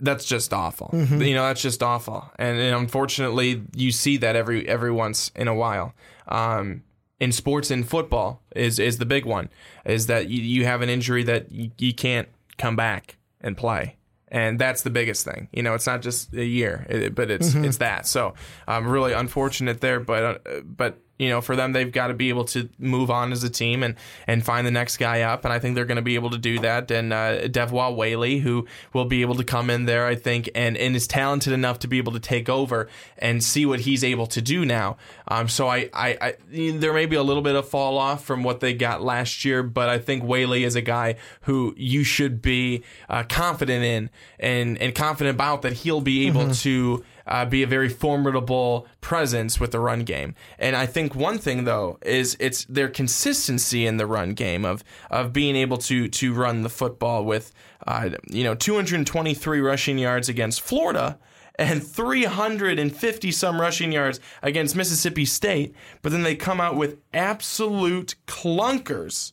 that's 0.00 0.24
just 0.24 0.52
awful. 0.52 0.90
Mm-hmm. 0.92 1.22
You 1.22 1.34
know, 1.34 1.46
that's 1.46 1.62
just 1.62 1.82
awful. 1.82 2.30
And, 2.38 2.58
and, 2.58 2.74
unfortunately, 2.74 3.62
you 3.74 3.92
see 3.92 4.16
that 4.18 4.36
every 4.36 4.68
every 4.68 4.92
once 4.92 5.30
in 5.34 5.48
a 5.48 5.54
while. 5.54 5.94
Um, 6.28 6.82
in 7.18 7.32
sports 7.32 7.70
and 7.70 7.86
football 7.86 8.40
is 8.56 8.78
is 8.78 8.98
the 8.98 9.04
big 9.04 9.26
one 9.26 9.50
is 9.84 10.06
that 10.06 10.28
you, 10.28 10.40
you 10.42 10.64
have 10.64 10.80
an 10.80 10.88
injury 10.88 11.22
that 11.24 11.52
you, 11.52 11.70
you 11.76 11.92
can't 11.92 12.28
come 12.56 12.76
back 12.76 13.18
and 13.42 13.56
play 13.56 13.96
and 14.30 14.58
that's 14.58 14.82
the 14.82 14.90
biggest 14.90 15.24
thing. 15.24 15.48
You 15.52 15.62
know, 15.62 15.74
it's 15.74 15.86
not 15.86 16.02
just 16.02 16.32
a 16.32 16.44
year, 16.44 16.86
it, 16.88 17.14
but 17.14 17.30
it's 17.30 17.50
mm-hmm. 17.50 17.64
it's 17.64 17.78
that. 17.78 18.06
So, 18.06 18.34
I'm 18.66 18.86
um, 18.86 18.90
really 18.90 19.12
unfortunate 19.12 19.80
there, 19.80 20.00
but 20.00 20.40
uh, 20.46 20.60
but 20.64 20.98
you 21.20 21.28
know, 21.28 21.42
for 21.42 21.54
them, 21.54 21.72
they've 21.72 21.92
got 21.92 22.06
to 22.06 22.14
be 22.14 22.30
able 22.30 22.46
to 22.46 22.70
move 22.78 23.10
on 23.10 23.30
as 23.30 23.44
a 23.44 23.50
team 23.50 23.82
and, 23.82 23.94
and 24.26 24.42
find 24.42 24.66
the 24.66 24.70
next 24.70 24.96
guy 24.96 25.20
up. 25.20 25.44
And 25.44 25.52
I 25.52 25.58
think 25.58 25.74
they're 25.74 25.84
going 25.84 25.96
to 25.96 26.02
be 26.02 26.14
able 26.14 26.30
to 26.30 26.38
do 26.38 26.58
that. 26.60 26.90
And 26.90 27.12
uh, 27.12 27.46
Whaley, 27.90 28.38
who 28.38 28.66
will 28.94 29.04
be 29.04 29.20
able 29.20 29.34
to 29.34 29.44
come 29.44 29.68
in 29.68 29.84
there, 29.84 30.06
I 30.06 30.14
think, 30.14 30.48
and, 30.54 30.78
and 30.78 30.96
is 30.96 31.06
talented 31.06 31.52
enough 31.52 31.78
to 31.80 31.88
be 31.88 31.98
able 31.98 32.12
to 32.12 32.20
take 32.20 32.48
over 32.48 32.88
and 33.18 33.44
see 33.44 33.66
what 33.66 33.80
he's 33.80 34.02
able 34.02 34.26
to 34.28 34.40
do 34.40 34.64
now. 34.64 34.96
Um, 35.28 35.46
so 35.46 35.68
I, 35.68 35.90
I, 35.92 36.16
I 36.22 36.34
there 36.50 36.94
may 36.94 37.04
be 37.04 37.16
a 37.16 37.22
little 37.22 37.42
bit 37.42 37.54
of 37.54 37.68
fall 37.68 37.98
off 37.98 38.24
from 38.24 38.42
what 38.42 38.60
they 38.60 38.72
got 38.72 39.02
last 39.02 39.44
year, 39.44 39.62
but 39.62 39.90
I 39.90 39.98
think 39.98 40.24
Whaley 40.24 40.64
is 40.64 40.74
a 40.74 40.80
guy 40.80 41.16
who 41.42 41.74
you 41.76 42.02
should 42.02 42.40
be 42.40 42.82
uh, 43.10 43.24
confident 43.24 43.84
in 43.84 44.10
and, 44.38 44.78
and 44.78 44.94
confident 44.94 45.34
about 45.34 45.60
that 45.62 45.74
he'll 45.74 46.00
be 46.00 46.26
able 46.28 46.44
mm-hmm. 46.44 46.52
to 46.52 47.04
uh, 47.30 47.44
be 47.44 47.62
a 47.62 47.66
very 47.66 47.88
formidable 47.88 48.86
presence 49.00 49.60
with 49.60 49.70
the 49.70 49.80
run 49.80 50.00
game. 50.00 50.34
And 50.58 50.76
I 50.76 50.86
think 50.86 51.14
one 51.14 51.38
thing 51.38 51.64
though 51.64 51.98
is 52.02 52.36
it's 52.40 52.64
their 52.64 52.88
consistency 52.88 53.86
in 53.86 53.96
the 53.96 54.06
run 54.06 54.34
game 54.34 54.64
of 54.64 54.84
of 55.10 55.32
being 55.32 55.56
able 55.56 55.78
to 55.78 56.08
to 56.08 56.34
run 56.34 56.62
the 56.62 56.68
football 56.68 57.24
with 57.24 57.52
uh, 57.86 58.10
you 58.28 58.44
know 58.44 58.54
223 58.54 59.60
rushing 59.60 59.98
yards 59.98 60.28
against 60.28 60.60
Florida 60.60 61.18
and 61.56 61.86
350 61.86 63.30
some 63.30 63.60
rushing 63.60 63.92
yards 63.92 64.18
against 64.42 64.74
Mississippi 64.74 65.26
State, 65.26 65.74
but 66.00 66.10
then 66.10 66.22
they 66.22 66.34
come 66.34 66.60
out 66.60 66.74
with 66.74 66.98
absolute 67.12 68.14
clunkers 68.26 69.32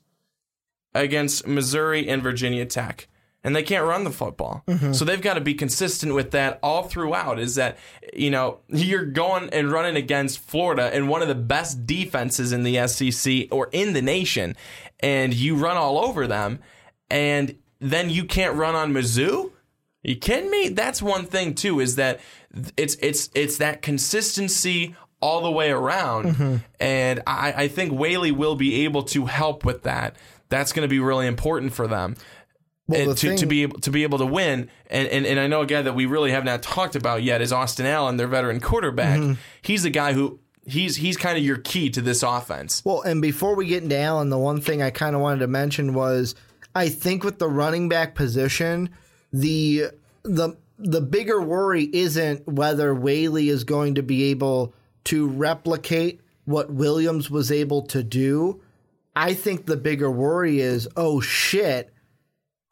against 0.94 1.48
Missouri 1.48 2.08
and 2.08 2.22
Virginia 2.22 2.66
Tech 2.66 3.08
and 3.48 3.56
they 3.56 3.64
can't 3.64 3.86
run 3.86 4.04
the 4.04 4.12
football. 4.12 4.62
Mm-hmm. 4.68 4.92
So 4.92 5.06
they've 5.06 5.22
got 5.22 5.36
to 5.36 5.42
be 5.42 5.54
consistent 5.54 6.14
with 6.14 6.32
that 6.32 6.60
all 6.62 6.84
throughout. 6.84 7.40
Is 7.40 7.56
that, 7.56 7.78
you 8.14 8.30
know, 8.30 8.60
you're 8.68 9.06
going 9.06 9.50
and 9.52 9.72
running 9.72 9.96
against 9.96 10.40
Florida 10.40 10.94
and 10.94 11.08
one 11.08 11.22
of 11.22 11.30
the 11.30 11.36
best 11.36 11.88
defenses 11.88 12.52
in 12.52 12.64
the 12.64 12.86
SEC 12.88 13.48
or 13.50 13.70
in 13.72 13.94
the 13.94 14.02
nation, 14.02 14.58
and 15.00 15.34
you 15.34 15.56
run 15.56 15.78
all 15.78 15.98
over 15.98 16.28
them, 16.28 16.60
and 17.10 17.58
then 17.80 18.10
you 18.10 18.26
can't 18.26 18.54
run 18.58 18.76
on 18.76 18.92
Mizzou? 18.92 19.52
You 20.04 20.18
kidding 20.18 20.52
me? 20.52 20.68
That's 20.68 21.02
one 21.02 21.26
thing 21.26 21.56
too. 21.56 21.80
Is 21.80 21.96
that 21.96 22.20
it's 22.76 22.96
it's 22.96 23.30
it's 23.34 23.60
that 23.60 23.82
consistency 23.82 24.94
all 25.22 25.42
the 25.42 25.52
way 25.52 25.72
around, 25.72 26.26
mm-hmm. 26.26 26.56
and 26.82 27.24
I, 27.26 27.54
I 27.56 27.68
think 27.70 27.94
Whaley 27.94 28.32
will 28.32 28.56
be 28.56 28.84
able 28.84 29.04
to 29.04 29.26
help 29.26 29.64
with 29.64 29.84
that. 29.84 30.18
That's 30.50 30.74
going 30.74 30.84
to 30.84 30.90
be 30.90 31.00
really 31.00 31.28
important 31.28 31.74
for 31.74 31.88
them. 31.88 32.18
Well, 32.88 33.16
to, 33.16 33.28
thing, 33.30 33.38
to 33.38 33.46
be 33.46 33.64
able 33.64 33.80
to 33.82 33.92
be 33.92 34.04
able 34.04 34.18
to 34.20 34.26
win, 34.26 34.70
and, 34.90 35.08
and 35.10 35.26
and 35.26 35.40
I 35.40 35.48
know 35.48 35.62
a 35.62 35.66
guy 35.66 35.82
that 35.82 35.94
we 35.94 36.06
really 36.06 36.32
have 36.32 36.46
not 36.46 36.64
talked 36.64 36.96
about 36.96 37.22
yet 37.22 37.42
is 37.42 37.52
Austin 37.52 37.86
Allen, 37.86 38.16
their 38.16 38.28
veteran 38.28 38.62
quarterback. 38.62 39.20
Mm-hmm. 39.20 39.34
He's 39.62 39.84
the 39.84 39.90
guy 39.90 40.14
who 40.14 40.40
he's 40.66 40.96
he's 40.96 41.18
kind 41.18 41.38
of 41.38 41.44
your 41.44 41.58
key 41.58 41.90
to 41.90 42.02
this 42.02 42.24
offense. 42.24 42.82
Well, 42.86 43.02
and 43.02 43.22
before 43.22 43.56
we 43.56 43.68
get 43.68 43.84
into 43.84 43.98
Allen, 43.98 44.30
the 44.30 44.38
one 44.38 44.62
thing 44.62 44.82
I 44.82 44.90
kind 44.90 45.16
of 45.16 45.22
wanted 45.22 45.40
to 45.40 45.48
mention 45.48 45.94
was 45.94 46.34
I 46.76 46.88
think 46.88 47.26
with 47.26 47.40
the 47.40 47.50
running 47.50 47.90
back 47.90 48.16
position, 48.16 48.90
the 49.34 49.88
the 50.24 50.56
the 50.80 51.02
bigger 51.02 51.42
worry 51.42 51.90
isn't 51.92 52.48
whether 52.48 52.96
Whaley 52.96 53.50
is 53.50 53.66
going 53.66 53.96
to 53.96 54.04
be 54.04 54.26
able 54.26 54.74
to 55.06 55.28
replicate 55.28 56.22
what 56.46 56.72
Williams 56.72 57.30
was 57.30 57.52
able 57.52 57.82
to 57.88 58.02
do. 58.02 58.62
I 59.14 59.34
think 59.34 59.66
the 59.66 59.76
bigger 59.76 60.10
worry 60.10 60.62
is, 60.62 60.88
oh 60.96 61.20
shit 61.20 61.92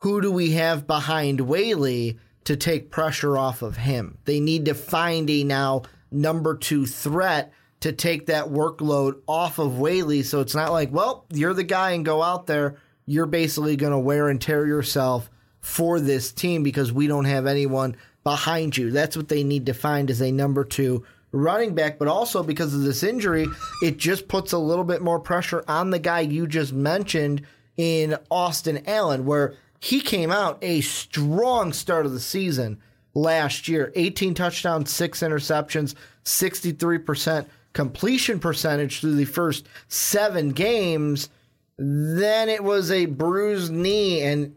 who 0.06 0.22
do 0.22 0.32
we 0.32 0.52
have 0.52 0.86
behind 0.86 1.42
Whaley 1.42 2.20
to 2.44 2.56
take 2.56 2.92
pressure 2.92 3.40
off 3.40 3.64
of 3.64 3.76
him? 3.76 4.20
They 4.26 4.40
need 4.40 4.66
to 4.66 4.76
find 4.76 5.28
a 5.32 5.44
now 5.44 5.82
number 6.12 6.56
two 6.56 6.86
threat 6.86 7.52
to 7.80 7.92
take 7.92 8.28
that 8.28 8.46
workload 8.46 9.22
off 9.28 9.58
of 9.58 9.80
Whaley. 9.80 10.22
So 10.22 10.42
it's 10.42 10.54
not 10.54 10.72
like, 10.72 10.92
well, 10.94 11.26
you're 11.32 11.56
the 11.56 11.64
guy 11.64 11.94
and 11.94 12.06
go 12.06 12.22
out 12.22 12.46
there. 12.46 12.78
You're 13.08 13.26
basically 13.26 13.78
going 13.78 13.94
to 13.94 13.98
wear 13.98 14.30
and 14.30 14.40
tear 14.40 14.68
yourself 14.68 15.28
for 15.60 16.00
this 16.00 16.32
team 16.32 16.62
because 16.62 16.94
we 16.94 17.08
don't 17.08 17.26
have 17.26 17.48
anyone 17.48 17.96
behind 18.24 18.78
you. 18.78 18.92
That's 18.92 19.18
what 19.18 19.28
they 19.28 19.44
need 19.44 19.66
to 19.66 19.74
find 19.74 20.12
as 20.12 20.22
a 20.22 20.32
number 20.32 20.64
two 20.64 21.04
running 21.32 21.74
back. 21.74 21.98
But 21.98 22.10
also 22.10 22.44
because 22.44 22.76
of 22.76 22.84
this 22.84 23.02
injury, 23.02 23.48
it 23.82 23.98
just 23.98 24.28
puts 24.28 24.52
a 24.52 24.60
little 24.60 24.86
bit 24.86 25.02
more 25.02 25.20
pressure 25.20 25.64
on 25.68 25.90
the 25.90 25.98
guy 25.98 26.20
you 26.20 26.46
just 26.46 26.74
mentioned 26.74 27.42
in 27.76 28.16
Austin 28.30 28.84
Allen, 28.86 29.26
where 29.26 29.56
he 29.86 30.02
came 30.02 30.32
out 30.32 30.58
a 30.64 30.82
strong 30.82 31.72
start 31.72 32.08
of 32.08 32.12
the 32.12 32.20
season 32.20 32.82
last 33.14 33.68
year 33.68 33.92
18 33.94 34.34
touchdowns, 34.34 34.90
six 34.90 35.20
interceptions, 35.20 35.94
63% 36.24 37.46
completion 37.74 38.40
percentage 38.40 39.00
through 39.00 39.14
the 39.14 39.26
first 39.26 39.68
seven 39.88 40.50
games. 40.50 41.30
Then 41.78 42.50
it 42.50 42.64
was 42.64 42.90
a 42.90 43.06
bruised 43.06 43.72
knee, 43.72 44.24
and 44.24 44.56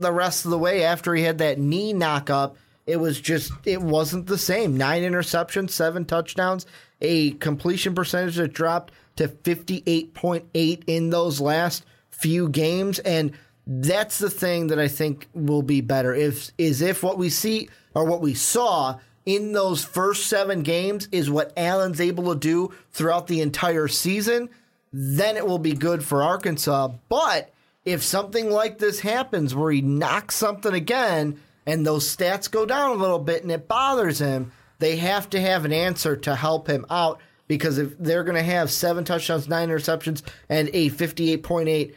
the 0.00 0.10
rest 0.10 0.44
of 0.44 0.50
the 0.50 0.58
way 0.58 0.82
after 0.82 1.14
he 1.14 1.22
had 1.22 1.38
that 1.38 1.60
knee 1.60 1.92
knock 1.92 2.28
up, 2.28 2.56
it 2.84 2.96
was 2.96 3.20
just, 3.20 3.52
it 3.64 3.80
wasn't 3.80 4.26
the 4.26 4.38
same. 4.38 4.76
Nine 4.76 5.04
interceptions, 5.04 5.70
seven 5.70 6.04
touchdowns, 6.04 6.66
a 7.00 7.30
completion 7.34 7.94
percentage 7.94 8.34
that 8.36 8.52
dropped 8.52 8.92
to 9.14 9.28
58.8 9.28 10.82
in 10.88 11.10
those 11.10 11.40
last 11.40 11.86
few 12.10 12.48
games. 12.48 12.98
And 12.98 13.34
that's 13.66 14.18
the 14.18 14.30
thing 14.30 14.68
that 14.68 14.78
I 14.78 14.88
think 14.88 15.28
will 15.34 15.62
be 15.62 15.80
better. 15.80 16.14
If 16.14 16.50
is 16.58 16.82
if 16.82 17.02
what 17.02 17.18
we 17.18 17.30
see 17.30 17.68
or 17.94 18.04
what 18.04 18.20
we 18.20 18.34
saw 18.34 18.98
in 19.24 19.52
those 19.52 19.84
first 19.84 20.26
seven 20.26 20.62
games 20.62 21.08
is 21.10 21.30
what 21.30 21.52
Allen's 21.56 22.00
able 22.00 22.34
to 22.34 22.38
do 22.38 22.74
throughout 22.92 23.26
the 23.26 23.40
entire 23.40 23.88
season, 23.88 24.50
then 24.92 25.36
it 25.36 25.46
will 25.46 25.58
be 25.58 25.72
good 25.72 26.04
for 26.04 26.22
Arkansas. 26.22 26.92
But 27.08 27.50
if 27.84 28.02
something 28.02 28.50
like 28.50 28.78
this 28.78 29.00
happens 29.00 29.54
where 29.54 29.72
he 29.72 29.80
knocks 29.80 30.34
something 30.34 30.74
again 30.74 31.40
and 31.66 31.86
those 31.86 32.14
stats 32.14 32.50
go 32.50 32.66
down 32.66 32.90
a 32.90 33.00
little 33.00 33.18
bit 33.18 33.42
and 33.42 33.52
it 33.52 33.66
bothers 33.66 34.18
him, 34.18 34.52
they 34.78 34.96
have 34.96 35.30
to 35.30 35.40
have 35.40 35.64
an 35.64 35.72
answer 35.72 36.16
to 36.16 36.34
help 36.34 36.68
him 36.68 36.84
out 36.90 37.20
because 37.46 37.78
if 37.78 37.98
they're 37.98 38.24
going 38.24 38.36
to 38.36 38.42
have 38.42 38.70
seven 38.70 39.04
touchdowns, 39.04 39.48
nine 39.48 39.68
interceptions, 39.68 40.22
and 40.48 40.68
a 40.72 40.90
58.8 40.90 41.94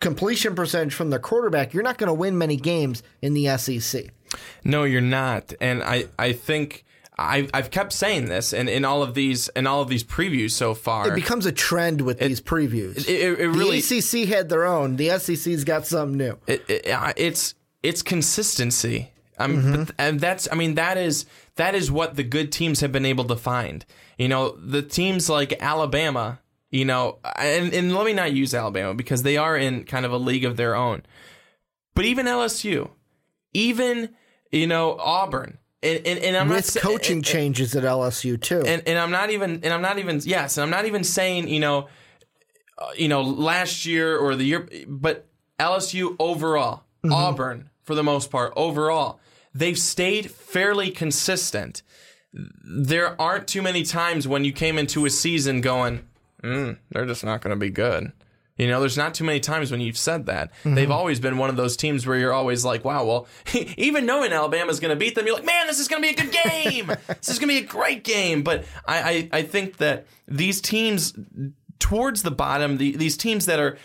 completion 0.00 0.54
percentage 0.54 0.94
from 0.94 1.10
their 1.10 1.18
quarterback, 1.18 1.74
you're 1.74 1.82
not 1.82 1.98
going 1.98 2.08
to 2.08 2.14
win 2.14 2.38
many 2.38 2.56
games 2.56 3.02
in 3.22 3.34
the 3.34 3.56
SEC. 3.58 4.06
No, 4.64 4.84
you're 4.84 5.00
not. 5.00 5.52
And 5.60 5.82
I, 5.82 6.06
I 6.18 6.32
think 6.32 6.84
I've, 7.18 7.50
I've 7.52 7.70
kept 7.70 7.92
saying 7.92 8.26
this 8.26 8.52
and 8.52 8.68
in 8.68 8.84
all 8.84 9.02
of 9.02 9.14
these 9.14 9.48
in 9.48 9.66
all 9.66 9.82
of 9.82 9.88
these 9.88 10.04
previews 10.04 10.52
so 10.52 10.74
far. 10.74 11.08
It 11.08 11.14
becomes 11.14 11.46
a 11.46 11.52
trend 11.52 12.02
with 12.02 12.20
these 12.20 12.40
previews. 12.40 12.98
It, 12.98 13.08
it, 13.08 13.40
it 13.40 13.48
really 13.48 13.80
the 13.80 13.98
ACC 13.98 14.28
had 14.28 14.48
their 14.48 14.64
own. 14.64 14.96
The 14.96 15.18
SEC's 15.18 15.64
got 15.64 15.86
something 15.86 16.16
new. 16.16 16.38
It, 16.46 16.64
it's 16.68 17.54
it's 17.82 18.02
consistency. 18.02 19.10
Mm-hmm. 19.40 19.84
but, 19.84 19.94
and 19.98 20.20
that's 20.20 20.48
I 20.50 20.54
mean 20.54 20.74
that 20.74 20.96
is 20.96 21.26
that 21.56 21.74
is 21.74 21.90
what 21.90 22.16
the 22.16 22.24
good 22.24 22.52
teams 22.52 22.80
have 22.80 22.92
been 22.92 23.06
able 23.06 23.24
to 23.24 23.36
find. 23.36 23.84
You 24.16 24.28
know, 24.28 24.50
the 24.50 24.82
teams 24.82 25.28
like 25.28 25.60
Alabama, 25.60 26.40
you 26.70 26.84
know, 26.84 27.18
and, 27.36 27.72
and 27.72 27.94
let 27.94 28.04
me 28.04 28.12
not 28.12 28.32
use 28.32 28.54
Alabama 28.54 28.94
because 28.94 29.22
they 29.22 29.36
are 29.36 29.56
in 29.56 29.84
kind 29.84 30.04
of 30.04 30.12
a 30.12 30.18
league 30.18 30.44
of 30.44 30.56
their 30.56 30.74
own. 30.74 31.02
But 31.94 32.04
even 32.04 32.26
LSU, 32.26 32.90
even 33.52 34.10
you 34.52 34.66
know 34.66 34.96
Auburn, 34.98 35.58
and, 35.82 36.06
and, 36.06 36.18
and 36.18 36.36
I'm 36.36 36.48
with 36.48 36.74
not 36.74 36.82
coaching 36.82 37.18
and, 37.18 37.24
changes 37.24 37.74
at 37.74 37.84
LSU 37.84 38.40
too. 38.40 38.62
And 38.66 38.82
and 38.86 38.98
I'm 38.98 39.10
not 39.10 39.30
even 39.30 39.60
and 39.64 39.72
I'm 39.72 39.82
not 39.82 39.98
even 39.98 40.20
yes, 40.24 40.56
and 40.56 40.62
I'm 40.62 40.70
not 40.70 40.86
even 40.86 41.04
saying 41.04 41.48
you 41.48 41.60
know, 41.60 41.88
uh, 42.78 42.90
you 42.96 43.08
know 43.08 43.22
last 43.22 43.86
year 43.86 44.16
or 44.16 44.36
the 44.36 44.44
year, 44.44 44.68
but 44.86 45.26
LSU 45.58 46.16
overall, 46.18 46.84
mm-hmm. 47.02 47.12
Auburn 47.12 47.70
for 47.82 47.94
the 47.94 48.04
most 48.04 48.30
part 48.30 48.52
overall, 48.56 49.18
they've 49.54 49.78
stayed 49.78 50.30
fairly 50.30 50.90
consistent. 50.90 51.82
There 52.32 53.20
aren't 53.20 53.48
too 53.48 53.62
many 53.62 53.82
times 53.82 54.28
when 54.28 54.44
you 54.44 54.52
came 54.52 54.78
into 54.78 55.06
a 55.06 55.10
season 55.10 55.62
going, 55.62 56.06
mm, 56.42 56.78
they're 56.90 57.06
just 57.06 57.24
not 57.24 57.40
going 57.40 57.54
to 57.54 57.60
be 57.60 57.70
good. 57.70 58.12
You 58.58 58.66
know, 58.66 58.80
there's 58.80 58.96
not 58.96 59.14
too 59.14 59.22
many 59.22 59.38
times 59.38 59.70
when 59.70 59.80
you've 59.80 59.96
said 59.96 60.26
that. 60.26 60.50
Mm-hmm. 60.50 60.74
They've 60.74 60.90
always 60.90 61.20
been 61.20 61.38
one 61.38 61.48
of 61.48 61.56
those 61.56 61.76
teams 61.76 62.06
where 62.06 62.18
you're 62.18 62.32
always 62.32 62.64
like, 62.64 62.84
wow, 62.84 63.04
well, 63.04 63.28
even 63.76 64.04
knowing 64.04 64.32
Alabama's 64.32 64.80
going 64.80 64.90
to 64.90 64.96
beat 64.96 65.14
them, 65.14 65.26
you're 65.26 65.36
like, 65.36 65.44
man, 65.44 65.68
this 65.68 65.78
is 65.78 65.86
going 65.86 66.02
to 66.02 66.08
be 66.08 66.20
a 66.20 66.24
good 66.24 66.32
game. 66.32 66.86
this 67.06 67.28
is 67.28 67.38
going 67.38 67.48
to 67.48 67.60
be 67.60 67.64
a 67.64 67.68
great 67.68 68.02
game. 68.02 68.42
But 68.42 68.64
I, 68.86 69.28
I, 69.32 69.38
I, 69.38 69.42
think 69.42 69.76
that 69.76 70.06
these 70.26 70.60
teams 70.60 71.14
towards 71.78 72.24
the 72.24 72.32
bottom, 72.32 72.78
the, 72.78 72.96
these 72.96 73.16
teams 73.16 73.46
that 73.46 73.60
are 73.60 73.78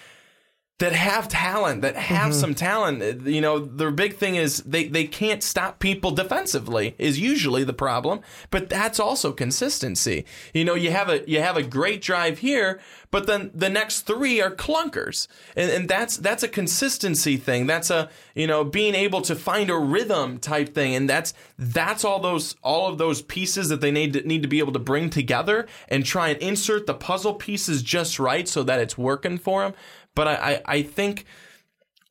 that 0.84 0.91
have 0.91 1.29
talent, 1.29 1.81
that 1.81 1.95
have 1.95 2.31
mm-hmm. 2.31 2.41
some 2.41 2.53
talent. 2.53 3.25
You 3.25 3.39
know, 3.39 3.57
their 3.57 3.89
big 3.89 4.17
thing 4.17 4.36
is 4.36 4.57
they, 4.63 4.86
they 4.89 5.05
can't 5.05 5.41
stop 5.41 5.79
people 5.79 6.11
defensively 6.11 6.93
is 6.97 7.17
usually 7.17 7.63
the 7.63 7.71
problem, 7.71 8.19
but 8.51 8.67
that's 8.67 8.99
also 8.99 9.31
consistency. 9.31 10.25
You 10.53 10.65
know, 10.65 10.75
you 10.75 10.91
have 10.91 11.07
a 11.07 11.23
you 11.25 11.39
have 11.39 11.55
a 11.55 11.63
great 11.63 12.01
drive 12.01 12.39
here, 12.39 12.81
but 13.11 13.27
then 13.27 13.49
the 13.53 13.69
next 13.69 14.01
three 14.01 14.41
are 14.41 14.51
clunkers. 14.51 15.27
And, 15.55 15.71
and 15.71 15.88
that's 15.88 16.17
that's 16.17 16.43
a 16.43 16.49
consistency 16.49 17.38
thing. 17.38 17.65
That's 17.65 17.89
a 17.89 18.09
you 18.36 18.47
know, 18.47 18.65
being 18.65 18.93
able 18.93 19.21
to 19.21 19.36
find 19.36 19.69
a 19.69 19.77
rhythm 19.77 20.38
type 20.38 20.75
thing. 20.75 20.95
And 20.95 21.09
that's 21.09 21.34
that's 21.57 22.03
all 22.03 22.19
those 22.19 22.57
all 22.61 22.89
of 22.89 22.97
those 22.97 23.21
pieces 23.21 23.69
that 23.69 23.79
they 23.79 23.91
need 23.91 24.11
to 24.13 24.27
need 24.27 24.41
to 24.41 24.49
be 24.49 24.59
able 24.59 24.73
to 24.73 24.79
bring 24.79 25.09
together 25.09 25.65
and 25.88 26.05
try 26.05 26.27
and 26.27 26.39
insert 26.39 26.88
the 26.88 26.93
puzzle 26.93 27.36
pieces 27.36 27.84
just 27.84 28.19
right 28.19 28.49
so 28.49 28.63
that 28.63 28.81
it's 28.81 28.97
working 28.97 29.38
for 29.38 29.61
them. 29.61 29.73
But 30.16 30.28
I, 30.28 30.34
I, 30.34 30.61
I 30.66 30.82
think 30.84 31.26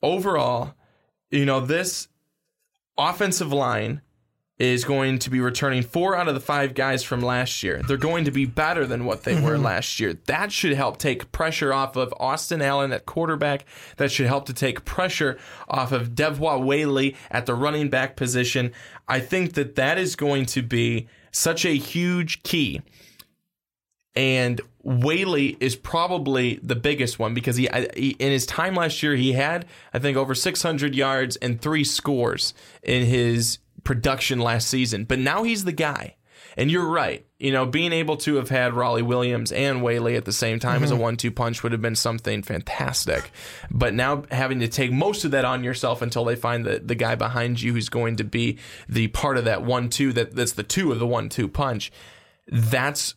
overall, 0.02 0.74
you 1.30 1.44
know, 1.44 1.60
this 1.60 2.08
offensive 2.98 3.52
line 3.52 4.02
is 4.58 4.84
going 4.84 5.18
to 5.18 5.28
be 5.28 5.40
returning 5.40 5.82
four 5.82 6.14
out 6.14 6.28
of 6.28 6.34
the 6.34 6.40
five 6.40 6.72
guys 6.74 7.02
from 7.02 7.20
last 7.20 7.64
year. 7.64 7.82
They're 7.88 7.96
going 7.96 8.24
to 8.26 8.30
be 8.30 8.46
better 8.46 8.86
than 8.86 9.04
what 9.04 9.24
they 9.24 9.34
were 9.34 9.54
mm-hmm. 9.54 9.64
last 9.64 9.98
year. 9.98 10.14
That 10.26 10.52
should 10.52 10.74
help 10.74 10.98
take 10.98 11.32
pressure 11.32 11.72
off 11.72 11.96
of 11.96 12.14
Austin 12.20 12.62
Allen 12.62 12.92
at 12.92 13.04
quarterback. 13.04 13.64
That 13.96 14.12
should 14.12 14.26
help 14.26 14.46
to 14.46 14.54
take 14.54 14.84
pressure 14.84 15.36
off 15.68 15.90
of 15.90 16.10
Devwah 16.10 16.62
Whaley 16.62 17.16
at 17.28 17.46
the 17.46 17.54
running 17.54 17.88
back 17.88 18.14
position. 18.14 18.72
I 19.08 19.18
think 19.18 19.54
that 19.54 19.74
that 19.74 19.98
is 19.98 20.14
going 20.14 20.46
to 20.46 20.62
be 20.62 21.08
such 21.32 21.64
a 21.64 21.76
huge 21.76 22.44
key. 22.44 22.82
And 24.14 24.60
Whaley 24.82 25.56
is 25.60 25.74
probably 25.76 26.60
the 26.62 26.76
biggest 26.76 27.18
one 27.18 27.34
because 27.34 27.56
he, 27.56 27.68
he, 27.96 28.10
in 28.18 28.30
his 28.30 28.44
time 28.44 28.74
last 28.74 29.02
year 29.02 29.14
he 29.14 29.32
had 29.32 29.66
I 29.94 29.98
think 29.98 30.16
over 30.16 30.34
600 30.34 30.94
yards 30.94 31.36
and 31.36 31.60
three 31.60 31.84
scores 31.84 32.52
in 32.82 33.06
his 33.06 33.58
production 33.84 34.38
last 34.40 34.68
season. 34.68 35.04
But 35.04 35.18
now 35.18 35.44
he's 35.44 35.64
the 35.64 35.72
guy. 35.72 36.16
And 36.56 36.70
you're 36.70 36.86
right. 36.86 37.24
You 37.38 37.50
know, 37.50 37.64
being 37.64 37.92
able 37.92 38.16
to 38.18 38.36
have 38.36 38.50
had 38.50 38.74
Rawleigh 38.74 39.02
Williams 39.02 39.52
and 39.52 39.82
Whaley 39.82 40.16
at 40.16 40.24
the 40.24 40.32
same 40.32 40.58
time 40.58 40.76
mm-hmm. 40.76 40.84
as 40.84 40.90
a 40.90 40.94
mm-hmm. 40.94 41.02
one-two 41.02 41.30
punch 41.30 41.62
would 41.62 41.72
have 41.72 41.80
been 41.80 41.96
something 41.96 42.42
fantastic. 42.42 43.30
But 43.70 43.94
now 43.94 44.24
having 44.30 44.60
to 44.60 44.68
take 44.68 44.92
most 44.92 45.24
of 45.24 45.30
that 45.30 45.44
on 45.44 45.64
yourself 45.64 46.02
until 46.02 46.24
they 46.24 46.36
find 46.36 46.64
the, 46.64 46.78
the 46.78 46.94
guy 46.94 47.14
behind 47.14 47.62
you 47.62 47.72
who's 47.72 47.88
going 47.88 48.16
to 48.16 48.24
be 48.24 48.58
the 48.88 49.08
part 49.08 49.38
of 49.38 49.46
that 49.46 49.62
one-two 49.62 50.12
that 50.12 50.34
that's 50.34 50.52
the 50.52 50.62
two 50.62 50.92
of 50.92 50.98
the 50.98 51.06
one-two 51.06 51.48
punch. 51.48 51.90
That's 52.48 53.14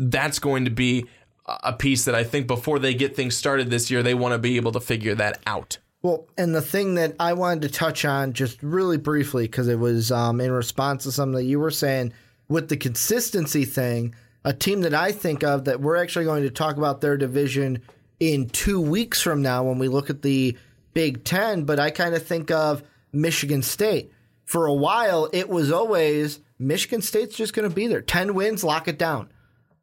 that's 0.00 0.38
going 0.38 0.64
to 0.64 0.70
be 0.70 1.06
a 1.46 1.72
piece 1.72 2.04
that 2.04 2.14
I 2.14 2.24
think 2.24 2.46
before 2.46 2.78
they 2.78 2.94
get 2.94 3.16
things 3.16 3.36
started 3.36 3.70
this 3.70 3.90
year, 3.90 4.02
they 4.02 4.14
want 4.14 4.32
to 4.32 4.38
be 4.38 4.56
able 4.56 4.72
to 4.72 4.80
figure 4.80 5.14
that 5.16 5.40
out. 5.46 5.78
Well, 6.02 6.26
and 6.38 6.54
the 6.54 6.62
thing 6.62 6.94
that 6.94 7.14
I 7.20 7.34
wanted 7.34 7.62
to 7.62 7.68
touch 7.68 8.04
on 8.04 8.32
just 8.32 8.62
really 8.62 8.96
briefly, 8.96 9.44
because 9.44 9.68
it 9.68 9.78
was 9.78 10.10
um, 10.10 10.40
in 10.40 10.50
response 10.50 11.02
to 11.04 11.12
something 11.12 11.36
that 11.36 11.44
you 11.44 11.58
were 11.60 11.70
saying 11.70 12.12
with 12.48 12.68
the 12.68 12.76
consistency 12.76 13.64
thing, 13.64 14.14
a 14.44 14.54
team 14.54 14.80
that 14.82 14.94
I 14.94 15.12
think 15.12 15.44
of 15.44 15.66
that 15.66 15.80
we're 15.80 15.96
actually 15.96 16.24
going 16.24 16.42
to 16.44 16.50
talk 16.50 16.78
about 16.78 17.02
their 17.02 17.18
division 17.18 17.82
in 18.18 18.48
two 18.48 18.80
weeks 18.80 19.20
from 19.20 19.42
now 19.42 19.64
when 19.64 19.78
we 19.78 19.88
look 19.88 20.08
at 20.08 20.22
the 20.22 20.56
Big 20.94 21.24
Ten, 21.24 21.64
but 21.64 21.78
I 21.78 21.90
kind 21.90 22.14
of 22.14 22.26
think 22.26 22.50
of 22.50 22.82
Michigan 23.12 23.62
State. 23.62 24.12
For 24.46 24.66
a 24.66 24.74
while, 24.74 25.28
it 25.32 25.48
was 25.48 25.70
always 25.70 26.40
Michigan 26.58 27.02
State's 27.02 27.36
just 27.36 27.54
going 27.54 27.68
to 27.68 27.74
be 27.74 27.86
there. 27.86 28.00
10 28.00 28.34
wins, 28.34 28.64
lock 28.64 28.88
it 28.88 28.98
down 28.98 29.28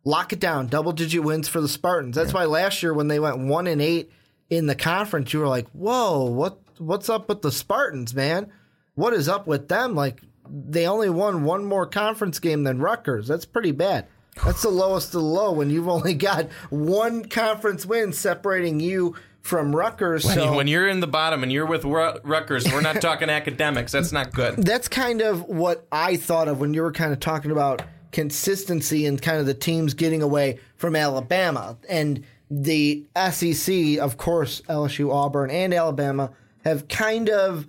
lock 0.07 0.31
it 0.31 0.39
down. 0.39 0.67
Double 0.67 0.93
digit 0.93 1.21
wins 1.21 1.47
for 1.47 1.61
the 1.61 1.67
Spartans. 1.67 2.15
That's 2.15 2.31
yeah. 2.31 2.39
why 2.39 2.45
last 2.45 2.81
year 2.81 2.93
when 2.93 3.09
they 3.09 3.19
went 3.19 3.39
one 3.39 3.67
and 3.67 3.81
eight 3.81 4.11
in 4.49 4.65
the 4.65 4.75
conference, 4.75 5.33
you 5.33 5.39
were 5.39 5.47
like, 5.47 5.67
"Whoa, 5.71 6.25
what 6.25 6.59
what's 6.77 7.09
up 7.09 7.29
with 7.29 7.41
the 7.41 7.51
Spartans, 7.51 8.15
man? 8.15 8.51
What 8.95 9.13
is 9.13 9.27
up 9.27 9.45
with 9.45 9.67
them? 9.67 9.93
Like 9.93 10.21
they 10.49 10.87
only 10.87 11.09
won 11.09 11.43
one 11.43 11.65
more 11.65 11.85
conference 11.85 12.39
game 12.39 12.63
than 12.63 12.79
Rutgers. 12.79 13.27
That's 13.27 13.45
pretty 13.45 13.73
bad." 13.73 14.07
That's 14.45 14.61
the 14.61 14.69
lowest 14.83 15.07
of 15.07 15.21
the 15.21 15.27
low 15.27 15.51
when 15.51 15.69
you've 15.69 15.89
only 15.89 16.13
got 16.13 16.51
one 16.69 17.25
conference 17.25 17.85
win 17.85 18.13
separating 18.13 18.79
you 18.79 19.15
from 19.41 19.75
Rutgers. 19.75 20.25
When, 20.25 20.35
so, 20.35 20.55
when 20.55 20.67
you're 20.67 20.87
in 20.87 20.99
the 20.99 21.07
bottom 21.07 21.43
and 21.43 21.51
you're 21.51 21.65
with 21.65 21.85
Rutgers, 21.85 22.71
we're 22.71 22.81
not 22.81 23.01
talking 23.01 23.29
academics. 23.29 23.91
That's 23.91 24.11
not 24.11 24.33
good. 24.33 24.57
That's 24.57 24.87
kind 24.87 25.21
of 25.21 25.43
what 25.43 25.87
I 25.91 26.17
thought 26.17 26.47
of 26.47 26.59
when 26.59 26.73
you 26.73 26.81
were 26.81 26.91
kind 26.91 27.13
of 27.13 27.19
talking 27.19 27.51
about 27.51 27.81
consistency 28.11 29.05
and 29.05 29.21
kind 29.21 29.39
of 29.39 29.45
the 29.45 29.53
teams 29.53 29.93
getting 29.93 30.21
away 30.21 30.59
from 30.75 30.95
Alabama. 30.95 31.77
And 31.89 32.23
the 32.49 33.05
SEC, 33.31 33.97
of 33.99 34.17
course, 34.17 34.61
LSU, 34.69 35.13
Auburn, 35.13 35.49
and 35.51 35.73
Alabama 35.73 36.31
have 36.63 36.87
kind 36.87 37.29
of 37.29 37.67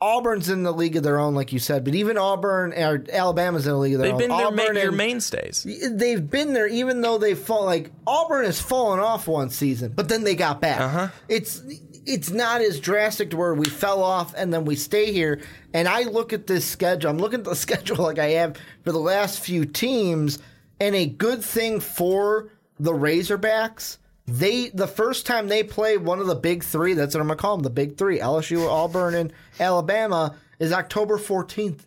Auburn's 0.00 0.50
in 0.50 0.62
the 0.62 0.72
league 0.72 0.96
of 0.96 1.02
their 1.02 1.18
own, 1.18 1.34
like 1.34 1.52
you 1.52 1.58
said, 1.58 1.82
but 1.84 1.94
even 1.94 2.18
Auburn 2.18 2.72
or 2.74 3.02
Alabama's 3.10 3.66
in 3.66 3.72
the 3.72 3.78
league 3.78 3.94
of 3.94 4.00
their 4.00 4.12
own. 4.12 4.18
They've 4.18 4.30
own. 4.30 4.36
been 4.36 4.56
their, 4.56 4.64
Auburn 4.66 4.74
ma- 4.74 4.80
your 4.80 4.88
and- 4.88 4.96
mainstays. 4.96 5.66
They've 5.90 6.30
been 6.30 6.52
there, 6.52 6.66
even 6.66 7.00
though 7.00 7.16
they've 7.18 7.38
fallen. 7.38 7.66
Like 7.66 7.90
Auburn 8.06 8.44
has 8.44 8.60
fallen 8.60 9.00
off 9.00 9.26
one 9.26 9.48
season, 9.48 9.92
but 9.96 10.08
then 10.08 10.24
they 10.24 10.34
got 10.34 10.60
back. 10.60 10.80
Uh-huh. 10.80 11.08
It's 11.28 11.62
it's 12.06 12.30
not 12.30 12.60
as 12.60 12.80
drastic 12.80 13.30
to 13.30 13.36
where 13.36 13.54
we 13.54 13.68
fell 13.68 14.02
off 14.02 14.32
and 14.36 14.52
then 14.52 14.64
we 14.64 14.76
stay 14.76 15.12
here. 15.12 15.40
And 15.74 15.88
I 15.88 16.04
look 16.04 16.32
at 16.32 16.46
this 16.46 16.64
schedule. 16.64 17.10
I'm 17.10 17.18
looking 17.18 17.40
at 17.40 17.44
the 17.44 17.56
schedule 17.56 17.96
like 17.96 18.18
I 18.18 18.30
have 18.30 18.56
for 18.84 18.92
the 18.92 18.98
last 18.98 19.40
few 19.40 19.64
teams, 19.64 20.38
and 20.80 20.94
a 20.94 21.06
good 21.06 21.42
thing 21.42 21.80
for 21.80 22.50
the 22.78 22.92
Razorbacks. 22.92 23.98
They 24.26 24.70
the 24.70 24.88
first 24.88 25.26
time 25.26 25.48
they 25.48 25.62
play 25.62 25.96
one 25.96 26.18
of 26.18 26.26
the 26.26 26.34
big 26.34 26.64
three. 26.64 26.94
That's 26.94 27.14
what 27.14 27.20
I'm 27.20 27.28
gonna 27.28 27.38
call 27.38 27.56
them, 27.56 27.62
the 27.64 27.70
big 27.70 27.96
three: 27.96 28.18
LSU, 28.18 28.68
Auburn, 28.68 29.14
and 29.14 29.32
Alabama. 29.60 30.36
Is 30.58 30.72
October 30.72 31.18
14th. 31.18 31.80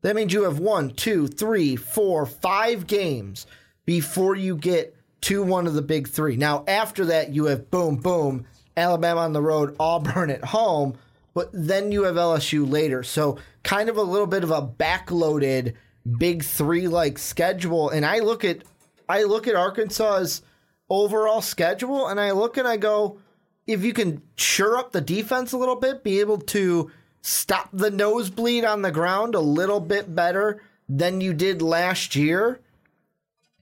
That 0.00 0.16
means 0.16 0.32
you 0.32 0.44
have 0.44 0.58
one, 0.58 0.90
two, 0.90 1.26
three, 1.26 1.76
four, 1.76 2.24
five 2.24 2.86
games 2.86 3.46
before 3.84 4.34
you 4.34 4.56
get 4.56 4.96
to 5.22 5.42
one 5.42 5.66
of 5.66 5.74
the 5.74 5.82
big 5.82 6.08
three. 6.08 6.36
Now, 6.36 6.64
after 6.66 7.04
that, 7.06 7.34
you 7.34 7.46
have 7.46 7.70
boom, 7.70 7.96
boom, 7.96 8.46
Alabama 8.76 9.20
on 9.20 9.32
the 9.32 9.42
road, 9.42 9.76
Auburn 9.78 10.30
at 10.30 10.44
home, 10.44 10.96
but 11.34 11.50
then 11.52 11.92
you 11.92 12.04
have 12.04 12.16
LSU 12.16 12.70
later. 12.70 13.02
So, 13.02 13.38
kind 13.62 13.88
of 13.88 13.96
a 13.96 14.02
little 14.02 14.26
bit 14.26 14.44
of 14.44 14.50
a 14.50 14.62
backloaded 14.62 15.74
big 16.18 16.44
three 16.44 16.88
like 16.88 17.18
schedule. 17.18 17.90
And 17.90 18.04
I 18.04 18.20
look 18.20 18.44
at 18.44 18.62
I 19.08 19.24
look 19.24 19.48
at 19.48 19.54
Arkansas's 19.54 20.42
overall 20.88 21.42
schedule 21.42 22.08
and 22.08 22.20
I 22.20 22.32
look 22.32 22.56
and 22.56 22.68
I 22.68 22.76
go, 22.76 23.18
if 23.66 23.84
you 23.84 23.92
can 23.92 24.22
sure 24.36 24.76
up 24.76 24.92
the 24.92 25.00
defense 25.00 25.52
a 25.52 25.58
little 25.58 25.76
bit, 25.76 26.04
be 26.04 26.20
able 26.20 26.38
to 26.38 26.90
stop 27.22 27.70
the 27.72 27.90
nosebleed 27.90 28.64
on 28.64 28.82
the 28.82 28.90
ground 28.90 29.34
a 29.34 29.40
little 29.40 29.80
bit 29.80 30.14
better 30.14 30.62
than 30.88 31.20
you 31.20 31.32
did 31.32 31.62
last 31.62 32.14
year, 32.14 32.60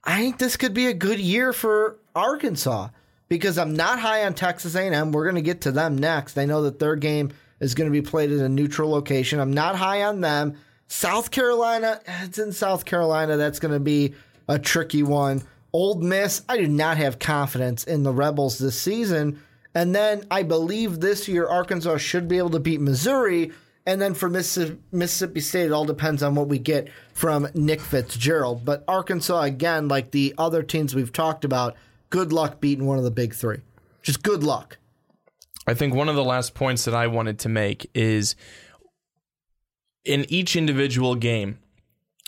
I 0.03 0.17
think 0.17 0.37
this 0.37 0.57
could 0.57 0.73
be 0.73 0.87
a 0.87 0.93
good 0.93 1.19
year 1.19 1.53
for 1.53 1.97
Arkansas 2.13 2.89
because 3.29 3.57
I'm 3.57 3.73
not 3.73 3.99
high 3.99 4.25
on 4.25 4.33
Texas 4.33 4.75
A&M. 4.75 5.11
We're 5.11 5.23
going 5.23 5.35
to 5.35 5.41
get 5.41 5.61
to 5.61 5.71
them 5.71 5.97
next. 5.97 6.37
I 6.37 6.45
know 6.45 6.63
that 6.63 6.79
their 6.79 6.95
game 6.95 7.31
is 7.59 7.75
going 7.75 7.89
to 7.89 7.91
be 7.91 8.01
played 8.01 8.31
at 8.31 8.39
a 8.39 8.49
neutral 8.49 8.89
location. 8.89 9.39
I'm 9.39 9.53
not 9.53 9.75
high 9.75 10.03
on 10.03 10.21
them. 10.21 10.55
South 10.87 11.31
Carolina, 11.31 12.01
it's 12.21 12.37
in 12.37 12.51
South 12.51 12.85
Carolina. 12.85 13.37
That's 13.37 13.59
going 13.59 13.73
to 13.73 13.79
be 13.79 14.13
a 14.47 14.59
tricky 14.59 15.01
one. 15.01 15.41
Ole 15.71 15.95
Miss, 15.95 16.43
I 16.47 16.57
do 16.57 16.67
not 16.67 16.97
have 16.97 17.17
confidence 17.17 17.83
in 17.83 18.03
the 18.03 18.11
Rebels 18.11 18.59
this 18.59 18.79
season. 18.79 19.41
And 19.73 19.95
then 19.95 20.27
I 20.29 20.43
believe 20.43 20.99
this 20.99 21.27
year 21.27 21.47
Arkansas 21.47 21.97
should 21.97 22.27
be 22.27 22.37
able 22.37 22.51
to 22.51 22.59
beat 22.59 22.79
Missouri. 22.79 23.51
And 23.87 23.99
then 23.99 24.13
for 24.13 24.29
Mississippi 24.29 25.39
State, 25.39 25.65
it 25.65 25.71
all 25.71 25.85
depends 25.85 26.21
on 26.21 26.35
what 26.35 26.47
we 26.47 26.59
get 26.59 26.89
from 27.13 27.47
Nick 27.55 27.81
Fitzgerald. 27.81 28.63
But 28.63 28.83
Arkansas, 28.87 29.41
again, 29.41 29.87
like 29.87 30.11
the 30.11 30.35
other 30.37 30.61
teams 30.61 30.93
we've 30.93 31.11
talked 31.11 31.43
about, 31.43 31.75
good 32.13 32.31
luck 32.31 32.61
beating 32.61 32.85
one 32.85 32.99
of 32.99 33.03
the 33.03 33.09
big 33.09 33.33
three. 33.33 33.61
Just 34.03 34.21
good 34.21 34.43
luck. 34.43 34.77
I 35.65 35.73
think 35.73 35.95
one 35.95 36.09
of 36.09 36.15
the 36.15 36.23
last 36.23 36.53
points 36.53 36.85
that 36.85 36.93
I 36.93 37.07
wanted 37.07 37.39
to 37.39 37.49
make 37.49 37.89
is 37.95 38.35
in 40.05 40.23
each 40.29 40.55
individual 40.55 41.15
game, 41.15 41.57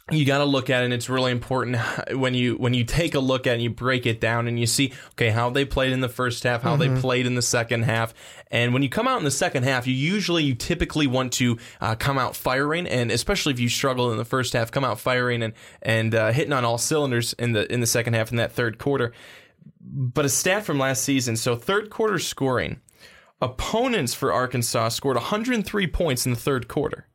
you 0.10 0.26
got 0.26 0.40
to 0.40 0.46
look 0.46 0.72
at 0.72 0.82
it 0.82 0.86
and 0.86 0.94
it's 0.94 1.08
really 1.08 1.32
important 1.32 1.78
when 2.14 2.34
you 2.34 2.56
when 2.56 2.74
you 2.74 2.84
take 2.84 3.14
a 3.14 3.20
look 3.20 3.46
at 3.46 3.52
it 3.52 3.54
and 3.56 3.64
you 3.64 3.70
break 3.70 4.08
it 4.08 4.20
down 4.20 4.48
and 4.48 4.60
you 4.60 4.66
see 4.68 4.94
okay 5.12 5.30
how 5.30 5.50
they 5.50 5.66
played 5.66 5.92
in 5.92 6.00
the 6.00 6.10
first 6.10 6.44
half 6.44 6.62
how 6.62 6.76
they 6.76 6.88
played 7.00 7.26
in 7.26 7.34
the 7.34 7.42
second 7.42 7.82
half 7.82 8.14
and 8.52 8.72
when 8.72 8.84
you 8.84 8.90
come 8.90 9.08
out 9.08 9.18
in 9.18 9.24
the 9.24 9.32
second 9.32 9.64
half 9.64 9.88
you 9.88 9.96
usually 9.96 10.44
you 10.44 10.54
typically 10.54 11.08
want 11.08 11.34
to 11.34 11.58
uh, 11.82 11.96
come 11.96 12.20
out 12.20 12.36
firing 12.36 12.86
and 12.86 13.10
especially 13.10 13.52
if 13.52 13.60
you 13.60 13.68
struggle 13.68 14.12
in 14.12 14.18
the 14.18 14.26
first 14.26 14.54
half 14.54 14.70
come 14.70 14.84
out 14.84 15.00
firing 15.00 15.42
and 15.42 15.54
and 15.82 16.14
uh, 16.14 16.32
hitting 16.32 16.54
on 16.54 16.64
all 16.64 16.78
cylinders 16.78 17.34
in 17.34 17.54
the 17.54 17.72
in 17.74 17.80
the 17.80 17.88
second 17.88 18.14
half 18.14 18.30
in 18.30 18.38
that 18.38 18.52
third 18.52 18.78
quarter 18.78 19.12
but 19.88 20.26
a 20.26 20.30
stat 20.30 20.66
from 20.66 20.80
last 20.80 21.04
season. 21.04 21.38
So 21.38 21.56
third 21.56 21.90
quarter 21.90 22.20
scoring 22.20 22.82
opponents 23.42 24.14
for 24.14 24.34
Arkansas 24.34 24.90
scored 24.90 25.18
103 25.18 25.88
points 25.88 26.26
in 26.26 26.34
the 26.34 26.40
third 26.40 26.68
quarter. 26.68 27.08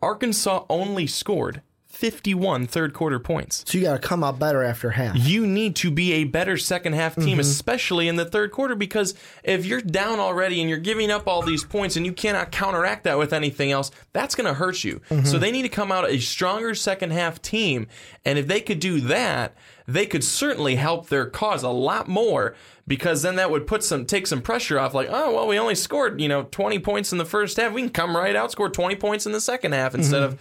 Arkansas 0.00 0.64
only 0.68 1.06
scored 1.06 1.62
51 1.96 2.66
third 2.66 2.92
quarter 2.92 3.18
points. 3.18 3.64
So 3.66 3.78
you 3.78 3.84
got 3.84 4.00
to 4.00 4.06
come 4.06 4.22
out 4.22 4.38
better 4.38 4.62
after 4.62 4.90
half. 4.90 5.16
You 5.16 5.46
need 5.46 5.76
to 5.76 5.90
be 5.90 6.12
a 6.12 6.24
better 6.24 6.58
second 6.58 6.92
half 6.92 7.14
team, 7.14 7.24
mm-hmm. 7.24 7.40
especially 7.40 8.06
in 8.06 8.16
the 8.16 8.26
third 8.26 8.52
quarter, 8.52 8.74
because 8.74 9.14
if 9.42 9.64
you're 9.64 9.80
down 9.80 10.20
already 10.20 10.60
and 10.60 10.68
you're 10.68 10.78
giving 10.78 11.10
up 11.10 11.26
all 11.26 11.40
these 11.40 11.64
points 11.64 11.96
and 11.96 12.04
you 12.04 12.12
cannot 12.12 12.52
counteract 12.52 13.04
that 13.04 13.16
with 13.16 13.32
anything 13.32 13.72
else, 13.72 13.90
that's 14.12 14.34
going 14.34 14.46
to 14.46 14.52
hurt 14.52 14.84
you. 14.84 15.00
Mm-hmm. 15.08 15.24
So 15.24 15.38
they 15.38 15.50
need 15.50 15.62
to 15.62 15.70
come 15.70 15.90
out 15.90 16.06
a 16.06 16.18
stronger 16.18 16.74
second 16.74 17.12
half 17.12 17.40
team. 17.40 17.86
And 18.26 18.38
if 18.38 18.46
they 18.46 18.60
could 18.60 18.78
do 18.78 19.00
that, 19.00 19.56
they 19.86 20.04
could 20.04 20.22
certainly 20.22 20.76
help 20.76 21.08
their 21.08 21.24
cause 21.24 21.62
a 21.62 21.70
lot 21.70 22.08
more 22.08 22.54
because 22.86 23.22
then 23.22 23.36
that 23.36 23.50
would 23.50 23.66
put 23.66 23.82
some 23.82 24.04
take 24.04 24.26
some 24.26 24.42
pressure 24.42 24.78
off 24.78 24.94
like 24.94 25.08
oh 25.10 25.34
well 25.34 25.46
we 25.46 25.58
only 25.58 25.76
scored 25.76 26.20
you 26.20 26.28
know 26.28 26.42
20 26.50 26.80
points 26.80 27.12
in 27.12 27.18
the 27.18 27.24
first 27.24 27.56
half 27.56 27.72
we 27.72 27.82
can 27.82 27.90
come 27.90 28.16
right 28.16 28.34
out 28.34 28.50
score 28.50 28.68
20 28.68 28.96
points 28.96 29.26
in 29.26 29.32
the 29.32 29.40
second 29.40 29.72
half 29.72 29.94
instead 29.94 30.22
mm-hmm. 30.22 30.34
of 30.34 30.40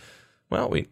well 0.49 0.68
we 0.68 0.88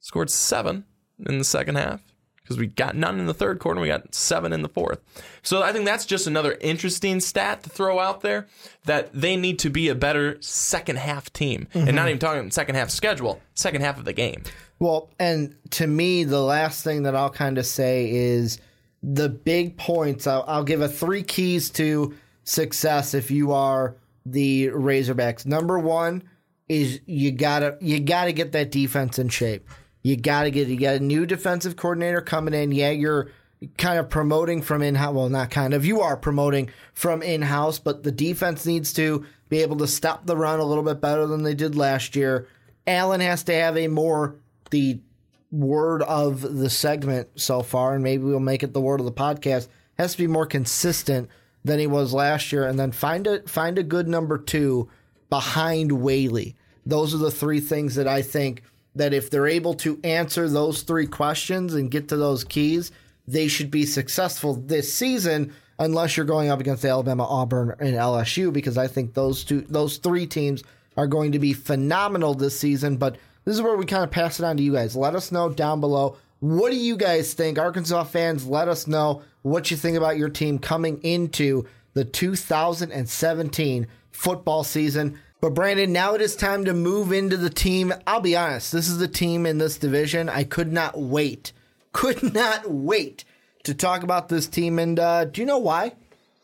scored 0.00 0.30
seven 0.30 0.84
in 1.26 1.38
the 1.38 1.44
second 1.44 1.76
half 1.76 2.02
because 2.50 2.58
we 2.58 2.66
got 2.66 2.96
none 2.96 3.20
in 3.20 3.26
the 3.26 3.34
third 3.34 3.60
quarter. 3.60 3.78
and 3.78 3.82
We 3.82 3.88
got 3.88 4.12
seven 4.12 4.52
in 4.52 4.62
the 4.62 4.68
fourth. 4.68 5.00
So 5.42 5.62
I 5.62 5.72
think 5.72 5.84
that's 5.84 6.04
just 6.04 6.26
another 6.26 6.58
interesting 6.60 7.20
stat 7.20 7.62
to 7.62 7.70
throw 7.70 8.00
out 8.00 8.22
there 8.22 8.48
that 8.86 9.12
they 9.12 9.36
need 9.36 9.60
to 9.60 9.70
be 9.70 9.88
a 9.88 9.94
better 9.94 10.36
second 10.40 10.98
half 10.98 11.32
team 11.32 11.68
and 11.72 11.86
mm-hmm. 11.86 11.94
not 11.94 12.08
even 12.08 12.18
talking 12.18 12.50
second 12.50 12.74
half 12.74 12.90
schedule, 12.90 13.40
second 13.54 13.82
half 13.82 13.98
of 13.98 14.04
the 14.04 14.12
game. 14.12 14.42
Well, 14.80 15.10
and 15.20 15.54
to 15.70 15.86
me, 15.86 16.24
the 16.24 16.42
last 16.42 16.82
thing 16.82 17.04
that 17.04 17.14
I'll 17.14 17.30
kind 17.30 17.56
of 17.56 17.66
say 17.66 18.10
is 18.10 18.58
the 19.02 19.28
big 19.28 19.76
points. 19.76 20.26
I'll, 20.26 20.44
I'll 20.48 20.64
give 20.64 20.80
a 20.80 20.88
three 20.88 21.22
keys 21.22 21.70
to 21.70 22.14
success 22.42 23.14
if 23.14 23.30
you 23.30 23.52
are 23.52 23.96
the 24.26 24.68
Razorbacks. 24.68 25.46
Number 25.46 25.78
one 25.78 26.24
is 26.68 27.00
you 27.06 27.32
gotta 27.32 27.76
you 27.80 28.00
gotta 28.00 28.32
get 28.32 28.52
that 28.52 28.70
defense 28.70 29.18
in 29.18 29.28
shape. 29.28 29.68
You 30.02 30.16
gotta 30.16 30.50
get 30.50 30.68
you 30.68 30.78
got 30.78 30.96
a 30.96 31.00
new 31.00 31.26
defensive 31.26 31.76
coordinator 31.76 32.20
coming 32.20 32.54
in. 32.54 32.72
Yeah, 32.72 32.90
you're 32.90 33.30
kind 33.76 33.98
of 33.98 34.08
promoting 34.08 34.62
from 34.62 34.82
in 34.82 34.94
house. 34.94 35.14
Well, 35.14 35.28
not 35.28 35.50
kind 35.50 35.74
of. 35.74 35.84
You 35.84 36.00
are 36.00 36.16
promoting 36.16 36.70
from 36.94 37.22
in 37.22 37.42
house, 37.42 37.78
but 37.78 38.02
the 38.02 38.12
defense 38.12 38.64
needs 38.64 38.92
to 38.94 39.26
be 39.48 39.62
able 39.62 39.76
to 39.78 39.86
stop 39.86 40.26
the 40.26 40.36
run 40.36 40.60
a 40.60 40.64
little 40.64 40.84
bit 40.84 41.00
better 41.00 41.26
than 41.26 41.42
they 41.42 41.54
did 41.54 41.76
last 41.76 42.16
year. 42.16 42.48
Allen 42.86 43.20
has 43.20 43.42
to 43.44 43.54
have 43.54 43.76
a 43.76 43.88
more 43.88 44.36
the 44.70 45.00
word 45.52 46.02
of 46.02 46.40
the 46.40 46.70
segment 46.70 47.28
so 47.34 47.62
far, 47.62 47.94
and 47.94 48.02
maybe 48.02 48.24
we'll 48.24 48.40
make 48.40 48.62
it 48.62 48.72
the 48.72 48.80
word 48.80 49.00
of 49.00 49.06
the 49.06 49.12
podcast. 49.12 49.68
Has 49.98 50.12
to 50.12 50.18
be 50.18 50.26
more 50.26 50.46
consistent 50.46 51.28
than 51.64 51.78
he 51.78 51.86
was 51.86 52.14
last 52.14 52.52
year, 52.52 52.66
and 52.66 52.78
then 52.78 52.92
find 52.92 53.26
a 53.26 53.42
find 53.42 53.78
a 53.78 53.82
good 53.82 54.08
number 54.08 54.38
two 54.38 54.88
behind 55.28 55.92
Whaley. 55.92 56.56
Those 56.86 57.14
are 57.14 57.18
the 57.18 57.30
three 57.30 57.60
things 57.60 57.96
that 57.96 58.08
I 58.08 58.22
think 58.22 58.62
that 58.94 59.14
if 59.14 59.30
they're 59.30 59.46
able 59.46 59.74
to 59.74 60.00
answer 60.04 60.48
those 60.48 60.82
three 60.82 61.06
questions 61.06 61.74
and 61.74 61.90
get 61.90 62.08
to 62.08 62.16
those 62.16 62.44
keys, 62.44 62.90
they 63.26 63.48
should 63.48 63.70
be 63.70 63.86
successful 63.86 64.54
this 64.54 64.92
season. 64.92 65.52
Unless 65.78 66.16
you're 66.16 66.26
going 66.26 66.50
up 66.50 66.60
against 66.60 66.84
Alabama, 66.84 67.24
Auburn, 67.24 67.74
and 67.80 67.94
LSU, 67.94 68.52
because 68.52 68.76
I 68.76 68.86
think 68.86 69.14
those 69.14 69.44
two, 69.44 69.62
those 69.62 69.96
three 69.96 70.26
teams 70.26 70.62
are 70.96 71.06
going 71.06 71.32
to 71.32 71.38
be 71.38 71.54
phenomenal 71.54 72.34
this 72.34 72.58
season. 72.58 72.98
But 72.98 73.16
this 73.44 73.54
is 73.54 73.62
where 73.62 73.76
we 73.76 73.86
kind 73.86 74.04
of 74.04 74.10
pass 74.10 74.38
it 74.38 74.44
on 74.44 74.58
to 74.58 74.62
you 74.62 74.72
guys. 74.72 74.94
Let 74.94 75.14
us 75.14 75.32
know 75.32 75.48
down 75.48 75.80
below. 75.80 76.16
What 76.40 76.70
do 76.70 76.76
you 76.76 76.96
guys 76.96 77.32
think? 77.32 77.58
Arkansas 77.58 78.04
fans, 78.04 78.46
let 78.46 78.68
us 78.68 78.86
know 78.86 79.22
what 79.42 79.70
you 79.70 79.76
think 79.76 79.96
about 79.96 80.18
your 80.18 80.28
team 80.28 80.58
coming 80.58 81.02
into 81.02 81.66
the 81.94 82.04
2017 82.04 83.86
football 84.10 84.64
season. 84.64 85.18
But 85.40 85.54
Brandon, 85.54 85.92
now 85.92 86.14
it 86.14 86.20
is 86.20 86.36
time 86.36 86.66
to 86.66 86.74
move 86.74 87.12
into 87.12 87.36
the 87.36 87.50
team. 87.50 87.94
I'll 88.06 88.20
be 88.20 88.36
honest, 88.36 88.72
this 88.72 88.88
is 88.88 88.98
the 88.98 89.08
team 89.08 89.46
in 89.46 89.58
this 89.58 89.78
division. 89.78 90.28
I 90.28 90.44
could 90.44 90.72
not 90.72 90.98
wait, 90.98 91.52
could 91.92 92.34
not 92.34 92.70
wait 92.70 93.24
to 93.64 93.74
talk 93.74 94.02
about 94.02 94.28
this 94.28 94.46
team. 94.46 94.78
And 94.78 94.98
uh, 94.98 95.24
do 95.24 95.40
you 95.40 95.46
know 95.46 95.58
why? 95.58 95.94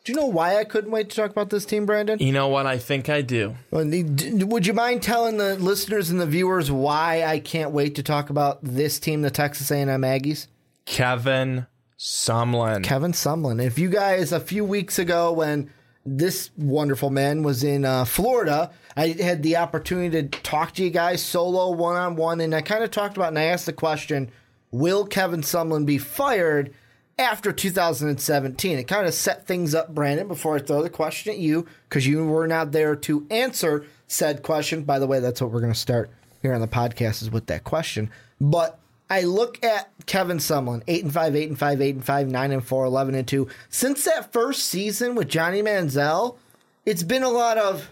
Do 0.05 0.13
you 0.13 0.17
know 0.17 0.27
why 0.27 0.57
I 0.59 0.65
couldn't 0.65 0.93
wait 0.93 1.11
to 1.11 1.17
talk 1.17 1.31
about 1.31 1.51
this 1.51 1.67
team, 1.67 1.85
Brandon? 1.85 2.21
You 2.21 2.31
know 2.31 2.47
what? 2.47 2.65
I 2.65 2.79
think 2.79 3.09
I 3.09 3.23
do. 3.23 3.57
Would 3.73 4.65
you 4.65 4.73
mind 4.73 5.03
telling 5.03 5.37
the 5.37 5.57
listeners 5.57 6.11
and 6.11 6.21
the 6.21 6.27
viewers 6.27 6.71
why 6.71 7.25
I 7.25 7.41
can't 7.41 7.73
wait 7.73 7.97
to 7.97 8.05
talk 8.05 8.31
about 8.31 8.63
this 8.63 9.01
team, 9.01 9.23
the 9.23 9.33
Texas 9.33 9.73
A&M 9.73 9.89
Aggies? 9.89 10.47
Kevin 10.85 11.67
Sumlin. 11.99 12.85
Kevin 12.85 13.13
Sumlin. 13.13 13.61
If 13.61 13.81
you 13.81 13.89
guys 13.89 14.31
a 14.31 14.39
few 14.39 14.65
weeks 14.65 15.01
ago 15.01 15.33
when 15.33 15.73
this 16.07 16.51
wonderful 16.57 17.11
man 17.11 17.43
was 17.43 17.65
in 17.65 17.85
uh, 17.85 18.05
Florida, 18.05 18.71
I 18.97 19.09
had 19.09 19.43
the 19.43 19.57
opportunity 19.57 20.23
to 20.23 20.41
talk 20.41 20.73
to 20.75 20.85
you 20.85 20.91
guys 20.91 21.23
solo, 21.23 21.71
one 21.71 21.97
on 21.97 22.17
one, 22.17 22.41
and 22.41 22.55
I 22.55 22.61
kind 22.63 22.85
of 22.85 22.91
talked 22.91 23.17
about 23.17 23.29
and 23.29 23.39
I 23.39 23.45
asked 23.45 23.67
the 23.67 23.73
question: 23.73 24.31
Will 24.71 25.05
Kevin 25.05 25.43
Sumlin 25.43 25.85
be 25.85 25.99
fired 25.99 26.73
after 27.19 27.53
2017? 27.53 28.79
It 28.79 28.85
kind 28.85 29.07
of 29.07 29.15
set 29.15 29.47
things 29.47 29.75
up, 29.75 29.95
Brandon. 29.95 30.29
Before 30.29 30.57
I 30.57 30.61
throw 30.61 30.83
the 30.83 30.91
question 30.91 31.33
at 31.33 31.39
you, 31.39 31.67
because 31.89 32.07
you 32.07 32.25
were 32.25 32.47
not 32.47 32.73
there 32.73 32.95
to 32.97 33.27
answer 33.31 33.85
said 34.07 34.43
question. 34.43 34.85
By 34.85 34.99
the 34.99 35.07
way, 35.07 35.21
that's 35.21 35.41
what 35.41 35.51
we're 35.51 35.61
going 35.61 35.73
to 35.73 35.79
start 35.79 36.11
here 36.41 36.55
on 36.55 36.61
the 36.61 36.69
podcast 36.69 37.23
is 37.23 37.31
with 37.31 37.47
that 37.47 37.65
question. 37.65 38.11
But 38.41 38.79
I 39.11 39.23
look 39.23 39.63
at 39.65 39.91
Kevin 40.07 40.39
Sumlin, 40.39 40.83
8 40.87 41.05
and 41.05 41.13
5, 41.13 41.37
8 41.37 41.49
and 41.49 41.59
5, 41.59 41.81
8 41.81 41.95
and 41.97 42.05
5, 42.05 42.29
9 42.29 42.53
and 42.53 42.65
4, 42.65 42.85
11 42.85 43.15
and 43.15 43.29
2. 43.29 43.49
Since 43.69 44.05
that 44.05 44.33
first 44.33 44.65
season 44.67 45.15
with 45.15 45.29
Johnny 45.29 45.63
Manziel, 45.63 46.37
it's 46.85 47.03
been 47.03 47.25
a 47.25 47.29
lot 47.29 47.59
of 47.59 47.91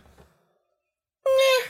meh, 1.26 1.66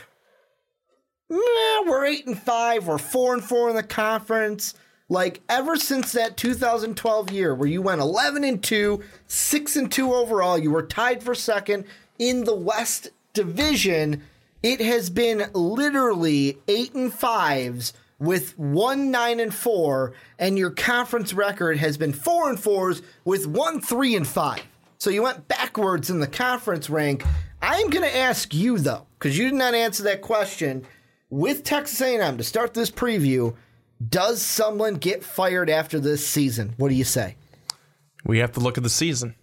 meh, 1.29 1.81
we're 1.87 2.05
8 2.05 2.27
and 2.27 2.39
5, 2.39 2.87
we're 2.87 2.97
4 2.97 3.33
and 3.33 3.43
4 3.43 3.69
in 3.71 3.75
the 3.75 3.83
conference. 3.83 4.75
Like 5.09 5.41
ever 5.49 5.75
since 5.75 6.11
that 6.13 6.37
2012 6.37 7.31
year 7.31 7.53
where 7.53 7.69
you 7.69 7.81
went 7.81 8.01
11 8.01 8.43
and 8.43 8.63
2, 8.63 9.03
6 9.27 9.75
and 9.75 9.91
2 9.91 10.13
overall, 10.13 10.57
you 10.57 10.71
were 10.71 10.83
tied 10.83 11.21
for 11.21 11.35
second 11.35 11.85
in 12.17 12.43
the 12.43 12.55
West 12.55 13.09
Division, 13.33 14.23
it 14.63 14.79
has 14.79 15.09
been 15.09 15.49
literally 15.53 16.57
8 16.67 16.93
and 16.95 17.11
5s 17.11 17.93
with 18.19 18.57
1 18.57 19.11
9 19.11 19.39
and 19.39 19.53
4 19.53 20.13
and 20.39 20.57
your 20.57 20.71
conference 20.71 21.33
record 21.33 21.77
has 21.77 21.97
been 21.97 22.13
4 22.13 22.49
and 22.49 22.57
4s 22.57 23.01
with 23.23 23.47
1 23.47 23.81
3 23.81 24.15
and 24.15 24.27
5. 24.27 24.63
So 24.97 25.09
you 25.09 25.23
went 25.23 25.47
backwards 25.47 26.09
in 26.09 26.19
the 26.19 26.27
conference 26.27 26.89
rank. 26.89 27.23
I'm 27.61 27.89
going 27.89 28.09
to 28.09 28.17
ask 28.17 28.53
you 28.53 28.77
though 28.77 29.07
cuz 29.19 29.37
you 29.37 29.45
did 29.49 29.57
not 29.57 29.73
answer 29.73 30.03
that 30.03 30.21
question 30.21 30.85
with 31.29 31.63
Texas 31.63 31.99
A&M 32.01 32.37
to 32.37 32.43
start 32.43 32.73
this 32.73 32.91
preview 32.91 33.55
does 34.09 34.41
someone 34.41 34.95
get 34.95 35.23
fired 35.23 35.69
after 35.69 35.99
this 35.99 36.25
season? 36.25 36.73
What 36.77 36.89
do 36.89 36.95
you 36.95 37.03
say? 37.03 37.35
We 38.25 38.39
have 38.39 38.51
to 38.53 38.59
look 38.59 38.77
at 38.77 38.83
the 38.83 38.89
season. 38.89 39.35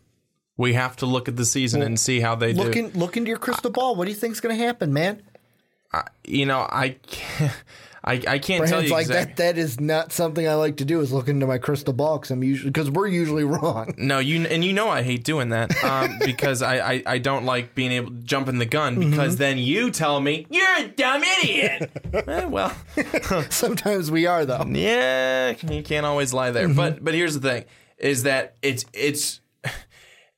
We 0.57 0.75
have 0.75 0.97
to 0.97 1.07
look 1.07 1.29
at 1.29 1.37
the 1.37 1.47
season 1.47 1.83
and 1.83 1.99
see 1.99 2.21
how 2.21 2.35
they 2.35 2.53
Look, 2.53 2.73
do. 2.73 2.87
in, 2.87 2.91
look 2.93 3.17
into 3.17 3.29
your 3.29 3.39
crystal 3.39 3.71
ball. 3.71 3.97
What 3.97 4.05
do 4.05 4.11
you 4.11 4.17
think's 4.17 4.41
going 4.41 4.57
to 4.57 4.63
happen, 4.63 4.93
man? 4.93 5.23
you 6.25 6.47
know, 6.47 6.67
I 6.71 6.97
can't, 7.07 7.53
I, 8.05 8.21
I 8.27 8.39
can't 8.41 8.67
tell 8.67 8.83
you 8.83 8.91
like 8.91 9.03
exactly. 9.07 9.35
that. 9.35 9.55
That 9.55 9.59
is 9.59 9.79
not 9.81 10.11
something 10.13 10.49
I 10.49 10.55
like 10.55 10.79
to 10.79 10.85
do. 10.85 11.01
Is 11.01 11.13
look 11.13 11.29
into 11.29 11.47
my 11.47 11.59
crystal 11.59 11.93
ball 11.95 12.19
because 12.19 12.33
I'm 12.33 12.43
usually 12.43 12.71
because 12.71 12.91
we're 12.91 13.07
usually 13.07 13.45
wrong. 13.45 13.95
No, 13.99 14.19
you 14.19 14.45
and 14.47 14.65
you 14.65 14.73
know 14.73 14.89
I 14.89 15.03
hate 15.03 15.23
doing 15.23 15.51
that 15.51 15.73
um, 15.85 16.19
because 16.25 16.63
I, 16.63 16.79
I, 16.95 17.03
I 17.07 17.19
don't 17.19 17.45
like 17.45 17.77
being 17.77 17.93
able 17.93 18.11
to 18.11 18.17
jump 18.25 18.49
in 18.49 18.59
the 18.59 18.67
gun 18.67 18.97
Mm-hmm. 18.97 19.11
because 19.11 19.37
then 19.37 19.57
you 19.59 19.91
tell 19.93 20.21
me 20.21 20.47
you're 20.51 20.77
a 20.79 20.89
dumb 20.89 21.23
idiot. 21.23 21.91
Eh, 22.13 22.45
well, 22.45 22.75
Sometimes 23.51 24.11
we 24.11 24.27
are 24.27 24.45
though. 24.45 24.65
yeah, 24.69 25.55
you 25.71 25.83
can't 25.83 26.05
always 26.05 26.35
lie 26.35 26.51
there. 26.51 26.69
But 26.69 27.05
but 27.05 27.15
here's 27.15 27.39
the 27.39 27.49
thing: 27.49 27.65
is 27.99 28.25
that 28.25 28.57
it's 28.63 28.85
it's 28.93 29.41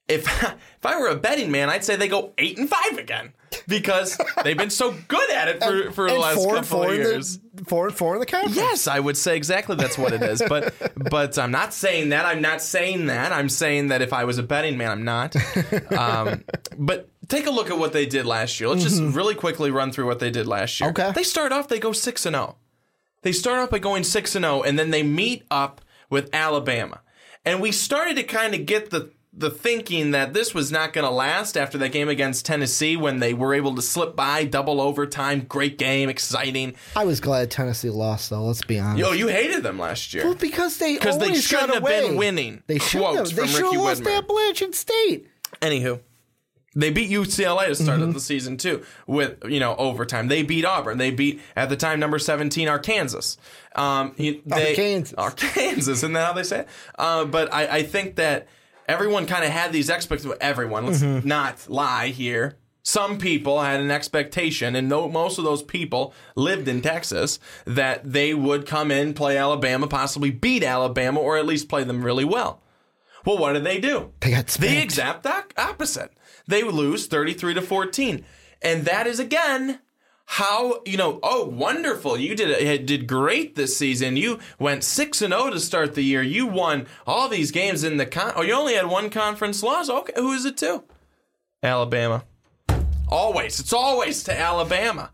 if 0.08 0.26
if 0.42 0.84
I 0.84 0.98
were 1.00 1.08
a 1.08 1.16
betting 1.16 1.50
man, 1.50 1.70
I'd 1.70 1.84
say 1.84 1.96
they 1.96 2.08
go 2.08 2.32
eight 2.38 2.58
and 2.58 2.68
five 2.68 2.98
again 2.98 3.32
because 3.66 4.18
they've 4.42 4.56
been 4.56 4.70
so 4.70 4.94
good 5.08 5.30
at 5.30 5.48
it 5.48 5.62
for 5.62 5.90
for 5.92 6.10
the 6.10 6.18
last 6.18 6.36
four 6.36 6.54
couple 6.54 6.62
four 6.64 6.92
of 6.92 6.96
years. 6.96 7.38
the 7.54 7.64
four 7.64 7.86
and 7.86 7.96
four 7.96 8.14
in 8.14 8.20
the 8.20 8.26
conference. 8.26 8.56
Yes, 8.56 8.86
I 8.86 9.00
would 9.00 9.16
say 9.16 9.36
exactly 9.36 9.76
that's 9.76 9.98
what 9.98 10.12
it 10.12 10.22
is. 10.22 10.42
But 10.46 10.74
but 11.10 11.38
I'm 11.38 11.50
not 11.50 11.74
saying 11.74 12.10
that. 12.10 12.24
I'm 12.26 12.40
not 12.40 12.62
saying 12.62 13.06
that. 13.06 13.32
I'm 13.32 13.48
saying 13.48 13.88
that 13.88 14.02
if 14.02 14.12
I 14.12 14.24
was 14.24 14.38
a 14.38 14.42
betting 14.42 14.76
man, 14.76 14.90
I'm 14.90 15.04
not. 15.04 15.36
Um, 15.92 16.44
but 16.78 17.08
take 17.28 17.46
a 17.46 17.50
look 17.50 17.70
at 17.70 17.78
what 17.78 17.92
they 17.92 18.06
did 18.06 18.26
last 18.26 18.60
year. 18.60 18.68
Let's 18.68 18.82
just 18.82 19.02
really 19.02 19.34
quickly 19.34 19.70
run 19.70 19.92
through 19.92 20.06
what 20.06 20.18
they 20.18 20.30
did 20.30 20.46
last 20.46 20.80
year. 20.80 20.90
Okay. 20.90 21.12
They 21.14 21.22
start 21.22 21.52
off. 21.52 21.68
They 21.68 21.78
go 21.78 21.92
six 21.92 22.26
and 22.26 22.34
zero. 22.34 22.56
They 23.22 23.32
start 23.32 23.58
off 23.58 23.70
by 23.70 23.78
going 23.78 24.04
six 24.04 24.34
and 24.34 24.44
zero, 24.44 24.62
and 24.62 24.78
then 24.78 24.90
they 24.90 25.02
meet 25.02 25.44
up 25.50 25.80
with 26.10 26.28
Alabama. 26.34 27.00
And 27.44 27.60
we 27.60 27.72
started 27.72 28.16
to 28.16 28.22
kind 28.22 28.54
of 28.54 28.66
get 28.66 28.90
the 28.90 29.10
the 29.36 29.50
thinking 29.50 30.12
that 30.12 30.32
this 30.32 30.54
was 30.54 30.70
not 30.70 30.92
going 30.92 31.04
to 31.04 31.10
last 31.10 31.56
after 31.56 31.76
that 31.78 31.90
game 31.90 32.08
against 32.08 32.46
Tennessee 32.46 32.96
when 32.96 33.18
they 33.18 33.34
were 33.34 33.52
able 33.52 33.74
to 33.74 33.82
slip 33.82 34.14
by 34.14 34.44
double 34.44 34.80
overtime. 34.80 35.40
Great 35.48 35.76
game, 35.76 36.08
exciting. 36.08 36.74
I 36.94 37.04
was 37.04 37.18
glad 37.20 37.50
Tennessee 37.50 37.90
lost 37.90 38.30
though. 38.30 38.44
Let's 38.44 38.62
be 38.62 38.78
honest. 38.78 38.98
Yo, 39.00 39.12
you 39.12 39.26
hated 39.28 39.62
them 39.64 39.78
last 39.78 40.14
year. 40.14 40.24
Well, 40.24 40.34
because 40.36 40.78
they 40.78 40.94
Because 40.94 41.18
they 41.18 41.34
shouldn't 41.34 41.74
have 41.74 41.82
away. 41.82 42.06
been 42.08 42.16
winning. 42.16 42.62
They 42.68 42.78
shouldn't 42.78 43.16
have. 43.16 43.34
They 43.34 43.46
should 43.48 43.64
have 43.64 43.74
lost. 43.74 44.06
Appalachian 44.06 44.72
State. 44.72 45.26
Anywho, 45.60 46.00
they 46.76 46.90
beat 46.90 47.10
UCLA 47.10 47.66
to 47.66 47.74
start 47.74 48.00
Mm-hmm. 48.00 48.12
the 48.12 48.20
season 48.20 48.56
too 48.56 48.84
with 49.06 49.36
you 49.48 49.58
know 49.60 49.74
overtime. 49.76 50.28
They 50.28 50.42
beat 50.42 50.64
Auburn. 50.64 50.98
They 50.98 51.10
beat 51.10 51.40
at 51.56 51.68
the 51.68 51.76
time 51.76 51.98
number 52.00 52.18
seventeen 52.18 52.68
Arkansas. 52.68 53.36
Um, 53.76 54.12
he, 54.16 54.42
they, 54.46 54.70
Arkansas. 54.70 55.14
Arkansas, 55.18 55.90
isn't 55.90 56.12
that 56.12 56.26
how 56.26 56.32
they 56.32 56.42
say 56.44 56.60
it? 56.60 56.68
Uh, 56.96 57.24
but 57.24 57.52
I, 57.52 57.78
I 57.78 57.82
think 57.82 58.16
that 58.16 58.46
everyone 58.88 59.26
kind 59.26 59.44
of 59.44 59.50
had 59.50 59.72
these 59.72 59.90
expectations. 59.90 60.36
Everyone, 60.40 60.86
let's 60.86 61.02
Mm-hmm. 61.02 61.26
not 61.28 61.68
lie 61.68 62.08
here. 62.08 62.56
Some 62.86 63.16
people 63.16 63.62
had 63.62 63.80
an 63.80 63.90
expectation, 63.90 64.76
and 64.76 64.90
no, 64.90 65.08
most 65.08 65.38
of 65.38 65.44
those 65.44 65.62
people 65.62 66.12
lived 66.36 66.68
in 66.68 66.82
Texas, 66.82 67.38
that 67.64 68.12
they 68.12 68.34
would 68.34 68.66
come 68.66 68.90
in, 68.90 69.14
play 69.14 69.38
Alabama, 69.38 69.86
possibly 69.86 70.30
beat 70.30 70.62
Alabama, 70.62 71.18
or 71.18 71.38
at 71.38 71.46
least 71.46 71.70
play 71.70 71.82
them 71.84 72.04
really 72.04 72.26
well. 72.26 72.60
Well, 73.24 73.38
what 73.38 73.54
did 73.54 73.64
they 73.64 73.80
do? 73.80 74.12
They 74.20 74.32
got 74.32 74.48
the 74.48 74.82
exact 74.82 75.26
opposite. 75.56 76.12
They 76.46 76.62
lose 76.62 77.06
33 77.06 77.54
to 77.54 77.62
14. 77.62 78.22
And 78.60 78.84
that 78.84 79.06
is 79.06 79.18
again 79.18 79.80
how, 80.26 80.80
you 80.84 80.96
know, 80.96 81.20
oh, 81.22 81.44
wonderful. 81.44 82.16
You 82.16 82.34
did 82.34 82.50
it 82.50 82.86
did 82.86 83.06
great 83.06 83.54
this 83.54 83.76
season. 83.76 84.16
You 84.16 84.38
went 84.58 84.82
6 84.82 85.22
and 85.22 85.32
0 85.32 85.50
to 85.50 85.60
start 85.60 85.94
the 85.94 86.02
year. 86.02 86.22
You 86.22 86.46
won 86.46 86.86
all 87.06 87.28
these 87.28 87.50
games 87.50 87.84
in 87.84 87.98
the 87.98 88.06
con 88.06 88.32
Oh, 88.34 88.42
you 88.42 88.54
only 88.54 88.74
had 88.74 88.86
one 88.86 89.10
conference 89.10 89.62
loss. 89.62 89.90
Okay, 89.90 90.14
who 90.16 90.32
is 90.32 90.44
it 90.44 90.56
to? 90.58 90.84
Alabama. 91.62 92.24
Always. 93.08 93.60
It's 93.60 93.72
always 93.72 94.24
to 94.24 94.38
Alabama. 94.38 95.10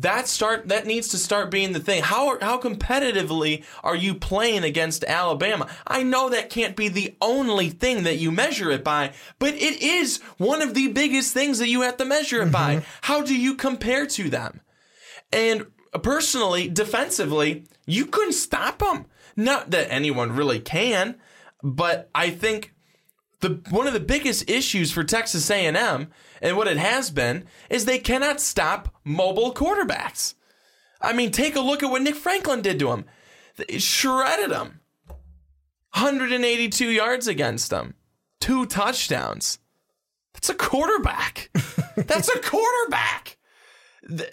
That 0.00 0.28
start 0.28 0.68
that 0.68 0.86
needs 0.86 1.08
to 1.08 1.18
start 1.18 1.50
being 1.50 1.72
the 1.72 1.80
thing. 1.80 2.02
How 2.02 2.38
how 2.40 2.60
competitively 2.60 3.64
are 3.82 3.96
you 3.96 4.14
playing 4.14 4.62
against 4.62 5.02
Alabama? 5.02 5.68
I 5.86 6.04
know 6.04 6.28
that 6.30 6.50
can't 6.50 6.76
be 6.76 6.88
the 6.88 7.16
only 7.20 7.70
thing 7.70 8.04
that 8.04 8.18
you 8.18 8.30
measure 8.30 8.70
it 8.70 8.84
by, 8.84 9.12
but 9.40 9.54
it 9.54 9.82
is 9.82 10.20
one 10.36 10.62
of 10.62 10.74
the 10.74 10.88
biggest 10.88 11.34
things 11.34 11.58
that 11.58 11.68
you 11.68 11.80
have 11.82 11.96
to 11.96 12.04
measure 12.04 12.42
it 12.42 12.52
by. 12.52 12.76
Mm-hmm. 12.76 12.84
How 13.02 13.22
do 13.22 13.34
you 13.36 13.54
compare 13.54 14.06
to 14.06 14.30
them? 14.30 14.60
And 15.32 15.66
personally, 16.02 16.68
defensively, 16.68 17.64
you 17.84 18.06
couldn't 18.06 18.34
stop 18.34 18.78
them. 18.78 19.06
Not 19.34 19.70
that 19.70 19.90
anyone 19.90 20.32
really 20.32 20.60
can, 20.60 21.16
but 21.62 22.08
I 22.14 22.30
think 22.30 22.72
the 23.40 23.60
one 23.70 23.86
of 23.86 23.94
the 23.94 24.00
biggest 24.00 24.48
issues 24.48 24.92
for 24.92 25.02
Texas 25.02 25.50
A&M 25.50 26.08
and 26.40 26.56
what 26.56 26.68
it 26.68 26.76
has 26.76 27.10
been 27.10 27.44
is 27.70 27.84
they 27.84 27.98
cannot 27.98 28.40
stop 28.40 28.94
mobile 29.04 29.52
quarterbacks. 29.54 30.34
I 31.00 31.12
mean, 31.12 31.30
take 31.30 31.56
a 31.56 31.60
look 31.60 31.82
at 31.82 31.90
what 31.90 32.02
Nick 32.02 32.16
Franklin 32.16 32.62
did 32.62 32.78
to 32.80 32.90
him. 32.90 33.04
They 33.56 33.78
shredded 33.78 34.50
him. 34.50 34.80
182 35.94 36.90
yards 36.90 37.26
against 37.26 37.70
them. 37.70 37.94
Two 38.40 38.66
touchdowns. 38.66 39.58
That's 40.34 40.50
a 40.50 40.54
quarterback. 40.54 41.50
That's 41.96 42.28
a 42.28 42.38
quarterback. 42.40 43.38
The- 44.02 44.32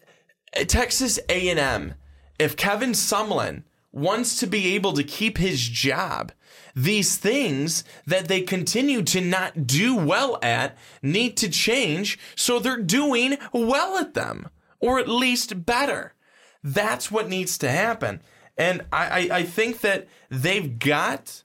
Texas 0.67 1.19
A&M, 1.29 1.95
if 2.39 2.55
Kevin 2.55 2.91
Sumlin 2.91 3.63
wants 3.91 4.39
to 4.39 4.47
be 4.47 4.75
able 4.75 4.93
to 4.93 5.03
keep 5.03 5.37
his 5.37 5.67
job, 5.67 6.31
these 6.75 7.15
things 7.15 7.83
that 8.05 8.27
they 8.27 8.41
continue 8.41 9.01
to 9.01 9.21
not 9.21 9.65
do 9.65 9.95
well 9.95 10.37
at 10.41 10.77
need 11.01 11.37
to 11.37 11.49
change 11.49 12.19
so 12.35 12.59
they're 12.59 12.77
doing 12.77 13.37
well 13.53 13.97
at 13.97 14.13
them, 14.13 14.49
or 14.79 14.99
at 14.99 15.07
least 15.07 15.65
better. 15.65 16.13
That's 16.61 17.09
what 17.09 17.29
needs 17.29 17.57
to 17.59 17.69
happen. 17.69 18.21
And 18.57 18.83
I, 18.91 19.29
I, 19.31 19.37
I 19.37 19.43
think 19.43 19.81
that 19.81 20.07
they've 20.29 20.77
got 20.77 21.43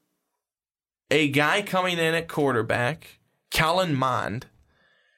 a 1.10 1.28
guy 1.28 1.62
coming 1.62 1.98
in 1.98 2.14
at 2.14 2.28
quarterback, 2.28 3.20
Kellen 3.50 3.94
Mond, 3.94 4.46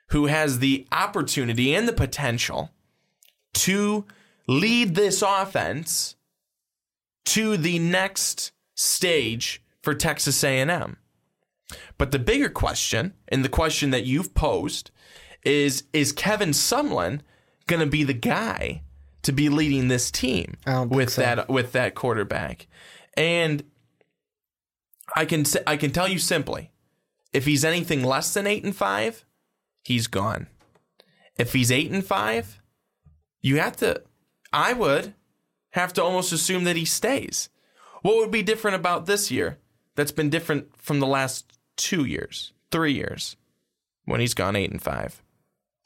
who 0.08 0.26
has 0.26 0.58
the 0.58 0.86
opportunity 0.92 1.74
and 1.74 1.88
the 1.88 1.92
potential 1.92 2.70
to 3.54 4.04
lead 4.46 4.94
this 4.94 5.22
offense 5.22 6.16
to 7.24 7.56
the 7.56 7.78
next 7.78 8.52
stage 8.74 9.62
for 9.82 9.94
Texas 9.94 10.42
A&M. 10.44 10.96
But 11.98 12.10
the 12.10 12.18
bigger 12.18 12.48
question, 12.48 13.14
and 13.28 13.44
the 13.44 13.48
question 13.48 13.90
that 13.90 14.04
you've 14.04 14.34
posed, 14.34 14.90
is 15.44 15.84
is 15.92 16.12
Kevin 16.12 16.50
Sumlin 16.50 17.20
going 17.66 17.80
to 17.80 17.86
be 17.86 18.04
the 18.04 18.14
guy 18.14 18.82
to 19.22 19.32
be 19.32 19.48
leading 19.48 19.88
this 19.88 20.10
team 20.10 20.56
I 20.66 20.72
don't 20.72 20.88
think 20.88 20.96
with 20.96 21.10
so. 21.10 21.22
that 21.22 21.48
with 21.48 21.72
that 21.72 21.94
quarterback? 21.94 22.66
And 23.16 23.64
I 25.16 25.24
can 25.24 25.44
I 25.66 25.76
can 25.76 25.90
tell 25.90 26.08
you 26.08 26.18
simply, 26.18 26.70
if 27.32 27.44
he's 27.44 27.64
anything 27.64 28.04
less 28.04 28.32
than 28.34 28.46
8 28.46 28.64
and 28.64 28.76
5, 28.76 29.24
he's 29.84 30.06
gone. 30.06 30.46
If 31.36 31.52
he's 31.52 31.72
8 31.72 31.90
and 31.90 32.04
5, 32.04 32.62
you 33.40 33.58
have 33.58 33.76
to 33.78 34.02
I 34.52 34.72
would 34.74 35.14
have 35.70 35.92
to 35.94 36.02
almost 36.02 36.32
assume 36.32 36.64
that 36.64 36.76
he 36.76 36.84
stays. 36.84 37.48
What 38.02 38.16
would 38.16 38.30
be 38.30 38.42
different 38.42 38.76
about 38.76 39.06
this 39.06 39.30
year 39.30 39.58
that's 39.94 40.12
been 40.12 40.30
different 40.30 40.76
from 40.76 41.00
the 41.00 41.06
last 41.06 41.58
2 41.76 42.04
years, 42.04 42.52
3 42.70 42.92
years 42.92 43.36
when 44.04 44.20
he's 44.20 44.34
gone 44.34 44.56
8 44.56 44.70
and 44.70 44.82
5? 44.82 45.22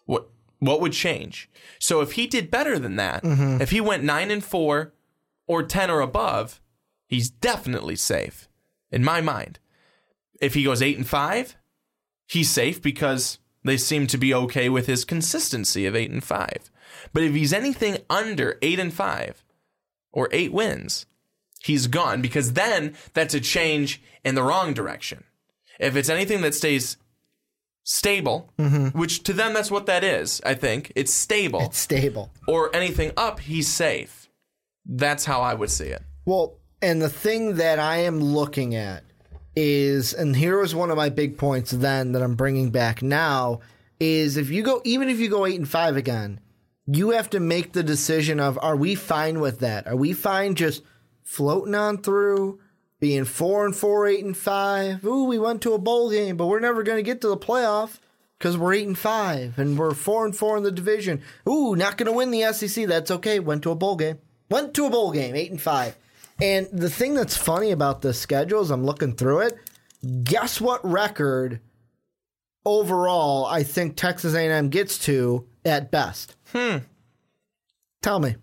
What 0.07 0.29
What 0.59 0.81
would 0.81 0.93
change? 0.93 1.51
So 1.79 2.01
if 2.01 2.13
he 2.13 2.27
did 2.27 2.51
better 2.51 2.79
than 2.79 2.97
that, 2.97 3.23
mm-hmm. 3.23 3.61
if 3.61 3.71
he 3.71 3.81
went 3.81 4.05
nine 4.05 4.31
and 4.31 4.43
four 4.43 4.95
or 5.47 5.63
ten 5.63 5.91
or 5.91 6.01
above, 6.01 6.61
he's 7.07 7.29
definitely 7.29 7.97
safe 7.97 8.49
in 8.91 9.05
my 9.05 9.21
mind. 9.21 9.59
If 10.41 10.55
he 10.55 10.65
goes 10.65 10.81
eight 10.83 10.97
and 10.97 11.07
five, 11.07 11.57
he's 12.27 12.51
safe 12.51 12.81
because 12.81 13.39
they 13.65 13.77
seem 13.77 14.07
to 14.07 14.19
be 14.19 14.33
okay 14.33 14.69
with 14.69 14.87
his 14.87 15.05
consistency 15.05 15.87
of 15.87 15.97
eight 15.97 16.11
and 16.11 16.25
five. 16.25 16.71
But 17.13 17.23
if 17.23 17.35
he's 17.35 17.53
anything 17.53 17.99
under 18.09 18.59
eight 18.63 18.79
and 18.79 18.93
five 18.93 19.45
or 20.13 20.29
eight 20.33 20.53
wins, 20.53 21.07
he's 21.67 21.87
gone 21.87 22.23
because 22.23 22.53
then 22.55 22.95
that's 23.15 23.35
a 23.35 23.41
change 23.41 24.03
in 24.25 24.35
the 24.35 24.43
wrong 24.43 24.75
direction. 24.75 25.25
If 25.79 25.97
it's 25.97 26.09
anything 26.09 26.41
that 26.43 26.55
stays 26.55 26.97
stable, 27.85 28.51
mm-hmm. 28.59 28.99
which 28.99 29.23
to 29.25 29.33
them 29.33 29.53
that's 29.55 29.71
what 29.71 29.87
that 29.87 30.03
is, 30.03 30.41
I 30.45 30.55
think 30.55 30.93
it's 30.97 31.13
stable, 31.13 31.61
It's 31.63 31.79
Stable. 31.79 32.31
or 32.49 32.75
anything 32.75 33.13
up, 33.17 33.41
he's 33.41 33.69
safe. 33.69 34.29
That's 34.85 35.25
how 35.25 35.41
I 35.41 35.55
would 35.55 35.71
see 35.71 35.89
it. 35.89 36.03
Well, 36.25 36.59
and 36.83 37.01
the 37.01 37.09
thing 37.09 37.57
that 37.57 37.79
I 37.79 37.99
am 37.99 38.21
looking 38.21 38.75
at 38.75 39.05
is, 39.55 40.13
and 40.13 40.37
here 40.37 40.59
was 40.61 40.75
one 40.75 40.91
of 40.91 40.97
my 40.97 41.09
big 41.09 41.39
points 41.39 41.71
then 41.71 42.13
that 42.13 42.23
I'm 42.23 42.35
bringing 42.35 42.71
back 42.71 43.03
now, 43.03 43.61
is 43.99 44.37
if 44.37 44.51
you 44.51 44.63
go, 44.63 44.81
even 44.85 45.09
if 45.09 45.19
you 45.19 45.29
go 45.29 45.47
eight 45.47 45.57
and 45.57 45.69
five 45.69 45.97
again, 45.97 46.41
you 46.87 47.11
have 47.11 47.31
to 47.31 47.41
make 47.41 47.73
the 47.73 47.83
decision 47.83 48.39
of 48.39 48.59
are 48.63 48.77
we 48.77 48.95
fine 48.95 49.41
with 49.41 49.61
that? 49.61 49.87
Are 49.87 49.97
we 49.97 50.13
fine 50.13 50.55
just 50.55 50.83
floating 51.27 51.75
on 51.75 51.99
through, 51.99 52.61
being 53.01 53.25
four 53.25 53.67
and 53.67 53.77
four, 53.77 54.07
eight 54.07 54.25
and 54.25 54.37
five? 54.37 55.05
Ooh, 55.05 55.25
we 55.25 55.39
went 55.39 55.61
to 55.63 55.75
a 55.75 55.79
bowl 55.79 56.11
game, 56.11 56.37
but 56.37 56.47
we're 56.47 56.61
never 56.61 56.83
going 56.83 56.97
to 56.99 57.03
get 57.03 57.21
to 57.21 57.29
the 57.29 57.37
playoff 57.37 57.99
because 58.39 58.57
we're 58.57 58.75
eight 58.75 58.87
and 58.87 58.97
five 58.97 59.59
and 59.59 59.79
we're 59.79 59.93
four 59.93 60.25
and 60.25 60.37
four 60.37 60.57
in 60.57 60.63
the 60.63 60.71
division. 60.71 61.23
Ooh, 61.49 61.77
not 61.77 61.99
going 61.99 62.07
to 62.07 62.17
win 62.17 62.31
the 62.31 62.53
SEC. 62.53 62.87
That's 62.87 63.11
okay. 63.11 63.41
Went 63.41 63.63
to 63.65 63.71
a 63.71 63.75
bowl 63.75 63.97
game. 63.97 64.19
Went 64.51 64.75
to 64.75 64.87
a 64.87 64.91
bowl 64.91 65.11
game, 65.13 65.35
eight 65.35 65.51
and 65.51 65.61
five. 65.61 65.97
And 66.41 66.69
the 66.73 66.91
thing 66.91 67.15
that's 67.15 67.37
funny 67.37 67.71
about 67.71 68.03
the 68.03 68.13
schedule 68.15 68.61
is 68.61 68.71
I'm 68.71 68.85
looking 68.85 69.15
through 69.15 69.41
it. 69.41 69.59
Guess 70.23 70.61
what 70.61 70.85
record 70.85 71.61
overall 72.65 73.47
I 73.47 73.63
think 73.63 73.97
Texas 73.97 74.35
A&M 74.35 74.69
gets 74.69 74.99
to 75.07 75.47
at 75.65 75.91
best? 75.91 76.37
Hmm. 76.53 76.79
Tell 78.03 78.21
me. 78.21 78.37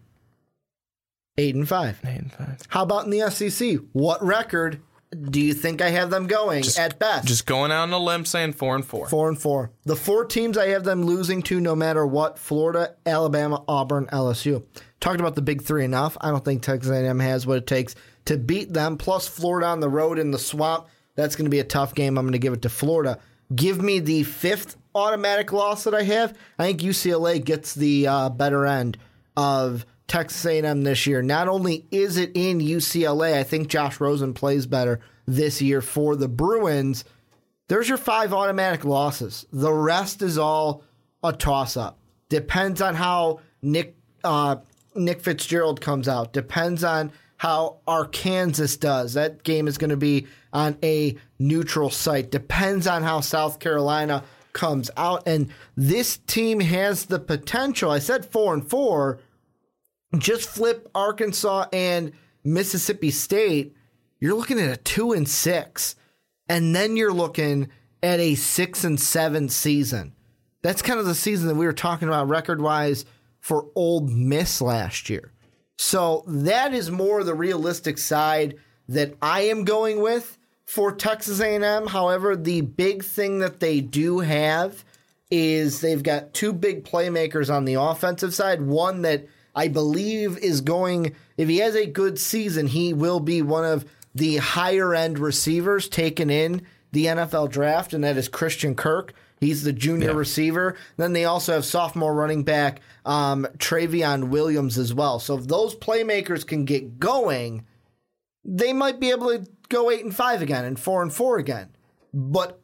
Eight 1.37 1.55
and 1.55 1.67
five. 1.67 1.99
Eight 2.05 2.19
and 2.19 2.31
five. 2.31 2.59
How 2.67 2.83
about 2.83 3.05
in 3.05 3.11
the 3.11 3.29
SEC? 3.31 3.79
What 3.91 4.23
record 4.23 4.81
do 5.29 5.39
you 5.39 5.53
think 5.53 5.81
I 5.81 5.89
have 5.89 6.09
them 6.11 6.27
going 6.27 6.63
at 6.77 6.99
best? 6.99 7.27
Just 7.27 7.47
going 7.47 7.71
out 7.71 7.83
on 7.83 7.93
a 7.93 7.97
limb 7.97 8.25
saying 8.25 8.53
four 8.53 8.75
and 8.75 8.85
four. 8.85 9.07
Four 9.07 9.29
and 9.29 9.39
four. 9.39 9.71
The 9.85 9.95
four 9.95 10.25
teams 10.25 10.57
I 10.57 10.67
have 10.69 10.83
them 10.83 11.03
losing 11.03 11.41
to, 11.43 11.59
no 11.59 11.75
matter 11.75 12.05
what: 12.05 12.37
Florida, 12.37 12.95
Alabama, 13.05 13.63
Auburn, 13.67 14.07
LSU. 14.07 14.63
Talked 14.99 15.19
about 15.19 15.33
the 15.35 15.41
big 15.41 15.63
three 15.63 15.83
enough. 15.83 16.17
I 16.21 16.29
don't 16.29 16.45
think 16.45 16.61
Texas 16.61 16.91
A&M 16.91 17.19
has 17.19 17.47
what 17.47 17.57
it 17.57 17.67
takes 17.67 17.95
to 18.25 18.37
beat 18.37 18.71
them. 18.71 18.97
Plus, 18.97 19.27
Florida 19.27 19.67
on 19.67 19.79
the 19.79 19.89
road 19.89 20.19
in 20.19 20.31
the 20.31 20.39
swamp. 20.39 20.87
That's 21.15 21.35
going 21.35 21.45
to 21.45 21.51
be 21.51 21.59
a 21.59 21.65
tough 21.65 21.95
game. 21.95 22.17
I'm 22.17 22.25
going 22.25 22.33
to 22.33 22.39
give 22.39 22.53
it 22.53 22.61
to 22.61 22.69
Florida. 22.69 23.19
Give 23.53 23.81
me 23.81 23.99
the 23.99 24.23
fifth 24.23 24.77
automatic 24.95 25.51
loss 25.51 25.83
that 25.83 25.93
I 25.93 26.03
have. 26.03 26.37
I 26.57 26.67
think 26.67 26.81
UCLA 26.81 27.43
gets 27.43 27.73
the 27.73 28.07
uh, 28.07 28.29
better 28.29 28.65
end 28.65 28.97
of 29.35 29.85
Texas 30.07 30.45
A&M 30.45 30.83
this 30.83 31.07
year. 31.07 31.21
Not 31.21 31.47
only 31.47 31.85
is 31.91 32.17
it 32.17 32.31
in 32.33 32.59
UCLA, 32.59 33.33
I 33.33 33.43
think 33.43 33.67
Josh 33.67 33.99
Rosen 33.99 34.33
plays 34.33 34.65
better 34.65 34.99
this 35.25 35.61
year 35.61 35.81
for 35.81 36.15
the 36.15 36.27
Bruins. 36.27 37.05
There's 37.67 37.89
your 37.89 37.97
five 37.97 38.33
automatic 38.33 38.85
losses. 38.85 39.45
The 39.51 39.73
rest 39.73 40.21
is 40.21 40.37
all 40.37 40.83
a 41.23 41.31
toss 41.31 41.77
up. 41.77 41.99
Depends 42.29 42.81
on 42.81 42.95
how 42.95 43.39
Nick 43.61 43.95
uh, 44.23 44.57
Nick 44.95 45.21
Fitzgerald 45.21 45.81
comes 45.81 46.07
out. 46.07 46.33
Depends 46.33 46.83
on 46.83 47.11
how 47.37 47.77
Arkansas 47.87 48.77
does. 48.79 49.13
That 49.13 49.43
game 49.43 49.67
is 49.67 49.77
going 49.77 49.89
to 49.89 49.97
be 49.97 50.27
on 50.51 50.77
a 50.83 51.17
neutral 51.39 51.89
site. 51.89 52.31
Depends 52.31 52.87
on 52.87 53.03
how 53.03 53.19
South 53.19 53.59
Carolina 53.59 54.23
comes 54.53 54.89
out. 54.95 55.23
And 55.27 55.49
this 55.75 56.17
team 56.17 56.59
has 56.59 57.05
the 57.05 57.19
potential. 57.19 57.91
I 57.91 57.99
said 57.99 58.25
four 58.25 58.53
and 58.53 58.67
four. 58.67 59.19
Just 60.17 60.49
flip 60.49 60.89
Arkansas 60.93 61.65
and 61.73 62.13
Mississippi 62.43 63.11
State. 63.11 63.75
You're 64.19 64.35
looking 64.35 64.59
at 64.59 64.69
a 64.69 64.77
two 64.77 65.13
and 65.13 65.27
six. 65.27 65.95
And 66.49 66.75
then 66.75 66.97
you're 66.97 67.13
looking 67.13 67.69
at 68.01 68.19
a 68.19 68.35
six 68.35 68.83
and 68.83 68.99
seven 68.99 69.49
season. 69.49 70.13
That's 70.61 70.81
kind 70.81 70.99
of 70.99 71.05
the 71.05 71.15
season 71.15 71.47
that 71.47 71.55
we 71.55 71.65
were 71.65 71.73
talking 71.73 72.07
about 72.07 72.29
record 72.29 72.61
wise 72.61 73.05
for 73.39 73.67
Ole 73.75 74.01
Miss 74.01 74.61
last 74.61 75.09
year. 75.09 75.31
So 75.77 76.23
that 76.27 76.73
is 76.73 76.91
more 76.91 77.23
the 77.23 77.33
realistic 77.33 77.97
side 77.97 78.55
that 78.87 79.15
I 79.21 79.41
am 79.41 79.63
going 79.63 80.01
with 80.01 80.37
for 80.65 80.91
Texas 80.91 81.39
A&M. 81.39 81.87
However, 81.87 82.35
the 82.35 82.61
big 82.61 83.03
thing 83.03 83.39
that 83.39 83.59
they 83.59 83.81
do 83.81 84.19
have 84.19 84.85
is 85.29 85.81
they've 85.81 86.03
got 86.03 86.33
two 86.33 86.53
big 86.53 86.85
playmakers 86.85 87.53
on 87.53 87.65
the 87.65 87.73
offensive 87.75 88.33
side. 88.33 88.61
One 88.61 89.01
that 89.01 89.25
I 89.55 89.67
believe 89.67 90.37
is 90.39 90.61
going 90.61 91.15
if 91.37 91.47
he 91.49 91.57
has 91.57 91.75
a 91.75 91.85
good 91.85 92.19
season, 92.19 92.67
he 92.67 92.93
will 92.93 93.19
be 93.19 93.41
one 93.41 93.65
of 93.65 93.85
the 94.15 94.37
higher 94.37 94.93
end 94.93 95.17
receivers 95.19 95.89
taken 95.89 96.29
in 96.29 96.61
the 96.91 97.05
NFL 97.07 97.49
draft, 97.49 97.93
and 97.93 98.03
that 98.03 98.17
is 98.17 98.27
Christian 98.27 98.75
Kirk. 98.75 99.13
He's 99.39 99.63
the 99.63 99.73
junior 99.73 100.11
Yeah. 100.11 100.15
receiver. 100.17 100.75
Then 100.97 101.13
they 101.13 101.25
also 101.25 101.53
have 101.53 101.65
sophomore 101.65 102.13
running 102.13 102.43
back 102.43 102.81
um, 103.05 103.45
Trayveon 103.57 104.29
Williams 104.29 104.77
as 104.77 104.93
well. 104.93 105.19
So 105.19 105.37
if 105.37 105.47
those 105.47 105.75
playmakers 105.75 106.45
can 106.47 106.63
get 106.65 106.99
going, 106.99 107.65
they 108.45 108.71
might 108.73 108.99
be 108.99 109.09
able 109.09 109.27
to 109.29 109.45
go 109.69 109.89
eight 109.91 110.03
and 110.03 110.15
five 110.15 110.41
again 110.41 110.63
and 110.65 110.79
four 110.79 111.01
and 111.01 111.11
four 111.11 111.37
again. 111.39 111.69
But 112.13 112.59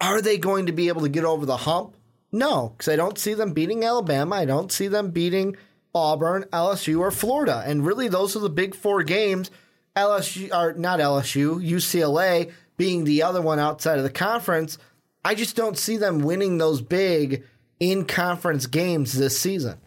are 0.00 0.20
they 0.22 0.38
going 0.38 0.66
to 0.66 0.72
be 0.72 0.88
able 0.88 1.02
to 1.02 1.08
get 1.08 1.24
over 1.24 1.44
the 1.46 1.58
hump? 1.58 1.96
No, 2.32 2.70
because 2.76 2.92
I 2.92 2.96
don't 2.96 3.18
see 3.18 3.34
them 3.34 3.52
beating 3.52 3.84
Alabama. 3.84 4.34
I 4.36 4.44
don't 4.44 4.72
see 4.72 4.88
them 4.88 5.10
beating 5.10 5.56
Auburn, 5.94 6.44
LSU, 6.52 7.00
or 7.00 7.10
Florida. 7.10 7.62
And 7.66 7.86
really, 7.86 8.08
those 8.08 8.34
are 8.36 8.40
the 8.40 8.50
big 8.50 8.74
four 8.74 9.02
games. 9.02 9.50
LSU, 9.96 10.52
or 10.52 10.72
not 10.72 10.98
LSU, 10.98 11.62
UCLA 11.64 12.52
being 12.76 13.04
the 13.04 13.22
other 13.22 13.40
one 13.40 13.58
outside 13.60 13.98
of 13.98 14.04
the 14.04 14.10
conference. 14.10 14.76
I 15.24 15.34
just 15.34 15.54
don't 15.56 15.78
see 15.78 15.96
them 15.96 16.18
winning 16.20 16.58
those 16.58 16.80
big 16.82 17.44
in 17.78 18.04
conference 18.04 18.66
games 18.66 19.12
this 19.12 19.38
season. 19.38 19.78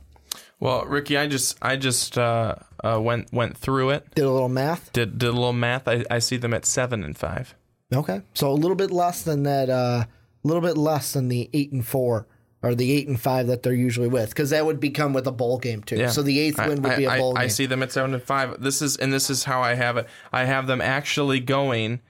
Well, 0.60 0.86
Ricky, 0.86 1.18
I 1.18 1.28
just 1.28 1.58
I 1.62 1.76
just 1.76 2.18
uh, 2.18 2.56
uh, 2.84 3.00
went 3.02 3.32
went 3.34 3.58
through 3.58 3.92
it. 3.92 4.16
Did 4.16 4.26
a 4.26 4.32
little 4.32 4.50
math. 4.50 4.92
Did 4.94 5.18
did 5.20 5.30
a 5.30 5.32
little 5.34 5.54
math. 5.54 5.88
I, 5.88 6.04
I 6.10 6.20
see 6.20 6.38
them 6.38 6.54
at 6.54 6.66
seven 6.66 7.04
and 7.04 7.16
five. 7.18 7.54
Okay, 7.94 8.22
so 8.34 8.50
a 8.50 8.54
little 8.54 8.76
bit 8.76 8.92
less 8.92 9.22
than 9.24 9.44
that. 9.44 9.70
uh, 9.70 10.06
A 10.06 10.08
little 10.48 10.62
bit 10.64 10.78
less 10.78 11.14
than 11.14 11.28
the 11.28 11.50
eight 11.54 11.72
and 11.72 11.86
four 11.86 12.26
or 12.68 12.76
the 12.76 12.92
eight 12.92 13.08
and 13.08 13.20
five 13.20 13.48
that 13.48 13.64
they're 13.64 13.74
usually 13.74 14.08
with, 14.08 14.30
because 14.30 14.50
that 14.52 14.66
would 14.66 14.80
become 14.80 15.14
with 15.14 15.26
a 15.28 15.32
bowl 15.32 15.58
game 15.58 15.82
too. 15.84 15.96
Yeah. 15.98 16.10
So 16.10 16.22
the 16.22 16.40
eighth 16.40 16.60
I- 16.60 16.68
win 16.68 16.82
would 16.82 16.92
I, 16.92 16.96
be 16.98 17.06
a 17.06 17.10
I- 17.12 17.18
bowl 17.18 17.38
I 17.38 17.42
game. 17.42 17.50
see 17.50 17.66
them 17.66 17.82
at 17.84 17.92
seven 17.92 18.14
and 18.14 18.22
five. 18.24 18.62
This 18.62 18.82
is 18.82 18.98
and 18.98 19.12
this 19.12 19.30
is 19.30 19.46
how 19.46 19.62
I 19.62 19.74
have 19.76 19.98
it. 19.98 20.08
I 20.32 20.46
have 20.46 20.68
them 20.68 20.82
actually 20.82 21.40
going 21.40 22.02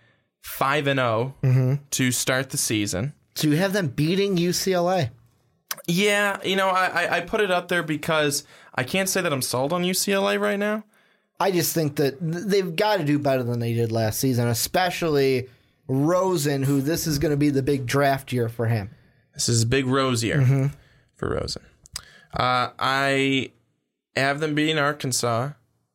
five 0.41 0.87
and 0.87 0.99
0 0.99 1.35
Mm-hmm. 1.43 1.73
to 1.91 2.11
start 2.11 2.49
the 2.51 2.57
season. 2.57 3.13
So 3.35 3.47
you 3.47 3.55
have 3.57 3.73
them 3.73 3.87
beating 3.87 4.37
UCLA. 4.37 5.11
Yeah, 5.87 6.37
you 6.43 6.55
know, 6.55 6.69
I, 6.69 6.85
I 7.05 7.17
I 7.17 7.21
put 7.21 7.39
it 7.41 7.51
up 7.51 7.67
there 7.67 7.83
because 7.83 8.43
I 8.75 8.83
can't 8.83 9.07
say 9.07 9.21
that 9.21 9.31
I'm 9.31 9.41
sold 9.41 9.71
on 9.73 9.83
UCLA 9.83 10.39
right 10.39 10.57
now. 10.59 10.83
I 11.39 11.51
just 11.51 11.73
think 11.73 11.97
that 11.97 12.15
they've 12.19 12.75
got 12.75 12.97
to 12.97 13.03
do 13.05 13.19
better 13.19 13.43
than 13.43 13.59
they 13.59 13.73
did 13.73 13.91
last 13.91 14.19
season, 14.19 14.47
especially 14.47 15.47
Rosen, 15.87 16.63
who 16.63 16.81
this 16.81 17.05
is 17.07 17.19
going 17.19 17.29
to 17.31 17.37
be 17.37 17.49
the 17.51 17.61
big 17.63 17.85
draft 17.85 18.33
year 18.33 18.49
for 18.49 18.65
him. 18.65 18.89
This 19.37 19.49
is 19.49 19.61
a 19.61 19.67
big 19.67 19.85
rose 19.85 20.23
year 20.23 20.37
Mm-hmm. 20.37 20.65
for 21.15 21.29
Rosen. 21.29 21.61
Uh, 22.33 22.69
I 22.79 23.51
have 24.15 24.39
them 24.39 24.55
beating 24.55 24.79
Arkansas. 24.79 25.51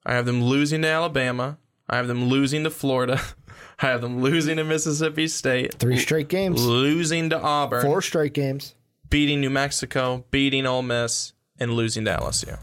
I 0.07 0.15
have 0.15 0.27
them 0.27 0.43
losing 0.45 0.83
to 0.83 0.89
Alabama. 0.89 1.59
I 1.89 1.97
have 1.97 2.07
them 2.07 2.27
losing 2.27 2.63
to 2.63 2.71
Florida. 2.71 3.21
I 3.81 3.87
have 3.87 4.01
them 4.01 4.23
losing 4.23 4.59
to 4.59 4.65
Mississippi 4.65 5.27
State. 5.27 5.75
Three 5.75 5.99
straight 5.99 6.29
games, 6.29 6.65
Losing 6.65 7.31
to 7.31 7.41
Auburn. 7.41 7.83
four 7.83 8.01
straight 8.01 8.33
games. 8.33 8.77
beating 9.11 9.41
New 9.41 9.51
Mexico, 9.51 10.25
beating 10.31 10.65
Ole 10.67 10.83
Miss, 10.83 11.33
and 11.59 11.73
losing 11.73 12.05
to 12.05 12.13
LSU. 12.13 12.59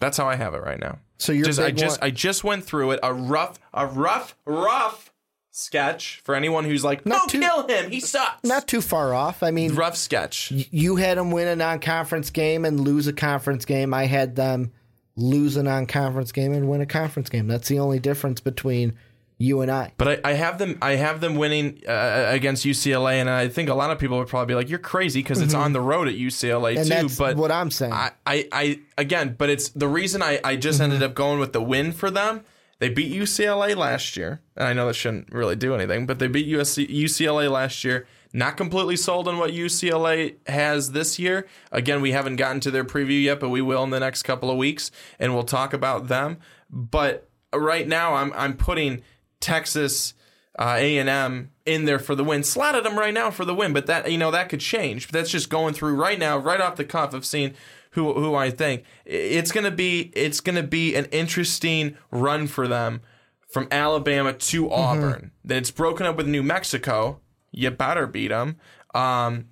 That's 0.00 0.18
how 0.18 0.28
I 0.28 0.36
have 0.36 0.52
it 0.54 0.62
right 0.62 0.78
now. 0.80 0.98
So 1.18 1.32
your 1.32 1.46
just 1.46 1.60
I 1.60 1.70
just 1.70 2.00
one- 2.00 2.08
I 2.08 2.10
just 2.10 2.44
went 2.44 2.64
through 2.64 2.90
it. 2.92 3.00
A 3.02 3.14
rough, 3.14 3.58
a 3.72 3.86
rough, 3.86 4.36
rough 4.44 5.11
sketch 5.52 6.20
for 6.24 6.34
anyone 6.34 6.64
who's 6.64 6.82
like, 6.82 7.04
no, 7.06 7.16
Not 7.16 7.28
too- 7.28 7.38
kill 7.40 7.68
him. 7.68 7.90
He 7.90 8.00
sucks. 8.00 8.42
Not 8.42 8.66
too 8.66 8.80
far 8.80 9.14
off. 9.14 9.42
I 9.42 9.50
mean, 9.50 9.74
rough 9.74 9.96
sketch. 9.96 10.50
you 10.50 10.96
had 10.96 11.18
them 11.18 11.30
win 11.30 11.46
a 11.46 11.54
non-conference 11.56 12.30
game 12.30 12.64
and 12.64 12.80
lose 12.80 13.06
a 13.06 13.12
conference 13.12 13.64
game. 13.64 13.92
I 13.94 14.06
had 14.06 14.34
them 14.34 14.72
lose 15.14 15.56
a 15.56 15.62
non-conference 15.62 16.32
game 16.32 16.52
and 16.52 16.68
win 16.68 16.80
a 16.80 16.86
conference 16.86 17.28
game. 17.28 17.46
That's 17.46 17.68
the 17.68 17.78
only 17.78 18.00
difference 18.00 18.40
between 18.40 18.94
you 19.38 19.60
and 19.60 19.70
I. 19.70 19.92
But 19.98 20.08
I, 20.24 20.30
I 20.30 20.32
have 20.34 20.58
them. 20.58 20.78
I 20.80 20.92
have 20.92 21.20
them 21.20 21.34
winning 21.34 21.80
uh, 21.86 22.26
against 22.28 22.64
UCLA, 22.64 23.14
and 23.14 23.28
I 23.28 23.48
think 23.48 23.68
a 23.68 23.74
lot 23.74 23.90
of 23.90 23.98
people 23.98 24.18
would 24.18 24.28
probably 24.28 24.52
be 24.52 24.54
like, 24.54 24.70
"You're 24.70 24.78
crazy" 24.78 25.20
because 25.20 25.40
it's 25.40 25.52
on 25.54 25.72
the 25.72 25.80
road 25.80 26.06
at 26.06 26.14
UCLA 26.14 26.74
Mm-hmm. 26.74 26.78
And 26.78 26.84
too. 26.88 26.94
that's 26.94 27.18
but 27.18 27.36
what 27.36 27.50
I'm 27.50 27.70
saying. 27.72 27.92
I, 27.92 28.12
I, 28.24 28.48
I 28.52 28.78
again, 28.96 29.34
but 29.36 29.50
it's 29.50 29.70
the 29.70 29.88
reason 29.88 30.22
I, 30.22 30.38
I 30.44 30.54
just 30.56 30.76
Mm-hmm. 30.80 30.84
ended 30.92 31.02
up 31.02 31.14
going 31.14 31.40
with 31.40 31.52
the 31.52 31.60
win 31.62 31.90
for 31.92 32.08
them. 32.10 32.44
They 32.82 32.88
beat 32.88 33.12
UCLA 33.12 33.76
last 33.76 34.16
year, 34.16 34.40
and 34.56 34.66
I 34.66 34.72
know 34.72 34.88
that 34.88 34.94
shouldn't 34.94 35.32
really 35.32 35.54
do 35.54 35.72
anything, 35.72 36.04
but 36.04 36.18
they 36.18 36.26
beat 36.26 36.48
USC, 36.48 36.88
UCLA 36.90 37.48
last 37.48 37.84
year. 37.84 38.08
Not 38.32 38.56
completely 38.56 38.96
sold 38.96 39.28
on 39.28 39.38
what 39.38 39.52
UCLA 39.52 40.34
has 40.48 40.90
this 40.90 41.16
year. 41.16 41.46
Again, 41.70 42.00
we 42.00 42.10
haven't 42.10 42.34
gotten 42.34 42.58
to 42.58 42.72
their 42.72 42.82
preview 42.82 43.22
yet, 43.22 43.38
but 43.38 43.50
we 43.50 43.62
will 43.62 43.84
in 43.84 43.90
the 43.90 44.00
next 44.00 44.24
couple 44.24 44.50
of 44.50 44.56
weeks, 44.56 44.90
and 45.20 45.32
we'll 45.32 45.44
talk 45.44 45.72
about 45.72 46.08
them. 46.08 46.38
But 46.68 47.28
right 47.54 47.86
now, 47.86 48.14
I'm 48.14 48.32
I'm 48.32 48.56
putting 48.56 49.02
Texas 49.38 50.14
uh, 50.58 50.74
A&M 50.76 51.52
in 51.64 51.84
there 51.84 52.00
for 52.00 52.16
the 52.16 52.24
win. 52.24 52.42
Slotted 52.42 52.84
them 52.84 52.98
right 52.98 53.14
now 53.14 53.30
for 53.30 53.44
the 53.44 53.54
win, 53.54 53.72
but 53.72 53.86
that 53.86 54.10
you 54.10 54.18
know 54.18 54.32
that 54.32 54.48
could 54.48 54.58
change. 54.58 55.06
But 55.06 55.12
that's 55.12 55.30
just 55.30 55.48
going 55.48 55.74
through 55.74 55.94
right 55.94 56.18
now, 56.18 56.36
right 56.36 56.60
off 56.60 56.74
the 56.74 56.84
cuff 56.84 57.14
of 57.14 57.24
seeing 57.24 57.54
who 57.92 58.12
who 58.14 58.34
I 58.34 58.50
think 58.50 58.84
it's 59.04 59.52
gonna 59.52 59.70
be. 59.70 60.12
It's 60.14 60.40
gonna 60.40 60.62
be 60.62 60.94
an 60.94 61.06
interesting 61.06 61.96
run 62.10 62.46
for 62.46 62.68
them 62.68 63.00
from 63.48 63.68
Alabama 63.70 64.32
to 64.32 64.70
Auburn. 64.70 65.30
Then 65.44 65.58
it's 65.58 65.70
broken 65.70 66.06
up 66.06 66.16
with 66.16 66.26
New 66.26 66.42
Mexico. 66.42 67.20
You 67.50 67.70
better 67.70 68.06
beat 68.06 68.28
them. 68.28 68.56
Um, 68.94 69.46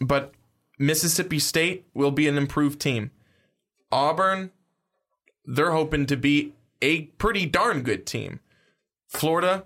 but 0.00 0.32
Mississippi 0.78 1.38
State 1.38 1.86
will 1.94 2.10
be 2.10 2.26
an 2.26 2.36
improved 2.36 2.80
team. 2.80 3.12
Auburn, 3.92 4.50
they're 5.44 5.70
hoping 5.72 6.06
to 6.06 6.16
be 6.16 6.54
a 6.80 7.02
pretty 7.02 7.46
darn 7.46 7.82
good 7.82 8.04
team. 8.04 8.40
Florida, 9.08 9.64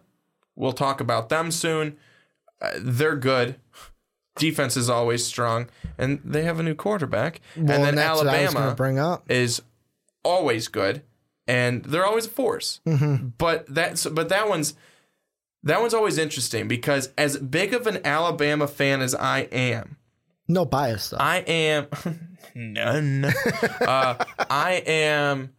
we'll 0.54 0.72
talk 0.72 1.00
about 1.00 1.30
them 1.30 1.50
soon. 1.50 1.96
Uh, 2.60 2.72
they're 2.78 3.16
good. 3.16 3.56
Defense 4.36 4.76
is 4.76 4.90
always 4.90 5.24
strong, 5.24 5.68
and 5.98 6.20
they 6.24 6.42
have 6.42 6.60
a 6.60 6.62
new 6.62 6.74
quarterback. 6.74 7.40
Well, 7.56 7.70
and 7.72 7.84
then 7.84 7.94
that's 7.94 8.18
what 8.18 8.28
I 8.28 8.42
was 8.42 8.54
Alabama 8.54 8.74
bring 8.74 8.98
up. 8.98 9.30
is 9.30 9.62
always 10.22 10.68
good, 10.68 11.02
and 11.46 11.84
they're 11.84 12.06
always 12.06 12.26
a 12.26 12.30
force. 12.30 12.80
Mm-hmm. 12.86 13.28
But 13.38 13.66
that's 13.68 14.06
but 14.06 14.28
that 14.28 14.48
one's 14.48 14.74
that 15.62 15.80
one's 15.80 15.94
always 15.94 16.18
interesting 16.18 16.68
because 16.68 17.10
as 17.18 17.36
big 17.38 17.74
of 17.74 17.86
an 17.86 18.04
Alabama 18.04 18.68
fan 18.68 19.00
as 19.00 19.14
I 19.14 19.40
am, 19.52 19.96
No 20.48 20.64
bias 20.64 21.10
though. 21.10 21.18
I 21.18 21.38
am 21.38 21.88
none. 22.54 23.24
uh, 23.80 24.24
I 24.50 24.82
am 24.86 25.52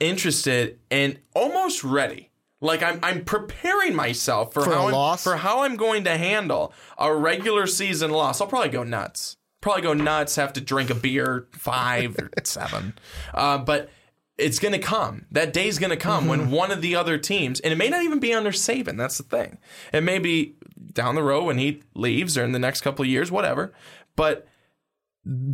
interested 0.00 0.78
and 0.90 1.18
almost 1.34 1.84
ready. 1.84 2.27
Like 2.60 2.82
I'm, 2.82 2.98
I'm 3.02 3.24
preparing 3.24 3.94
myself 3.94 4.52
for, 4.52 4.62
For 4.62 4.72
how 4.74 4.86
I'm, 4.88 4.92
loss? 4.92 5.22
for 5.22 5.36
how 5.36 5.62
I'm 5.62 5.76
going 5.76 6.04
to 6.04 6.16
handle 6.16 6.72
a 6.98 7.14
regular 7.14 7.66
season 7.66 8.10
loss. 8.10 8.40
I'll 8.40 8.48
probably 8.48 8.70
go 8.70 8.82
nuts. 8.82 9.36
Probably 9.60 9.82
go 9.82 9.94
nuts. 9.94 10.36
Have 10.36 10.52
to 10.54 10.60
drink 10.60 10.90
a 10.90 10.94
beer, 10.94 11.46
five 11.52 12.16
or 12.18 12.30
seven. 12.44 12.94
Uh, 13.32 13.58
but 13.58 13.90
it's 14.36 14.58
going 14.58 14.72
to 14.72 14.78
come. 14.78 15.26
That 15.32 15.52
day's 15.52 15.78
going 15.78 15.90
to 15.90 15.96
come 15.96 16.26
when 16.26 16.50
one 16.50 16.70
of 16.70 16.80
the 16.80 16.94
other 16.96 17.18
teams, 17.18 17.58
and 17.60 17.72
it 17.72 17.76
may 17.76 17.88
not 17.88 18.02
even 18.02 18.20
be 18.20 18.32
under 18.32 18.50
Saban. 18.52 18.96
That's 18.96 19.18
the 19.18 19.24
thing. 19.24 19.58
It 19.92 20.02
may 20.02 20.18
be 20.18 20.54
down 20.92 21.14
the 21.16 21.22
road 21.24 21.44
when 21.44 21.58
he 21.58 21.82
leaves 21.94 22.38
or 22.38 22.44
in 22.44 22.52
the 22.52 22.58
next 22.58 22.80
couple 22.82 23.02
of 23.04 23.08
years, 23.08 23.30
whatever. 23.32 23.72
But 24.14 24.46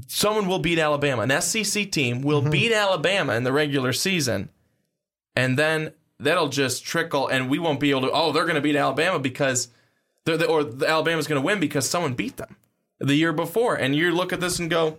someone 0.06 0.46
will 0.46 0.58
beat 0.58 0.78
Alabama. 0.78 1.22
An 1.22 1.40
SEC 1.40 1.90
team 1.90 2.20
will 2.22 2.42
beat 2.42 2.72
Alabama 2.72 3.34
in 3.34 3.44
the 3.44 3.52
regular 3.52 3.92
season, 3.92 4.50
and 5.34 5.58
then 5.58 5.92
that'll 6.18 6.48
just 6.48 6.84
trickle, 6.84 7.28
and 7.28 7.48
we 7.48 7.58
won't 7.58 7.80
be 7.80 7.90
able 7.90 8.02
to. 8.02 8.10
Oh, 8.10 8.32
they're 8.32 8.44
going 8.44 8.54
to 8.56 8.60
beat 8.60 8.76
Alabama 8.76 9.18
because, 9.18 9.68
they're, 10.24 10.36
they 10.36 10.46
or 10.46 10.64
the 10.64 10.88
Alabama's 10.88 11.26
going 11.26 11.40
to 11.40 11.46
win 11.46 11.60
because 11.60 11.88
someone 11.88 12.14
beat 12.14 12.36
them 12.36 12.56
the 12.98 13.14
year 13.14 13.32
before, 13.32 13.74
and 13.74 13.94
you 13.94 14.12
look 14.12 14.32
at 14.32 14.40
this 14.40 14.58
and 14.58 14.70
go, 14.70 14.98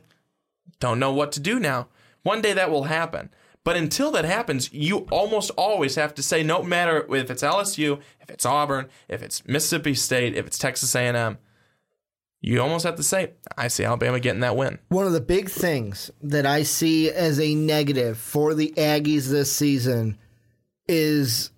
don't 0.80 1.00
know 1.00 1.12
what 1.12 1.32
to 1.34 1.40
do 1.40 1.60
now. 1.60 1.88
One 2.24 2.42
day 2.42 2.54
that 2.54 2.72
will 2.72 2.86
happen. 2.86 3.30
But 3.64 3.78
until 3.78 4.12
that 4.12 4.26
happens, 4.26 4.72
you 4.72 5.08
almost 5.10 5.50
always 5.52 5.96
have 5.96 6.14
to 6.16 6.24
say, 6.24 6.44
no 6.44 6.62
matter 6.62 7.04
if 7.16 7.32
it's 7.32 7.42
LSU, 7.42 8.00
if 8.22 8.30
it's 8.30 8.46
Auburn, 8.46 8.90
if 9.10 9.24
it's 9.24 9.46
Mississippi 9.48 9.96
State, 9.96 10.36
if 10.36 10.46
it's 10.46 10.60
Texas 10.60 10.94
A&M, 10.96 11.40
you 12.42 12.62
almost 12.62 12.86
have 12.86 12.96
to 12.98 13.04
say, 13.04 13.32
I 13.58 13.68
see 13.70 13.84
Alabama 13.84 14.20
getting 14.20 14.42
that 14.42 14.56
win. 14.56 14.78
One 14.90 15.08
of 15.08 15.14
the 15.14 15.22
big 15.22 15.50
things 15.50 16.12
that 16.22 16.46
I 16.46 16.62
see 16.62 17.10
as 17.10 17.40
a 17.40 17.56
negative 17.56 18.20
for 18.20 18.54
the 18.54 18.72
Aggies 18.78 19.30
this 19.30 19.52
season 19.52 20.20
is 20.88 21.52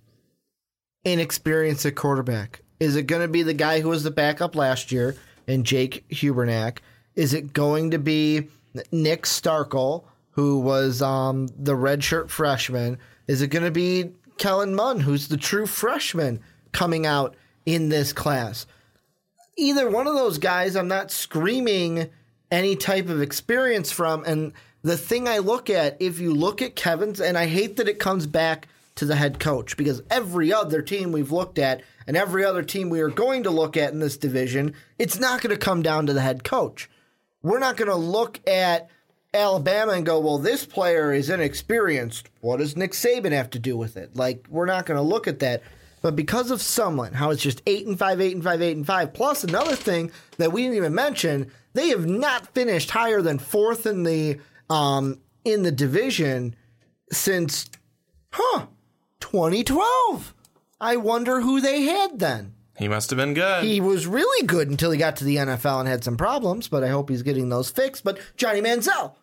inexperienced 1.04 1.86
at 1.86 1.96
quarterback. 1.96 2.62
Is 2.80 2.96
it 2.96 3.04
going 3.04 3.22
to 3.22 3.28
be 3.28 3.44
the 3.44 3.54
guy 3.54 3.82
who 3.82 3.90
was 3.90 4.04
the 4.04 4.12
backup 4.12 4.56
last 4.56 4.92
year 4.92 5.16
and 5.48 5.66
Jake 5.66 6.08
Hubenak? 6.10 6.80
Is 7.16 7.34
it 7.34 7.54
going 7.54 7.92
to 7.92 8.00
be 8.00 8.48
Nick 8.92 9.24
Starkel, 9.24 10.04
who 10.32 10.60
was 10.60 11.02
um, 11.02 11.48
the 11.58 11.74
redshirt 11.74 12.30
freshman? 12.30 13.00
Is 13.28 13.42
it 13.42 13.48
going 13.48 13.66
to 13.66 13.72
be 13.72 14.12
Kellen 14.38 14.76
Mond, 14.76 15.02
who's 15.02 15.28
the 15.28 15.38
true 15.38 15.66
freshman 15.66 16.40
coming 16.72 17.06
out 17.06 17.36
in 17.66 17.90
this 17.90 18.14
class? 18.14 18.68
either 19.58 19.90
one 19.90 20.08
of 20.08 20.14
those 20.14 20.38
guys 20.38 20.76
I'm 20.76 20.88
not 20.88 21.12
screaming 21.12 22.10
any 22.52 22.76
type 22.76 23.10
of 23.10 23.22
experience 23.22 23.92
from. 23.92 24.24
And 24.26 24.54
the 24.84 24.98
thing 24.98 25.28
I 25.28 25.40
look 25.40 25.70
at, 25.70 25.98
if 26.00 26.20
you 26.20 26.34
look 26.34 26.62
at 26.62 26.76
Kevin's, 26.76 27.20
and 27.20 27.38
I 27.38 27.48
hate 27.48 27.76
that 27.78 27.90
it 27.90 28.00
comes 28.00 28.28
back 28.28 28.68
to 28.98 29.06
the 29.06 29.16
head 29.16 29.40
coach 29.40 29.78
because 29.78 30.02
every 30.10 30.52
other 30.52 30.82
team 30.82 31.12
we've 31.12 31.32
looked 31.32 31.58
at 31.58 31.82
and 32.06 32.18
every 32.18 32.44
other 32.44 32.64
team 32.64 32.90
we 32.90 33.02
are 33.02 33.10
going 33.10 33.44
to 33.44 33.50
look 33.50 33.78
at 33.78 33.94
in 33.94 34.00
this 34.00 34.18
division, 34.18 34.74
it's 35.00 35.20
not 35.20 35.42
going 35.42 35.56
to 35.56 35.60
come 35.60 35.82
down 35.82 36.06
to 36.06 36.14
the 36.14 36.22
head 36.22 36.44
coach. 36.44 36.90
We're 37.42 37.60
not 37.60 37.78
going 37.78 37.90
to 37.90 37.96
look 37.96 38.46
at 38.48 38.90
Alabama 39.34 39.94
and 39.94 40.06
go, 40.06 40.20
well, 40.20 40.38
this 40.38 40.66
player 40.66 41.14
is 41.14 41.30
inexperienced. 41.30 42.30
What 42.42 42.58
does 42.58 42.76
Nick 42.76 42.92
Saban 42.92 43.32
have 43.32 43.50
to 43.52 43.60
do 43.60 43.78
with 43.78 43.98
it? 43.98 44.16
Like, 44.16 44.46
we're 44.50 44.66
not 44.66 44.86
going 44.86 44.98
to 44.98 45.02
look 45.02 45.28
at 45.28 45.40
that. 45.40 45.62
But 46.02 46.16
because 46.16 46.52
of 46.52 46.60
Sumlin, 46.60 47.14
how 47.14 47.32
it's 47.32 47.42
just 47.42 47.62
eight 47.66 47.88
and 47.88 47.98
five, 47.98 48.22
eight 48.22 48.36
and 48.36 48.44
five, 48.44 48.62
eight 48.62 48.78
and 48.78 48.86
five, 48.86 49.14
plus 49.14 49.44
another 49.44 49.76
thing 49.76 50.12
that 50.38 50.52
we 50.52 50.64
didn't 50.64 50.78
even 50.78 50.96
mention, 50.96 51.52
they 51.74 51.90
have 51.90 52.06
not 52.06 52.54
finished 52.54 52.92
higher 52.92 53.22
than 53.22 53.40
fourth 53.40 53.86
in 53.86 54.04
the 54.04 54.40
um 54.70 55.20
in 55.46 55.64
the 55.64 55.72
division 55.72 56.56
since 57.12 57.70
huh 58.32 58.66
2012. 59.20 60.34
I 60.80 60.96
wonder 60.98 61.42
who 61.42 61.60
they 61.60 61.84
had 61.84 62.20
then. 62.20 62.54
He 62.78 62.88
must 62.88 63.10
have 63.10 63.18
been 63.18 63.34
good. 63.34 63.64
He 63.64 63.82
was 63.82 64.06
really 64.06 64.46
good 64.46 64.70
until 64.70 64.92
he 64.92 65.00
got 65.00 65.16
to 65.18 65.24
the 65.24 65.38
NFL 65.38 65.80
and 65.80 65.90
had 65.90 66.04
some 66.04 66.16
problems, 66.18 66.68
but 66.68 66.84
I 66.84 66.90
hope 66.90 67.10
he's 67.10 67.24
getting 67.24 67.50
those 67.50 67.72
fixed. 67.72 68.04
But 68.04 68.20
Johnny 68.38 68.62
Manziel. 68.62 69.16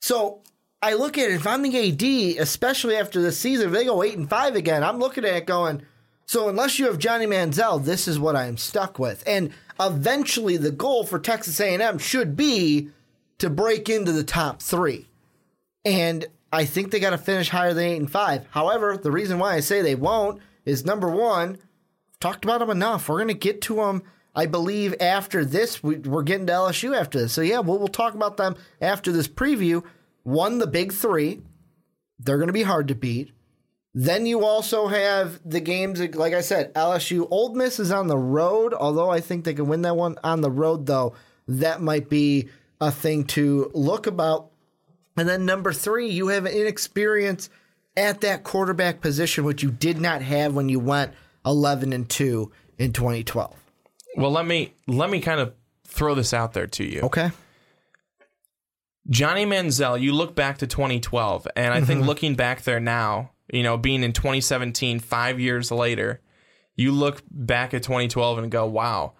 So 0.00 0.40
I 0.80 0.94
look 0.94 1.18
at 1.18 1.30
it, 1.30 1.34
if 1.34 1.46
I'm 1.46 1.62
the 1.62 1.90
AD, 2.36 2.40
especially 2.40 2.96
after 2.96 3.20
this 3.20 3.38
season, 3.38 3.66
if 3.68 3.72
they 3.72 3.84
go 3.84 4.02
eight 4.02 4.16
and 4.16 4.28
five 4.28 4.56
again, 4.56 4.82
I'm 4.82 4.98
looking 4.98 5.24
at 5.24 5.34
it 5.34 5.46
going, 5.46 5.82
so 6.26 6.48
unless 6.48 6.78
you 6.78 6.86
have 6.86 6.98
Johnny 6.98 7.26
Manziel, 7.26 7.84
this 7.84 8.08
is 8.08 8.18
what 8.18 8.34
I 8.34 8.46
am 8.46 8.56
stuck 8.56 8.98
with. 8.98 9.22
And 9.26 9.52
eventually 9.78 10.56
the 10.56 10.70
goal 10.70 11.04
for 11.04 11.18
Texas 11.18 11.60
A&M 11.60 11.98
should 11.98 12.34
be 12.36 12.90
to 13.38 13.50
break 13.50 13.88
into 13.88 14.12
the 14.12 14.24
top 14.24 14.62
three. 14.62 15.06
And 15.84 16.26
I 16.52 16.64
think 16.64 16.90
they 16.90 17.00
got 17.00 17.10
to 17.10 17.18
finish 17.18 17.48
higher 17.48 17.74
than 17.74 17.84
eight 17.84 17.96
and 17.96 18.10
five. 18.10 18.46
However, 18.50 18.96
the 18.96 19.10
reason 19.10 19.38
why 19.38 19.54
I 19.54 19.60
say 19.60 19.82
they 19.82 19.94
won't 19.94 20.40
is 20.64 20.84
number 20.84 21.08
one, 21.08 21.58
talked 22.20 22.44
about 22.44 22.60
them 22.60 22.70
enough. 22.70 23.08
We're 23.08 23.18
going 23.18 23.28
to 23.28 23.34
get 23.34 23.60
to 23.62 23.76
them, 23.76 24.02
I 24.34 24.46
believe, 24.46 24.94
after 25.00 25.44
this. 25.44 25.82
We, 25.82 25.96
are 25.96 26.22
getting 26.22 26.46
to 26.46 26.52
LSU 26.52 26.98
after 26.98 27.18
this. 27.20 27.32
So, 27.32 27.40
yeah, 27.40 27.60
we'll, 27.60 27.78
we'll 27.78 27.88
talk 27.88 28.14
about 28.14 28.36
them 28.36 28.56
after 28.80 29.12
this 29.12 29.28
preview. 29.28 29.84
One, 30.22 30.58
the 30.58 30.66
big 30.66 30.92
three. 30.92 31.42
They're 32.18 32.38
going 32.38 32.48
to 32.48 32.52
be 32.52 32.62
hard 32.62 32.88
to 32.88 32.94
beat. 32.94 33.32
Then 33.98 34.26
you 34.26 34.44
also 34.44 34.88
have 34.88 35.40
the 35.42 35.60
games, 35.60 36.00
like 36.16 36.34
I 36.34 36.42
said, 36.42 36.74
LSU. 36.74 37.26
Ole 37.30 37.54
Miss 37.54 37.80
is 37.80 37.90
on 37.90 38.08
the 38.08 38.18
road, 38.18 38.74
although 38.74 39.08
I 39.08 39.20
think 39.20 39.44
they 39.44 39.54
can 39.54 39.68
win 39.68 39.82
that 39.82 39.96
one 39.96 40.16
on 40.22 40.42
the 40.42 40.50
road, 40.50 40.84
though. 40.84 41.14
That 41.48 41.80
might 41.80 42.10
be 42.10 42.48
a 42.78 42.90
thing 42.90 43.24
to 43.24 43.70
look 43.72 44.06
about. 44.06 44.50
And 45.16 45.28
then 45.28 45.46
number 45.46 45.72
three, 45.72 46.08
you 46.08 46.28
have 46.28 46.44
an 46.44 46.52
inexperience 46.52 47.48
at 47.96 48.20
that 48.20 48.44
quarterback 48.44 49.00
position, 49.00 49.44
which 49.44 49.62
you 49.62 49.70
did 49.70 50.00
not 50.00 50.22
have 50.22 50.54
when 50.54 50.68
you 50.68 50.78
went 50.78 51.12
11 51.46 51.92
and 51.92 52.08
2 52.08 52.50
in 52.78 52.92
2012. 52.92 53.56
well, 54.16 54.30
let 54.30 54.46
me 54.46 54.74
let 54.86 55.08
me 55.08 55.20
kind 55.20 55.40
of 55.40 55.54
throw 55.84 56.14
this 56.14 56.34
out 56.34 56.52
there 56.52 56.66
to 56.66 56.84
you. 56.84 57.00
Okay. 57.02 57.30
Johnny 59.08 59.46
Manziel, 59.46 60.00
you 60.00 60.12
look 60.12 60.34
back 60.34 60.58
to 60.58 60.66
2012, 60.66 61.46
and 61.54 61.72
I 61.72 61.80
think 61.80 62.00
mm-hmm. 62.00 62.08
looking 62.08 62.34
back 62.34 62.62
there 62.62 62.80
now, 62.80 63.30
you 63.52 63.62
know, 63.62 63.76
being 63.76 64.02
in 64.02 64.12
2017, 64.12 64.98
five 64.98 65.38
years 65.38 65.70
later, 65.70 66.20
you 66.74 66.90
look 66.90 67.22
back 67.30 67.72
at 67.72 67.84
2012 67.84 68.38
and 68.38 68.50
go, 68.50 68.66
wow, 68.66 69.12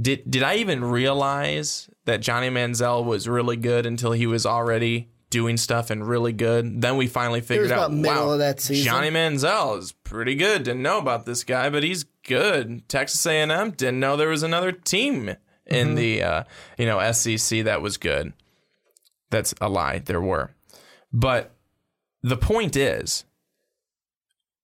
did, 0.00 0.30
did 0.30 0.42
I 0.42 0.56
even 0.56 0.82
realize 0.82 1.90
that 2.06 2.22
Johnny 2.22 2.48
Manziel 2.48 3.04
was 3.04 3.28
really 3.28 3.58
good 3.58 3.84
until 3.84 4.12
he 4.12 4.26
was 4.26 4.46
already 4.46 5.11
doing 5.32 5.56
stuff 5.56 5.90
and 5.90 6.06
really 6.06 6.32
good. 6.32 6.80
Then 6.80 6.96
we 6.96 7.08
finally 7.08 7.40
figured 7.40 7.72
out, 7.72 7.90
wow, 7.90 8.30
of 8.30 8.38
that 8.38 8.60
season. 8.60 8.84
Johnny 8.84 9.10
Manziel 9.10 9.78
is 9.78 9.90
pretty 10.04 10.36
good. 10.36 10.62
Didn't 10.62 10.82
know 10.82 10.98
about 10.98 11.26
this 11.26 11.42
guy, 11.42 11.68
but 11.70 11.82
he's 11.82 12.04
good. 12.24 12.88
Texas 12.88 13.26
A&M 13.26 13.72
didn't 13.72 13.98
know 13.98 14.16
there 14.16 14.28
was 14.28 14.44
another 14.44 14.70
team 14.70 15.30
in 15.66 15.86
Mm-hmm. 15.88 15.94
the 15.96 16.22
uh, 16.22 16.44
you 16.78 16.86
know 16.86 17.10
SEC 17.12 17.64
that 17.64 17.82
was 17.82 17.96
good. 17.96 18.32
That's 19.30 19.54
a 19.60 19.68
lie. 19.68 19.98
There 19.98 20.20
were, 20.20 20.50
but 21.12 21.52
the 22.22 22.36
point 22.36 22.76
is, 22.76 23.24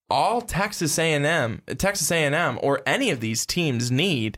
all 0.09 0.41
Texas 0.41 0.97
A&M, 0.99 1.61
Texas 1.77 2.11
A&M, 2.11 2.59
or 2.61 2.81
any 2.85 3.09
of 3.09 3.19
these 3.19 3.45
teams 3.45 3.89
need 3.91 4.37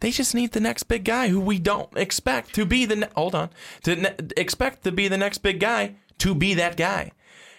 they 0.00 0.10
just 0.10 0.34
need 0.34 0.52
the 0.52 0.60
next 0.60 0.84
big 0.84 1.04
guy 1.04 1.28
who 1.28 1.40
we 1.40 1.58
don't 1.58 1.96
expect 1.96 2.54
to 2.54 2.64
be 2.64 2.84
the 2.86 2.96
ne- 2.96 3.08
hold 3.14 3.34
on 3.34 3.50
to 3.84 3.96
ne- 3.96 4.14
expect 4.36 4.82
to 4.84 4.92
be 4.92 5.08
the 5.08 5.18
next 5.18 5.38
big 5.38 5.60
guy 5.60 5.94
to 6.18 6.34
be 6.34 6.54
that 6.54 6.76
guy. 6.76 7.12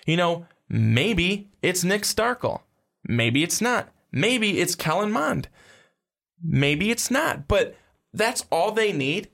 You 0.06 0.18
know, 0.18 0.46
maybe 0.70 1.50
it's 1.62 1.84
Nick 1.84 2.04
Starkel, 2.04 2.62
maybe 3.04 3.44
it's 3.44 3.62
not. 3.62 3.90
Maybe 4.12 4.60
it's 4.60 4.76
Kellen 4.76 5.12
Mond. 5.12 5.48
Maybe 6.44 6.92
it's 6.92 7.10
not. 7.10 7.48
But 7.48 7.76
that's 8.14 8.46
all 8.52 8.72
they 8.72 8.92
need 8.92 9.30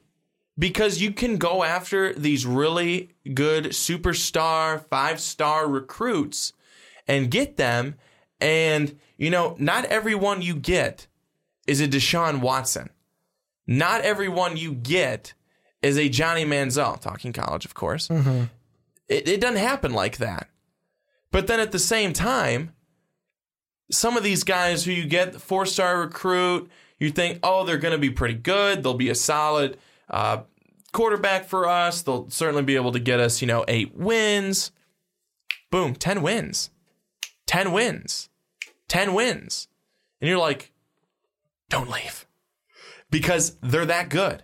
because 0.57 1.01
you 1.01 1.11
can 1.11 1.37
go 1.37 1.63
after 1.63 2.13
these 2.13 2.45
really 2.45 3.09
good 3.33 3.65
superstar, 3.67 4.85
five 4.89 5.19
star 5.19 5.67
recruits 5.67 6.53
and 7.07 7.31
get 7.31 7.57
them. 7.57 7.95
And, 8.39 8.99
you 9.17 9.29
know, 9.29 9.55
not 9.57 9.85
everyone 9.85 10.41
you 10.41 10.55
get 10.55 11.07
is 11.65 11.81
a 11.81 11.87
Deshaun 11.87 12.39
Watson. 12.39 12.89
Not 13.67 14.01
everyone 14.01 14.55
you 14.57 14.73
get 14.73 15.33
is 15.81 15.97
a 15.97 16.09
Johnny 16.09 16.45
Manziel, 16.45 16.99
talking 16.99 17.33
college, 17.33 17.65
of 17.65 17.73
course. 17.73 18.09
It, 19.07 19.27
it 19.27 19.41
doesn't 19.41 19.57
happen 19.57 19.93
like 19.93 20.17
that. 20.17 20.49
But 21.31 21.47
then 21.47 21.59
at 21.59 21.71
the 21.71 21.79
same 21.79 22.13
time, 22.13 22.73
some 23.91 24.17
of 24.17 24.23
these 24.23 24.43
guys 24.43 24.85
who 24.85 24.91
you 24.91 25.05
get 25.05 25.39
four 25.41 25.65
star 25.65 25.99
recruit, 25.99 26.69
you 26.99 27.11
think, 27.11 27.39
oh, 27.43 27.65
they're 27.65 27.77
going 27.77 27.93
to 27.93 27.97
be 27.97 28.09
pretty 28.09 28.33
good. 28.33 28.83
They'll 28.83 28.93
be 28.93 29.09
a 29.09 29.15
solid 29.15 29.77
uh, 30.09 30.43
quarterback 30.93 31.45
for 31.45 31.67
us. 31.67 32.01
They'll 32.01 32.29
certainly 32.29 32.63
be 32.63 32.75
able 32.75 32.93
to 32.93 32.99
get 32.99 33.19
us, 33.19 33.41
you 33.41 33.47
know, 33.47 33.65
eight 33.67 33.95
wins. 33.95 34.71
Boom, 35.69 35.93
10 35.95 36.21
wins. 36.21 36.69
10 37.45 37.71
wins. 37.71 38.29
10 38.87 39.13
wins. 39.13 39.67
And 40.21 40.29
you're 40.29 40.39
like, 40.39 40.71
don't 41.69 41.89
leave 41.89 42.26
because 43.09 43.57
they're 43.61 43.85
that 43.85 44.09
good. 44.09 44.43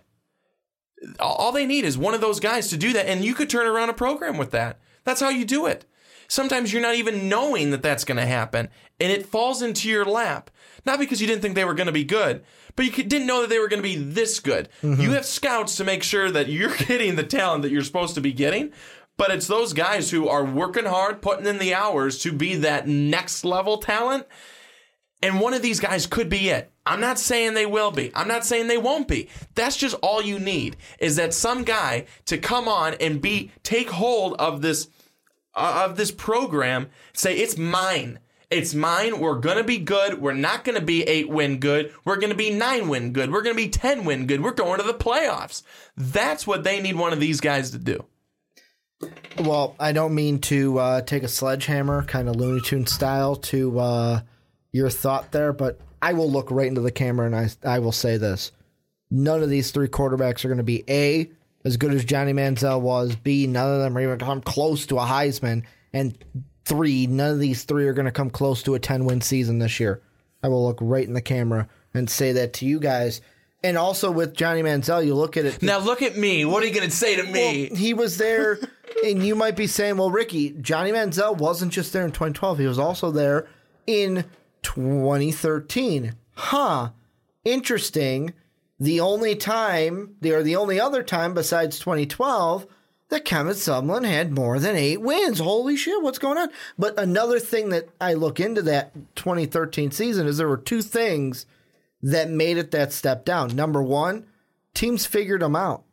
All 1.20 1.52
they 1.52 1.66
need 1.66 1.84
is 1.84 1.98
one 1.98 2.14
of 2.14 2.20
those 2.20 2.40
guys 2.40 2.68
to 2.68 2.76
do 2.76 2.92
that, 2.94 3.06
and 3.06 3.24
you 3.24 3.34
could 3.34 3.50
turn 3.50 3.66
around 3.66 3.90
a 3.90 3.94
program 3.94 4.38
with 4.38 4.52
that. 4.52 4.80
That's 5.04 5.20
how 5.20 5.28
you 5.28 5.44
do 5.44 5.66
it. 5.66 5.84
Sometimes 6.28 6.72
you're 6.72 6.82
not 6.82 6.94
even 6.94 7.28
knowing 7.28 7.70
that 7.70 7.82
that's 7.82 8.04
going 8.04 8.16
to 8.16 8.26
happen, 8.26 8.68
and 8.98 9.12
it 9.12 9.26
falls 9.26 9.60
into 9.60 9.88
your 9.88 10.04
lap. 10.04 10.50
Not 10.86 10.98
because 10.98 11.20
you 11.20 11.26
didn't 11.26 11.42
think 11.42 11.54
they 11.54 11.64
were 11.64 11.74
going 11.74 11.86
to 11.86 11.92
be 11.92 12.04
good, 12.04 12.42
but 12.76 12.86
you 12.86 13.04
didn't 13.04 13.26
know 13.26 13.42
that 13.42 13.50
they 13.50 13.58
were 13.58 13.68
going 13.68 13.82
to 13.82 13.88
be 13.88 13.96
this 13.96 14.40
good. 14.40 14.68
Mm-hmm. 14.82 15.00
You 15.00 15.12
have 15.12 15.26
scouts 15.26 15.76
to 15.76 15.84
make 15.84 16.02
sure 16.02 16.30
that 16.30 16.48
you're 16.48 16.74
getting 16.76 17.16
the 17.16 17.22
talent 17.22 17.62
that 17.62 17.70
you're 17.70 17.82
supposed 17.82 18.14
to 18.14 18.20
be 18.20 18.32
getting, 18.32 18.72
but 19.16 19.30
it's 19.30 19.46
those 19.46 19.72
guys 19.72 20.10
who 20.10 20.28
are 20.28 20.44
working 20.44 20.86
hard, 20.86 21.22
putting 21.22 21.46
in 21.46 21.58
the 21.58 21.74
hours 21.74 22.18
to 22.22 22.32
be 22.32 22.56
that 22.56 22.88
next 22.88 23.44
level 23.44 23.78
talent. 23.78 24.26
And 25.22 25.40
one 25.40 25.54
of 25.54 25.62
these 25.62 25.80
guys 25.80 26.06
could 26.06 26.28
be 26.28 26.48
it. 26.48 26.70
I'm 26.86 27.00
not 27.00 27.18
saying 27.18 27.54
they 27.54 27.66
will 27.66 27.90
be. 27.90 28.10
I'm 28.14 28.28
not 28.28 28.44
saying 28.44 28.68
they 28.68 28.78
won't 28.78 29.08
be. 29.08 29.28
That's 29.54 29.76
just 29.76 29.96
all 30.02 30.20
you 30.22 30.38
need 30.38 30.76
is 30.98 31.16
that 31.16 31.32
some 31.32 31.64
guy 31.64 32.06
to 32.26 32.36
come 32.36 32.68
on 32.68 32.94
and 32.94 33.22
be 33.22 33.50
take 33.62 33.90
hold 33.90 34.34
of 34.38 34.60
this 34.60 34.88
uh, 35.54 35.86
of 35.88 35.96
this 35.96 36.10
program, 36.10 36.90
say 37.12 37.36
it's 37.36 37.56
mine. 37.56 38.18
It's 38.50 38.74
mine. 38.74 39.18
We're 39.18 39.38
going 39.38 39.56
to 39.56 39.64
be 39.64 39.78
good. 39.78 40.20
We're 40.20 40.34
not 40.34 40.64
going 40.64 40.78
to 40.78 40.84
be 40.84 41.02
8 41.02 41.28
win 41.28 41.58
good. 41.58 41.92
We're 42.04 42.16
going 42.16 42.30
to 42.30 42.36
be 42.36 42.50
9 42.50 42.88
win 42.88 43.12
good. 43.12 43.32
We're 43.32 43.42
going 43.42 43.56
to 43.56 43.62
be 43.62 43.68
10 43.68 44.04
win 44.04 44.26
good. 44.26 44.42
We're 44.42 44.52
going 44.52 44.78
to 44.78 44.86
the 44.86 44.94
playoffs. 44.94 45.62
That's 45.96 46.46
what 46.46 46.62
they 46.62 46.80
need 46.80 46.96
one 46.96 47.12
of 47.12 47.20
these 47.20 47.40
guys 47.40 47.70
to 47.70 47.78
do. 47.78 48.04
Well, 49.38 49.74
I 49.80 49.92
don't 49.92 50.14
mean 50.14 50.38
to 50.42 50.78
uh, 50.78 51.00
take 51.00 51.22
a 51.24 51.28
sledgehammer, 51.28 52.04
kind 52.04 52.28
of 52.28 52.36
Looney 52.36 52.60
Tune 52.60 52.86
style, 52.86 53.36
to 53.36 53.78
uh, 53.78 54.20
your 54.72 54.90
thought 54.90 55.32
there, 55.32 55.52
but 55.52 55.80
I 56.04 56.12
will 56.12 56.30
look 56.30 56.50
right 56.50 56.66
into 56.66 56.82
the 56.82 56.92
camera 56.92 57.24
and 57.24 57.34
I, 57.34 57.48
I 57.64 57.78
will 57.78 57.90
say 57.90 58.18
this. 58.18 58.52
None 59.10 59.42
of 59.42 59.48
these 59.48 59.70
three 59.70 59.88
quarterbacks 59.88 60.44
are 60.44 60.48
going 60.48 60.58
to 60.58 60.62
be 60.62 60.84
A, 60.86 61.30
as 61.64 61.78
good 61.78 61.94
as 61.94 62.04
Johnny 62.04 62.34
Manziel 62.34 62.82
was, 62.82 63.16
B, 63.16 63.46
none 63.46 63.72
of 63.72 63.80
them 63.80 63.96
are 63.96 64.02
even 64.02 64.18
come 64.18 64.42
close 64.42 64.84
to 64.86 64.98
a 64.98 65.06
Heisman, 65.06 65.64
and 65.94 66.22
three, 66.66 67.06
none 67.06 67.32
of 67.32 67.38
these 67.38 67.64
three 67.64 67.88
are 67.88 67.94
going 67.94 68.04
to 68.04 68.12
come 68.12 68.28
close 68.28 68.62
to 68.64 68.74
a 68.74 68.78
10 68.78 69.06
win 69.06 69.22
season 69.22 69.60
this 69.60 69.80
year. 69.80 70.02
I 70.42 70.48
will 70.48 70.66
look 70.66 70.76
right 70.82 71.06
in 71.06 71.14
the 71.14 71.22
camera 71.22 71.68
and 71.94 72.10
say 72.10 72.32
that 72.32 72.52
to 72.54 72.66
you 72.66 72.80
guys. 72.80 73.22
And 73.62 73.78
also 73.78 74.10
with 74.10 74.34
Johnny 74.34 74.62
Manziel, 74.62 75.06
you 75.06 75.14
look 75.14 75.38
at 75.38 75.46
it. 75.46 75.62
Now 75.62 75.78
look 75.78 76.02
at 76.02 76.18
me. 76.18 76.44
What 76.44 76.62
are 76.62 76.66
you 76.66 76.74
going 76.74 76.90
to 76.90 76.94
say 76.94 77.16
to 77.16 77.22
me? 77.22 77.68
Well, 77.70 77.78
he 77.78 77.94
was 77.94 78.18
there, 78.18 78.58
and 79.06 79.24
you 79.24 79.34
might 79.34 79.56
be 79.56 79.66
saying, 79.66 79.96
well, 79.96 80.10
Ricky, 80.10 80.50
Johnny 80.60 80.92
Manziel 80.92 81.38
wasn't 81.38 81.72
just 81.72 81.94
there 81.94 82.04
in 82.04 82.10
2012, 82.10 82.58
he 82.58 82.66
was 82.66 82.78
also 82.78 83.10
there 83.10 83.46
in 83.86 84.26
2013. 84.64 86.14
Huh. 86.32 86.90
Interesting. 87.44 88.34
The 88.80 89.00
only 89.00 89.36
time, 89.36 90.16
or 90.24 90.42
the 90.42 90.56
only 90.56 90.80
other 90.80 91.02
time 91.04 91.32
besides 91.32 91.78
2012 91.78 92.66
that 93.10 93.24
Kevin 93.24 93.52
Sumlin 93.52 94.04
had 94.04 94.32
more 94.32 94.58
than 94.58 94.74
eight 94.74 95.00
wins. 95.00 95.38
Holy 95.38 95.76
shit, 95.76 96.02
what's 96.02 96.18
going 96.18 96.38
on? 96.38 96.48
But 96.76 96.98
another 96.98 97.38
thing 97.38 97.68
that 97.68 97.88
I 98.00 98.14
look 98.14 98.40
into 98.40 98.62
that 98.62 98.92
2013 99.14 99.92
season 99.92 100.26
is 100.26 100.38
there 100.38 100.48
were 100.48 100.56
two 100.56 100.82
things 100.82 101.46
that 102.02 102.30
made 102.30 102.58
it 102.58 102.72
that 102.72 102.92
step 102.92 103.24
down. 103.24 103.54
Number 103.54 103.82
one, 103.82 104.26
teams 104.74 105.06
figured 105.06 105.42
them 105.42 105.54
out. 105.54 105.84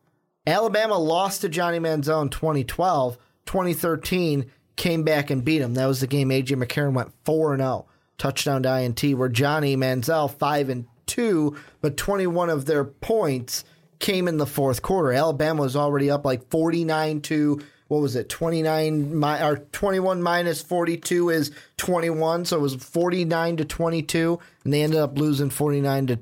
Alabama 0.48 0.98
lost 0.98 1.42
to 1.42 1.50
Johnny 1.50 1.80
Manziel 1.80 2.24
in 2.24 2.30
2012. 2.30 3.18
2013 3.46 4.52
came 4.76 5.04
back 5.04 5.30
and 5.30 5.46
beat 5.46 5.62
him. 5.62 5.76
That 5.76 5.86
was 5.86 6.00
the 6.00 6.08
game 6.08 6.30
AJ 6.30 6.58
McCarron 6.58 6.94
went 6.94 7.14
4 7.26 7.58
0, 7.58 7.86
touchdown 8.22 8.62
to 8.62 8.80
INT, 8.80 9.04
where 9.18 9.30
Johnny 9.30 9.76
Manziel 9.76 10.32
5 10.32 10.70
and 10.70 10.86
2, 11.08 11.58
but 11.82 11.98
21 11.98 12.52
of 12.52 12.66
their 12.66 12.84
points 12.84 13.66
came 13.98 14.28
in 14.28 14.38
the 14.38 14.46
fourth 14.46 14.84
quarter. 14.84 15.12
Alabama 15.12 15.64
was 15.64 15.76
already 15.76 16.12
up 16.12 16.24
like 16.24 16.48
49 16.50 17.22
to 17.22 17.62
what 17.88 18.00
was 18.00 18.16
it 18.16 18.30
29 18.30 19.20
mi- 19.20 19.44
or 19.44 19.58
21 19.72 20.22
minus 20.22 20.62
42 20.62 21.30
is 21.30 21.52
21 21.76 22.46
so 22.46 22.56
it 22.58 22.62
was 22.62 22.76
49 22.76 23.58
to 23.58 23.66
22 23.66 24.40
and 24.64 24.72
they 24.72 24.82
ended 24.82 24.98
up 24.98 25.18
losing 25.18 25.50
49 25.50 26.08
to 26.08 26.20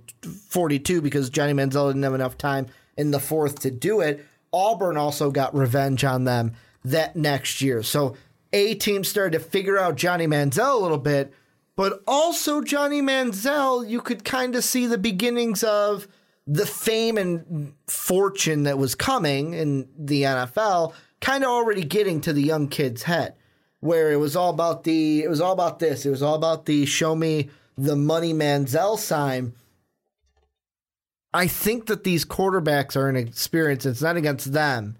42 0.48 1.00
because 1.04 1.30
Johnny 1.30 1.54
Manziel 1.54 1.90
didn't 1.90 2.02
have 2.02 2.16
enough 2.16 2.40
time 2.40 2.66
in 2.98 3.12
the 3.12 3.20
fourth 3.20 3.60
to 3.60 3.70
do 3.70 4.02
it 4.02 4.26
Auburn 4.52 4.98
also 4.98 5.30
got 5.30 5.54
revenge 5.54 6.04
on 6.04 6.24
them 6.24 6.54
that 6.86 7.16
next 7.16 7.62
year 7.62 7.84
so 7.84 8.16
a 8.52 8.74
team 8.74 9.04
started 9.04 9.38
to 9.38 9.46
figure 9.46 9.78
out 9.78 9.96
Johnny 9.96 10.26
Manziel 10.26 10.74
a 10.74 10.82
little 10.82 10.98
bit 10.98 11.36
but 11.80 12.04
also 12.06 12.60
Johnny 12.60 13.02
Manziel 13.02 13.88
you 13.88 14.02
could 14.02 14.26
kind 14.26 14.54
of 14.54 14.66
see 14.66 14.86
the 14.86 14.98
beginnings 14.98 15.64
of 15.64 16.10
the 16.46 16.66
fame 16.66 17.18
and 17.18 17.74
fortune 17.88 18.64
that 18.64 18.78
was 18.78 18.96
coming 18.96 19.54
in 19.54 19.88
the 19.98 20.24
NFL 20.24 20.92
kind 21.22 21.42
of 21.46 21.50
already 21.50 21.86
getting 21.86 22.20
to 22.20 22.34
the 22.34 22.42
young 22.42 22.68
kid's 22.68 23.04
head 23.04 23.34
where 23.80 24.12
it 24.12 24.18
was 24.18 24.36
all 24.36 24.50
about 24.50 24.84
the 24.84 25.24
it 25.24 25.30
was 25.30 25.40
all 25.40 25.54
about 25.54 25.80
this. 25.80 26.06
It 26.06 26.10
was 26.10 26.22
all 26.22 26.36
about 26.36 26.66
the 26.66 26.86
show 26.86 27.16
me 27.16 27.50
the 27.78 27.96
money 27.96 28.34
Manziel 28.34 28.98
sign. 28.98 29.54
I 31.34 31.48
think 31.48 31.86
that 31.86 32.04
these 32.04 32.26
quarterbacks 32.26 32.98
are 32.98 33.08
an 33.08 33.16
experience 33.16 33.86
it's 33.86 34.02
not 34.02 34.18
against 34.18 34.52
them. 34.52 34.98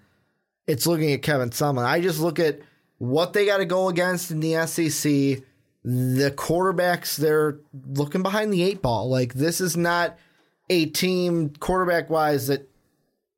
It's 0.66 0.88
looking 0.88 1.12
at 1.12 1.24
Kevin 1.24 1.50
Sumlin. 1.50 1.84
I 1.84 2.00
just 2.00 2.22
look 2.22 2.40
at 2.40 2.62
what 3.00 3.34
they 3.34 3.46
got 3.46 3.58
to 3.58 3.66
go 3.66 3.90
against 3.90 4.32
in 4.32 4.40
the 4.40 4.66
SEC 4.66 5.44
the 5.84 6.32
quarterbacks 6.32 7.16
they're 7.16 7.60
looking 7.88 8.22
behind 8.22 8.52
the 8.52 8.64
eight 8.64 8.82
ball 8.82 9.10
like 9.10 9.34
this 9.34 9.62
is 9.62 9.78
not 9.78 10.18
a 10.70 10.86
team 10.88 11.50
quarterback 11.60 12.10
wise 12.10 12.48
that 12.48 12.70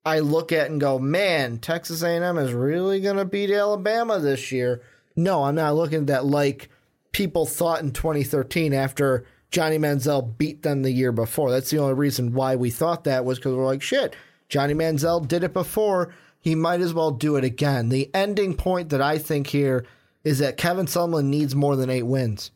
I 0.05 0.19
look 0.19 0.51
at 0.51 0.69
and 0.69 0.81
go, 0.81 0.97
man, 0.97 1.59
Texas 1.59 2.01
A&M 2.01 2.37
is 2.37 2.53
really 2.53 3.01
going 3.01 3.17
to 3.17 3.25
beat 3.25 3.51
Alabama 3.51 4.19
this 4.19 4.51
year. 4.51 4.81
No, 5.15 5.43
I'm 5.43 5.55
not 5.55 5.75
looking 5.75 6.01
at 6.01 6.07
that 6.07 6.25
like 6.25 6.69
people 7.11 7.45
thought 7.45 7.81
in 7.81 7.91
2013 7.91 8.73
after 8.73 9.25
Johnny 9.51 9.77
Manziel 9.77 10.37
beat 10.37 10.63
them 10.63 10.81
the 10.81 10.91
year 10.91 11.11
before. 11.11 11.51
That's 11.51 11.69
the 11.69 11.79
only 11.79 11.93
reason 11.93 12.33
why 12.33 12.55
we 12.55 12.71
thought 12.71 13.03
that 13.03 13.25
was 13.25 13.37
because 13.37 13.55
we're 13.55 13.65
like, 13.65 13.81
shit, 13.81 14.15
Johnny 14.49 14.73
Manziel 14.73 15.27
did 15.27 15.43
it 15.43 15.53
before. 15.53 16.13
He 16.39 16.55
might 16.55 16.81
as 16.81 16.93
well 16.93 17.11
do 17.11 17.35
it 17.35 17.43
again. 17.43 17.89
The 17.89 18.09
ending 18.13 18.55
point 18.55 18.89
that 18.89 19.01
I 19.01 19.17
think 19.19 19.47
here 19.47 19.85
is 20.23 20.39
that 20.39 20.57
Kevin 20.57 20.85
Sumlin 20.85 21.25
needs 21.25 21.55
more 21.55 21.75
than 21.75 21.89
eight 21.89 22.03
wins. 22.03 22.51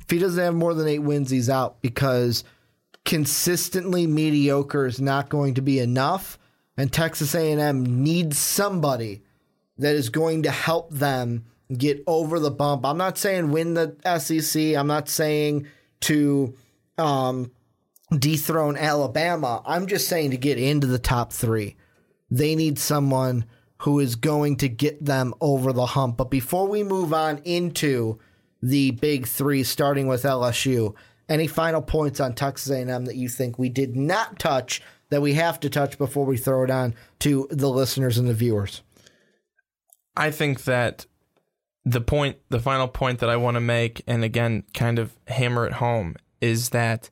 If 0.00 0.10
he 0.10 0.18
doesn't 0.18 0.42
have 0.42 0.54
more 0.54 0.74
than 0.74 0.88
eight 0.88 1.00
wins, 1.00 1.30
he's 1.30 1.50
out 1.50 1.80
because 1.80 2.44
consistently 3.04 4.06
mediocre 4.06 4.86
is 4.86 5.00
not 5.00 5.28
going 5.28 5.54
to 5.54 5.62
be 5.62 5.78
enough 5.78 6.38
and 6.76 6.92
Texas 6.92 7.34
A&M 7.34 8.02
needs 8.02 8.38
somebody 8.38 9.22
that 9.78 9.94
is 9.94 10.08
going 10.08 10.44
to 10.44 10.50
help 10.50 10.90
them 10.90 11.44
get 11.76 12.02
over 12.06 12.38
the 12.38 12.50
bump. 12.50 12.84
I'm 12.84 12.98
not 12.98 13.18
saying 13.18 13.50
win 13.50 13.74
the 13.74 13.96
SEC. 14.18 14.74
I'm 14.74 14.86
not 14.86 15.08
saying 15.08 15.66
to 16.02 16.54
um, 16.98 17.50
dethrone 18.16 18.76
Alabama. 18.76 19.62
I'm 19.66 19.86
just 19.86 20.08
saying 20.08 20.30
to 20.30 20.36
get 20.36 20.58
into 20.58 20.86
the 20.86 20.98
top 20.98 21.32
three. 21.32 21.76
They 22.30 22.54
need 22.54 22.78
someone 22.78 23.44
who 23.82 23.98
is 23.98 24.14
going 24.14 24.56
to 24.56 24.68
get 24.68 25.04
them 25.04 25.34
over 25.40 25.72
the 25.72 25.86
hump. 25.86 26.16
But 26.16 26.30
before 26.30 26.68
we 26.68 26.84
move 26.84 27.12
on 27.12 27.38
into 27.38 28.18
the 28.62 28.92
big 28.92 29.26
three, 29.26 29.64
starting 29.64 30.06
with 30.06 30.22
LSU, 30.22 30.94
any 31.28 31.48
final 31.48 31.82
points 31.82 32.20
on 32.20 32.34
Texas 32.34 32.70
A&M 32.70 33.06
that 33.06 33.16
you 33.16 33.28
think 33.28 33.58
we 33.58 33.68
did 33.68 33.96
not 33.96 34.38
touch 34.38 34.82
that 35.10 35.20
we 35.20 35.34
have 35.34 35.58
to 35.60 35.68
touch 35.68 35.98
before 35.98 36.24
we 36.24 36.36
throw 36.36 36.62
it 36.62 36.70
on 36.70 36.94
to 37.18 37.48
the 37.50 37.68
listeners 37.68 38.18
and 38.18 38.28
the 38.28 38.34
viewers? 38.34 38.82
I 40.16 40.30
think 40.30 40.62
that 40.64 41.06
the 41.84 42.00
point, 42.00 42.36
the 42.50 42.60
final 42.60 42.86
point 42.86 43.18
that 43.18 43.30
I 43.30 43.36
want 43.36 43.56
to 43.56 43.60
make, 43.60 44.02
and 44.06 44.22
again, 44.22 44.62
kind 44.74 45.00
of 45.00 45.12
hammer 45.26 45.66
it 45.66 45.74
home, 45.74 46.14
is 46.40 46.68
that 46.68 47.10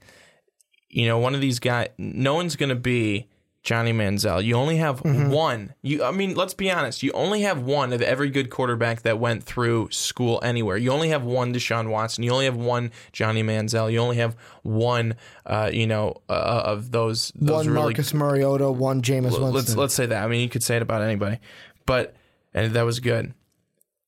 you 0.88 1.06
know 1.06 1.18
one 1.18 1.34
of 1.34 1.40
these 1.40 1.58
guys, 1.58 1.88
no 1.98 2.34
one's 2.34 2.54
going 2.54 2.68
to 2.68 2.76
be 2.76 3.29
Johnny 3.62 3.92
Manziel. 3.92 4.42
You 4.42 4.54
only 4.54 4.78
have 4.78 5.02
mm-hmm. 5.02 5.30
one. 5.30 5.74
You, 5.82 6.02
I 6.02 6.12
mean, 6.12 6.34
let's 6.34 6.54
be 6.54 6.70
honest. 6.70 7.02
You 7.02 7.12
only 7.12 7.42
have 7.42 7.62
one 7.62 7.92
of 7.92 8.00
every 8.00 8.30
good 8.30 8.48
quarterback 8.48 9.02
that 9.02 9.18
went 9.18 9.44
through 9.44 9.90
school 9.90 10.40
anywhere. 10.42 10.78
You 10.78 10.90
only 10.92 11.10
have 11.10 11.24
one 11.24 11.52
Deshaun 11.52 11.90
Watson. 11.90 12.24
You 12.24 12.32
only 12.32 12.46
have 12.46 12.56
one 12.56 12.90
Johnny 13.12 13.42
Manziel. 13.42 13.92
You 13.92 13.98
only 13.98 14.16
have 14.16 14.34
one, 14.62 15.16
uh, 15.44 15.70
you 15.72 15.86
know, 15.86 16.22
uh, 16.28 16.62
of 16.64 16.90
those. 16.90 17.32
those 17.36 17.66
one 17.66 17.74
really, 17.74 17.86
Marcus 17.86 18.14
Mariota. 18.14 18.70
One 18.70 19.02
Jameis 19.02 19.24
Winston. 19.24 19.52
Let's 19.52 19.76
let's 19.76 19.94
say 19.94 20.06
that. 20.06 20.24
I 20.24 20.26
mean, 20.26 20.40
you 20.40 20.48
could 20.48 20.62
say 20.62 20.76
it 20.76 20.82
about 20.82 21.02
anybody, 21.02 21.38
but 21.84 22.16
and 22.54 22.72
that 22.72 22.82
was 22.82 23.00
good. 23.00 23.34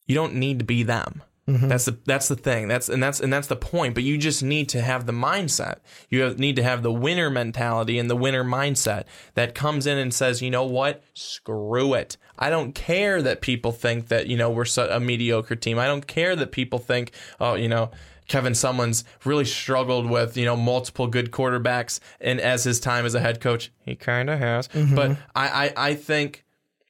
You 0.07 0.15
don't 0.15 0.35
need 0.35 0.61
to 0.61 0.65
be 0.65 0.83
them. 0.83 1.23
Mm-hmm. 1.53 1.69
That's 1.69 1.85
the 1.85 1.99
that's 2.07 2.29
the 2.29 2.37
thing. 2.37 2.69
That's 2.69 2.89
and 2.89 3.03
that's 3.03 3.21
and 3.21 3.33
that's 3.33 3.49
the 3.49 3.57
point. 3.57 3.95
But 3.95 4.05
you 4.05 4.17
just 4.17 4.43
need 4.43 4.69
to 4.71 4.81
have 4.81 5.07
the 5.07 5.13
mindset. 5.13 5.81
You 6.09 6.23
have, 6.23 6.39
need 6.39 6.57
to 6.57 6.63
have 6.63 6.83
the 6.83 6.93
winner 6.93 7.29
mentality 7.29 7.99
and 7.99 8.09
the 8.09 8.17
winner 8.17 8.45
mindset 8.45 9.05
that 9.35 9.55
comes 9.55 9.87
in 9.87 9.99
and 9.99 10.15
says, 10.15 10.41
you 10.41 10.51
know 10.51 10.65
what, 10.65 11.03
screw 11.15 11.95
it. 11.95 12.17
I 12.39 12.49
don't 12.51 12.75
care 12.75 13.21
that 13.23 13.41
people 13.41 13.73
think 13.73 14.09
that 14.09 14.29
you 14.29 14.37
know 14.37 14.51
we're 14.51 14.67
a 14.79 15.01
mediocre 15.01 15.57
team. 15.57 15.79
I 15.79 15.87
don't 15.87 16.07
care 16.07 16.35
that 16.37 16.53
people 16.53 16.79
think, 16.79 17.13
oh, 17.39 17.55
you 17.55 17.69
know, 17.69 17.91
Kevin 18.29 18.55
Sumlin's 18.55 19.05
really 19.25 19.45
struggled 19.45 20.09
with 20.09 20.37
you 20.37 20.47
know 20.47 20.57
multiple 20.57 21.07
good 21.07 21.31
quarterbacks, 21.31 22.01
and 22.21 22.41
as 22.41 22.65
his 22.65 22.81
time 22.81 23.05
as 23.05 23.15
a 23.15 23.21
head 23.21 23.41
coach, 23.41 23.71
he 23.81 23.95
kind 23.95 24.31
of 24.31 24.39
has. 24.39 24.69
Mm-hmm. 24.69 24.95
But 24.95 25.19
I, 25.35 25.67
I 25.67 25.73
I 25.89 25.95
think 25.95 26.45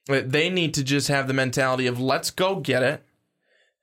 they 0.06 0.50
need 0.50 0.74
to 0.74 0.84
just 0.84 1.08
have 1.08 1.26
the 1.26 1.34
mentality 1.34 1.86
of 1.86 2.00
let's 2.00 2.30
go 2.30 2.56
get 2.56 2.82
it 2.82 3.04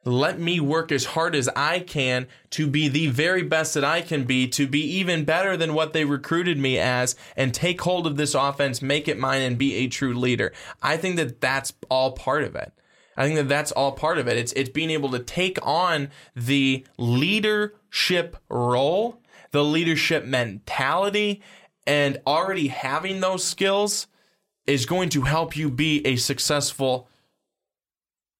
let 0.06 0.40
me 0.40 0.60
work 0.60 0.92
as 0.92 1.06
hard 1.06 1.36
as 1.36 1.50
I 1.56 1.80
can 1.80 2.28
to 2.52 2.68
be 2.68 2.88
the 2.88 3.08
very 3.08 3.44
best 3.44 3.74
that 3.74 3.84
I 3.84 4.02
can 4.02 4.24
be, 4.24 4.48
to 4.50 4.68
be 4.68 4.82
even 4.82 5.26
better 5.26 5.58
than 5.58 5.74
what 5.74 5.94
they 5.94 6.06
recruited 6.06 6.58
me 6.58 6.78
as, 6.78 7.16
and 7.36 7.54
take 7.54 7.82
hold 7.82 8.08
of 8.08 8.16
this 8.16 8.34
offense, 8.34 8.82
make 8.82 9.08
it 9.08 9.20
mine, 9.20 9.42
and 9.42 9.58
be 9.58 9.76
a 9.76 9.88
true 9.88 10.14
leader. 10.14 10.54
I 10.82 10.98
think 10.98 11.18
that 11.18 11.42
that's 11.42 11.74
all 11.90 12.14
part 12.14 12.44
of 12.44 12.56
it. 12.56 12.72
I 13.18 13.26
think 13.26 13.36
that 13.36 13.50
that's 13.50 13.74
all 13.74 13.92
part 13.92 14.18
of 14.18 14.30
it. 14.30 14.38
It's 14.38 14.54
it's 14.54 14.70
being 14.70 14.90
able 14.90 15.10
to 15.12 15.20
take 15.20 15.60
on 15.62 16.10
the 16.34 16.86
leadership 16.98 18.38
role, 18.48 19.22
the 19.52 19.64
leadership 19.64 20.24
mentality, 20.24 21.42
and 21.86 22.22
already 22.26 22.70
having 22.70 23.20
those 23.20 23.44
skills 23.44 24.08
is 24.66 24.86
going 24.86 25.10
to 25.10 25.24
help 25.24 25.58
you 25.58 25.70
be 25.70 26.06
a 26.06 26.16
successful 26.16 27.10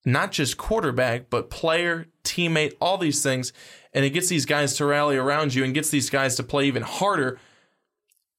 not 0.06 0.32
just 0.32 0.58
quarterback, 0.58 1.30
but 1.30 1.50
player, 1.50 2.08
teammate, 2.24 2.74
all 2.80 2.98
these 2.98 3.22
things. 3.22 3.54
And 3.94 4.06
it 4.06 4.12
gets 4.12 4.30
these 4.30 4.46
guys 4.46 4.76
to 4.76 4.86
rally 4.86 5.18
around 5.18 5.54
you 5.54 5.64
and 5.64 5.74
gets 5.74 5.90
these 5.90 6.10
guys 6.10 6.36
to 6.36 6.44
play 6.44 6.66
even 6.66 6.84
harder. 6.84 7.40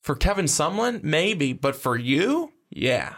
For 0.02 0.14
Kevin 0.14 0.46
Sumlin, 0.46 1.02
maybe, 1.02 1.52
but 1.52 1.76
for 1.76 1.96
you, 1.96 2.52
yeah. 2.70 3.14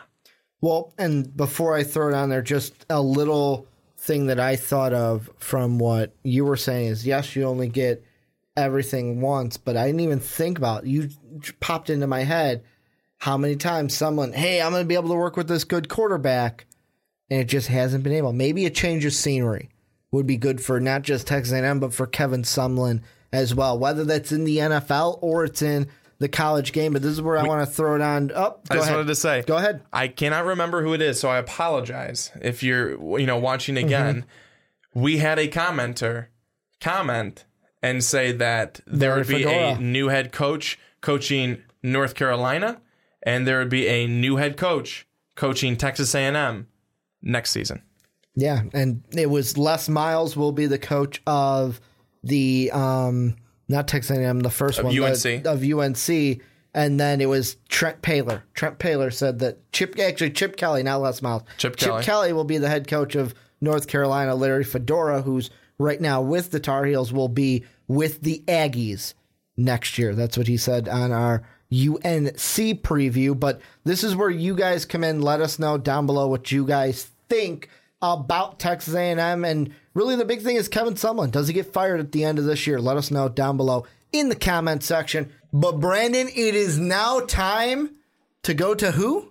Well, 0.60 0.93
and 0.98 1.36
before 1.36 1.74
I 1.77 1.85
throw 1.85 2.09
it 2.09 2.14
on 2.14 2.28
there, 2.28 2.43
just 2.43 2.86
a 2.90 3.01
little 3.01 3.66
thing 3.98 4.27
that 4.27 4.40
I 4.40 4.56
thought 4.56 4.93
of 4.93 5.31
from 5.39 5.78
what 5.78 6.12
you 6.24 6.44
were 6.44 6.56
saying 6.56 6.86
is 6.86 7.06
yes, 7.06 7.36
you 7.36 7.44
only 7.44 7.69
get 7.69 8.05
everything 8.56 9.20
once, 9.20 9.56
but 9.56 9.77
I 9.77 9.86
didn't 9.86 10.01
even 10.01 10.20
think 10.20 10.59
about 10.59 10.85
it. 10.85 10.89
you 10.89 11.09
popped 11.60 11.89
into 11.89 12.06
my 12.06 12.24
head 12.24 12.64
how 13.19 13.36
many 13.36 13.55
times 13.55 13.97
someone, 13.97 14.32
hey, 14.32 14.60
I'm 14.60 14.73
going 14.73 14.82
to 14.82 14.89
be 14.89 14.97
able 14.97 15.10
to 15.10 15.14
work 15.14 15.36
with 15.36 15.47
this 15.47 15.62
good 15.62 15.89
quarterback 15.89 16.66
and 17.33 17.41
it 17.41 17.47
just 17.47 17.69
hasn't 17.69 18.05
been 18.05 18.13
able. 18.13 18.35
Maybe 18.35 18.67
a 18.67 18.71
change 18.71 19.07
of 19.07 19.15
scenery 19.15 19.71
would 20.11 20.27
be 20.27 20.37
good 20.37 20.61
for 20.61 20.79
not 20.81 21.01
just 21.01 21.27
Texas 21.27 21.55
A&M 21.55 21.81
but 21.81 21.95
for 21.95 22.07
Kevin 22.07 22.43
Sumlin 22.43 23.01
as 23.33 23.55
well. 23.55 23.79
Whether 23.79 24.05
that's 24.05 24.33
in 24.33 24.45
the 24.45 24.59
NFL 24.59 25.19
or 25.23 25.45
it's 25.45 25.63
in 25.63 25.89
the 26.19 26.29
college 26.29 26.73
game, 26.73 26.93
but 26.93 27.01
this 27.01 27.13
is 27.13 27.23
where 27.23 27.39
I 27.39 27.45
want 27.45 27.67
to 27.67 27.75
throw 27.75 27.95
it 27.95 28.03
on. 28.03 28.33
Up. 28.33 28.61
Oh, 28.65 28.75
I 28.75 28.75
just 28.75 28.87
ahead. 28.87 28.97
wanted 28.97 29.09
to 29.09 29.15
say, 29.15 29.43
go 29.47 29.57
ahead. 29.57 29.81
I 29.95 30.09
cannot 30.09 30.45
remember 30.45 30.83
who 30.83 30.93
it 30.93 31.01
is, 31.01 31.19
so 31.19 31.31
I 31.31 31.39
apologize 31.39 32.31
if 32.43 32.63
you're 32.63 33.19
you 33.19 33.25
know 33.25 33.39
watching 33.39 33.79
again. 33.79 34.17
Mm-hmm. 34.17 35.01
We 35.01 35.17
had 35.17 35.39
a 35.39 35.49
commenter 35.49 36.27
comment 36.83 37.47
and 37.83 38.05
say 38.05 38.33
that 38.33 38.81
there 38.87 39.17
would 39.17 39.27
be 39.27 39.45
Fedora. 39.45 39.77
a 39.77 39.79
new 39.79 40.09
head 40.09 40.33
coach 40.33 40.79
coaching 41.01 41.63
North 41.83 42.15
Carolina, 42.15 42.83
and 43.23 43.47
there 43.47 43.59
would 43.59 43.71
be 43.71 43.89
a 43.89 44.07
new 44.07 44.37
head 44.37 44.59
coach 44.59 45.07
coaching 45.35 45.79
Texas 45.79 46.15
A&M 46.15 46.69
next 47.23 47.51
season. 47.51 47.82
Yeah, 48.35 48.62
and 48.73 49.03
it 49.12 49.28
was 49.28 49.59
Les 49.59 49.89
Miles 49.89 50.36
will 50.36 50.53
be 50.53 50.66
the 50.66 50.78
coach 50.78 51.20
of 51.27 51.81
the 52.24 52.70
um 52.73 53.36
not 53.69 53.89
Texas 53.89 54.16
A&M, 54.16 54.40
the 54.40 54.51
first 54.51 54.78
of 54.78 54.86
one 54.86 54.99
UNC. 54.99 55.23
The, 55.23 55.43
of 55.47 55.62
UNC, 55.62 56.43
and 56.74 57.01
then 57.01 57.20
it 57.20 57.27
was 57.27 57.57
Trent 57.69 58.03
Paylor. 58.03 58.43
Trent 58.55 58.78
Paylor 58.78 59.12
said 59.12 59.39
that 59.40 59.73
Chip 59.73 59.99
actually 59.99 60.31
Chip 60.31 60.57
Kelly, 60.57 60.82
not 60.82 61.01
Les 61.01 61.23
Miles. 61.23 61.43
Chip, 61.59 61.77
Chip 61.77 61.89
Kelly. 61.89 62.05
Kelly 62.05 62.32
will 62.32 62.44
be 62.44 62.59
the 62.59 62.69
head 62.69 62.89
coach 62.89 63.15
of 63.15 63.35
North 63.61 63.86
Carolina. 63.86 64.35
Larry 64.35 64.65
Fedora, 64.65 65.23
who's 65.23 65.51
right 65.78 66.01
now 66.01 66.20
with 66.20 66.51
the 66.51 66.61
Tar 66.61 66.85
Heels, 66.85 67.12
will 67.12 67.28
be 67.28 67.65
with 67.89 68.23
the 68.23 68.43
Aggies 68.47 69.15
next 69.57 69.99
year. 69.99 70.15
That's 70.15 70.39
what 70.39 70.49
he 70.49 70.57
said 70.57 70.89
on 70.89 71.12
our 71.12 71.43
UNC 71.70 72.82
preview. 72.82 73.39
But 73.39 73.61
this 73.85 74.05
is 74.05 74.16
where 74.16 74.31
you 74.31 74.55
guys 74.55 74.85
come 74.85 75.05
in. 75.05 75.23
Let 75.23 75.40
us 75.40 75.59
know 75.59 75.78
down 75.78 76.07
below 76.07 76.28
what 76.28 76.53
you 76.53 76.66
guys 76.66 77.11
think 77.33 77.69
about 78.03 78.59
Texas 78.59 78.95
A&M. 78.95 79.45
And 79.45 79.75
really, 79.95 80.17
the 80.17 80.25
big 80.25 80.43
thing 80.43 80.57
is 80.57 80.69
Kevin 80.69 80.95
Sumlin. 80.95 81.31
Does 81.31 81.49
he 81.49 81.55
get 81.55 81.73
fired 81.73 82.01
at 82.01 82.13
the 82.13 82.25
end 82.25 82.39
of 82.39 82.45
this 82.45 82.67
year? 82.67 82.81
Let 82.81 82.97
us 82.97 83.11
know 83.11 83.29
down 83.29 83.57
below 83.57 83.87
in 84.13 84.29
the 84.29 84.35
comment 84.37 84.83
section. 84.83 85.33
But 85.53 85.81
Brandon, 85.81 86.29
it 86.29 86.55
is 86.55 86.79
now 86.79 87.21
time 87.21 87.97
to 88.43 88.55
go 88.55 88.75
to 88.75 88.93
who? 88.93 89.29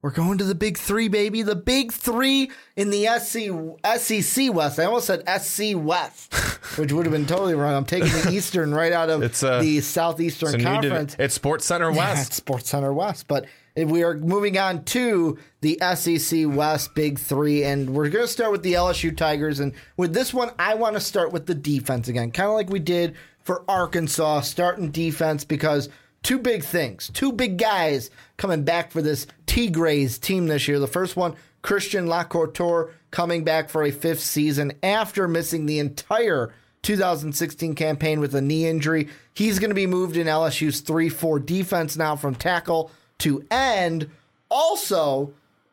We're 0.00 0.10
going 0.10 0.38
to 0.38 0.44
the 0.44 0.54
big 0.54 0.78
three, 0.78 1.08
baby. 1.08 1.42
The 1.42 1.56
big 1.56 1.92
three 1.92 2.52
in 2.76 2.90
the 2.90 3.06
SC, 3.18 3.50
SEC 3.98 4.54
West. 4.54 4.78
I 4.78 4.84
almost 4.84 5.08
said 5.08 5.28
SC 5.40 5.74
West, 5.74 6.32
which 6.78 6.92
would 6.92 7.04
have 7.04 7.12
been 7.12 7.26
totally 7.26 7.54
wrong. 7.54 7.74
I'm 7.74 7.84
taking 7.84 8.10
the 8.10 8.30
Eastern 8.32 8.72
right 8.72 8.92
out 8.92 9.10
of 9.10 9.22
it's, 9.24 9.42
uh, 9.42 9.60
the 9.60 9.80
Southeastern 9.80 10.54
it's 10.54 10.64
Conference. 10.64 11.16
it's 11.18 11.34
Sports 11.34 11.66
Center 11.66 11.90
West. 11.92 12.16
Yeah, 12.16 12.22
it's 12.22 12.36
Sports 12.36 12.68
Center 12.70 12.92
West. 12.92 13.26
But 13.26 13.46
we 13.86 14.02
are 14.02 14.14
moving 14.14 14.58
on 14.58 14.84
to 14.84 15.38
the 15.60 15.78
SEC 15.94 16.46
West 16.46 16.94
Big 16.94 17.18
Three, 17.18 17.64
and 17.64 17.90
we're 17.90 18.08
going 18.08 18.24
to 18.24 18.32
start 18.32 18.52
with 18.52 18.62
the 18.62 18.74
LSU 18.74 19.16
Tigers. 19.16 19.60
And 19.60 19.72
with 19.96 20.14
this 20.14 20.34
one, 20.34 20.50
I 20.58 20.74
want 20.74 20.94
to 20.94 21.00
start 21.00 21.32
with 21.32 21.46
the 21.46 21.54
defense 21.54 22.08
again, 22.08 22.30
kind 22.30 22.48
of 22.48 22.54
like 22.54 22.70
we 22.70 22.80
did 22.80 23.16
for 23.40 23.64
Arkansas, 23.68 24.40
starting 24.40 24.90
defense 24.90 25.44
because– 25.44 25.88
two 26.22 26.38
big 26.38 26.64
things, 26.64 27.10
two 27.14 27.32
big 27.32 27.58
guys 27.58 28.10
coming 28.36 28.64
back 28.64 28.90
for 28.90 29.02
this 29.02 29.26
Tigers 29.46 30.18
team 30.18 30.46
this 30.46 30.68
year. 30.68 30.78
The 30.78 30.86
first 30.86 31.16
one, 31.16 31.34
Christian 31.62 32.06
LaCouture, 32.06 32.92
coming 33.10 33.44
back 33.44 33.68
for 33.68 33.82
a 33.82 33.90
fifth 33.90 34.20
season 34.20 34.72
after 34.82 35.28
missing 35.28 35.66
the 35.66 35.78
entire 35.78 36.52
2016 36.82 37.74
campaign 37.74 38.20
with 38.20 38.34
a 38.34 38.40
knee 38.40 38.66
injury. 38.66 39.08
He's 39.34 39.58
going 39.58 39.70
to 39.70 39.74
be 39.74 39.86
moved 39.86 40.16
in 40.16 40.26
LSU's 40.26 40.80
3 40.80 41.08
4 41.08 41.40
defense 41.40 41.96
now 41.96 42.16
from 42.16 42.34
tackle 42.34 42.90
to 43.18 43.44
end. 43.50 44.10
Also, 44.50 45.32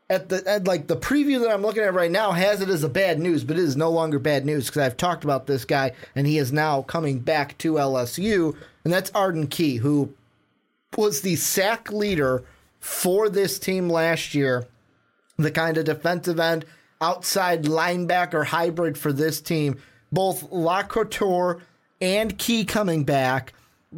at 0.09 0.29
the 0.29 0.43
at 0.47 0.67
like 0.67 0.87
the 0.87 0.97
preview 0.97 1.39
that 1.41 1.51
I'm 1.51 1.61
looking 1.61 1.83
at 1.83 1.93
right 1.93 2.11
now 2.11 2.31
has 2.31 2.61
it 2.61 2.69
as 2.69 2.83
a 2.83 2.89
bad 2.89 3.19
news, 3.19 3.43
but 3.43 3.57
it 3.57 3.63
is 3.63 3.75
no 3.75 3.89
longer 3.89 4.19
bad 4.19 4.45
news 4.45 4.67
because 4.67 4.81
I've 4.81 4.97
talked 4.97 5.23
about 5.23 5.47
this 5.47 5.65
guy 5.65 5.93
and 6.15 6.27
he 6.27 6.37
is 6.37 6.51
now 6.51 6.83
coming 6.83 7.19
back 7.19 7.57
to 7.59 7.73
LSU, 7.73 8.55
and 8.83 8.93
that's 8.93 9.11
Arden 9.11 9.47
Key, 9.47 9.77
who 9.77 10.13
was 10.97 11.21
the 11.21 11.35
sack 11.35 11.91
leader 11.91 12.43
for 12.79 13.29
this 13.29 13.57
team 13.57 13.89
last 13.89 14.35
year, 14.35 14.67
the 15.37 15.51
kind 15.51 15.77
of 15.77 15.85
defensive 15.85 16.39
end, 16.39 16.65
outside 17.01 17.63
linebacker 17.63 18.45
hybrid 18.45 18.97
for 18.97 19.11
this 19.11 19.41
team. 19.41 19.79
Both 20.11 20.49
LaCouture 20.51 21.61
and 21.99 22.37
Key 22.37 22.63
coming 22.63 23.03
back. 23.03 23.53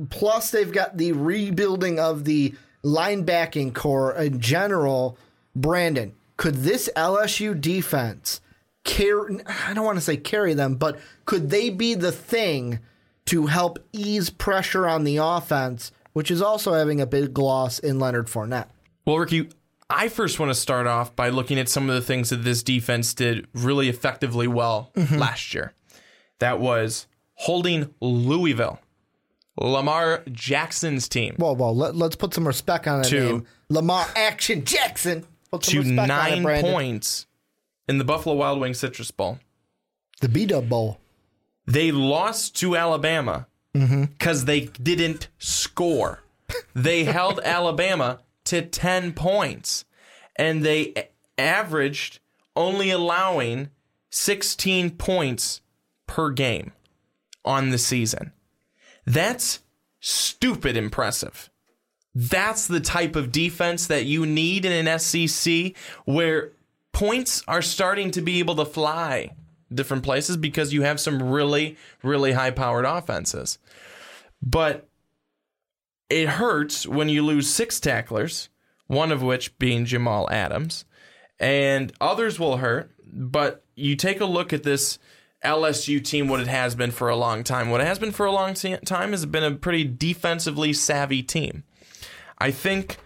Plus, 0.10 0.52
they've 0.52 0.72
got 0.72 0.98
the 0.98 1.12
rebuilding 1.12 2.00
of 2.00 2.24
the 2.24 2.56
linebacking 2.88 3.74
corps 3.74 4.14
in 4.14 4.40
general. 4.40 5.18
Brandon, 5.56 6.14
could 6.38 6.56
this 6.56 6.90
LSU 6.96 7.60
defense 7.60 8.42
carry? 8.84 9.40
I 9.46 9.74
don't 9.74 9.86
want 9.86 9.98
to 9.98 10.04
say 10.04 10.18
carry 10.18 10.54
them, 10.54 10.76
but 10.76 11.00
could 11.26 11.50
they 11.50 11.70
be 11.70 11.94
the 11.94 12.12
thing 12.12 12.80
to 13.26 13.48
help 13.48 13.80
ease 13.92 14.30
pressure 14.30 14.88
on 14.88 15.04
the 15.04 15.18
offense, 15.18 15.92
which 16.14 16.32
is 16.32 16.42
also 16.42 16.74
having 16.74 17.02
a 17.02 17.06
big 17.06 17.38
loss 17.38 17.80
in 17.80 18.00
Leonard 18.00 18.28
Fournette? 18.28 18.70
Well, 19.06 19.18
Ricky, 19.18 19.50
I 19.90 20.10
first 20.10 20.40
want 20.40 20.50
to 20.50 20.56
start 20.56 20.88
off 20.88 21.16
by 21.16 21.30
looking 21.30 21.60
at 21.60 21.70
some 21.70 21.90
of 21.90 21.96
the 21.96 22.02
things 22.02 22.30
that 22.30 22.44
this 22.44 22.64
defense 22.64 23.14
did 23.14 23.48
really 23.54 23.90
effectively 23.90 24.48
well 24.48 24.92
mm-hmm. 24.96 25.16
last 25.16 25.54
year. 25.54 25.74
That 26.40 26.60
was 26.60 27.08
holding 27.36 27.94
Louisville, 28.00 28.80
Lamar 29.60 30.24
Jackson's 30.32 31.10
team, 31.10 31.36
Whoa, 31.38 31.56
whoa, 31.56 31.72
let, 31.72 31.96
us 31.96 32.16
put 32.16 32.34
some 32.34 32.46
respect 32.48 32.88
on 32.88 33.02
that 33.02 33.10
To- 33.10 33.20
name. 33.20 33.48
Lamar 33.70 34.06
Action 34.16 34.64
Jackson. 34.64 35.26
Put 35.52 35.66
some 35.66 35.84
to 35.84 35.90
on 35.90 36.00
it, 36.00 36.08
nine 36.08 36.62
points 36.62 37.26
in 37.88 37.98
the 37.98 38.04
Buffalo 38.04 38.36
Wild 38.36 38.60
Wings 38.60 38.80
Citrus 38.80 39.12
Bowl. 39.12 39.40
The 40.20 40.30
B 40.30 40.46
Dub 40.46 40.68
Bowl. 40.68 41.00
They 41.66 41.92
lost 41.92 42.56
to 42.58 42.76
Alabama 42.76 43.48
mm-hmm. 43.74 44.06
because 44.06 44.46
they 44.46 44.62
didn't 44.62 45.28
score. 45.38 46.22
They 46.74 47.04
held 47.06 47.40
Alabama 47.44 48.20
to 48.46 48.62
10 48.62 49.14
points 49.14 49.86
and 50.36 50.64
they 50.64 51.10
averaged 51.38 52.20
only 52.56 52.90
allowing 52.90 53.70
16 54.10 54.92
points 54.92 55.62
per 56.08 56.30
game 56.30 56.72
on 57.44 57.70
the 57.70 57.78
season. 57.78 58.32
That's 59.08 59.62
stupid 60.02 60.76
impressive. 60.76 61.50
That's 62.14 62.68
the 62.68 62.82
type 62.82 63.16
of 63.16 63.32
defense 63.32 63.88
that 63.88 64.06
you 64.06 64.26
need 64.26 64.66
in 64.66 64.86
an 64.86 65.00
SEC 65.00 65.74
where 66.04 66.52
points 66.92 67.42
are 67.48 67.62
starting 67.62 68.12
to 68.12 68.22
be 68.22 68.40
able 68.40 68.56
to 68.56 68.66
fly 68.66 69.32
different 69.74 70.04
places 70.04 70.36
because 70.36 70.74
you 70.74 70.82
have 70.82 71.00
some 71.00 71.24
really, 71.24 71.78
really 72.04 72.34
high 72.34 72.52
powered 72.52 72.84
offenses. 72.84 73.60
But 74.42 74.90
it 76.10 76.28
hurts 76.28 76.86
when 76.86 77.08
you 77.08 77.24
lose 77.24 77.50
six 77.50 77.80
tacklers, 77.80 78.50
one 78.88 79.12
of 79.14 79.24
which 79.24 79.58
being 79.58 79.86
Jamal 79.86 80.30
Adams, 80.30 80.84
and 81.40 81.94
others 82.02 82.40
will 82.40 82.58
hurt. 82.58 82.92
But 83.06 83.64
you 83.76 83.96
take 83.96 84.20
a 84.20 84.26
look 84.26 84.52
at 84.52 84.64
this 84.64 85.00
LSU 85.48 86.04
team, 86.04 86.28
what 86.28 86.42
it 86.42 86.48
has 86.48 86.76
been 86.76 86.92
for 86.92 87.08
a 87.08 87.16
long 87.16 87.44
time. 87.44 87.70
What 87.70 87.82
it 87.82 87.88
has 87.88 88.00
been 88.00 88.12
for 88.12 88.26
a 88.26 88.32
long 88.32 88.54
ti- 88.54 88.78
time 88.78 89.12
has 89.12 89.26
been 89.26 89.44
a 89.44 89.52
pretty 89.52 89.86
defensively 89.86 90.74
savvy 90.74 91.24
team. 91.24 91.64
I 92.38 92.52
think 92.52 92.98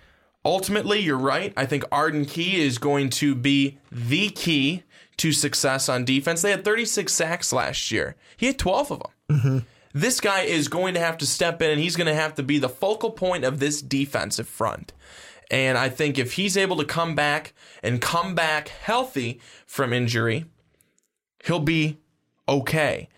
ultimately 0.44 1.00
you're 1.00 1.18
right. 1.18 1.54
I 1.56 1.66
think 1.66 1.84
Arden 1.92 2.26
Key 2.26 2.60
is 2.60 2.80
going 2.80 3.12
to 3.12 3.36
be 3.36 3.78
the 3.92 4.30
key 4.30 4.84
to 5.18 5.32
success 5.32 5.88
on 5.88 6.04
defense. 6.04 6.42
They 6.42 6.52
had 6.52 6.66
36 6.66 7.14
sacks 7.14 7.54
last 7.54 7.92
year. 7.92 8.16
He 8.38 8.48
had 8.48 8.58
12 8.58 8.92
of 8.92 9.00
them. 9.00 9.38
Mm-hmm. 9.38 9.58
This 9.94 10.20
guy 10.20 10.42
is 10.42 10.68
going 10.68 10.96
to 10.96 11.00
have 11.00 11.18
to 11.20 11.28
step 11.28 11.62
in 11.62 11.70
and 11.70 11.80
he's 11.80 11.96
going 11.96 12.08
to 12.08 12.16
have 12.16 12.34
to 12.36 12.44
be 12.44 12.58
the 12.58 12.70
focal 12.70 13.12
point 13.12 13.44
of 13.44 13.60
this 13.60 13.82
defensive 13.82 14.48
front. 14.48 14.94
And 15.52 15.78
I 15.78 15.90
think 15.90 16.18
if 16.18 16.34
he's 16.34 16.58
able 16.58 16.78
to 16.78 16.86
come 16.86 17.14
back 17.14 17.54
and 17.84 18.02
come 18.02 18.34
back 18.34 18.70
healthy 18.70 19.40
from 19.68 19.92
injury, 19.94 20.46
he'll 21.46 21.60
be 21.60 21.98
okay. 22.52 23.10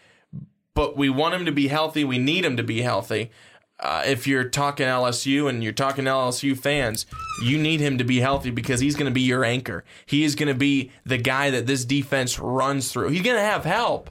But 0.74 0.98
we 0.98 1.10
want 1.10 1.36
him 1.36 1.46
to 1.46 1.52
be 1.52 1.68
healthy. 1.68 2.04
We 2.04 2.18
need 2.18 2.46
him 2.46 2.58
to 2.58 2.64
be 2.64 2.82
healthy. 2.82 3.32
Uh, 3.80 4.04
if 4.06 4.28
you're 4.28 4.46
talking 4.46 4.88
LSU 4.88 5.50
and 5.50 5.64
you're 5.64 5.74
talking 5.74 6.06
LSU 6.06 6.58
fans, 6.58 7.06
you 7.44 7.58
need 7.58 7.80
him 7.80 7.98
to 7.98 8.04
be 8.04 8.20
healthy 8.20 8.50
because 8.50 8.80
he's 8.80 8.96
going 8.96 9.10
to 9.10 9.14
be 9.14 9.22
your 9.22 9.44
anchor. 9.44 9.84
He 10.06 10.24
is 10.24 10.36
going 10.36 10.48
to 10.48 10.58
be 10.58 10.92
the 11.06 11.18
guy 11.18 11.50
that 11.50 11.68
this 11.68 11.84
defense 11.84 12.40
runs 12.40 12.92
through. 12.92 13.10
He's 13.10 13.24
going 13.24 13.36
to 13.36 13.44
have 13.44 13.66
help, 13.66 14.10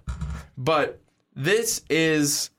but 0.58 1.00
this 1.34 1.82
is 1.88 2.50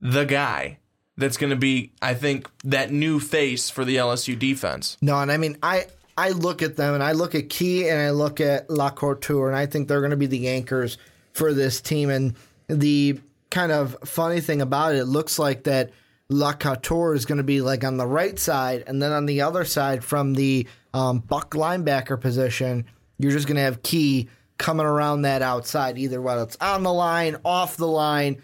the 0.00 0.24
guy 0.24 0.78
that's 1.16 1.36
going 1.36 1.50
to 1.50 1.56
be, 1.56 1.92
I 2.02 2.14
think, 2.14 2.50
that 2.64 2.90
new 2.90 3.20
face 3.20 3.70
for 3.70 3.84
the 3.84 3.96
LSU 3.96 4.36
defense. 4.36 4.96
No, 5.00 5.20
and 5.20 5.30
I 5.30 5.36
mean, 5.36 5.56
I 5.62 5.86
I 6.16 6.30
look 6.30 6.62
at 6.62 6.76
them 6.76 6.94
and 6.94 7.02
I 7.02 7.12
look 7.12 7.34
at 7.34 7.48
Key 7.48 7.88
and 7.88 8.00
I 8.00 8.10
look 8.10 8.40
at 8.40 8.68
LaCouture 8.68 9.48
and 9.48 9.56
I 9.56 9.66
think 9.66 9.88
they're 9.88 10.00
going 10.00 10.10
to 10.10 10.16
be 10.16 10.26
the 10.26 10.48
anchors 10.48 10.98
for 11.34 11.52
this 11.52 11.80
team. 11.80 12.10
And 12.10 12.34
the 12.68 13.20
kind 13.50 13.72
of 13.72 13.96
funny 14.04 14.40
thing 14.40 14.62
about 14.62 14.94
it, 14.94 14.98
it 14.98 15.04
looks 15.04 15.38
like 15.38 15.64
that 15.64 15.90
LaCouture 16.30 17.14
is 17.14 17.26
going 17.26 17.38
to 17.38 17.44
be 17.44 17.60
like 17.60 17.84
on 17.84 17.96
the 17.96 18.06
right 18.06 18.38
side, 18.38 18.84
and 18.86 19.02
then 19.02 19.12
on 19.12 19.26
the 19.26 19.42
other 19.42 19.64
side 19.64 20.02
from 20.02 20.34
the 20.34 20.66
um, 20.94 21.18
buck 21.18 21.50
linebacker 21.50 22.18
position, 22.18 22.86
you're 23.18 23.32
just 23.32 23.46
going 23.46 23.56
to 23.56 23.62
have 23.62 23.82
Key 23.82 24.28
coming 24.56 24.86
around 24.86 25.22
that 25.22 25.42
outside, 25.42 25.98
either 25.98 26.22
whether 26.22 26.42
it's 26.42 26.56
on 26.60 26.82
the 26.82 26.92
line, 26.92 27.36
off 27.44 27.76
the 27.76 27.86
line. 27.86 28.42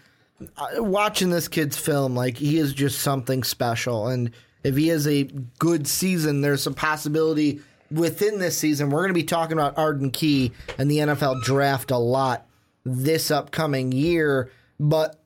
Uh, 0.57 0.83
watching 0.83 1.29
this 1.29 1.47
kid's 1.47 1.77
film, 1.77 2.15
like 2.15 2.37
he 2.37 2.57
is 2.57 2.73
just 2.73 2.99
something 2.99 3.43
special, 3.43 4.07
and 4.07 4.31
if 4.63 4.75
he 4.75 4.87
has 4.89 5.07
a 5.07 5.23
good 5.59 5.87
season, 5.87 6.41
there's 6.41 6.67
a 6.67 6.71
possibility 6.71 7.61
within 7.91 8.39
this 8.39 8.57
season. 8.57 8.89
We're 8.89 9.01
going 9.01 9.09
to 9.09 9.13
be 9.13 9.23
talking 9.23 9.53
about 9.53 9.77
Arden 9.77 10.11
Key 10.11 10.51
and 10.77 10.89
the 10.89 10.97
NFL 10.97 11.43
draft 11.43 11.91
a 11.91 11.97
lot 11.97 12.45
this 12.83 13.31
upcoming 13.31 13.91
year. 13.91 14.51
But 14.79 15.21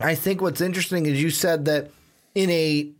I 0.00 0.14
think 0.14 0.40
what's 0.40 0.60
interesting 0.60 1.06
is 1.06 1.22
you 1.22 1.30
said 1.30 1.64
that 1.66 1.90
in 2.34 2.50
a 2.50 2.90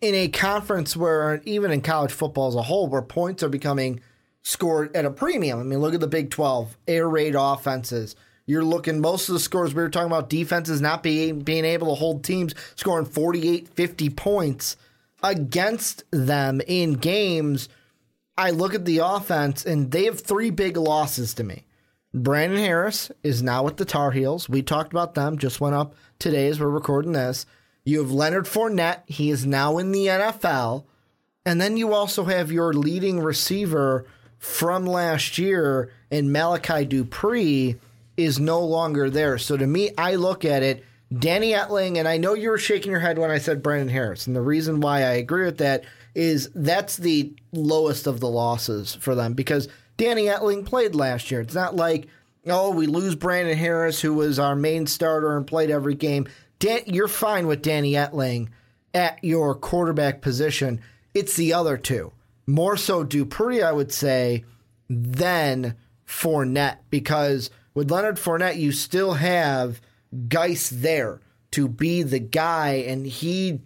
in 0.00 0.14
a 0.14 0.28
conference 0.28 0.96
where 0.96 1.40
even 1.44 1.70
in 1.70 1.80
college 1.80 2.12
football 2.12 2.48
as 2.48 2.54
a 2.54 2.62
whole, 2.62 2.88
where 2.88 3.02
points 3.02 3.42
are 3.42 3.48
becoming 3.48 4.00
scored 4.42 4.94
at 4.96 5.04
a 5.04 5.10
premium. 5.10 5.60
I 5.60 5.62
mean, 5.62 5.78
look 5.78 5.94
at 5.94 6.00
the 6.00 6.06
Big 6.06 6.30
Twelve 6.30 6.76
air 6.86 7.08
raid 7.08 7.34
offenses. 7.38 8.16
You're 8.46 8.64
looking 8.64 9.00
most 9.00 9.28
of 9.28 9.34
the 9.34 9.40
scores 9.40 9.74
we 9.74 9.82
were 9.82 9.90
talking 9.90 10.06
about 10.06 10.30
defenses 10.30 10.80
not 10.80 11.02
being 11.02 11.40
being 11.40 11.66
able 11.66 11.88
to 11.88 11.94
hold 11.94 12.24
teams 12.24 12.54
scoring 12.76 13.04
48, 13.04 13.68
50 13.68 14.10
points 14.10 14.76
against 15.22 16.04
them 16.10 16.62
in 16.66 16.94
games. 16.94 17.68
I 18.38 18.50
look 18.50 18.74
at 18.74 18.86
the 18.86 18.98
offense 18.98 19.66
and 19.66 19.90
they 19.90 20.04
have 20.04 20.20
three 20.20 20.50
big 20.50 20.76
losses 20.76 21.34
to 21.34 21.44
me. 21.44 21.64
Brandon 22.22 22.58
Harris 22.58 23.10
is 23.22 23.42
now 23.42 23.62
with 23.64 23.76
the 23.76 23.84
Tar 23.84 24.10
Heels. 24.10 24.48
We 24.48 24.62
talked 24.62 24.92
about 24.92 25.14
them, 25.14 25.38
just 25.38 25.60
went 25.60 25.74
up 25.74 25.94
today 26.18 26.48
as 26.48 26.60
we're 26.60 26.68
recording 26.68 27.12
this. 27.12 27.46
You 27.84 28.00
have 28.00 28.10
Leonard 28.10 28.44
Fournette. 28.44 29.02
He 29.06 29.30
is 29.30 29.46
now 29.46 29.78
in 29.78 29.92
the 29.92 30.06
NFL. 30.06 30.84
And 31.46 31.60
then 31.60 31.76
you 31.76 31.94
also 31.94 32.24
have 32.24 32.52
your 32.52 32.72
leading 32.74 33.20
receiver 33.20 34.06
from 34.38 34.86
last 34.86 35.38
year 35.38 35.90
and 36.10 36.32
Malachi 36.32 36.84
Dupree 36.84 37.76
is 38.16 38.38
no 38.38 38.60
longer 38.60 39.10
there. 39.10 39.38
So 39.38 39.56
to 39.56 39.66
me, 39.66 39.90
I 39.96 40.16
look 40.16 40.44
at 40.44 40.62
it, 40.62 40.84
Danny 41.16 41.52
Etling, 41.52 41.96
and 41.96 42.06
I 42.06 42.18
know 42.18 42.34
you 42.34 42.50
were 42.50 42.58
shaking 42.58 42.90
your 42.90 43.00
head 43.00 43.18
when 43.18 43.30
I 43.30 43.38
said 43.38 43.62
Brandon 43.62 43.88
Harris. 43.88 44.26
And 44.26 44.36
the 44.36 44.42
reason 44.42 44.80
why 44.80 44.98
I 44.98 45.12
agree 45.12 45.44
with 45.44 45.58
that 45.58 45.84
is 46.14 46.50
that's 46.54 46.96
the 46.96 47.32
lowest 47.52 48.06
of 48.06 48.20
the 48.20 48.28
losses 48.28 48.94
for 48.96 49.14
them 49.14 49.34
because 49.34 49.68
Danny 49.98 50.26
Etling 50.26 50.64
played 50.64 50.94
last 50.94 51.30
year. 51.30 51.42
It's 51.42 51.54
not 51.54 51.76
like, 51.76 52.08
oh, 52.46 52.70
we 52.70 52.86
lose 52.86 53.14
Brandon 53.14 53.58
Harris, 53.58 54.00
who 54.00 54.14
was 54.14 54.38
our 54.38 54.56
main 54.56 54.86
starter 54.86 55.36
and 55.36 55.46
played 55.46 55.70
every 55.70 55.94
game. 55.94 56.26
Dan, 56.60 56.80
you're 56.86 57.08
fine 57.08 57.46
with 57.46 57.62
Danny 57.62 57.92
Etling 57.92 58.48
at 58.94 59.22
your 59.22 59.54
quarterback 59.54 60.22
position. 60.22 60.80
It's 61.12 61.36
the 61.36 61.52
other 61.52 61.76
two. 61.76 62.12
More 62.46 62.76
so 62.76 63.04
Dupree, 63.04 63.60
I 63.60 63.72
would 63.72 63.92
say, 63.92 64.44
than 64.88 65.76
Fournette, 66.06 66.78
because 66.88 67.50
with 67.74 67.90
Leonard 67.90 68.16
Fournette, 68.16 68.56
you 68.56 68.72
still 68.72 69.14
have 69.14 69.80
Guice 70.28 70.70
there 70.70 71.20
to 71.50 71.68
be 71.68 72.02
the 72.02 72.18
guy, 72.18 72.84
and 72.86 73.06
he 73.06 73.60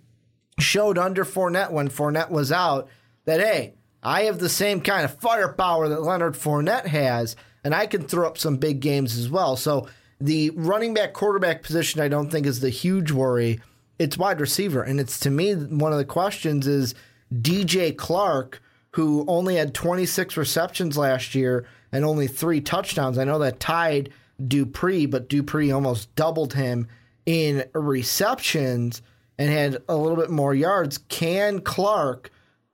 showed 0.58 0.98
under 0.98 1.24
Fournette 1.24 1.70
when 1.70 1.88
Fournette 1.88 2.30
was 2.30 2.50
out 2.50 2.88
that, 3.24 3.40
hey, 3.40 3.74
I 4.02 4.22
have 4.22 4.38
the 4.38 4.48
same 4.48 4.80
kind 4.80 5.04
of 5.04 5.18
firepower 5.18 5.88
that 5.88 6.02
Leonard 6.02 6.34
Fournette 6.34 6.86
has, 6.86 7.36
and 7.62 7.74
I 7.74 7.86
can 7.86 8.02
throw 8.02 8.26
up 8.26 8.36
some 8.38 8.56
big 8.56 8.80
games 8.80 9.16
as 9.16 9.28
well. 9.28 9.56
So 9.56 9.86
the 10.20 10.50
running 10.50 10.94
back 10.94 11.12
quarterback 11.12 11.62
position, 11.62 12.00
I 12.00 12.08
don't 12.08 12.30
think 12.30 12.46
is 12.46 12.60
the 12.60 12.70
huge 12.70 13.12
worry. 13.12 13.60
It's 13.98 14.18
wide 14.18 14.40
receiver, 14.40 14.82
and 14.82 14.98
it's 14.98 15.20
to 15.20 15.30
me 15.30 15.54
one 15.54 15.92
of 15.92 15.98
the 15.98 16.04
questions 16.04 16.66
is 16.66 16.94
DJ 17.32 17.94
Chark, 17.94 18.54
who 18.92 19.24
only 19.28 19.56
had 19.56 19.74
26 19.74 20.36
receptions 20.36 20.98
last 20.98 21.34
year 21.34 21.66
and 21.92 22.04
only 22.04 22.26
three 22.26 22.60
touchdowns. 22.60 23.18
I 23.18 23.24
know 23.24 23.38
that 23.38 23.60
tied 23.60 24.10
Dupree, 24.44 25.06
but 25.06 25.28
Dupree 25.28 25.70
almost 25.70 26.14
doubled 26.16 26.54
him 26.54 26.88
in 27.24 27.64
receptions 27.74 29.02
and 29.38 29.50
had 29.50 29.82
a 29.88 29.96
little 29.96 30.16
bit 30.16 30.30
more 30.30 30.54
yards. 30.54 30.98
Can 31.08 31.60
Chark 31.60 32.26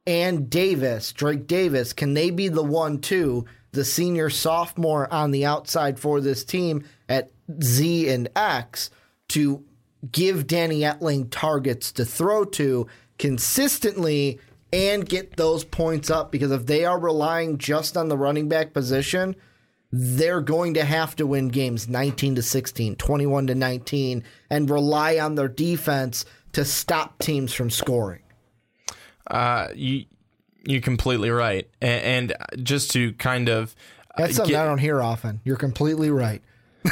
and 0.09 0.49
Davis, 0.49 1.13
Drake 1.13 1.47
Davis, 1.47 1.93
can 1.93 2.15
they 2.15 2.31
be 2.31 2.49
the 2.49 2.63
one 2.63 2.99
two, 2.99 3.45
the 3.73 3.85
senior 3.85 4.31
sophomore 4.31 5.13
on 5.13 5.33
the 5.33 5.45
outside 5.45 6.01
for 6.01 6.23
this 6.23 6.45
team 6.45 6.83
at 7.11 7.31
Z 7.63 8.09
and 8.09 8.27
X 8.35 8.89
to 9.29 9.63
give 10.11 10.47
Danny 10.47 10.81
Etling 10.81 11.29
targets 11.31 11.93
to 11.93 12.07
throw 12.07 12.47
to 12.47 12.87
consistently 13.19 14.41
and 14.73 15.07
get 15.07 15.37
those 15.37 15.65
points 15.65 16.09
up 16.09 16.33
because 16.33 16.53
if 16.53 16.65
they 16.65 16.87
are 16.87 16.99
relying 16.99 17.59
just 17.59 17.95
on 17.95 18.09
the 18.09 18.17
running 18.17 18.49
back 18.49 18.73
position, 18.73 19.37
they're 19.93 20.41
going 20.41 20.73
to 20.73 20.85
have 20.85 21.17
to 21.17 21.27
win 21.27 21.49
games 21.49 21.87
19 21.87 22.37
to 22.37 22.43
16, 22.43 22.97
21 22.97 23.47
to 23.49 23.55
19 23.55 24.25
and 24.49 24.71
rely 24.71 25.19
on 25.19 25.35
their 25.35 25.49
defense 25.49 26.25
to 26.53 26.65
stop 26.65 27.19
teams 27.19 27.53
from 27.53 27.69
scoring. 27.69 28.23
Uh, 29.29 29.69
you 29.75 30.07
you're 30.65 30.81
completely 30.81 31.31
right, 31.31 31.69
and, 31.81 32.33
and 32.33 32.65
just 32.65 32.91
to 32.93 33.13
kind 33.15 33.49
of 33.49 33.75
uh, 34.17 34.23
That's 34.23 34.37
something 34.37 34.55
get- 34.55 34.63
I 34.63 34.67
don't 34.67 34.79
hear 34.79 35.01
often. 35.01 35.41
You're 35.45 35.57
completely 35.57 36.11
right. 36.11 36.43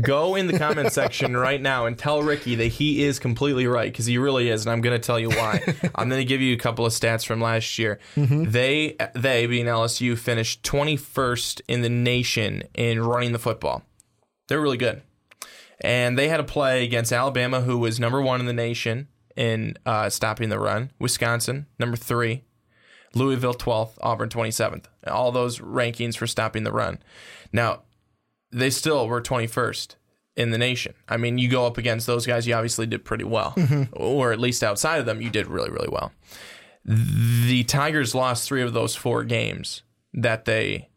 go 0.00 0.34
in 0.34 0.46
the 0.46 0.58
comment 0.58 0.92
section 0.92 1.36
right 1.36 1.60
now 1.60 1.86
and 1.86 1.98
tell 1.98 2.22
Ricky 2.22 2.54
that 2.56 2.66
he 2.66 3.02
is 3.04 3.18
completely 3.18 3.66
right 3.66 3.92
because 3.92 4.06
he 4.06 4.18
really 4.18 4.48
is, 4.48 4.64
and 4.64 4.72
I'm 4.72 4.80
going 4.80 4.98
to 4.98 5.04
tell 5.04 5.18
you 5.18 5.30
why. 5.30 5.60
I'm 5.94 6.08
going 6.08 6.20
to 6.20 6.24
give 6.24 6.40
you 6.40 6.54
a 6.54 6.58
couple 6.58 6.86
of 6.86 6.92
stats 6.92 7.24
from 7.26 7.40
last 7.40 7.78
year. 7.78 7.98
They 8.16 8.96
they 9.14 9.46
being 9.46 9.66
LSU 9.66 10.16
finished 10.18 10.62
21st 10.62 11.60
in 11.68 11.82
the 11.82 11.90
nation 11.90 12.62
in 12.74 13.02
running 13.02 13.32
the 13.32 13.38
football. 13.38 13.82
They're 14.48 14.60
really 14.60 14.78
good, 14.78 15.02
and 15.80 16.18
they 16.18 16.28
had 16.28 16.40
a 16.40 16.44
play 16.44 16.84
against 16.84 17.12
Alabama, 17.12 17.62
who 17.62 17.78
was 17.78 18.00
number 18.00 18.20
one 18.20 18.40
in 18.40 18.46
the 18.46 18.52
nation 18.52 19.08
in 19.36 19.76
uh, 19.86 20.10
stopping 20.10 20.48
the 20.48 20.58
run. 20.58 20.90
Wisconsin 20.98 21.66
number 21.78 21.96
three. 21.96 22.44
Louisville 23.14 23.54
12th, 23.54 23.98
Auburn 24.00 24.30
27th. 24.30 24.86
All 25.06 25.32
those 25.32 25.58
rankings 25.58 26.16
for 26.16 26.26
stopping 26.26 26.64
the 26.64 26.72
run. 26.72 26.98
Now, 27.52 27.82
they 28.50 28.70
still 28.70 29.06
were 29.06 29.20
21st 29.20 29.96
in 30.36 30.50
the 30.50 30.58
nation. 30.58 30.94
I 31.08 31.16
mean, 31.16 31.38
you 31.38 31.48
go 31.48 31.66
up 31.66 31.76
against 31.78 32.06
those 32.06 32.26
guys, 32.26 32.46
you 32.46 32.54
obviously 32.54 32.86
did 32.86 33.04
pretty 33.04 33.24
well, 33.24 33.54
or 33.92 34.32
at 34.32 34.40
least 34.40 34.62
outside 34.62 34.98
of 34.98 35.06
them, 35.06 35.20
you 35.20 35.30
did 35.30 35.46
really, 35.46 35.70
really 35.70 35.88
well. 35.90 36.12
The 36.84 37.64
Tigers 37.64 38.14
lost 38.14 38.48
three 38.48 38.62
of 38.62 38.72
those 38.72 38.96
four 38.96 39.24
games 39.24 39.82
that 40.14 40.46
they 40.46 40.88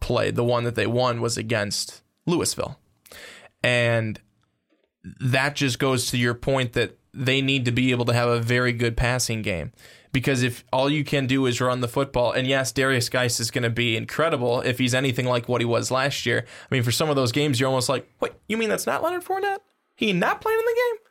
played. 0.00 0.36
The 0.36 0.44
one 0.44 0.64
that 0.64 0.74
they 0.74 0.86
won 0.86 1.20
was 1.20 1.36
against 1.36 2.02
Louisville. 2.26 2.78
And 3.62 4.20
that 5.20 5.56
just 5.56 5.78
goes 5.78 6.06
to 6.10 6.18
your 6.18 6.34
point 6.34 6.74
that 6.74 6.97
they 7.12 7.40
need 7.40 7.64
to 7.64 7.72
be 7.72 7.90
able 7.90 8.04
to 8.06 8.12
have 8.12 8.28
a 8.28 8.40
very 8.40 8.72
good 8.72 8.96
passing 8.96 9.42
game. 9.42 9.72
Because 10.10 10.42
if 10.42 10.64
all 10.72 10.88
you 10.88 11.04
can 11.04 11.26
do 11.26 11.44
is 11.46 11.60
run 11.60 11.80
the 11.80 11.88
football, 11.88 12.32
and 12.32 12.46
yes, 12.46 12.72
Derrius 12.72 13.10
Guice 13.10 13.40
is 13.40 13.50
going 13.50 13.64
to 13.64 13.70
be 13.70 13.96
incredible 13.96 14.62
if 14.62 14.78
he's 14.78 14.94
anything 14.94 15.26
like 15.26 15.48
what 15.48 15.60
he 15.60 15.66
was 15.66 15.90
last 15.90 16.24
year. 16.24 16.46
I 16.46 16.74
mean, 16.74 16.82
for 16.82 16.92
some 16.92 17.10
of 17.10 17.16
those 17.16 17.30
games, 17.30 17.60
you're 17.60 17.68
almost 17.68 17.90
like, 17.90 18.10
wait, 18.20 18.32
you 18.48 18.56
mean 18.56 18.70
that's 18.70 18.86
not 18.86 19.02
Leonard 19.02 19.22
Fournette? 19.22 19.58
He 19.96 20.12
not 20.12 20.40
playing 20.40 20.58
in 20.58 20.64
the 20.64 20.74
game? 20.74 21.08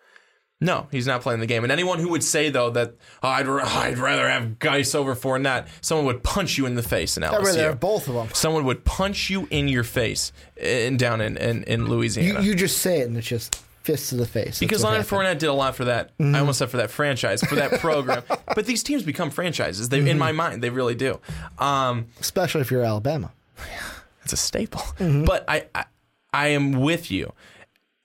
No, 0.60 0.88
he's 0.90 1.06
not 1.06 1.22
playing 1.22 1.40
the 1.40 1.46
game. 1.46 1.64
And 1.64 1.72
anyone 1.72 2.00
who 2.00 2.10
would 2.10 2.24
say 2.24 2.50
though 2.50 2.72
that 2.72 2.96
oh, 3.22 3.28
I'd, 3.28 3.48
I'd 3.50 3.98
rather 4.00 4.28
have 4.28 4.58
Guice 4.58 4.96
over 4.96 5.16
Fournette, 5.16 5.68
someone 5.82 6.06
would 6.08 6.24
punch 6.24 6.58
you 6.58 6.66
in 6.66 6.76
the 6.76 6.82
face 6.82 7.16
in 7.16 7.24
LSU. 7.24 7.34
I'd 7.34 7.46
rather 7.46 7.64
have 7.64 7.80
both 7.80 8.08
of 8.08 8.16
them. 8.16 8.30
Someone 8.34 8.66
would 8.66 8.84
punch 8.84 9.30
you 9.30 9.48
in 9.52 9.68
your 9.68 9.84
face 9.84 10.32
in 10.56 10.98
down 10.98 11.22
in 11.22 11.38
in, 11.38 11.64
in 11.64 11.86
Louisiana. 11.86 12.42
You, 12.42 12.50
you 12.52 12.56
just 12.56 12.80
say 12.80 13.02
it 13.02 13.08
and 13.08 13.18
it's 13.18 13.28
just 13.28 13.62
fists 13.88 14.10
to 14.10 14.16
the 14.16 14.26
face. 14.26 14.46
That's 14.46 14.60
Because 14.60 14.84
what 14.84 14.92
Leonard 14.92 15.08
happened. 15.08 15.28
Fournette 15.28 15.40
did 15.40 15.48
a 15.48 15.54
lot 15.54 15.76
for 15.76 15.86
that. 15.86 16.16
Mm-hmm. 16.18 16.36
I 16.36 16.40
almost 16.40 16.60
said 16.60 16.70
for 16.70 16.78
that 16.78 16.92
franchise, 16.92 17.42
for 17.42 17.56
that 17.56 17.80
program. 17.80 18.22
but 18.56 18.66
these 18.66 18.84
teams 18.84 19.04
become 19.04 19.30
franchises. 19.30 19.88
They, 19.88 20.00
in 20.00 20.06
mm-hmm. 20.06 20.20
my 20.20 20.32
mind, 20.34 20.62
they 20.62 20.70
really 20.70 20.94
do. 20.94 21.20
Um, 21.58 22.08
especially 22.20 22.62
if 22.62 22.70
you're 22.70 22.84
Alabama. 22.84 23.32
it's 24.24 24.34
a 24.34 24.38
staple. 24.38 24.82
Mm-hmm. 25.00 25.24
But 25.24 25.46
I, 25.48 25.68
I, 25.74 25.86
I 26.34 26.48
am 26.50 26.74
with 26.74 27.10
you. 27.10 27.32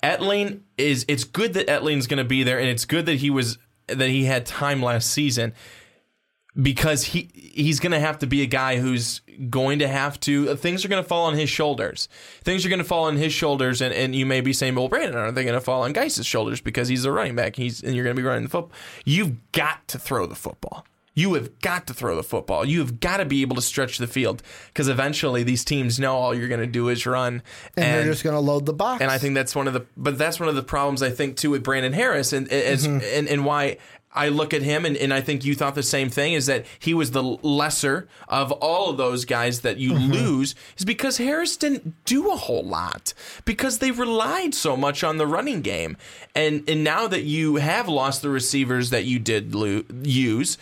Etling 0.05 0.61
is. 0.79 1.05
It's 1.09 1.25
good 1.25 1.55
that 1.55 1.67
Etling's 1.67 2.07
going 2.07 2.19
to 2.19 2.25
be 2.25 2.45
there, 2.45 2.59
and 2.59 2.69
it's 2.69 2.85
good 2.85 3.07
that 3.07 3.17
he 3.17 3.31
was 3.31 3.59
that 3.89 4.09
he 4.09 4.25
had 4.25 4.47
time 4.47 4.83
last 4.83 5.11
season 5.11 5.53
because 6.61 7.03
he 7.05 7.29
he's 7.35 7.81
going 7.81 7.93
to 7.93 8.01
have 8.01 8.19
to 8.19 8.27
be 8.27 8.43
a 8.43 8.47
guy 8.47 8.77
who's 8.79 9.21
going 9.49 9.79
to 9.79 9.89
have 9.89 10.21
to 10.21 10.55
things 10.57 10.85
are 10.85 10.89
going 10.89 11.03
to 11.03 11.09
fall 11.09 11.25
on 11.27 11.35
his 11.35 11.49
shoulders. 11.49 12.09
Things 12.45 12.67
are 12.67 12.69
going 12.69 12.79
to 12.79 12.85
fall 12.85 13.05
on 13.05 13.17
his 13.17 13.33
shoulders, 13.33 13.81
and, 13.81 13.95
and 13.95 14.15
you 14.15 14.27
may 14.27 14.41
be 14.43 14.53
saying, 14.53 14.75
"Well, 14.75 14.89
Brandon, 14.89 15.17
are 15.17 15.33
they 15.33 15.45
going 15.45 15.55
to 15.55 15.61
fall 15.61 15.83
on 15.83 15.93
Guice's 15.93 16.27
shoulders 16.27 16.61
because 16.61 16.89
he's 16.89 17.05
a 17.07 17.13
running 17.13 17.35
back? 17.37 17.57
He's 17.57 17.83
and 17.83 17.95
you're 17.95 18.05
going 18.05 18.15
to 18.17 18.21
be 18.23 18.27
running 18.27 18.43
the 18.45 18.51
football. 18.51 18.73
You've 19.05 19.53
got 19.53 19.87
to 19.89 19.99
throw 19.99 20.27
the 20.27 20.35
football." 20.37 20.85
You 21.15 21.35
have 21.35 21.61
got 21.61 21.87
to 21.89 21.93
throw 21.93 22.17
the 22.17 22.23
football. 22.23 22.65
You 22.65 22.79
have 22.79 22.99
got 22.99 23.19
to 23.19 23.27
be 23.27 23.43
able 23.43 23.55
to 23.57 23.61
stretch 23.61 23.99
the 23.99 24.07
field 24.07 24.43
because 24.69 24.89
eventually 24.89 25.43
these 25.43 25.63
teams 25.63 26.01
know 26.01 26.17
all 26.17 26.35
you're 26.35 26.49
going 26.49 26.63
to 26.63 26.67
do 26.67 26.89
is 26.89 27.05
run, 27.05 27.43
And, 27.77 27.85
they're 27.85 28.05
just 28.05 28.25
going 28.25 28.33
to 28.33 28.41
load 28.41 28.65
the 28.65 28.73
box. 28.73 29.03
and 29.03 29.11
I 29.11 29.19
think 29.19 29.35
that's 29.35 29.55
one 29.55 29.67
of 29.69 29.75
the, 29.75 29.85
but 29.95 30.17
that's 30.17 30.41
one 30.41 30.49
of 30.49 30.55
the 30.55 30.63
problems 30.63 31.03
I 31.03 31.11
think 31.11 31.37
too 31.37 31.51
with 31.51 31.63
Brandon 31.63 31.93
Harris, 31.93 32.33
and 32.33 32.51
as 32.51 32.89
Mm-hmm. 32.89 33.05
and, 33.15 33.29
and 33.29 33.45
why 33.45 33.77
I 34.15 34.29
look 34.29 34.53
at 34.53 34.63
him, 34.63 34.85
and, 34.85 34.97
and 34.97 35.13
I 35.13 35.21
think 35.23 35.45
you 35.45 35.55
thought 35.55 35.75
the 35.75 35.83
same 35.83 36.11
thing, 36.11 36.35
is 36.35 36.47
that 36.47 36.67
he 36.79 36.93
was 36.93 37.13
the 37.13 37.23
lesser 37.23 38.09
of 38.29 38.53
all 38.53 38.91
of 38.91 38.97
those 38.97 39.25
guys 39.25 39.61
that 39.63 39.79
you 39.79 39.93
Mm-hmm. 39.93 40.13
lose, 40.13 40.55
is 40.77 40.85
because 40.85 41.19
Harris 41.19 41.57
didn't 41.57 42.05
do 42.05 42.31
a 42.31 42.37
whole 42.37 42.65
lot 42.65 43.15
because 43.45 43.79
they 43.79 43.91
relied 43.91 44.55
so 44.55 44.77
much 44.77 45.03
on 45.05 45.17
the 45.17 45.27
running 45.27 45.63
game, 45.63 45.97
and 46.35 46.69
and 46.69 46.85
now 46.85 47.07
that 47.09 47.23
you 47.23 47.57
have 47.57 47.89
lost 47.89 48.23
the 48.23 48.31
receivers 48.31 48.91
that 48.91 49.05
you 49.05 49.19
did 49.19 49.55
lo- 49.55 49.85
use, 50.03 50.59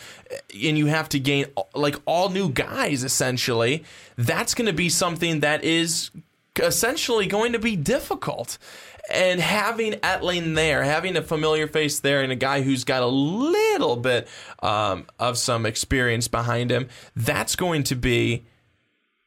and 0.53 0.79
you 0.79 0.87
have 0.87 1.09
to 1.11 1.19
gain 1.19 1.47
like 1.75 1.97
all 2.07 2.29
new 2.29 2.49
guys 2.49 3.05
essentially, 3.05 3.85
that's 4.17 4.55
going 4.55 4.67
to 4.67 4.73
be 4.73 4.89
something 4.89 5.41
that 5.41 5.65
is 5.65 6.11
essentially 6.61 7.27
going 7.27 7.53
to 7.53 7.59
be 7.59 7.77
difficult. 7.77 8.59
And 9.11 9.41
having 9.41 9.95
Etling 9.95 10.55
there, 10.55 10.83
having 10.83 11.17
a 11.17 11.23
familiar 11.23 11.67
face 11.67 12.01
there, 12.01 12.23
and 12.23 12.31
a 12.31 12.37
guy 12.37 12.63
who's 12.63 12.85
got 12.85 13.03
a 13.03 13.07
little 13.07 13.97
bit 13.97 14.29
um, 14.63 15.07
of 15.19 15.37
some 15.37 15.67
experience 15.67 16.29
behind 16.29 16.71
him, 16.71 16.89
that's 17.17 17.57
going 17.57 17.83
to 17.85 17.97
be 17.97 18.45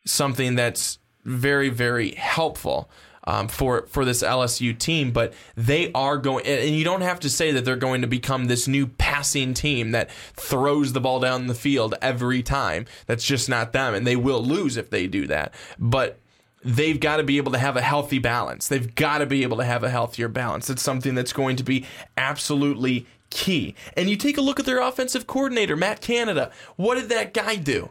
something 0.05 0.55
that's 0.55 0.99
very, 1.23 1.69
very 1.69 2.11
helpful 2.11 2.89
um, 3.25 3.47
for 3.47 3.85
for 3.87 4.05
this 4.05 4.23
LSU 4.23 4.77
team. 4.77 5.11
But 5.11 5.33
they 5.55 5.91
are 5.93 6.17
going, 6.17 6.45
and 6.45 6.75
you 6.75 6.83
don't 6.83 7.01
have 7.01 7.19
to 7.21 7.29
say 7.29 7.51
that 7.51 7.65
they're 7.65 7.75
going 7.75 8.01
to 8.01 8.07
become 8.07 8.45
this 8.45 8.67
new 8.67 8.87
passing 8.87 9.53
team 9.53 9.91
that 9.91 10.11
throws 10.11 10.93
the 10.93 11.01
ball 11.01 11.19
down 11.19 11.47
the 11.47 11.55
field 11.55 11.95
every 12.01 12.43
time. 12.43 12.85
That's 13.05 13.25
just 13.25 13.49
not 13.49 13.73
them, 13.73 13.93
and 13.93 14.05
they 14.05 14.15
will 14.15 14.43
lose 14.43 14.77
if 14.77 14.89
they 14.89 15.07
do 15.07 15.27
that. 15.27 15.53
But 15.79 16.19
they've 16.63 16.99
got 16.99 17.17
to 17.17 17.23
be 17.23 17.37
able 17.37 17.51
to 17.51 17.57
have 17.57 17.77
a 17.77 17.81
healthy 17.81 18.19
balance. 18.19 18.67
They've 18.67 18.93
got 18.95 19.19
to 19.19 19.25
be 19.25 19.43
able 19.43 19.57
to 19.57 19.65
have 19.65 19.83
a 19.83 19.89
healthier 19.89 20.27
balance. 20.27 20.69
It's 20.69 20.81
something 20.81 21.15
that's 21.15 21.33
going 21.33 21.57
to 21.57 21.63
be 21.63 21.85
absolutely 22.17 23.05
key. 23.29 23.75
And 23.97 24.09
you 24.09 24.15
take 24.15 24.37
a 24.37 24.41
look 24.41 24.59
at 24.59 24.65
their 24.65 24.79
offensive 24.79 25.27
coordinator, 25.27 25.75
Matt 25.75 26.01
Canada. 26.01 26.51
What 26.75 26.95
did 26.95 27.09
that 27.09 27.33
guy 27.33 27.55
do? 27.55 27.89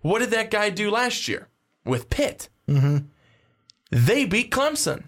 What 0.00 0.20
did 0.20 0.30
that 0.30 0.50
guy 0.50 0.70
do 0.70 0.90
last 0.90 1.28
year 1.28 1.48
with 1.84 2.10
Pitt? 2.10 2.48
Mm-hmm. 2.68 3.06
They 3.90 4.24
beat 4.24 4.50
Clemson. 4.50 5.04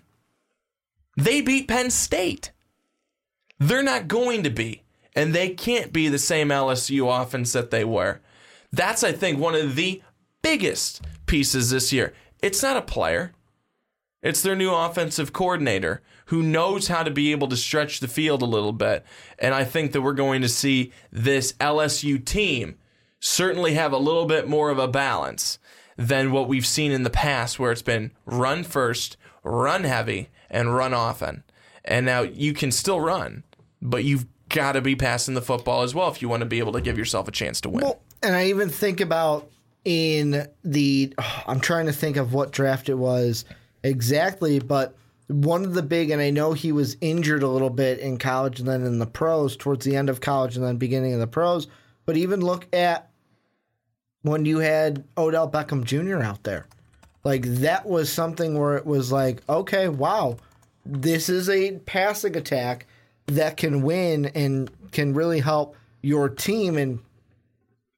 They 1.17 1.41
beat 1.41 1.69
Penn 1.69 1.91
State. 1.91 2.51
They're 3.59 3.83
not 3.83 4.09
going 4.09 4.43
to 4.43 4.51
be, 4.51 4.83
and 5.15 5.35
they 5.35 5.51
can't 5.51 5.93
be 5.93 6.09
the 6.09 6.19
same 6.19 6.49
LSU 6.49 7.23
offense 7.23 7.53
that 7.53 7.71
they 7.71 7.85
were. 7.85 8.21
That's, 8.73 9.05
I 9.05 9.13
think, 9.13 9.39
one 9.39 9.55
of 9.55 9.77
the 9.77 10.03
biggest 10.43 11.03
pieces 11.27 11.71
this 11.71 11.93
year. 11.93 12.13
It's 12.45 12.63
not 12.63 12.77
a 12.77 12.83
player. 12.83 13.33
It's 14.23 14.43
their 14.43 14.55
new 14.55 14.71
offensive 14.71 15.33
coordinator 15.33 16.03
who 16.27 16.43
knows 16.43 16.89
how 16.89 17.03
to 17.03 17.11
be 17.11 17.33
able 17.33 17.49
to 17.49 17.57
stretch 17.57 18.01
the 18.01 18.09
field 18.09 18.43
a 18.43 18.45
little 18.45 18.75
bit. 18.75 19.03
And 19.39 19.55
I 19.55 19.65
think 19.65 19.93
that 19.93 20.03
we're 20.03 20.13
going 20.13 20.43
to 20.43 20.49
see 20.51 20.93
this 21.11 21.55
LSU 21.55 22.23
team 22.23 22.77
certainly 23.19 23.73
have 23.75 23.95
a 23.95 23.99
little 23.99 24.27
bit 24.27 24.47
more 24.47 24.69
of 24.69 24.79
a 24.79 24.87
balance 24.87 25.59
than 25.97 26.33
what 26.33 26.47
we've 26.47 26.67
seen 26.67 26.93
in 26.93 27.03
the 27.03 27.09
past, 27.09 27.59
where 27.59 27.73
it's 27.73 27.81
been 27.81 28.11
run 28.27 28.63
first, 28.63 29.17
run 29.43 29.85
heavy, 29.85 30.29
and 30.51 30.75
run 30.75 30.93
often. 30.93 31.45
And 31.83 32.05
now 32.05 32.21
you 32.21 32.53
can 32.53 32.73
still 32.73 33.01
run, 33.01 33.43
but 33.81 34.05
you've 34.05 34.27
got 34.51 34.73
to 34.73 34.83
be 34.83 34.95
passing 34.95 35.33
the 35.33 35.41
football 35.41 35.81
as 35.81 35.95
well 35.95 36.09
if 36.09 36.21
you 36.21 36.29
want 36.29 36.41
to 36.41 36.47
be 36.47 36.59
able 36.59 36.73
to 36.73 36.83
give 36.83 36.99
yourself 36.99 37.27
a 37.27 37.33
chance 37.33 37.63
to 37.63 37.71
win. 37.71 37.85
Well, 37.85 38.03
and 38.23 38.35
I 38.35 38.49
even 38.49 38.69
think 38.69 39.01
about 39.01 39.51
in 39.85 40.49
the 40.63 41.15
I'm 41.47 41.61
trying 41.61 41.87
to 41.87 41.93
think 41.93 42.17
of 42.17 42.33
what 42.33 42.53
draft 42.53 42.89
it 42.89 42.95
was 42.95 43.45
exactly, 43.83 44.59
but 44.59 44.97
one 45.29 45.65
of 45.65 45.75
the 45.75 45.83
big 45.83 46.11
and 46.11 46.21
I 46.21 46.31
know 46.31 46.53
he 46.53 46.73
was 46.73 46.97
injured 47.01 47.43
a 47.43 47.49
little 47.49 47.71
bit 47.71 47.99
in 47.99 48.19
college 48.19 48.61
and 48.61 48.69
then 48.69 48.85
in 48.85 48.99
the 48.99 49.07
pros 49.07 49.57
towards 49.57 49.85
the 49.85 49.97
end 49.97 50.11
of 50.11 50.21
college 50.21 50.57
and 50.57 50.65
then 50.65 50.77
beginning 50.77 51.15
of 51.15 51.21
the 51.21 51.27
pros, 51.27 51.67
but 52.05 52.17
even 52.17 52.41
look 52.41 52.67
at 52.75 53.11
when 54.23 54.45
you 54.45 54.59
had 54.59 55.05
Odell 55.17 55.51
Beckham 55.51 55.85
Jr. 55.85 56.23
out 56.23 56.43
there. 56.45 56.67
Like 57.25 57.45
that 57.45 57.87
was 57.87 58.13
something 58.13 58.59
where 58.59 58.77
it 58.77 58.85
was 58.85 59.11
like, 59.11 59.43
okay, 59.49 59.89
wow, 59.89 60.37
this 60.85 61.31
is 61.31 61.49
a 61.49 61.79
passing 61.87 62.37
attack 62.37 62.87
that 63.27 63.57
can 63.57 63.83
win 63.83 64.27
and 64.27 64.71
can 64.93 65.15
really 65.15 65.41
help 65.41 65.77
your 66.03 66.29
team 66.29 66.77
and 66.77 66.99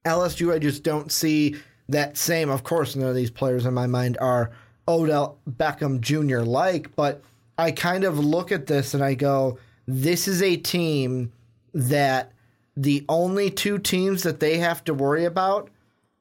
LSU, 0.07 0.55
I 0.55 0.59
just 0.59 0.85
don't 0.85 1.11
see 1.11 1.57
that 1.89 2.17
same. 2.17 2.51
Of 2.51 2.65
course, 2.65 2.97
none 2.97 3.09
of 3.09 3.15
these 3.15 3.31
players 3.31 3.67
in 3.67 3.75
my 3.75 3.87
mind 3.87 4.19
are 4.21 4.51
Odell 4.89 5.39
Beckham 5.49 6.01
Jr. 6.01 6.41
like, 6.41 6.95
but 6.97 7.23
I 7.59 7.71
kind 7.71 8.05
of 8.05 8.19
look 8.19 8.53
at 8.53 8.67
this 8.67 8.95
and 8.95 9.03
I 9.03 9.15
go, 9.15 9.59
this 9.87 10.29
is 10.29 10.43
a 10.43 10.57
team 10.57 11.33
that 11.73 12.33
the 12.77 13.05
only 13.09 13.51
two 13.51 13.79
teams 13.79 14.23
that 14.23 14.41
they 14.41 14.59
have 14.59 14.85
to 14.85 14.95
worry 14.95 15.25
about 15.25 15.71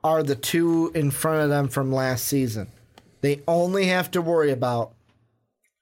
are 0.04 0.24
the 0.24 0.36
two 0.36 0.92
in 0.94 1.12
front 1.12 1.42
of 1.42 1.50
them 1.50 1.68
from 1.68 1.92
last 1.92 2.26
season. 2.26 2.68
They 3.22 3.42
only 3.48 3.88
have 3.88 4.12
to 4.12 4.22
worry 4.22 4.52
about 4.52 4.94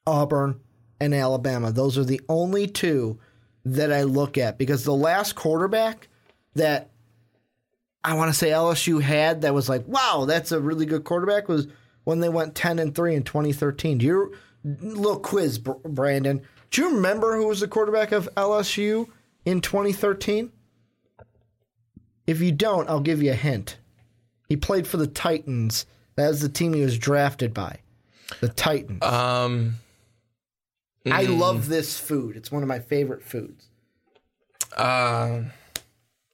Auburn 0.06 0.60
and 0.98 1.14
Alabama. 1.14 1.70
Those 1.70 1.98
are 1.98 2.04
the 2.04 2.20
only 2.28 2.66
two 2.66 3.18
that 3.64 3.92
I 3.92 4.02
look 4.02 4.38
at 4.38 4.58
because 4.58 4.84
the 4.84 4.94
last 4.94 5.34
quarterback 5.34 6.08
that 6.54 6.90
I 8.04 8.14
want 8.14 8.30
to 8.30 8.38
say 8.38 8.50
LSU 8.50 9.00
had 9.00 9.40
that 9.42 9.54
was 9.54 9.68
like, 9.68 9.88
wow, 9.88 10.26
that's 10.28 10.52
a 10.52 10.60
really 10.60 10.84
good 10.84 11.04
quarterback 11.04 11.48
was 11.48 11.66
when 12.04 12.20
they 12.20 12.28
went 12.28 12.54
10 12.54 12.78
and 12.78 12.94
3 12.94 13.14
in 13.14 13.22
2013. 13.22 13.98
Do 13.98 14.06
you 14.06 14.34
little 14.64 15.18
quiz 15.18 15.58
Brandon, 15.58 16.42
do 16.70 16.82
you 16.82 16.94
remember 16.96 17.36
who 17.36 17.46
was 17.48 17.60
the 17.60 17.68
quarterback 17.68 18.12
of 18.12 18.28
LSU 18.36 19.08
in 19.44 19.60
2013? 19.60 20.50
If 22.26 22.40
you 22.40 22.52
don't, 22.52 22.88
I'll 22.88 23.00
give 23.00 23.22
you 23.22 23.32
a 23.32 23.34
hint. 23.36 23.78
He 24.48 24.56
played 24.56 24.86
for 24.86 24.96
the 24.96 25.06
Titans. 25.06 25.86
That 26.16 26.28
was 26.28 26.40
the 26.40 26.48
team 26.48 26.72
he 26.72 26.82
was 26.82 26.98
drafted 26.98 27.52
by. 27.52 27.80
The 28.40 28.48
Titans. 28.48 29.02
Um, 29.02 29.74
I 31.10 31.24
love 31.24 31.68
this 31.68 31.98
food. 31.98 32.36
It's 32.36 32.50
one 32.50 32.62
of 32.62 32.68
my 32.68 32.78
favorite 32.78 33.22
foods. 33.22 33.68
uh, 34.76 35.42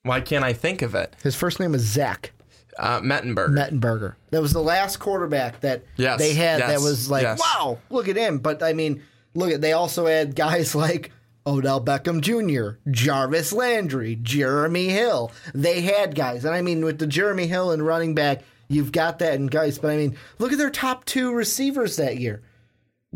why 0.03 0.21
can't 0.21 0.45
I 0.45 0.53
think 0.53 0.83
of 0.83 0.95
it? 0.95 1.15
His 1.23 1.35
first 1.37 1.61
name 1.61 1.75
is 1.75 1.83
Zach 1.83 2.33
Uh, 2.79 3.01
Mettenberg. 3.01 3.51
Mettenberger. 3.51 4.15
That 4.31 4.41
was 4.43 4.53
the 4.53 4.63
last 4.63 4.99
quarterback 4.99 5.61
that 5.61 5.83
Yes, 5.97 6.19
they 6.19 6.35
had 6.35 6.61
that 6.61 6.81
was 6.81 7.11
like, 7.11 7.23
yes. 7.23 7.39
wow, 7.41 7.79
look 7.91 8.09
at 8.09 8.17
him. 8.17 8.39
But 8.39 8.63
I 8.63 8.73
mean, 8.73 9.03
look 9.35 9.51
at 9.53 9.61
they 9.61 9.73
also 9.73 10.07
had 10.07 10.35
guys 10.35 10.75
like 10.87 11.13
Odell 11.47 11.83
Beckham 11.85 12.21
Jr., 12.21 12.79
Jarvis 12.91 13.53
Landry, 13.53 14.17
Jeremy 14.23 14.89
Hill. 14.89 15.33
They 15.55 15.81
had 15.83 16.15
guys. 16.15 16.45
And 16.45 16.55
I 16.55 16.63
mean, 16.63 16.85
with 16.85 16.99
the 16.99 17.07
Jeremy 17.07 17.47
Hill 17.47 17.71
and 17.71 17.85
running 17.85 18.15
back, 18.15 18.43
you've 18.69 18.93
got 18.93 19.19
that 19.19 19.35
in 19.35 19.47
guys. 19.49 19.79
But 19.79 19.91
I 19.91 19.97
mean, 19.97 20.17
look 20.39 20.53
at 20.53 20.59
their 20.59 20.71
top 20.71 21.05
two 21.05 21.33
receivers 21.35 21.97
that 21.97 22.19
year. 22.19 22.43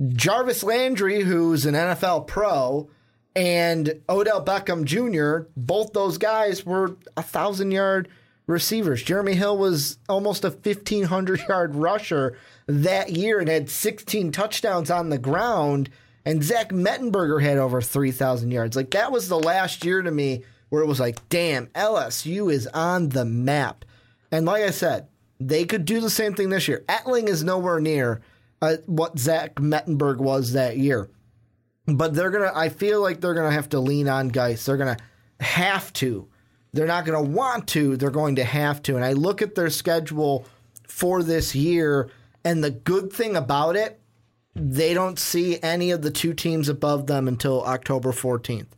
Jarvis 0.08 0.64
Landry, 0.64 1.22
who's 1.22 1.64
an 1.66 1.74
NFL 1.74 2.26
pro, 2.26 2.90
and 3.36 4.00
Odell 4.08 4.44
Beckham 4.44 4.84
Jr., 4.84 5.48
both 5.56 5.92
those 5.92 6.18
guys 6.18 6.64
were 6.64 6.96
a 7.16 7.22
thousand 7.22 7.72
yard 7.72 8.08
receivers. 8.46 9.02
Jeremy 9.02 9.34
Hill 9.34 9.58
was 9.58 9.98
almost 10.08 10.44
a 10.44 10.50
1,500 10.50 11.40
yard 11.48 11.74
rusher 11.74 12.36
that 12.66 13.10
year 13.10 13.40
and 13.40 13.48
had 13.48 13.70
16 13.70 14.32
touchdowns 14.32 14.90
on 14.90 15.08
the 15.08 15.18
ground. 15.18 15.90
And 16.24 16.42
Zach 16.42 16.70
Mettenberger 16.70 17.42
had 17.42 17.58
over 17.58 17.82
3,000 17.82 18.50
yards. 18.50 18.76
Like, 18.76 18.92
that 18.92 19.12
was 19.12 19.28
the 19.28 19.38
last 19.38 19.84
year 19.84 20.00
to 20.00 20.10
me 20.10 20.42
where 20.70 20.82
it 20.82 20.86
was 20.86 21.00
like, 21.00 21.28
damn, 21.28 21.66
LSU 21.68 22.52
is 22.52 22.66
on 22.68 23.10
the 23.10 23.24
map. 23.24 23.84
And 24.32 24.46
like 24.46 24.62
I 24.62 24.70
said, 24.70 25.08
they 25.38 25.64
could 25.64 25.84
do 25.84 26.00
the 26.00 26.10
same 26.10 26.34
thing 26.34 26.48
this 26.48 26.66
year. 26.66 26.84
Etling 26.88 27.28
is 27.28 27.44
nowhere 27.44 27.80
near 27.80 28.22
uh, 28.62 28.76
what 28.86 29.18
Zach 29.18 29.56
Mettenberg 29.56 30.16
was 30.16 30.52
that 30.52 30.78
year. 30.78 31.08
But 31.86 32.14
they're 32.14 32.30
to, 32.30 32.56
I 32.56 32.68
feel 32.70 33.02
like 33.02 33.20
they're 33.20 33.34
to 33.34 33.50
have 33.50 33.68
to 33.70 33.80
lean 33.80 34.08
on 34.08 34.28
Guice. 34.28 34.64
They're 34.64 34.76
to 34.96 35.04
have 35.44 35.92
to. 35.94 36.28
They're 36.72 36.86
not 36.86 37.06
to 37.22 37.30
want 37.30 37.68
to. 37.68 37.96
They're 37.96 38.10
going 38.10 38.36
to 38.36 38.44
have 38.44 38.82
to. 38.82 38.96
And 38.96 39.04
I 39.04 39.12
look 39.12 39.42
at 39.42 39.54
their 39.54 39.70
schedule 39.70 40.46
for 40.88 41.22
this 41.22 41.54
year, 41.54 42.10
and 42.44 42.64
the 42.64 42.70
good 42.70 43.12
thing 43.12 43.36
about 43.36 43.76
it, 43.76 44.00
they 44.54 44.94
don't 44.94 45.18
see 45.18 45.58
any 45.62 45.90
of 45.90 46.02
the 46.02 46.10
two 46.10 46.32
teams 46.34 46.68
above 46.68 47.06
them 47.06 47.28
until 47.28 47.64
October 47.64 48.12
14th. 48.12 48.68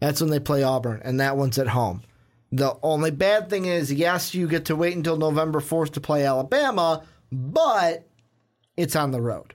That's 0.00 0.20
when 0.20 0.30
they 0.30 0.40
play 0.40 0.62
Auburn, 0.62 1.00
and 1.04 1.20
that 1.20 1.36
one's 1.36 1.58
at 1.58 1.68
home. 1.68 2.02
The 2.52 2.76
only 2.82 3.10
bad 3.10 3.50
thing 3.50 3.66
is, 3.66 3.92
yes, 3.92 4.34
you 4.34 4.46
get 4.48 4.66
to 4.66 4.76
wait 4.76 4.96
until 4.96 5.16
November 5.16 5.60
4th 5.60 5.92
to 5.92 6.00
play 6.00 6.24
Alabama, 6.24 7.04
but 7.32 8.06
it's 8.76 8.96
on 8.96 9.10
the 9.10 9.20
road. 9.20 9.54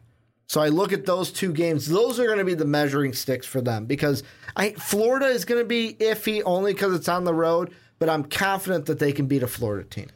So 0.52 0.60
I 0.60 0.68
look 0.68 0.92
at 0.92 1.06
those 1.06 1.32
two 1.32 1.54
games. 1.54 1.88
Those 1.88 2.20
are 2.20 2.26
going 2.26 2.38
to 2.40 2.44
be 2.44 2.56
the 2.56 2.66
measuring 2.66 3.14
sticks 3.14 3.48
for 3.48 3.62
them 3.62 3.86
because 3.86 4.22
I 4.58 4.72
Florida 4.72 5.28
is 5.28 5.46
going 5.46 5.62
to 5.62 5.66
be 5.66 5.94
iffy 6.02 6.42
only 6.46 6.74
because 6.74 6.94
it's 6.94 7.08
on 7.08 7.24
the 7.24 7.34
road. 7.34 7.74
But 8.00 8.10
I'm 8.10 8.26
confident 8.26 8.88
that 8.88 9.00
they 9.00 9.14
can 9.14 9.28
beat 9.28 9.44
a 9.44 9.48
Florida 9.48 9.88
team. 9.88 10.10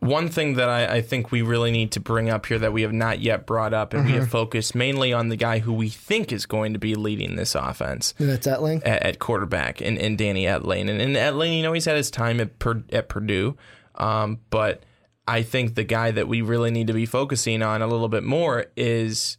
One 0.00 0.28
thing 0.28 0.54
that 0.56 0.68
I, 0.68 0.96
I 0.96 1.00
think 1.00 1.30
we 1.30 1.40
really 1.40 1.70
need 1.70 1.92
to 1.92 2.00
bring 2.00 2.28
up 2.28 2.44
here 2.44 2.58
that 2.58 2.74
we 2.74 2.82
have 2.82 2.92
not 2.92 3.20
yet 3.20 3.46
brought 3.46 3.72
up, 3.72 3.94
and 3.94 4.04
we 4.04 4.10
Mm-hmm. 4.12 4.20
have 4.20 4.30
focused 4.30 4.74
mainly 4.74 5.14
on 5.14 5.30
the 5.30 5.36
guy 5.36 5.60
who 5.60 5.72
we 5.72 5.88
think 5.88 6.30
is 6.30 6.44
going 6.44 6.74
to 6.74 6.78
be 6.78 6.94
leading 6.94 7.36
this 7.36 7.54
offense 7.54 8.12
And 8.18 8.28
that's 8.28 8.46
Etling. 8.46 8.82
at, 8.86 9.02
at 9.02 9.18
quarterback, 9.18 9.80
and, 9.80 9.96
and 9.98 10.18
Danny 10.18 10.44
Etling. 10.44 10.90
And, 10.90 11.00
and 11.00 11.16
Etling, 11.16 11.56
you 11.56 11.62
know, 11.62 11.72
he's 11.72 11.86
had 11.86 11.96
his 11.96 12.10
time 12.10 12.38
at, 12.40 12.58
Pur- 12.58 12.84
at 12.92 13.08
Purdue, 13.08 13.56
um, 13.94 14.40
but 14.50 14.82
I 15.30 15.44
think 15.44 15.76
the 15.76 15.84
guy 15.84 16.10
that 16.10 16.26
we 16.26 16.42
really 16.42 16.72
need 16.72 16.88
to 16.88 16.92
be 16.92 17.06
focusing 17.06 17.62
on 17.62 17.82
a 17.82 17.86
little 17.86 18.08
bit 18.08 18.24
more 18.24 18.66
is 18.76 19.38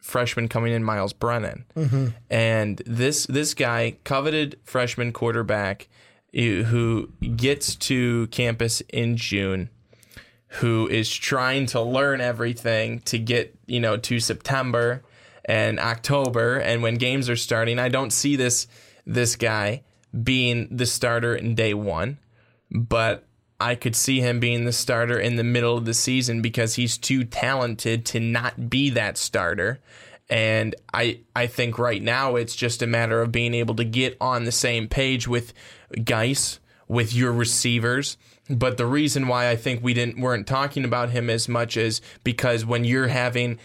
freshman 0.00 0.48
coming 0.48 0.72
in, 0.72 0.82
Myles 0.82 1.12
Brennan, 1.12 1.64
mm-hmm. 1.76 2.08
and 2.28 2.82
this 2.84 3.24
this 3.26 3.54
guy, 3.54 3.98
coveted 4.02 4.58
freshman 4.64 5.12
quarterback, 5.12 5.86
who 6.34 7.12
gets 7.36 7.76
to 7.76 8.26
campus 8.28 8.80
in 8.88 9.16
June, 9.16 9.70
who 10.48 10.88
is 10.88 11.14
trying 11.14 11.66
to 11.66 11.80
learn 11.80 12.20
everything 12.20 12.98
to 13.02 13.16
get 13.16 13.56
you 13.66 13.78
know 13.78 13.96
to 13.96 14.18
September 14.18 15.04
and 15.44 15.78
October, 15.78 16.56
and 16.56 16.82
when 16.82 16.96
games 16.96 17.30
are 17.30 17.36
starting, 17.36 17.78
I 17.78 17.88
don't 17.90 18.12
see 18.12 18.34
this 18.34 18.66
this 19.06 19.36
guy 19.36 19.84
being 20.20 20.66
the 20.76 20.86
starter 20.86 21.36
in 21.36 21.54
day 21.54 21.74
one, 21.74 22.18
but 22.72 23.27
I 23.60 23.74
could 23.74 23.96
see 23.96 24.20
him 24.20 24.38
being 24.38 24.64
the 24.64 24.72
starter 24.72 25.18
in 25.18 25.36
the 25.36 25.44
middle 25.44 25.76
of 25.76 25.84
the 25.84 25.94
season 25.94 26.40
because 26.40 26.74
he's 26.74 26.96
too 26.96 27.24
talented 27.24 28.06
to 28.06 28.20
not 28.20 28.70
be 28.70 28.90
that 28.90 29.18
starter. 29.18 29.80
And 30.30 30.76
I 30.92 31.20
I 31.34 31.46
think 31.46 31.78
right 31.78 32.02
now 32.02 32.36
it's 32.36 32.54
just 32.54 32.82
a 32.82 32.86
matter 32.86 33.20
of 33.20 33.32
being 33.32 33.54
able 33.54 33.74
to 33.76 33.84
get 33.84 34.16
on 34.20 34.44
the 34.44 34.52
same 34.52 34.86
page 34.86 35.26
with 35.26 35.52
Guice, 36.04 36.60
with 36.86 37.12
your 37.14 37.32
receivers. 37.32 38.16
But 38.50 38.76
the 38.76 38.86
reason 38.86 39.28
why 39.28 39.50
I 39.50 39.56
think 39.56 39.82
we 39.82 39.92
didn't 39.92 40.20
weren't 40.20 40.46
talking 40.46 40.84
about 40.84 41.10
him 41.10 41.28
as 41.28 41.48
much 41.48 41.76
is 41.76 42.00
because 42.24 42.64
when 42.64 42.84
you're 42.84 43.08
having 43.08 43.58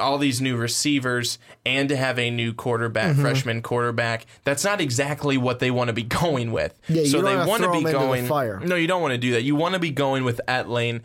all 0.00 0.18
these 0.18 0.40
new 0.40 0.56
receivers 0.56 1.38
and 1.64 1.88
to 1.88 1.96
have 1.96 2.18
a 2.18 2.30
new 2.30 2.52
quarterback, 2.52 3.12
Mm-hmm. 3.12 3.22
freshman 3.22 3.62
quarterback, 3.62 4.26
that's 4.44 4.64
not 4.64 4.80
exactly 4.80 5.36
what 5.36 5.58
they 5.58 5.70
want 5.70 5.88
to 5.88 5.94
be 5.94 6.02
going 6.22 6.52
with. 6.52 6.78
Yeah, 6.88 7.04
so 7.04 7.22
they 7.22 7.36
want 7.36 7.62
to 7.62 7.72
be 7.72 7.82
going. 7.82 8.26
fire. 8.26 8.60
No, 8.64 8.74
you 8.76 8.86
don't 8.86 9.02
want 9.02 9.12
to 9.12 9.18
do 9.18 9.32
that. 9.32 9.42
You 9.42 9.56
want 9.56 9.74
to 9.74 9.80
be 9.80 9.90
going 9.90 10.24
with 10.24 10.40
Etling, 10.46 11.02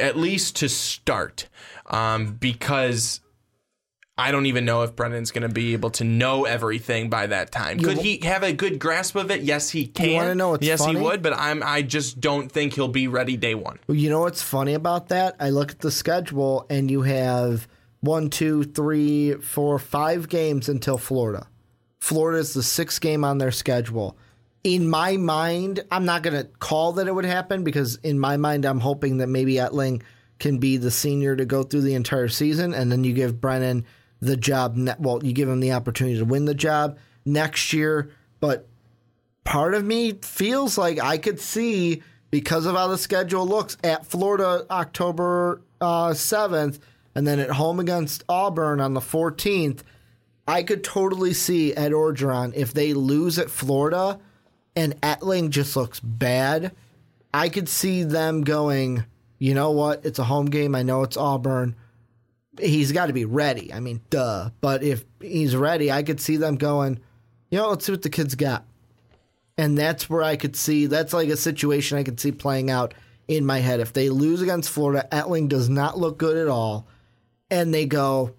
at 0.00 0.16
least 0.16 0.56
to 0.56 0.68
start, 0.68 1.48
um, 1.86 2.32
because 2.34 3.20
I 4.18 4.30
don't 4.32 4.46
even 4.46 4.64
know 4.64 4.82
if 4.82 4.96
Brendan's 4.96 5.30
going 5.30 5.42
to 5.46 5.52
be 5.52 5.74
able 5.74 5.90
to 5.90 6.04
know 6.04 6.46
everything 6.46 7.10
by 7.10 7.26
that 7.26 7.52
time. 7.52 7.78
Could 7.78 7.98
he 7.98 8.18
have 8.24 8.42
a 8.42 8.52
good 8.52 8.78
grasp 8.78 9.14
of 9.14 9.30
it? 9.30 9.42
Yes, 9.42 9.68
he 9.70 9.86
can. 9.86 10.14
wanna 10.14 10.34
know 10.34 10.50
what's 10.50 10.66
yes, 10.66 10.80
funny? 10.84 10.98
he 10.98 11.04
would. 11.04 11.22
But 11.22 11.34
I'm. 11.34 11.62
I 11.62 11.82
just 11.82 12.18
don't 12.18 12.50
think 12.50 12.72
he'll 12.74 12.88
be 12.88 13.08
ready 13.08 13.36
day 13.36 13.54
one. 13.54 13.78
Well, 13.86 13.96
you 13.96 14.08
know 14.08 14.20
what's 14.20 14.40
funny 14.42 14.72
about 14.72 15.08
that? 15.08 15.36
I 15.38 15.50
look 15.50 15.70
at 15.70 15.80
the 15.80 15.90
schedule 15.90 16.64
and 16.70 16.90
you 16.90 17.02
have 17.02 17.68
one, 18.06 18.30
two, 18.30 18.64
three, 18.64 19.34
four, 19.34 19.78
five 19.78 20.28
games 20.28 20.68
until 20.68 20.96
Florida. 20.96 21.46
Florida 22.00 22.38
is 22.38 22.54
the 22.54 22.62
sixth 22.62 23.00
game 23.00 23.24
on 23.24 23.38
their 23.38 23.50
schedule. 23.50 24.16
In 24.64 24.88
my 24.88 25.16
mind, 25.16 25.84
I'm 25.90 26.04
not 26.04 26.22
going 26.22 26.36
to 26.36 26.44
call 26.44 26.92
that 26.94 27.06
it 27.06 27.14
would 27.14 27.24
happen 27.24 27.62
because 27.64 27.96
in 27.96 28.18
my 28.18 28.36
mind, 28.36 28.64
I'm 28.64 28.80
hoping 28.80 29.18
that 29.18 29.28
maybe 29.28 29.54
Etling 29.54 30.02
can 30.38 30.58
be 30.58 30.76
the 30.76 30.90
senior 30.90 31.36
to 31.36 31.44
go 31.44 31.62
through 31.62 31.82
the 31.82 31.94
entire 31.94 32.28
season, 32.28 32.74
and 32.74 32.90
then 32.90 33.04
you 33.04 33.12
give 33.12 33.40
Brennan 33.40 33.84
the 34.20 34.36
job. 34.36 34.76
Well, 34.98 35.24
you 35.24 35.32
give 35.32 35.48
him 35.48 35.60
the 35.60 35.72
opportunity 35.72 36.18
to 36.18 36.24
win 36.24 36.44
the 36.44 36.54
job 36.54 36.98
next 37.24 37.72
year, 37.72 38.10
but 38.40 38.68
part 39.44 39.74
of 39.74 39.84
me 39.84 40.12
feels 40.22 40.76
like 40.76 41.02
I 41.02 41.18
could 41.18 41.40
see 41.40 42.02
because 42.30 42.66
of 42.66 42.74
how 42.74 42.88
the 42.88 42.98
schedule 42.98 43.46
looks 43.46 43.76
at 43.82 44.04
Florida 44.04 44.66
October 44.70 45.62
uh, 45.80 46.12
seventh, 46.12 46.80
and 47.16 47.26
then 47.26 47.40
at 47.40 47.50
home 47.50 47.80
against 47.80 48.22
Auburn 48.28 48.80
on 48.80 48.94
the 48.94 49.00
fourteenth. 49.00 49.82
I 50.46 50.62
could 50.62 50.84
totally 50.84 51.32
see 51.32 51.74
Ed 51.74 51.90
Orgeron 51.90 52.54
if 52.54 52.72
they 52.72 52.94
lose 52.94 53.38
at 53.38 53.50
Florida 53.50 54.20
and 54.76 55.00
Etling 55.00 55.50
just 55.50 55.74
looks 55.74 55.98
bad. 55.98 56.72
I 57.34 57.48
could 57.48 57.68
see 57.68 58.04
them 58.04 58.44
going. 58.44 59.04
You 59.38 59.54
know 59.54 59.72
what? 59.72 60.04
It's 60.04 60.18
a 60.20 60.24
home 60.24 60.46
game. 60.46 60.74
I 60.74 60.82
know 60.82 61.02
it's 61.02 61.16
Auburn. 61.16 61.74
He's 62.60 62.92
got 62.92 63.06
to 63.06 63.12
be 63.12 63.24
ready. 63.24 63.72
I 63.72 63.80
mean, 63.80 64.00
duh. 64.08 64.50
But 64.60 64.82
if 64.82 65.04
he's 65.20 65.56
ready, 65.56 65.90
I 65.90 66.02
could 66.02 66.20
see 66.20 66.36
them 66.36 66.56
going. 66.56 67.00
You 67.50 67.58
know, 67.58 67.70
let's 67.70 67.84
see 67.84 67.92
what 67.92 68.02
the 68.02 68.10
kids 68.10 68.34
got. 68.34 68.64
And 69.58 69.76
that's 69.76 70.08
where 70.08 70.22
I 70.22 70.36
could 70.36 70.54
see 70.54 70.86
that's 70.86 71.12
like 71.12 71.28
a 71.28 71.36
situation 71.36 71.98
I 71.98 72.04
could 72.04 72.20
see 72.20 72.30
playing 72.30 72.70
out 72.70 72.94
in 73.26 73.44
my 73.44 73.58
head. 73.58 73.80
If 73.80 73.94
they 73.94 74.10
lose 74.10 74.42
against 74.42 74.70
Florida, 74.70 75.08
Etling 75.10 75.48
does 75.48 75.68
not 75.68 75.98
look 75.98 76.18
good 76.18 76.36
at 76.36 76.48
all. 76.48 76.86
And 77.50 77.72
they 77.72 77.86
go, 77.86 78.34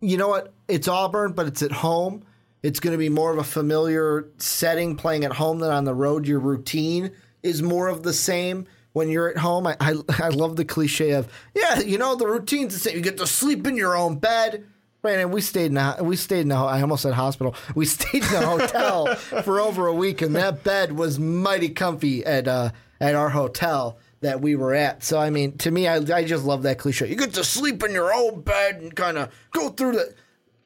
you 0.00 0.16
know 0.16 0.28
what? 0.28 0.52
It's 0.68 0.88
Auburn, 0.88 1.32
but 1.32 1.46
it's 1.46 1.62
at 1.62 1.72
home. 1.72 2.24
It's 2.62 2.80
going 2.80 2.92
to 2.92 2.98
be 2.98 3.08
more 3.08 3.32
of 3.32 3.38
a 3.38 3.44
familiar 3.44 4.28
setting 4.38 4.96
playing 4.96 5.24
at 5.24 5.32
home 5.32 5.58
than 5.58 5.70
on 5.70 5.84
the 5.84 5.94
road. 5.94 6.26
Your 6.26 6.40
routine 6.40 7.12
is 7.42 7.62
more 7.62 7.88
of 7.88 8.02
the 8.02 8.12
same 8.12 8.66
when 8.92 9.08
you're 9.08 9.28
at 9.28 9.38
home. 9.38 9.66
I, 9.66 9.76
I, 9.78 9.94
I 10.18 10.28
love 10.28 10.56
the 10.56 10.64
cliche 10.64 11.12
of, 11.12 11.28
yeah, 11.54 11.80
you 11.80 11.98
know, 11.98 12.16
the 12.16 12.26
routine's 12.26 12.74
the 12.74 12.80
same. 12.80 12.96
You 12.96 13.02
get 13.02 13.18
to 13.18 13.26
sleep 13.26 13.66
in 13.66 13.76
your 13.76 13.96
own 13.96 14.18
bed. 14.18 14.66
Right, 15.02 15.18
and 15.18 15.32
we 15.32 15.40
stayed 15.40 15.66
in 15.66 15.76
a, 15.76 15.98
we 16.00 16.16
stayed 16.16 16.40
in 16.40 16.50
a, 16.50 16.64
I 16.64 16.80
almost 16.80 17.04
said 17.04 17.14
hospital. 17.14 17.54
We 17.76 17.84
stayed 17.86 18.24
in 18.24 18.34
a 18.34 18.44
hotel 18.44 19.14
for 19.44 19.60
over 19.60 19.86
a 19.86 19.94
week, 19.94 20.20
and 20.20 20.34
that 20.34 20.64
bed 20.64 20.92
was 20.92 21.20
mighty 21.20 21.68
comfy 21.68 22.24
at 22.24 22.48
uh, 22.48 22.70
at 23.00 23.14
our 23.14 23.28
hotel 23.28 23.98
that 24.20 24.40
we 24.40 24.56
were 24.56 24.74
at. 24.74 25.02
So 25.04 25.18
I 25.18 25.30
mean, 25.30 25.56
to 25.58 25.70
me, 25.70 25.86
I, 25.88 25.96
I 25.96 26.24
just 26.24 26.44
love 26.44 26.62
that 26.64 26.78
cliche. 26.78 27.08
You 27.08 27.16
get 27.16 27.34
to 27.34 27.44
sleep 27.44 27.82
in 27.84 27.92
your 27.92 28.12
own 28.14 28.40
bed 28.42 28.76
and 28.80 28.94
kind 28.96 29.18
of 29.18 29.30
go 29.52 29.68
through 29.70 29.92
the. 29.92 30.14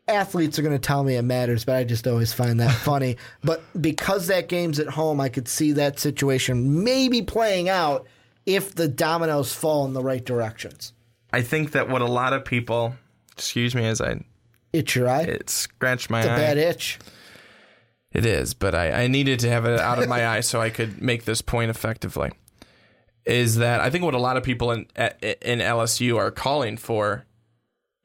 Athletes 0.08 0.58
are 0.58 0.62
going 0.62 0.74
to 0.74 0.78
tell 0.80 1.04
me 1.04 1.14
it 1.14 1.22
matters, 1.22 1.64
but 1.64 1.76
I 1.76 1.84
just 1.84 2.04
always 2.08 2.32
find 2.32 2.58
that 2.58 2.74
funny. 2.82 3.16
But 3.44 3.62
because 3.80 4.26
that 4.26 4.48
game's 4.48 4.80
at 4.80 4.88
home, 4.88 5.20
I 5.20 5.28
could 5.28 5.46
see 5.46 5.70
that 5.72 6.00
situation 6.00 6.82
maybe 6.82 7.22
playing 7.22 7.68
out 7.68 8.08
if 8.44 8.74
the 8.74 8.88
dominoes 8.88 9.54
fall 9.54 9.84
in 9.84 9.92
the 9.92 10.02
right 10.02 10.24
directions. 10.24 10.94
I 11.32 11.42
think 11.42 11.70
that 11.72 11.88
what 11.88 12.02
a 12.02 12.06
lot 12.06 12.32
of 12.32 12.44
people, 12.44 12.96
excuse 13.30 13.72
me 13.72 13.84
as 13.86 14.00
I 14.00 14.24
Itch 14.72 14.96
your 14.96 15.08
eye. 15.08 15.22
it 15.22 15.48
scratched 15.48 16.10
my 16.10 16.20
it's 16.20 16.28
a 16.28 16.32
eye. 16.32 16.36
bad 16.36 16.58
itch. 16.58 16.98
It 18.10 18.26
is, 18.26 18.52
but 18.54 18.74
I, 18.74 19.04
I 19.04 19.06
needed 19.06 19.38
to 19.40 19.48
have 19.48 19.64
it 19.64 19.78
out 19.78 20.02
of 20.02 20.08
my 20.08 20.26
eye 20.36 20.40
so 20.40 20.60
I 20.60 20.70
could 20.70 21.00
make 21.00 21.24
this 21.24 21.40
point 21.40 21.70
effectively. 21.70 22.32
Is 23.26 23.56
that 23.56 23.80
I 23.80 23.90
think 23.90 24.04
what 24.04 24.14
a 24.14 24.18
lot 24.18 24.36
of 24.36 24.42
people 24.42 24.70
in 24.72 24.86
in 24.96 25.58
LSU 25.58 26.16
are 26.16 26.30
calling 26.30 26.76
for 26.76 27.26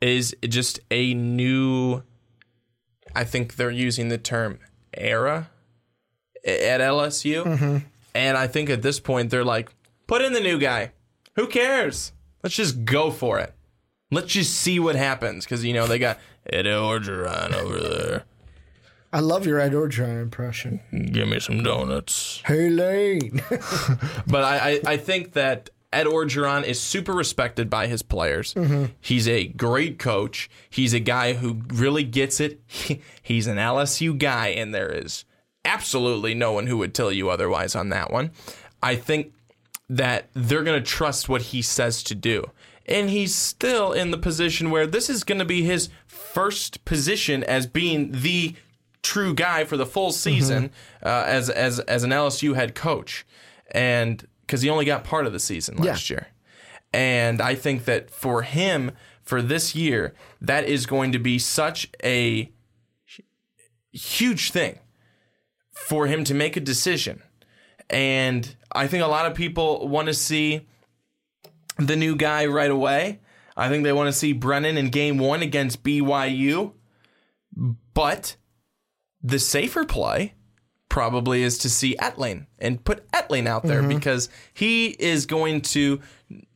is 0.01 0.35
just 0.47 0.79
a 0.91 1.13
new. 1.13 2.03
I 3.15 3.23
think 3.23 3.55
they're 3.55 3.71
using 3.71 4.09
the 4.09 4.17
term 4.17 4.59
era 4.93 5.49
at 6.45 6.81
LSU, 6.81 7.43
mm-hmm. 7.43 7.77
and 8.13 8.37
I 8.37 8.47
think 8.47 8.69
at 8.69 8.81
this 8.81 8.99
point 8.99 9.29
they're 9.29 9.45
like, 9.45 9.71
put 10.05 10.21
in 10.21 10.33
the 10.33 10.41
new 10.41 10.59
guy. 10.59 10.91
Who 11.35 11.47
cares? 11.47 12.11
Let's 12.43 12.55
just 12.55 12.85
go 12.85 13.09
for 13.09 13.39
it. 13.39 13.53
Let's 14.11 14.31
just 14.33 14.53
see 14.53 14.79
what 14.79 14.95
happens 14.95 15.45
because 15.45 15.63
you 15.65 15.73
know 15.73 15.87
they 15.87 15.99
got 15.99 16.19
Ed 16.47 16.65
Orgeron 16.65 17.53
over 17.53 17.79
there. 17.79 18.23
I 19.15 19.19
love 19.19 19.47
your 19.47 19.61
Ed 19.61 19.71
Orgeron 19.71 20.21
impression. 20.21 20.81
Give 20.91 21.29
me 21.29 21.39
some 21.39 21.63
donuts. 21.63 22.41
Hey 22.45 22.69
Lane. 22.69 23.41
But 24.27 24.43
I, 24.43 24.57
I, 24.57 24.81
I 24.85 24.97
think 24.97 25.31
that 25.33 25.69
Ed 25.93 26.05
Orgeron 26.05 26.65
is 26.65 26.81
super 26.81 27.13
respected 27.13 27.69
by 27.69 27.87
his 27.87 28.01
players. 28.01 28.53
Mm-hmm. 28.55 28.87
He's 28.99 29.29
a 29.29 29.47
great 29.47 29.99
coach. 29.99 30.49
He's 30.69 30.93
a 30.93 30.99
guy 30.99 31.31
who 31.31 31.61
really 31.73 32.03
gets 32.03 32.41
it. 32.41 32.59
He's 33.21 33.47
an 33.47 33.55
LSU 33.55 34.17
guy, 34.17 34.47
and 34.47 34.75
there 34.75 34.91
is 34.91 35.23
absolutely 35.63 36.33
no 36.33 36.51
one 36.51 36.67
who 36.67 36.77
would 36.79 36.93
tell 36.93 37.13
you 37.13 37.29
otherwise 37.29 37.73
on 37.73 37.87
that 37.89 38.11
one. 38.11 38.31
I 38.83 38.97
think 38.97 39.33
that 39.89 40.27
they're 40.33 40.63
going 40.63 40.83
to 40.83 40.85
trust 40.85 41.29
what 41.29 41.41
he 41.41 41.61
says 41.61 42.03
to 42.03 42.15
do. 42.15 42.51
And 42.85 43.09
he's 43.09 43.33
still 43.33 43.93
in 43.93 44.11
the 44.11 44.17
position 44.17 44.69
where 44.71 44.85
this 44.85 45.09
is 45.09 45.23
going 45.23 45.39
to 45.39 45.45
be 45.45 45.63
his 45.63 45.89
first 46.05 46.83
position 46.85 47.43
as 47.43 47.65
being 47.65 48.11
the 48.11 48.55
true 49.06 49.34
guy 49.36 49.64
for 49.65 49.77
the 49.77 49.86
full 49.86 50.11
season 50.11 50.72
uh, 51.03 51.23
as 51.27 51.49
as 51.49 51.80
as 51.82 52.03
an 52.03 52.10
LSU 52.10 52.56
head 52.56 52.73
coach, 52.73 53.26
and 53.72 54.27
because 54.41 54.61
he 54.64 54.69
only 54.69 54.86
got 54.86 55.03
part 55.03 55.27
of 55.27 55.34
the 55.34 55.40
season 55.40 55.77
last 55.77 56.10
year, 56.10 56.27
and 56.91 57.40
I 57.41 57.53
think 57.56 57.86
that 57.86 58.10
for 58.10 58.41
him 58.41 58.91
for 59.22 59.41
this 59.41 59.76
year 59.76 60.14
that 60.41 60.65
is 60.65 60.86
going 60.86 61.11
to 61.11 61.19
be 61.19 61.38
such 61.40 61.90
a 62.03 62.52
huge 63.91 64.52
thing 64.52 64.80
for 65.72 66.07
him 66.07 66.23
to 66.23 66.34
make 66.34 66.57
a 66.57 66.61
decision, 66.61 67.22
and 67.90 68.56
I 68.72 68.88
think 68.88 69.03
a 69.03 69.07
lot 69.07 69.27
of 69.27 69.36
people 69.36 69.88
want 69.88 70.07
to 70.07 70.14
see 70.14 70.65
the 71.77 71.95
new 71.95 72.15
guy 72.15 72.45
right 72.48 72.72
away. 72.72 73.19
I 73.56 73.69
think 73.69 73.84
they 73.84 73.94
want 73.94 74.07
to 74.07 74.14
see 74.14 74.34
Brennan 74.34 74.77
in 74.77 74.90
game 74.90 75.18
one 75.18 75.41
against 75.41 75.84
BYU. 75.84 76.73
But 77.94 78.36
the 79.26 79.39
safer 79.39 79.85
play 79.85 80.35
probably 80.88 81.41
is 81.41 81.57
to 81.57 81.69
see 81.69 81.95
Etling 81.99 82.45
and 82.60 82.84
put 82.84 83.10
Etling 83.11 83.47
out 83.47 83.64
there 83.64 83.81
because 83.81 84.30
he 84.53 84.89
is 84.99 85.26
going 85.26 85.61
to, 85.61 85.99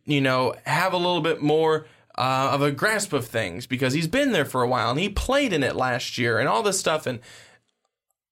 you 0.06 0.22
know, 0.22 0.54
have 0.66 0.94
a 0.94 0.98
little 0.98 1.22
bit 1.22 1.42
more 1.42 1.88
uh, 2.16 2.52
of 2.54 2.62
a 2.62 2.72
grasp 2.72 3.12
of 3.12 3.26
things 3.26 3.66
because 3.66 3.94
he's 3.94 4.08
been 4.08 4.32
there 4.32 4.46
for 4.46 4.62
a 4.62 4.68
while 4.68 4.92
and 4.92 5.00
he 5.00 5.10
played 5.10 5.52
in 5.52 5.64
it 5.64 5.76
last 5.76 6.18
year 6.18 6.38
and 6.38 6.48
all 6.48 6.62
this 6.62 6.80
stuff. 6.80 7.08
And 7.08 7.20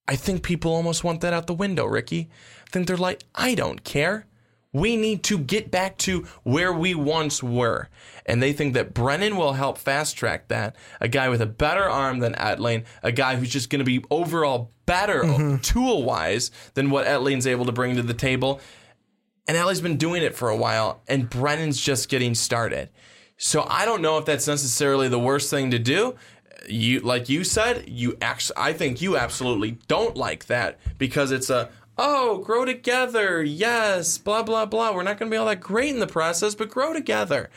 I 0.07 0.15
think 0.15 0.43
people 0.43 0.71
almost 0.71 1.03
want 1.03 1.21
that 1.21 1.33
out 1.33 1.47
the 1.47 1.53
window, 1.53 1.85
Ricky. 1.85 2.29
I 2.67 2.69
think 2.69 2.85
they're 2.87 2.95
like, 2.95 3.23
I 3.33 3.55
don't 3.55 3.83
care. 3.83 4.27
We 4.73 4.97
need 4.97 5.23
to 5.23 5.37
get 5.37 5.71
back 5.71 5.97
to 5.99 6.25
where 6.43 6.73
we 6.73 6.93
once 6.93 7.41
were. 7.41 7.89
And 8.25 8.43
they 8.43 8.53
think 8.53 8.73
that 8.73 8.93
Brennan 8.93 9.37
will 9.37 9.53
help 9.53 9.77
fast 9.77 10.17
track 10.17 10.49
that. 10.49 10.75
A 10.99 11.07
guy 11.07 11.29
with 11.29 11.41
a 11.41 11.45
better 11.45 11.89
arm 11.89 12.19
than 12.19 12.33
Etling, 12.33 12.83
a 13.01 13.11
guy 13.11 13.37
who's 13.37 13.49
just 13.49 13.69
going 13.69 13.79
to 13.79 13.85
be 13.85 14.03
overall 14.11 14.71
better 14.85 15.23
mm-hmm. 15.23 15.57
tool 15.57 16.03
wise 16.03 16.51
than 16.73 16.89
what 16.89 17.05
Etling's 17.07 17.47
able 17.47 17.65
to 17.65 17.71
bring 17.71 17.95
to 17.95 18.03
the 18.03 18.13
table. 18.13 18.59
And 19.47 19.55
Ellie's 19.55 19.81
been 19.81 19.97
doing 19.97 20.23
it 20.23 20.35
for 20.35 20.49
a 20.49 20.57
while, 20.57 21.01
and 21.07 21.29
Brennan's 21.29 21.79
just 21.79 22.09
getting 22.09 22.35
started. 22.35 22.89
So 23.37 23.65
I 23.69 23.85
don't 23.85 24.01
know 24.01 24.17
if 24.17 24.25
that's 24.25 24.47
necessarily 24.47 25.07
the 25.07 25.19
worst 25.19 25.49
thing 25.49 25.71
to 25.71 25.79
do. 25.79 26.15
You, 26.67 26.99
like 26.99 27.29
you 27.29 27.43
said, 27.43 27.87
you 27.87 28.17
actually, 28.21 28.55
I 28.57 28.73
think 28.73 29.01
you 29.01 29.15
absolutely 29.15 29.77
don't 29.87 30.17
like 30.17 30.47
that 30.47 30.79
because 30.97 31.31
it's 31.31 31.49
a 31.49 31.69
oh, 31.97 32.39
grow 32.39 32.65
together, 32.65 33.43
yes, 33.43 34.17
blah 34.17 34.43
blah 34.43 34.65
blah. 34.65 34.93
We're 34.93 35.03
not 35.03 35.17
going 35.17 35.29
to 35.29 35.33
be 35.33 35.37
all 35.37 35.45
that 35.47 35.59
great 35.59 35.89
in 35.89 35.99
the 35.99 36.07
process, 36.07 36.55
but 36.55 36.69
grow 36.69 36.93
together. 36.93 37.49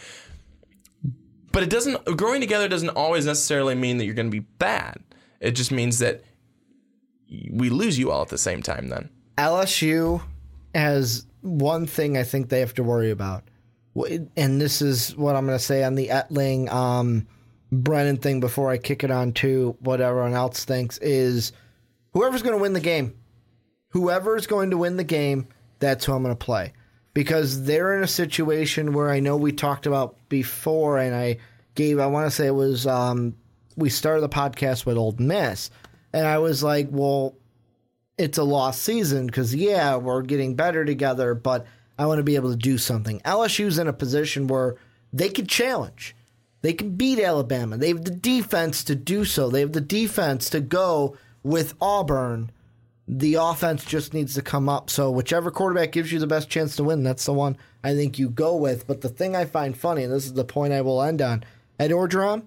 But 1.53 1.63
it 1.63 1.71
doesn't. 1.71 2.05
Growing 2.17 2.41
together 2.41 2.69
doesn't 2.69 2.91
always 2.91 3.27
necessarily 3.27 3.75
mean 3.75 3.99
that 3.99 4.05
you're 4.05 4.15
going 4.15 4.31
to 4.31 4.41
be 4.41 4.47
bad. 4.59 5.03
It 5.41 5.53
just 5.53 5.73
means 5.73 5.99
that 5.99 6.23
we 7.51 7.71
lose 7.71 7.99
you 7.99 8.11
all 8.11 8.23
at 8.23 8.29
the 8.29 8.39
same 8.39 8.63
time. 8.63 8.89
Then 8.89 9.11
LSU 9.39 10.23
has 10.75 11.27
one 11.43 11.87
thing 11.87 12.17
I 12.17 12.23
think 12.23 12.49
they 12.49 12.61
have 12.61 12.75
to 12.75 12.83
worry 12.83 13.11
about, 13.11 13.45
and 14.37 14.61
this 14.61 14.83
is 14.83 15.17
what 15.17 15.35
I'm 15.37 15.47
going 15.47 15.59
to 15.59 15.65
say 15.65 15.83
on 15.83 15.95
the 15.95 16.09
Etling 16.09 16.71
um, 16.71 17.27
Brennan 17.73 18.19
thing 18.19 18.41
before 18.41 18.71
I 18.71 18.79
kick 18.79 19.05
it 19.05 19.11
on 19.11 19.33
to 19.35 19.77
what 19.81 20.01
everyone 20.01 20.35
else 20.35 20.65
thinks 20.65 20.99
is 20.99 21.53
whoever's 22.13 22.43
going 22.43 22.57
to 22.57 22.63
win 22.63 22.73
the 22.73 22.81
game, 22.81 23.15
whoever's 23.91 24.47
going 24.47 24.71
to 24.71 24.79
win 24.79 24.97
the 24.97 25.05
game, 25.05 25.47
that's 25.79 26.05
who 26.05 26.13
I'm 26.13 26.23
going 26.23 26.37
to 26.37 26.45
play. 26.45 26.73
Because 27.15 27.65
they're 27.65 27.97
in 27.97 28.05
a 28.05 28.09
situation 28.09 28.93
where 28.93 29.11
I 29.11 29.21
know 29.21 29.37
we 29.37 29.53
talked 29.53 29.87
about 29.87 30.17
before, 30.29 30.99
and 30.99 31.15
I 31.15 31.39
gave, 31.75 31.99
I 31.99 32.07
want 32.07 32.27
to 32.27 32.31
say 32.31 32.47
it 32.47 32.55
was, 32.55 32.87
um, 32.87 33.35
we 33.77 33.91
started 33.91 34.21
the 34.21 34.29
podcast 34.29 34.87
with 34.87 34.97
Ole 34.97 35.17
Miss. 35.19 35.71
And 36.13 36.27
I 36.27 36.39
was 36.39 36.63
like, 36.63 36.89
well, 36.91 37.37
it's 38.19 38.39
a 38.39 38.45
lost 38.45 38.83
season 38.83 39.27
because 39.27 39.55
yeah, 39.55 39.97
we're 39.97 40.23
getting 40.23 40.55
better 40.55 40.85
together, 40.85 41.35
but 41.35 41.67
I 41.99 42.07
want 42.07 42.19
to 42.19 42.25
be 42.25 42.37
able 42.37 42.51
to 42.51 42.57
do 42.57 42.79
something. 42.79 43.21
LSU's 43.21 43.79
in 43.79 43.89
a 43.89 43.93
position 43.93 44.47
where 44.47 44.77
they 45.13 45.31
could 45.31 45.49
challenge. 45.49 46.15
They 46.63 46.73
can 46.75 46.97
beat 46.97 47.19
Alabama. 47.19 47.79
They 47.79 47.89
have 47.89 48.05
the 48.05 48.11
defense 48.11 48.85
to 48.85 48.95
do 48.95 49.25
so. 49.25 49.49
They 49.49 49.61
have 49.61 49.73
the 49.73 49.81
defense 49.81 50.51
to 50.51 50.61
go 50.61 51.17
with 51.43 51.75
Auburn. 51.81 52.51
The 53.13 53.35
offense 53.35 53.85
just 53.85 54.15
needs 54.15 54.35
to 54.35 54.43
come 54.43 54.69
up. 54.69 54.89
So 54.89 55.11
whichever 55.11 55.51
quarterback 55.51 55.91
gives 55.91 56.13
you 56.13 56.21
the 56.21 56.29
best 56.29 56.49
chance 56.49 56.77
to 56.77 56.85
win, 56.85 57.03
that's 57.03 57.25
the 57.25 57.33
one 57.33 57.57
I 57.83 57.95
think 57.95 58.21
you 58.21 58.31
go 58.31 58.55
with. 58.55 58.87
But 58.87 59.01
the 59.01 59.09
thing 59.09 59.35
I 59.35 59.47
find 59.47 59.77
funny, 59.77 60.05
and 60.05 60.13
this 60.13 60.27
is 60.27 60.35
the 60.35 60.45
point 60.45 60.73
I 60.73 60.83
will 60.83 61.03
end 61.03 61.21
on, 61.21 61.43
Ed 61.81 61.91
Orgeron, 61.91 62.45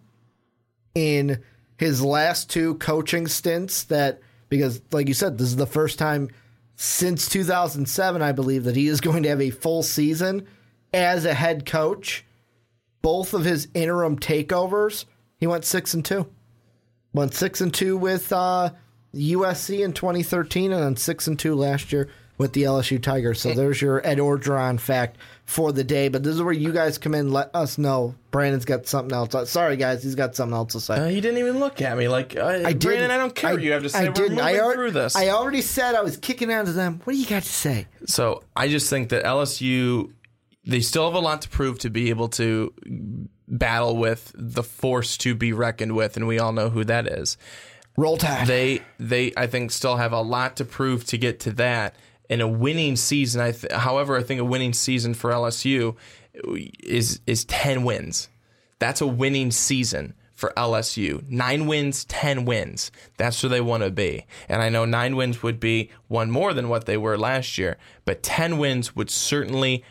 in 0.95 1.43
his 1.77 2.01
last 2.01 2.49
two 2.49 2.75
coaching 2.75 3.27
stints 3.27 3.83
that 3.83 4.21
because 4.47 4.81
like 4.91 5.07
you 5.07 5.13
said 5.13 5.37
this 5.37 5.47
is 5.47 5.55
the 5.55 5.65
first 5.65 5.99
time 5.99 6.29
since 6.75 7.27
2007 7.27 8.21
I 8.21 8.31
believe 8.31 8.63
that 8.63 8.75
he 8.75 8.87
is 8.87 9.01
going 9.01 9.23
to 9.23 9.29
have 9.29 9.41
a 9.41 9.49
full 9.49 9.83
season 9.83 10.47
as 10.93 11.25
a 11.25 11.33
head 11.33 11.65
coach 11.65 12.25
both 13.01 13.33
of 13.33 13.43
his 13.43 13.67
interim 13.73 14.17
takeovers 14.17 15.05
he 15.39 15.47
went 15.47 15.65
6 15.65 15.93
and 15.93 16.05
2 16.05 16.27
went 17.13 17.33
6 17.33 17.61
and 17.61 17.73
2 17.73 17.97
with 17.97 18.31
uh, 18.31 18.69
USC 19.13 19.83
in 19.83 19.93
2013 19.93 20.71
and 20.71 20.81
then 20.81 20.95
6 20.95 21.27
and 21.27 21.37
2 21.39 21.55
last 21.55 21.91
year 21.91 22.09
with 22.37 22.53
the 22.53 22.63
LSU 22.63 23.01
Tigers 23.01 23.39
so 23.39 23.53
there's 23.53 23.81
your 23.81 24.05
Ed 24.05 24.17
Orgeron 24.17 24.79
fact 24.79 25.17
for 25.45 25.71
the 25.71 25.83
day 25.83 26.07
but 26.07 26.23
this 26.23 26.33
is 26.35 26.41
where 26.41 26.53
you 26.53 26.73
guys 26.73 26.97
come 26.97 27.13
in 27.13 27.31
let 27.31 27.55
us 27.55 27.77
know 27.77 28.15
Brandon's 28.31 28.65
got 28.65 28.87
something 28.87 29.15
else 29.15 29.51
sorry 29.51 29.77
guys 29.77 30.03
he's 30.03 30.15
got 30.15 30.35
something 30.35 30.55
else 30.55 30.73
to 30.73 30.79
say 30.79 30.95
uh, 30.95 31.07
he 31.07 31.21
didn't 31.21 31.37
even 31.37 31.59
look 31.59 31.81
at 31.81 31.95
me 31.95 32.07
like 32.07 32.35
uh, 32.35 32.61
I. 32.65 32.73
Brandon. 32.73 33.11
I 33.11 33.17
don't 33.17 33.35
care 33.35 33.53
what 33.53 33.61
you 33.61 33.71
have 33.73 33.83
to 33.83 33.89
say. 33.89 33.99
I 33.99 34.05
We're 34.05 34.13
didn't. 34.13 34.39
I 34.39 34.59
already, 34.59 34.77
through 34.77 34.91
this. 34.91 35.15
I 35.15 35.29
already 35.29 35.61
said 35.61 35.95
I 35.95 36.01
was 36.01 36.17
kicking 36.17 36.51
out 36.51 36.65
to 36.65 36.73
them. 36.73 37.01
What 37.03 37.13
do 37.13 37.19
you 37.19 37.25
got 37.27 37.43
to 37.43 37.49
say? 37.49 37.87
So 38.07 38.43
I 38.55 38.67
just 38.67 38.89
think 38.89 39.09
that 39.09 39.23
LSU 39.23 40.11
they 40.65 40.79
still 40.79 41.05
have 41.05 41.13
a 41.13 41.19
lot 41.19 41.41
to 41.43 41.49
prove 41.49 41.79
to 41.79 41.89
be 41.89 42.09
able 42.09 42.29
to 42.29 42.73
battle 43.47 43.97
with 43.97 44.31
the 44.35 44.63
force 44.63 45.17
to 45.17 45.35
be 45.35 45.53
reckoned 45.53 45.95
with, 45.95 46.17
and 46.17 46.27
we 46.27 46.39
all 46.39 46.53
know 46.53 46.69
who 46.69 46.83
that 46.85 47.07
is. 47.07 47.37
Roll 47.97 48.17
Tide. 48.17 48.47
They 48.47 48.81
they 48.99 49.33
I 49.37 49.47
think 49.47 49.71
still 49.71 49.97
have 49.97 50.13
a 50.13 50.21
lot 50.21 50.57
to 50.57 50.65
prove 50.65 51.05
to 51.05 51.17
get 51.17 51.39
to 51.41 51.51
that. 51.53 51.95
And 52.29 52.41
a 52.41 52.47
winning 52.47 52.95
season, 52.95 53.41
I 53.41 53.51
th- 53.51 53.73
however, 53.73 54.17
I 54.17 54.23
think 54.23 54.39
a 54.39 54.45
winning 54.45 54.73
season 54.73 55.13
for 55.13 55.31
LSU 55.31 55.95
is 56.83 57.19
is 57.27 57.45
ten 57.45 57.83
wins. 57.83 58.29
That's 58.79 59.01
a 59.01 59.07
winning 59.07 59.51
season 59.51 60.13
for 60.33 60.51
LSU. 60.57 61.23
Nine 61.29 61.67
wins, 61.67 62.03
10 62.05 62.43
wins. 62.43 62.91
That's 63.17 63.41
where 63.41 63.49
they 63.49 63.61
want 63.61 63.83
to 63.83 63.91
be. 63.91 64.25
And 64.49 64.61
I 64.61 64.67
know 64.67 64.83
nine 64.83 65.15
wins 65.15 65.41
would 65.41 65.57
be 65.57 65.89
one 66.09 66.29
more 66.29 66.53
than 66.53 66.67
what 66.67 66.85
they 66.85 66.97
were 66.97 67.17
last 67.17 67.57
year, 67.57 67.77
but 68.03 68.23
10 68.23 68.57
wins 68.57 68.93
would 68.93 69.09
certainly 69.09 69.85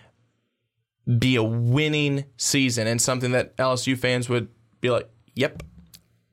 be 1.18 1.36
a 1.36 1.42
winning 1.42 2.26
season 2.36 2.86
and 2.86 3.00
something 3.00 3.32
that 3.32 3.56
LSU 3.56 3.96
fans 3.96 4.28
would 4.28 4.48
be 4.82 4.90
like, 4.90 5.08
yep, 5.34 5.62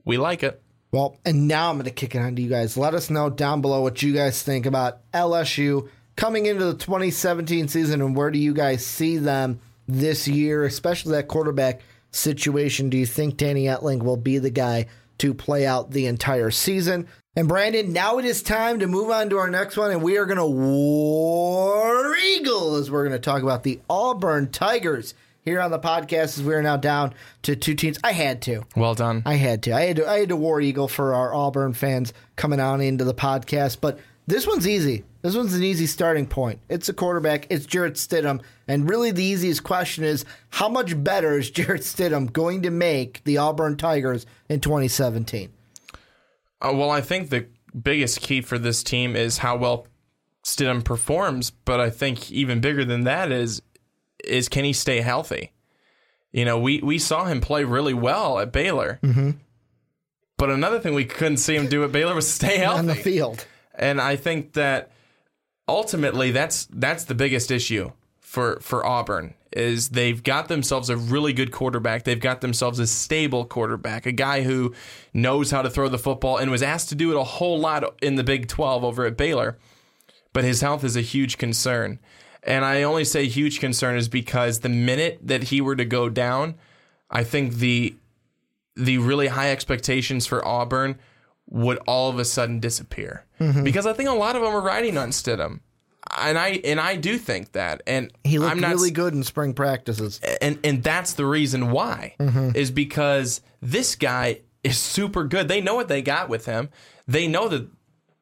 we 0.03 0.17
like 0.17 0.43
it. 0.43 0.61
Well, 0.91 1.17
and 1.23 1.47
now 1.47 1.69
I'm 1.69 1.75
going 1.75 1.85
to 1.85 1.91
kick 1.91 2.15
it 2.15 2.19
on 2.19 2.35
to 2.35 2.41
you 2.41 2.49
guys. 2.49 2.75
Let 2.75 2.95
us 2.95 3.09
know 3.09 3.29
down 3.29 3.61
below 3.61 3.81
what 3.81 4.01
you 4.01 4.13
guys 4.13 4.41
think 4.41 4.65
about 4.65 4.99
LSU 5.11 5.87
coming 6.15 6.47
into 6.47 6.65
the 6.65 6.73
2017 6.73 7.67
season 7.67 8.01
and 8.01 8.15
where 8.15 8.31
do 8.31 8.39
you 8.39 8.53
guys 8.53 8.85
see 8.85 9.17
them 9.17 9.59
this 9.87 10.27
year, 10.27 10.65
especially 10.65 11.13
that 11.13 11.27
quarterback 11.27 11.81
situation 12.11 12.89
do 12.89 12.97
you 12.97 13.05
think 13.05 13.37
Danny 13.37 13.65
Etling 13.65 14.01
will 14.01 14.17
be 14.17 14.39
the 14.39 14.49
guy 14.49 14.87
to 15.19 15.33
play 15.33 15.65
out 15.65 15.91
the 15.91 16.07
entire 16.07 16.51
season? 16.51 17.07
And 17.35 17.47
Brandon, 17.47 17.93
now 17.93 18.17
it 18.17 18.25
is 18.25 18.41
time 18.41 18.79
to 18.79 18.87
move 18.87 19.11
on 19.11 19.29
to 19.29 19.37
our 19.37 19.49
next 19.49 19.77
one, 19.77 19.91
and 19.91 20.01
we 20.01 20.17
are 20.17 20.25
going 20.25 20.39
to 20.39 20.45
war 20.45 22.15
eagle 22.17 22.75
as 22.75 22.89
we're 22.89 23.03
going 23.07 23.15
to 23.15 23.19
talk 23.19 23.43
about 23.43 23.63
the 23.63 23.79
Auburn 23.89 24.51
Tigers 24.51 25.13
here 25.41 25.59
on 25.61 25.71
the 25.71 25.79
podcast. 25.79 26.37
As 26.37 26.43
we 26.43 26.53
are 26.53 26.61
now 26.61 26.77
down 26.77 27.13
to 27.43 27.55
two 27.55 27.75
teams, 27.75 27.97
I 28.03 28.11
had 28.11 28.41
to. 28.43 28.63
Well 28.75 28.95
done. 28.95 29.23
I 29.25 29.35
had 29.35 29.63
to. 29.63 29.73
I 29.73 29.81
had 29.85 29.95
to. 29.97 30.09
I 30.09 30.19
had 30.19 30.29
to 30.29 30.35
war 30.35 30.61
eagle 30.61 30.87
for 30.87 31.13
our 31.13 31.33
Auburn 31.33 31.73
fans 31.73 32.13
coming 32.35 32.59
on 32.59 32.81
into 32.81 33.03
the 33.03 33.13
podcast, 33.13 33.77
but 33.81 33.99
this 34.27 34.45
one's 34.45 34.67
easy. 34.67 35.03
This 35.21 35.35
one's 35.35 35.53
an 35.53 35.63
easy 35.63 35.85
starting 35.87 36.25
point. 36.25 36.59
It's 36.69 36.87
a 36.87 36.93
quarterback. 36.93 37.47
It's 37.49 37.65
Jarrett 37.65 37.95
Stidham. 37.95 38.41
And 38.67 38.87
really, 38.87 39.11
the 39.11 39.23
easiest 39.23 39.63
question 39.63 40.03
is 40.03 40.23
how 40.49 40.69
much 40.69 41.03
better 41.03 41.37
is 41.37 41.49
Jarrett 41.51 41.81
Stidham 41.81 42.31
going 42.31 42.61
to 42.61 42.69
make 42.69 43.23
the 43.25 43.37
Auburn 43.37 43.75
Tigers 43.75 44.25
in 44.47 44.61
2017? 44.61 45.51
Uh, 46.61 46.73
well, 46.73 46.89
I 46.89 47.01
think 47.01 47.29
the 47.29 47.47
biggest 47.81 48.21
key 48.21 48.41
for 48.41 48.57
this 48.57 48.83
team 48.83 49.15
is 49.15 49.39
how 49.39 49.57
well 49.57 49.87
Stidham 50.45 50.83
performs. 50.83 51.49
But 51.49 51.79
I 51.79 51.89
think 51.89 52.31
even 52.31 52.61
bigger 52.61 52.85
than 52.85 53.03
that 53.03 53.31
is 53.31 53.61
is 54.23 54.49
can 54.49 54.65
he 54.65 54.73
stay 54.73 55.01
healthy? 55.01 55.53
You 56.31 56.45
know, 56.45 56.59
we, 56.59 56.79
we 56.81 56.99
saw 56.99 57.25
him 57.25 57.41
play 57.41 57.63
really 57.63 57.93
well 57.93 58.39
at 58.39 58.51
Baylor. 58.51 58.99
Mm-hmm. 59.01 59.31
But 60.37 60.49
another 60.49 60.79
thing 60.79 60.93
we 60.93 61.05
couldn't 61.05 61.37
see 61.37 61.55
him 61.55 61.67
do 61.67 61.83
at 61.83 61.91
Baylor 61.91 62.15
was 62.15 62.31
stay 62.31 62.57
healthy 62.57 62.79
on 62.79 62.85
the 62.85 62.95
field. 62.95 63.45
And 63.75 63.99
I 63.99 64.15
think 64.15 64.53
that 64.53 64.91
ultimately 65.67 66.31
that's 66.31 66.67
that's 66.71 67.05
the 67.05 67.15
biggest 67.15 67.51
issue 67.51 67.91
for 68.19 68.59
for 68.61 68.85
Auburn 68.85 69.33
is 69.51 69.89
they've 69.89 70.21
got 70.23 70.47
themselves 70.47 70.89
a 70.89 70.97
really 70.97 71.33
good 71.33 71.51
quarterback. 71.51 72.03
They've 72.03 72.19
got 72.19 72.41
themselves 72.41 72.79
a 72.79 72.85
stable 72.85 73.45
quarterback, 73.45 74.05
a 74.05 74.11
guy 74.11 74.43
who 74.43 74.75
knows 75.13 75.51
how 75.51 75.61
to 75.63 75.69
throw 75.69 75.89
the 75.89 75.97
football 75.97 76.37
and 76.37 76.51
was 76.51 76.61
asked 76.61 76.89
to 76.89 76.95
do 76.95 77.11
it 77.11 77.17
a 77.17 77.23
whole 77.23 77.59
lot 77.59 77.95
in 78.01 78.15
the 78.15 78.23
Big 78.23 78.47
12 78.47 78.83
over 78.83 79.05
at 79.05 79.17
Baylor. 79.17 79.57
But 80.33 80.43
his 80.43 80.61
health 80.61 80.83
is 80.83 80.95
a 80.95 81.01
huge 81.01 81.39
concern. 81.39 81.99
And 82.43 82.63
I 82.63 82.83
only 82.83 83.03
say 83.03 83.27
huge 83.27 83.59
concern 83.59 83.97
is 83.97 84.07
because 84.07 84.59
the 84.59 84.69
minute 84.69 85.19
that 85.23 85.43
he 85.43 85.61
were 85.61 85.75
to 85.75 85.85
go 85.85 86.09
down, 86.09 86.55
I 87.09 87.23
think 87.23 87.55
the 87.55 87.95
the 88.75 88.97
really 88.97 89.27
high 89.27 89.51
expectations 89.51 90.25
for 90.25 90.45
Auburn 90.47 90.97
would 91.49 91.77
all 91.79 92.09
of 92.09 92.17
a 92.19 92.25
sudden 92.25 92.59
disappear 92.59 93.25
mm-hmm. 93.39 93.63
because 93.63 93.85
I 93.85 93.93
think 93.93 94.07
a 94.07 94.13
lot 94.13 94.35
of 94.35 94.41
them 94.41 94.53
are 94.53 94.61
riding 94.61 94.97
on 94.97 95.09
Stidham, 95.09 95.59
and 96.17 96.37
I 96.37 96.61
and 96.63 96.79
I 96.79 96.95
do 96.95 97.17
think 97.17 97.51
that, 97.53 97.81
and 97.87 98.11
he 98.23 98.39
looked 98.39 98.51
I'm 98.51 98.59
not, 98.59 98.71
really 98.71 98.91
good 98.91 99.13
in 99.13 99.23
spring 99.23 99.53
practices, 99.53 100.21
and 100.41 100.59
and 100.63 100.83
that's 100.83 101.13
the 101.13 101.25
reason 101.25 101.71
why 101.71 102.15
mm-hmm. 102.19 102.51
is 102.55 102.71
because 102.71 103.41
this 103.61 103.95
guy 103.95 104.41
is 104.63 104.77
super 104.77 105.23
good. 105.23 105.47
They 105.47 105.61
know 105.61 105.75
what 105.75 105.87
they 105.87 106.01
got 106.01 106.29
with 106.29 106.45
him. 106.45 106.69
They 107.07 107.27
know 107.27 107.47
that 107.49 107.67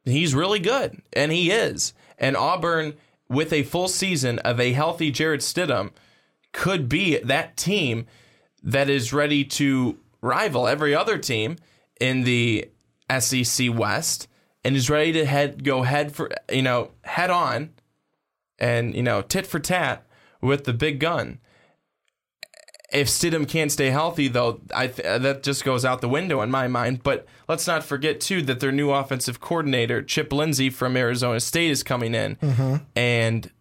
he's 0.05 0.33
really 0.33 0.59
good, 0.59 1.01
and 1.13 1.31
he 1.31 1.51
is. 1.51 1.93
And 2.17 2.35
Auburn, 2.35 2.95
with 3.29 3.51
a 3.51 3.63
full 3.63 3.87
season 3.87 4.39
of 4.39 4.59
a 4.59 4.73
healthy 4.73 5.11
Jarrett 5.11 5.41
Stidham, 5.41 5.91
could 6.53 6.87
be 6.89 7.17
that 7.19 7.57
team 7.57 8.05
that 8.63 8.89
is 8.89 9.13
ready 9.13 9.43
to 9.43 9.97
rival 10.21 10.67
every 10.67 10.95
other 10.95 11.17
team 11.17 11.57
in 11.99 12.23
the 12.23 12.69
SEC 13.19 13.73
West 13.73 14.27
and 14.63 14.75
is 14.75 14.89
ready 14.89 15.13
to 15.13 15.25
head 15.25 15.63
go 15.63 15.83
head 15.83 16.13
for 16.13 16.29
you 16.51 16.61
know 16.61 16.91
head 17.03 17.29
on 17.29 17.69
and 18.59 18.95
you 18.95 19.03
know 19.03 19.21
tit 19.21 19.47
for 19.47 19.59
tat 19.59 20.05
with 20.41 20.65
the 20.65 20.73
big 20.73 20.99
gun. 20.99 21.39
If 22.91 23.09
Stidham 23.09 23.47
can't 23.47 23.71
stay 23.71 23.89
healthy, 23.89 24.29
though, 24.29 24.61
I 24.73 24.87
th- 24.87 25.21
that 25.21 25.43
just 25.43 25.65
goes 25.65 25.83
out 25.83 25.99
the 25.99 26.07
window 26.07 26.41
in 26.41 26.49
my 26.49 26.69
mind. 26.69 27.03
But 27.03 27.25
let's 27.49 27.67
not 27.67 27.83
forget 27.83 28.21
too 28.21 28.41
that 28.43 28.61
their 28.61 28.71
new 28.71 28.91
offensive 28.91 29.41
coordinator 29.41 30.01
Chip 30.01 30.31
Lindsey 30.31 30.69
from 30.69 30.95
Arizona 30.95 31.41
State 31.41 31.71
is 31.71 31.83
coming 31.83 32.15
in, 32.15 32.37
mm-hmm. 32.37 32.75
and 32.95 33.51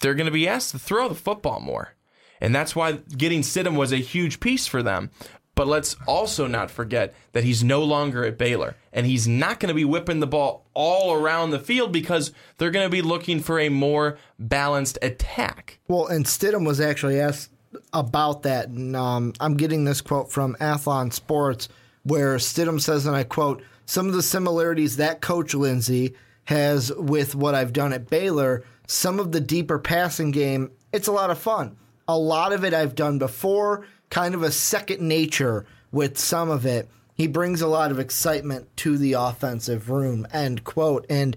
they're 0.00 0.14
going 0.14 0.26
to 0.26 0.32
be 0.32 0.46
asked 0.46 0.72
to 0.72 0.78
throw 0.78 1.08
the 1.08 1.14
football 1.14 1.60
more. 1.60 1.94
And 2.40 2.54
that's 2.54 2.76
why 2.76 2.92
getting 3.16 3.40
Stidham 3.40 3.76
was 3.76 3.92
a 3.92 3.96
huge 3.96 4.40
piece 4.40 4.66
for 4.66 4.82
them. 4.82 5.10
But 5.54 5.68
let's 5.68 5.96
also 6.06 6.46
not 6.46 6.70
forget 6.70 7.14
that 7.32 7.44
he's 7.44 7.62
no 7.62 7.82
longer 7.84 8.24
at 8.24 8.36
Baylor 8.36 8.74
and 8.92 9.06
he's 9.06 9.28
not 9.28 9.60
going 9.60 9.68
to 9.68 9.74
be 9.74 9.84
whipping 9.84 10.18
the 10.18 10.26
ball 10.26 10.66
all 10.74 11.14
around 11.14 11.50
the 11.50 11.60
field 11.60 11.92
because 11.92 12.32
they're 12.58 12.72
going 12.72 12.86
to 12.86 12.90
be 12.90 13.02
looking 13.02 13.40
for 13.40 13.60
a 13.60 13.68
more 13.68 14.18
balanced 14.38 14.98
attack. 15.00 15.78
Well, 15.86 16.08
and 16.08 16.24
Stidham 16.24 16.66
was 16.66 16.80
actually 16.80 17.20
asked 17.20 17.50
about 17.92 18.42
that. 18.42 18.68
And 18.68 18.94
um, 18.96 19.32
I'm 19.40 19.56
getting 19.56 19.84
this 19.84 20.00
quote 20.00 20.30
from 20.30 20.56
Athlon 20.60 21.12
Sports 21.12 21.68
where 22.02 22.36
Stidham 22.36 22.80
says, 22.80 23.06
and 23.06 23.16
I 23.16 23.24
quote, 23.24 23.62
some 23.86 24.06
of 24.06 24.14
the 24.14 24.22
similarities 24.22 24.96
that 24.96 25.20
Coach 25.20 25.54
Lindsey 25.54 26.14
has 26.44 26.92
with 26.94 27.34
what 27.34 27.54
I've 27.54 27.72
done 27.72 27.92
at 27.92 28.10
Baylor, 28.10 28.64
some 28.86 29.18
of 29.18 29.32
the 29.32 29.40
deeper 29.40 29.78
passing 29.78 30.30
game, 30.30 30.70
it's 30.92 31.08
a 31.08 31.12
lot 31.12 31.30
of 31.30 31.38
fun. 31.38 31.76
A 32.06 32.18
lot 32.18 32.52
of 32.52 32.64
it 32.64 32.74
I've 32.74 32.94
done 32.94 33.18
before 33.18 33.86
kind 34.10 34.34
of 34.34 34.42
a 34.42 34.52
second 34.52 35.00
nature 35.00 35.64
with 35.90 36.18
some 36.18 36.50
of 36.50 36.66
it. 36.66 36.88
He 37.14 37.26
brings 37.26 37.60
a 37.60 37.68
lot 37.68 37.90
of 37.90 37.98
excitement 37.98 38.68
to 38.78 38.98
the 38.98 39.14
offensive 39.14 39.88
room. 39.88 40.26
End 40.32 40.64
quote. 40.64 41.06
And 41.08 41.36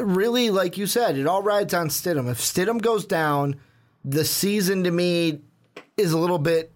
really, 0.00 0.50
like 0.50 0.76
you 0.76 0.86
said, 0.86 1.16
it 1.16 1.26
all 1.26 1.42
rides 1.42 1.74
on 1.74 1.88
Stidham. 1.88 2.30
If 2.30 2.38
Stidham 2.38 2.80
goes 2.80 3.04
down, 3.04 3.56
the 4.04 4.24
season 4.24 4.84
to 4.84 4.90
me 4.90 5.40
is 5.96 6.12
a 6.12 6.18
little 6.18 6.38
bit, 6.38 6.72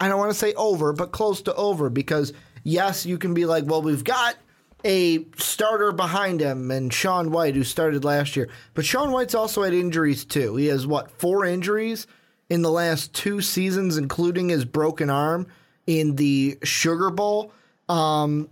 I 0.00 0.08
don't 0.08 0.18
want 0.18 0.32
to 0.32 0.38
say 0.38 0.54
over, 0.54 0.92
but 0.92 1.12
close 1.12 1.42
to 1.42 1.54
over 1.54 1.90
because, 1.90 2.32
yes, 2.62 3.06
you 3.06 3.18
can 3.18 3.34
be 3.34 3.44
like, 3.44 3.64
well, 3.66 3.82
we've 3.82 4.04
got 4.04 4.36
a 4.84 5.24
starter 5.36 5.92
behind 5.92 6.40
him 6.40 6.70
and 6.70 6.92
Sean 6.92 7.30
White, 7.30 7.54
who 7.54 7.64
started 7.64 8.04
last 8.04 8.36
year. 8.36 8.48
But 8.74 8.84
Sean 8.84 9.10
White's 9.10 9.34
also 9.34 9.62
had 9.62 9.74
injuries 9.74 10.24
too. 10.24 10.56
He 10.56 10.66
has, 10.66 10.86
what, 10.86 11.10
four 11.10 11.44
injuries? 11.44 12.06
in 12.48 12.62
the 12.62 12.70
last 12.70 13.12
two 13.12 13.40
seasons, 13.40 13.96
including 13.96 14.48
his 14.48 14.64
broken 14.64 15.10
arm 15.10 15.46
in 15.86 16.16
the 16.16 16.58
Sugar 16.62 17.10
Bowl. 17.10 17.52
Um, 17.88 18.48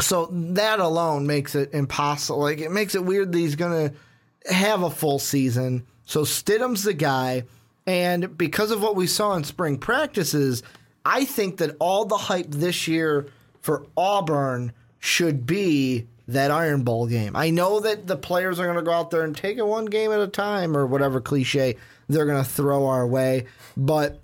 so 0.00 0.28
that 0.30 0.78
alone 0.78 1.26
makes 1.26 1.54
it 1.54 1.72
impossible. 1.72 2.40
Like 2.40 2.58
it 2.58 2.70
makes 2.70 2.94
it 2.94 3.04
weird 3.04 3.32
that 3.32 3.38
he's 3.38 3.56
going 3.56 3.90
to 3.90 4.52
have 4.54 4.82
a 4.82 4.90
full 4.90 5.18
season. 5.18 5.86
So 6.04 6.22
Stidham's 6.22 6.82
the 6.82 6.94
guy, 6.94 7.44
and 7.86 8.36
because 8.36 8.70
of 8.70 8.82
what 8.82 8.96
we 8.96 9.06
saw 9.06 9.34
in 9.34 9.44
spring 9.44 9.78
practices, 9.78 10.62
I 11.04 11.24
think 11.24 11.58
that 11.58 11.76
all 11.78 12.04
the 12.04 12.16
hype 12.16 12.50
this 12.50 12.88
year 12.88 13.28
for 13.60 13.86
Auburn 13.96 14.72
should 14.98 15.46
be 15.46 16.06
that 16.28 16.50
Iron 16.50 16.82
Bowl 16.82 17.06
game. 17.06 17.36
I 17.36 17.50
know 17.50 17.78
that 17.80 18.06
the 18.06 18.16
players 18.16 18.58
are 18.58 18.64
going 18.64 18.76
to 18.76 18.82
go 18.82 18.92
out 18.92 19.10
there 19.10 19.22
and 19.22 19.36
take 19.36 19.58
it 19.58 19.66
one 19.66 19.84
game 19.84 20.10
at 20.10 20.20
a 20.20 20.26
time 20.26 20.76
or 20.76 20.86
whatever 20.86 21.20
cliche 21.20 21.76
they're 22.08 22.26
going 22.26 22.42
to 22.42 22.48
throw 22.48 22.86
our 22.86 23.06
way. 23.06 23.46
But 23.76 24.20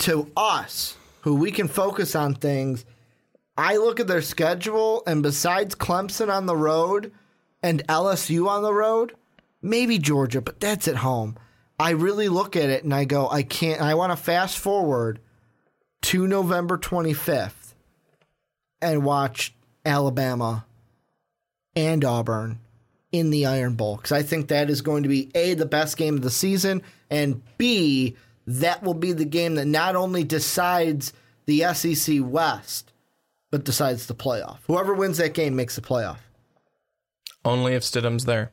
to 0.00 0.30
us, 0.36 0.96
who 1.22 1.36
we 1.36 1.50
can 1.50 1.68
focus 1.68 2.14
on 2.14 2.34
things, 2.34 2.84
I 3.56 3.76
look 3.76 4.00
at 4.00 4.06
their 4.06 4.22
schedule, 4.22 5.02
and 5.06 5.22
besides 5.22 5.74
Clemson 5.74 6.30
on 6.30 6.44
the 6.44 6.56
road 6.56 7.12
and 7.62 7.86
LSU 7.86 8.48
on 8.48 8.62
the 8.62 8.74
road, 8.74 9.14
maybe 9.62 9.98
Georgia, 9.98 10.42
but 10.42 10.60
that's 10.60 10.86
at 10.86 10.96
home. 10.96 11.36
I 11.78 11.90
really 11.90 12.28
look 12.28 12.56
at 12.56 12.70
it 12.70 12.84
and 12.84 12.94
I 12.94 13.04
go, 13.04 13.28
I 13.28 13.42
can't, 13.42 13.80
I 13.80 13.94
want 13.94 14.12
to 14.12 14.16
fast 14.16 14.58
forward 14.58 15.20
to 16.02 16.26
November 16.26 16.78
25th 16.78 17.74
and 18.80 19.04
watch 19.04 19.54
Alabama 19.84 20.64
and 21.74 22.04
Auburn 22.04 22.60
in 23.12 23.30
the 23.30 23.46
Iron 23.46 23.74
Bowl 23.74 23.96
because 23.96 24.12
I 24.12 24.22
think 24.22 24.48
that 24.48 24.70
is 24.70 24.80
going 24.80 25.02
to 25.02 25.08
be 25.08 25.30
A, 25.34 25.54
the 25.54 25.66
best 25.66 25.96
game 25.96 26.14
of 26.14 26.22
the 26.22 26.30
season, 26.30 26.82
and 27.10 27.42
B, 27.58 28.16
that 28.46 28.82
will 28.82 28.94
be 28.94 29.12
the 29.12 29.24
game 29.24 29.56
that 29.56 29.66
not 29.66 29.96
only 29.96 30.24
decides 30.24 31.12
the 31.46 31.62
SEC 31.74 32.18
West, 32.20 32.92
but 33.50 33.64
decides 33.64 34.06
the 34.06 34.14
playoff. 34.14 34.58
Whoever 34.66 34.94
wins 34.94 35.18
that 35.18 35.34
game 35.34 35.56
makes 35.56 35.76
the 35.76 35.82
playoff. 35.82 36.18
Only 37.44 37.74
if 37.74 37.82
Stidham's 37.82 38.24
there. 38.24 38.50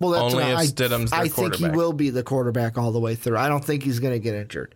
Well, 0.00 0.10
that's 0.10 0.34
Only 0.34 0.44
not, 0.44 0.52
if 0.52 0.58
I, 0.58 0.64
Stidham's 0.66 1.10
their 1.10 1.20
I 1.20 1.28
think 1.28 1.54
he 1.54 1.60
quarterback. 1.62 1.74
will 1.76 1.92
be 1.92 2.10
the 2.10 2.22
quarterback 2.22 2.78
all 2.78 2.90
the 2.90 2.98
way 3.00 3.14
through. 3.14 3.36
I 3.36 3.48
don't 3.48 3.64
think 3.64 3.82
he's 3.82 4.00
going 4.00 4.14
to 4.14 4.18
get 4.18 4.34
injured. 4.34 4.74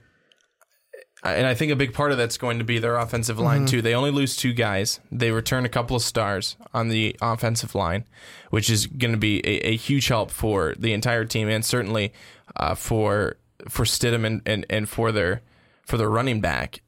And 1.22 1.46
I 1.46 1.54
think 1.54 1.72
a 1.72 1.76
big 1.76 1.94
part 1.94 2.12
of 2.12 2.18
that's 2.18 2.36
going 2.36 2.58
to 2.58 2.64
be 2.64 2.78
their 2.78 2.98
offensive 2.98 3.38
line 3.38 3.60
Mm-hmm. 3.60 3.66
too. 3.66 3.82
They 3.82 3.94
only 3.94 4.10
lose 4.10 4.36
two 4.36 4.52
guys. 4.52 5.00
They 5.10 5.30
return 5.30 5.64
a 5.64 5.70
couple 5.70 5.96
of 5.96 6.02
stars 6.02 6.56
on 6.74 6.88
the 6.88 7.16
offensive 7.22 7.74
line, 7.74 8.04
which 8.50 8.68
is 8.68 8.86
going 8.86 9.12
to 9.12 9.18
be 9.18 9.38
a, 9.38 9.68
a 9.68 9.76
huge 9.76 10.08
help 10.08 10.30
for 10.30 10.74
the 10.78 10.92
entire 10.92 11.24
team 11.24 11.48
and 11.48 11.64
certainly 11.64 12.12
uh, 12.56 12.74
for 12.74 13.36
for 13.70 13.84
Stidham 13.86 14.26
and, 14.26 14.42
and, 14.44 14.66
and 14.68 14.86
for 14.86 15.10
their 15.12 15.40
for 15.86 15.96
their 15.96 16.10
running 16.10 16.42
back 16.42 16.82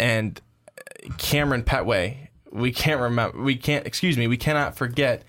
and 0.00 0.40
Kamryn 1.18 1.62
Pettway. 1.62 2.28
We 2.50 2.72
can't 2.72 3.00
remember. 3.00 3.40
We 3.40 3.54
can't. 3.54 3.86
Excuse 3.86 4.18
me. 4.18 4.26
We 4.26 4.36
cannot 4.36 4.76
forget 4.76 5.22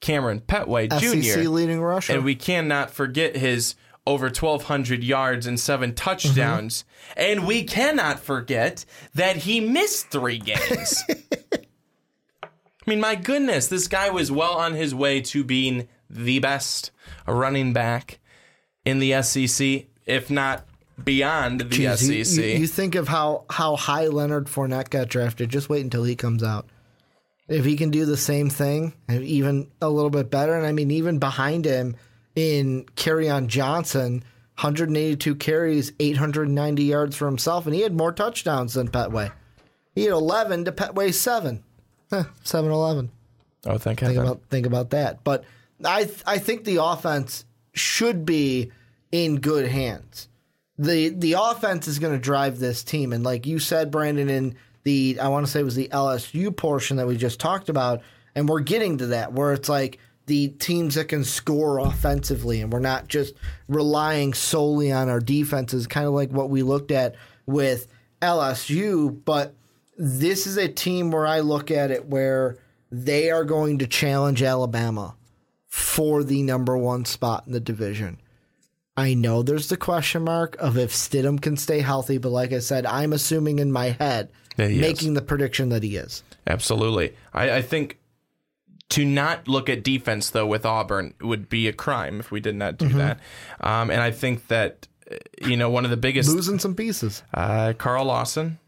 Kamryn 0.00 0.40
Pettway 0.42 0.90
SEC 0.92 1.42
Jr. 1.42 1.48
leading 1.48 1.80
rusher. 1.80 2.14
And 2.14 2.24
we 2.24 2.34
cannot 2.34 2.90
forget 2.90 3.36
his 3.36 3.74
over 4.06 4.26
1,200 4.26 5.04
yards 5.04 5.46
and 5.46 5.60
seven 5.60 5.94
touchdowns. 5.94 6.84
Mm-hmm. 6.84 7.20
And 7.20 7.46
we 7.46 7.64
cannot 7.64 8.20
forget 8.20 8.84
that 9.14 9.36
he 9.36 9.60
missed 9.60 10.10
three 10.10 10.38
games. 10.38 11.02
I 12.42 12.48
mean, 12.86 13.00
my 13.00 13.14
goodness, 13.14 13.68
this 13.68 13.88
guy 13.88 14.10
was 14.10 14.32
well 14.32 14.54
on 14.54 14.74
his 14.74 14.94
way 14.94 15.20
to 15.20 15.44
being 15.44 15.86
the 16.08 16.38
best 16.38 16.90
running 17.26 17.72
back 17.72 18.18
in 18.84 18.98
the 18.98 19.22
SEC, 19.22 19.84
if 20.06 20.30
not 20.30 20.66
beyond 21.02 21.60
the 21.60 21.64
Jeez, 21.66 22.08
you- 22.08 22.24
SEC. 22.24 22.44
You, 22.44 22.50
you 22.60 22.66
think 22.66 22.94
of 22.94 23.06
how, 23.08 23.44
how 23.50 23.76
high 23.76 24.06
Leonard 24.06 24.46
Fournette 24.46 24.90
got 24.90 25.08
drafted. 25.08 25.50
Just 25.50 25.68
wait 25.68 25.84
until 25.84 26.04
he 26.04 26.16
comes 26.16 26.42
out. 26.42 26.66
If 27.50 27.64
he 27.64 27.76
can 27.76 27.90
do 27.90 28.04
the 28.06 28.16
same 28.16 28.48
thing, 28.48 28.94
even 29.10 29.70
a 29.82 29.90
little 29.90 30.08
bit 30.08 30.30
better, 30.30 30.54
and 30.54 30.64
I 30.64 30.70
mean, 30.70 30.90
even 30.92 31.18
behind 31.18 31.64
him 31.64 31.96
in 32.36 32.86
on 33.28 33.48
Johnson, 33.48 34.22
182 34.54 35.34
carries, 35.34 35.92
890 35.98 36.84
yards 36.84 37.16
for 37.16 37.26
himself, 37.26 37.66
and 37.66 37.74
he 37.74 37.80
had 37.80 37.92
more 37.92 38.12
touchdowns 38.12 38.74
than 38.74 38.88
Pettway. 38.88 39.32
He 39.94 40.04
had 40.04 40.12
11 40.12 40.66
to 40.66 40.72
Pettway's 40.72 41.18
7. 41.20 41.64
Huh, 42.08 42.24
7 42.44 42.70
11. 42.70 43.10
oh, 43.66 43.78
thank 43.78 43.98
Think 43.98 44.00
heaven. 44.00 44.18
about 44.18 44.42
think 44.48 44.66
about 44.66 44.90
that. 44.90 45.24
But 45.24 45.44
I 45.84 46.08
I 46.26 46.38
think 46.38 46.64
the 46.64 46.82
offense 46.82 47.44
should 47.72 48.24
be 48.24 48.70
in 49.10 49.40
good 49.40 49.66
hands. 49.66 50.28
the 50.78 51.08
The 51.08 51.34
offense 51.34 51.88
is 51.88 51.98
going 51.98 52.12
to 52.12 52.18
drive 52.18 52.58
this 52.58 52.84
team, 52.84 53.12
and 53.12 53.24
like 53.24 53.46
you 53.46 53.58
said, 53.58 53.90
Brandon, 53.90 54.28
in 54.28 54.54
the 54.84 55.18
I 55.20 55.28
want 55.28 55.46
to 55.46 55.52
say 55.52 55.60
it 55.60 55.64
was 55.64 55.74
the 55.74 55.88
LSU 55.88 56.54
portion 56.56 56.96
that 56.96 57.06
we 57.06 57.16
just 57.16 57.40
talked 57.40 57.68
about, 57.68 58.02
and 58.34 58.48
we're 58.48 58.60
getting 58.60 58.98
to 58.98 59.06
that 59.06 59.32
where 59.32 59.52
it's 59.52 59.68
like 59.68 59.98
the 60.26 60.48
teams 60.48 60.94
that 60.94 61.08
can 61.08 61.24
score 61.24 61.78
offensively, 61.78 62.60
and 62.60 62.72
we're 62.72 62.78
not 62.78 63.08
just 63.08 63.34
relying 63.68 64.32
solely 64.32 64.92
on 64.92 65.08
our 65.08 65.20
defenses, 65.20 65.86
kind 65.86 66.06
of 66.06 66.12
like 66.12 66.30
what 66.30 66.50
we 66.50 66.62
looked 66.62 66.90
at 66.90 67.16
with 67.46 67.88
LSU, 68.22 69.18
but 69.24 69.54
this 69.98 70.46
is 70.46 70.56
a 70.56 70.68
team 70.68 71.10
where 71.10 71.26
I 71.26 71.40
look 71.40 71.70
at 71.70 71.90
it 71.90 72.06
where 72.06 72.58
they 72.90 73.30
are 73.30 73.44
going 73.44 73.78
to 73.78 73.86
challenge 73.86 74.42
Alabama 74.42 75.14
for 75.66 76.24
the 76.24 76.42
number 76.42 76.76
one 76.76 77.04
spot 77.04 77.44
in 77.46 77.52
the 77.52 77.60
division. 77.60 78.20
I 79.00 79.14
know 79.14 79.42
there's 79.42 79.68
the 79.68 79.76
question 79.76 80.24
mark 80.24 80.56
of 80.58 80.76
if 80.76 80.92
Stidham 80.92 81.40
can 81.40 81.56
stay 81.56 81.80
healthy, 81.80 82.18
but 82.18 82.28
like 82.30 82.52
I 82.52 82.58
said, 82.58 82.84
I'm 82.84 83.12
assuming 83.12 83.58
in 83.58 83.72
my 83.72 83.90
head, 83.90 84.30
he 84.56 84.62
is. 84.64 84.80
making 84.80 85.14
the 85.14 85.22
prediction 85.22 85.70
that 85.70 85.82
he 85.82 85.96
is. 85.96 86.22
Absolutely. 86.46 87.14
I, 87.32 87.50
I 87.56 87.62
think 87.62 87.98
to 88.90 89.04
not 89.04 89.48
look 89.48 89.68
at 89.68 89.82
defense 89.82 90.30
though 90.30 90.46
with 90.46 90.66
Auburn 90.66 91.14
would 91.20 91.48
be 91.48 91.66
a 91.68 91.72
crime 91.72 92.20
if 92.20 92.30
we 92.30 92.40
did 92.40 92.56
not 92.56 92.76
do 92.76 92.88
that. 92.90 93.20
Um, 93.60 93.90
and 93.90 94.00
I 94.02 94.10
think 94.10 94.48
that 94.48 94.86
uh, 95.10 95.16
you 95.46 95.56
know 95.56 95.70
one 95.70 95.84
of 95.84 95.90
the 95.90 95.96
biggest 95.96 96.28
Losing 96.28 96.58
some 96.58 96.74
pieces. 96.74 97.22
uh, 97.32 97.72
Carl 97.78 98.04
Lawson, 98.06 98.58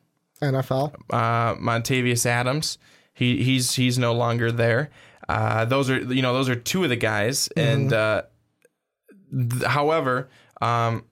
NFL. 0.41 0.95
uh, 1.11 1.57
Montravius 1.57 2.25
Adams, 2.25 2.79
he 3.13 3.43
he's 3.43 3.75
he's 3.75 3.99
no 3.99 4.13
longer 4.13 4.51
there. 4.53 4.91
Uh, 5.29 5.65
those 5.65 5.91
are 5.91 5.99
you 5.99 6.23
know 6.23 6.33
those 6.33 6.49
are 6.49 6.57
two 6.57 6.85
of 6.85 6.91
the 6.91 6.97
guys, 6.97 7.49
and 7.57 7.93
uh, 7.93 8.23
th- 9.33 9.65
however, 9.65 10.29
um, 10.61 11.05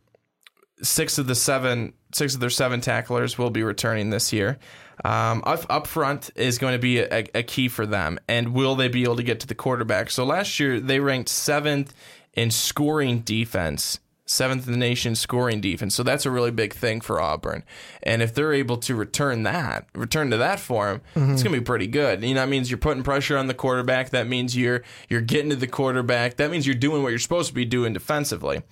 six 0.83 1.19
of 1.19 1.27
the 1.27 1.35
seven 1.35 1.93
six 2.13 2.35
of 2.35 2.41
their 2.41 2.51
seven 2.51 2.81
tacklers 2.81 3.39
will 3.39 3.51
be 3.51 3.63
returning 3.63 4.11
this 4.11 4.33
year. 4.33 4.59
Um, 5.05 5.43
up, 5.47 5.65
up 5.71 5.87
front 5.87 6.31
is 6.35 6.59
going 6.59 6.73
to 6.73 6.79
be 6.79 6.99
a, 6.99 7.25
a 7.35 7.43
key 7.43 7.69
for 7.69 7.87
them, 7.87 8.19
and 8.29 8.53
will 8.53 8.75
they 8.75 8.89
be 8.89 9.05
able 9.05 9.17
to 9.17 9.23
get 9.23 9.41
to 9.41 9.47
the 9.47 9.55
quarterback? 9.55 10.11
So 10.11 10.25
last 10.25 10.61
year 10.61 10.81
they 10.81 11.01
ranked 11.01 11.29
seventh 11.29 11.95
in 12.35 12.51
scoring 12.51 13.21
defense, 13.21 14.01
seventh 14.31 14.67
in 14.67 14.73
the 14.73 14.79
nation 14.79 15.17
scoring 15.17 15.61
defense. 15.61 15.93
So 15.93 16.05
that's 16.05 16.25
a 16.25 16.31
really 16.31 16.53
big 16.53 16.73
thing 16.73 17.01
for 17.01 17.21
Auburn, 17.21 17.65
and 18.03 18.23
if 18.23 18.33
they're 18.33 18.53
able 18.53 18.77
to 18.79 18.95
return 18.95 19.43
that, 19.43 19.89
return 19.95 20.31
to 20.31 20.37
that 20.37 20.61
form, 20.61 21.01
it's 21.15 21.43
going 21.43 21.55
to 21.55 21.61
be 21.61 21.65
pretty 21.65 21.89
good. 21.89 22.23
You 22.23 22.35
know, 22.35 22.41
that 22.41 22.49
means 22.49 22.71
you're 22.71 22.79
putting 22.79 23.03
pressure 23.03 23.37
on 23.37 23.49
the 23.49 23.55
quarterback. 23.55 24.11
That 24.11 24.29
means 24.29 24.57
you're 24.57 24.83
you're 25.09 25.21
getting 25.21 25.51
to 25.51 25.57
the 25.57 25.67
quarterback. 25.67 26.37
That 26.37 26.51
means 26.51 26.67
you're 26.67 26.77
doing 26.77 27.03
what 27.03 27.09
you're 27.09 27.19
supposed 27.19 27.49
to 27.49 27.55
be 27.55 27.65
doing 27.65 27.93
defensively. 27.93 28.63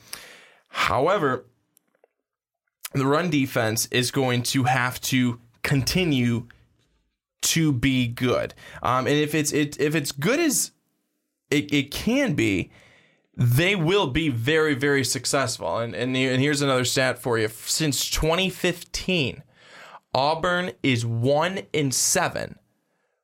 However, 0.68 1.46
the 2.92 3.06
run 3.06 3.28
defense 3.28 3.86
is 3.90 4.10
going 4.10 4.44
to 4.44 4.64
have 4.64 5.00
to 5.02 5.40
continue 5.62 6.46
to 7.40 7.72
be 7.72 8.06
good. 8.06 8.54
Um, 8.82 9.06
and 9.06 9.16
if 9.16 9.34
it's 9.34 9.52
it, 9.52 9.80
if 9.80 9.94
it's 9.94 10.12
good 10.12 10.38
as 10.38 10.70
it, 11.50 11.72
it 11.72 11.90
can 11.90 12.34
be, 12.34 12.70
they 13.38 13.76
will 13.76 14.08
be 14.08 14.28
very 14.28 14.74
very 14.74 15.04
successful. 15.04 15.78
And 15.78 15.94
and, 15.94 16.16
and 16.16 16.42
here's 16.42 16.60
another 16.60 16.84
stat 16.84 17.18
for 17.18 17.38
you: 17.38 17.48
since 17.48 18.10
2015, 18.10 19.42
Auburn 20.12 20.72
is 20.82 21.06
one 21.06 21.60
in 21.72 21.92
seven 21.92 22.58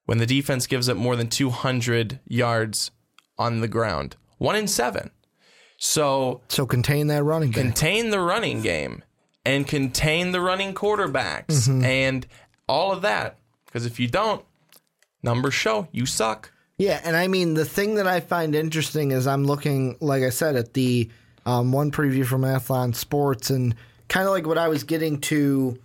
when 0.06 0.18
the 0.18 0.26
defense 0.26 0.66
gives 0.66 0.88
up 0.88 0.96
more 0.96 1.16
than 1.16 1.28
200 1.28 2.20
yards 2.26 2.90
on 3.38 3.60
the 3.60 3.68
ground. 3.68 4.16
One 4.38 4.54
in 4.56 4.68
seven. 4.68 5.10
So 5.76 6.42
So 6.48 6.66
contain 6.66 7.08
that 7.08 7.24
running 7.24 7.50
game. 7.50 7.64
contain 7.64 8.10
the 8.10 8.20
running 8.20 8.62
game 8.62 9.02
and 9.44 9.66
contain 9.66 10.32
the 10.32 10.40
running 10.40 10.74
quarterbacks 10.74 11.68
mm-hmm. 11.68 11.84
and 11.84 12.26
all 12.68 12.92
of 12.92 13.02
that. 13.02 13.38
Because 13.66 13.84
if 13.84 13.98
you 13.98 14.06
don't, 14.06 14.44
numbers 15.22 15.54
show 15.54 15.88
you 15.90 16.06
suck. 16.06 16.52
Yeah, 16.76 17.00
and 17.04 17.16
I 17.16 17.28
mean 17.28 17.54
the 17.54 17.64
thing 17.64 17.96
that 17.96 18.06
I 18.06 18.20
find 18.20 18.54
interesting 18.54 19.12
is 19.12 19.26
I'm 19.26 19.44
looking, 19.44 19.96
like 20.00 20.22
I 20.22 20.30
said, 20.30 20.56
at 20.56 20.74
the 20.74 21.08
um, 21.46 21.72
one 21.72 21.90
preview 21.90 22.26
from 22.26 22.42
Athlon 22.42 22.94
Sports, 22.94 23.50
and 23.50 23.74
kind 24.08 24.26
of 24.26 24.32
like 24.32 24.46
what 24.46 24.58
I 24.58 24.68
was 24.68 24.84
getting 24.84 25.20
to 25.22 25.78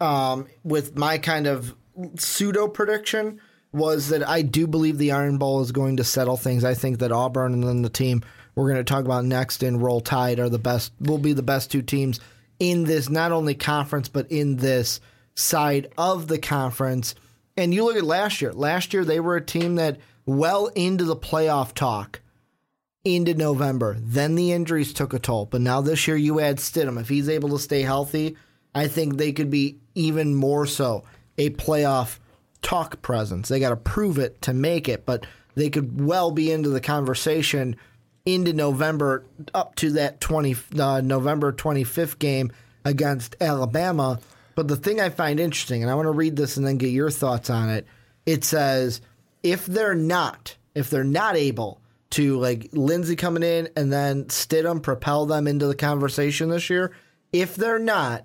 um, 0.00 0.46
with 0.62 0.96
my 0.96 1.18
kind 1.18 1.46
of 1.46 1.74
pseudo 2.16 2.68
prediction 2.68 3.40
was 3.72 4.08
that 4.08 4.26
I 4.26 4.42
do 4.42 4.66
believe 4.66 4.98
the 4.98 5.12
Iron 5.12 5.38
Bowl 5.38 5.60
is 5.60 5.72
going 5.72 5.96
to 5.96 6.04
settle 6.04 6.36
things. 6.36 6.64
I 6.64 6.74
think 6.74 6.98
that 6.98 7.10
Auburn 7.10 7.54
and 7.54 7.64
then 7.64 7.82
the 7.82 7.88
team 7.88 8.22
we're 8.54 8.70
going 8.70 8.84
to 8.84 8.84
talk 8.84 9.04
about 9.04 9.24
next 9.24 9.62
in 9.62 9.80
Roll 9.80 10.00
Tide 10.00 10.38
are 10.38 10.48
the 10.48 10.58
best. 10.58 10.92
Will 11.00 11.18
be 11.18 11.32
the 11.32 11.42
best 11.42 11.72
two 11.72 11.82
teams 11.82 12.20
in 12.60 12.84
this 12.84 13.08
not 13.08 13.32
only 13.32 13.54
conference 13.54 14.08
but 14.08 14.30
in 14.30 14.56
this 14.56 15.00
side 15.34 15.90
of 15.98 16.28
the 16.28 16.38
conference. 16.38 17.14
And 17.56 17.74
you 17.74 17.84
look 17.84 17.96
at 17.96 18.04
last 18.04 18.40
year. 18.40 18.52
Last 18.52 18.92
year 18.92 19.04
they 19.04 19.20
were 19.20 19.36
a 19.36 19.44
team 19.44 19.76
that 19.76 19.98
well 20.26 20.66
into 20.68 21.04
the 21.04 21.16
playoff 21.16 21.72
talk 21.74 22.20
into 23.04 23.34
November. 23.34 23.96
Then 24.00 24.34
the 24.34 24.52
injuries 24.52 24.94
took 24.94 25.12
a 25.12 25.18
toll. 25.18 25.46
But 25.46 25.60
now 25.60 25.80
this 25.80 26.08
year 26.08 26.16
you 26.16 26.40
add 26.40 26.56
Stidham. 26.56 27.00
If 27.00 27.08
he's 27.08 27.28
able 27.28 27.50
to 27.50 27.58
stay 27.58 27.82
healthy, 27.82 28.36
I 28.74 28.88
think 28.88 29.16
they 29.16 29.32
could 29.32 29.50
be 29.50 29.78
even 29.94 30.34
more 30.34 30.66
so 30.66 31.04
a 31.36 31.50
playoff 31.50 32.18
talk 32.62 33.02
presence. 33.02 33.48
They 33.48 33.60
got 33.60 33.70
to 33.70 33.76
prove 33.76 34.18
it 34.18 34.40
to 34.42 34.54
make 34.54 34.88
it, 34.88 35.04
but 35.04 35.26
they 35.54 35.70
could 35.70 36.00
well 36.00 36.30
be 36.30 36.50
into 36.50 36.70
the 36.70 36.80
conversation 36.80 37.76
into 38.26 38.52
November 38.52 39.24
up 39.52 39.74
to 39.76 39.90
that 39.92 40.20
20 40.20 40.56
uh, 40.78 41.00
November 41.02 41.52
25th 41.52 42.18
game 42.18 42.50
against 42.84 43.36
Alabama. 43.40 44.18
But 44.54 44.68
the 44.68 44.76
thing 44.76 45.00
I 45.00 45.10
find 45.10 45.38
interesting, 45.38 45.82
and 45.82 45.90
I 45.90 45.94
want 45.94 46.06
to 46.06 46.12
read 46.12 46.36
this 46.36 46.56
and 46.56 46.66
then 46.66 46.78
get 46.78 46.88
your 46.88 47.10
thoughts 47.10 47.50
on 47.50 47.68
it. 47.68 47.86
It 48.24 48.44
says 48.44 49.02
if 49.44 49.66
they're 49.66 49.94
not, 49.94 50.56
if 50.74 50.90
they're 50.90 51.04
not 51.04 51.36
able 51.36 51.80
to 52.10 52.38
like 52.40 52.70
Lindsey 52.72 53.14
coming 53.14 53.42
in 53.42 53.68
and 53.76 53.92
then 53.92 54.24
Stidham 54.24 54.82
propel 54.82 55.26
them 55.26 55.46
into 55.46 55.66
the 55.66 55.76
conversation 55.76 56.48
this 56.48 56.70
year, 56.70 56.92
if 57.32 57.54
they're 57.54 57.78
not, 57.78 58.24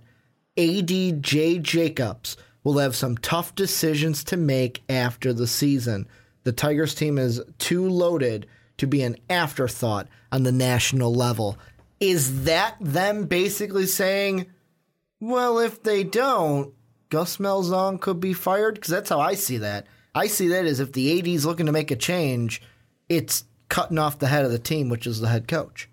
AD 0.58 1.22
Jay 1.22 1.60
Jacobs 1.60 2.38
will 2.64 2.78
have 2.78 2.96
some 2.96 3.18
tough 3.18 3.54
decisions 3.54 4.24
to 4.26 4.38
make 4.38 4.82
after 4.90 5.34
the 5.34 5.48
season. 5.48 6.08
The 6.44 6.54
Tigers 6.54 6.96
team 6.96 7.18
is 7.18 7.41
too 7.58 7.88
loaded 7.88 8.48
to 8.78 8.88
be 8.88 9.04
an 9.04 9.18
afterthought 9.30 10.08
on 10.32 10.44
the 10.44 10.52
national 10.52 11.14
level. 11.14 11.58
Is 12.00 12.46
that 12.46 12.78
them 12.80 13.26
basically 13.26 13.88
saying, 13.88 14.46
well, 15.20 15.60
if 15.60 15.84
they 15.84 16.06
don't, 16.06 16.74
Gus 17.10 17.38
Malzahn 17.38 18.00
could 18.00 18.22
be 18.22 18.34
fired? 18.34 18.76
Because 18.76 18.91
that's 18.91 19.10
how 19.10 19.20
I 19.20 19.34
see 19.34 19.58
that. 19.58 19.86
I 20.20 20.28
see 20.28 20.50
that 20.50 20.66
as 20.66 20.82
if 20.82 20.91
the 20.91 21.18
AD 21.18 21.28
is 21.28 21.46
looking 21.46 21.66
to 21.68 21.72
make 21.72 21.91
a 21.91 21.96
change, 21.96 22.62
it's 23.08 23.46
cutting 23.70 23.98
off 23.98 24.20
the 24.20 24.28
head 24.28 24.44
of 24.44 24.52
the 24.52 24.60
team, 24.60 24.90
which 24.90 25.08
is 25.08 25.22
the 25.22 25.30
head 25.30 25.48
coach. 25.48 25.88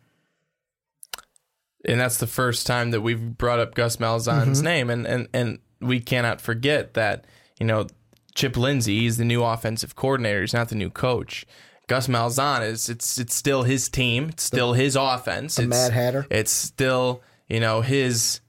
And 1.84 2.00
that's 2.00 2.18
the 2.18 2.26
first 2.26 2.66
time 2.66 2.90
that 2.90 3.02
we've 3.02 3.38
brought 3.38 3.60
up 3.60 3.76
Gus 3.76 3.98
Malzahn's 3.98 4.58
mm-hmm. 4.58 4.64
name, 4.64 4.90
and, 4.90 5.06
and 5.06 5.28
and 5.32 5.58
we 5.80 6.00
cannot 6.00 6.40
forget 6.40 6.94
that 6.94 7.24
you 7.60 7.66
know 7.66 7.86
Chip 8.34 8.56
Lindsey 8.56 9.06
is 9.06 9.16
the 9.16 9.24
new 9.24 9.44
offensive 9.44 9.94
coordinator. 9.94 10.40
He's 10.40 10.52
not 10.52 10.70
the 10.70 10.74
new 10.74 10.90
coach. 10.90 11.46
Gus 11.86 12.08
Malzahn 12.08 12.68
is 12.68 12.88
it's 12.88 13.18
it's 13.18 13.34
still 13.34 13.62
his 13.62 13.88
team. 13.88 14.30
It's 14.30 14.42
still 14.42 14.72
his 14.72 14.96
offense. 14.96 15.56
It's, 15.56 15.68
Mad 15.68 15.92
Hatter. 15.92 16.26
It's 16.30 16.50
still 16.50 17.22
you 17.48 17.60
know 17.60 17.82
his 17.82 18.40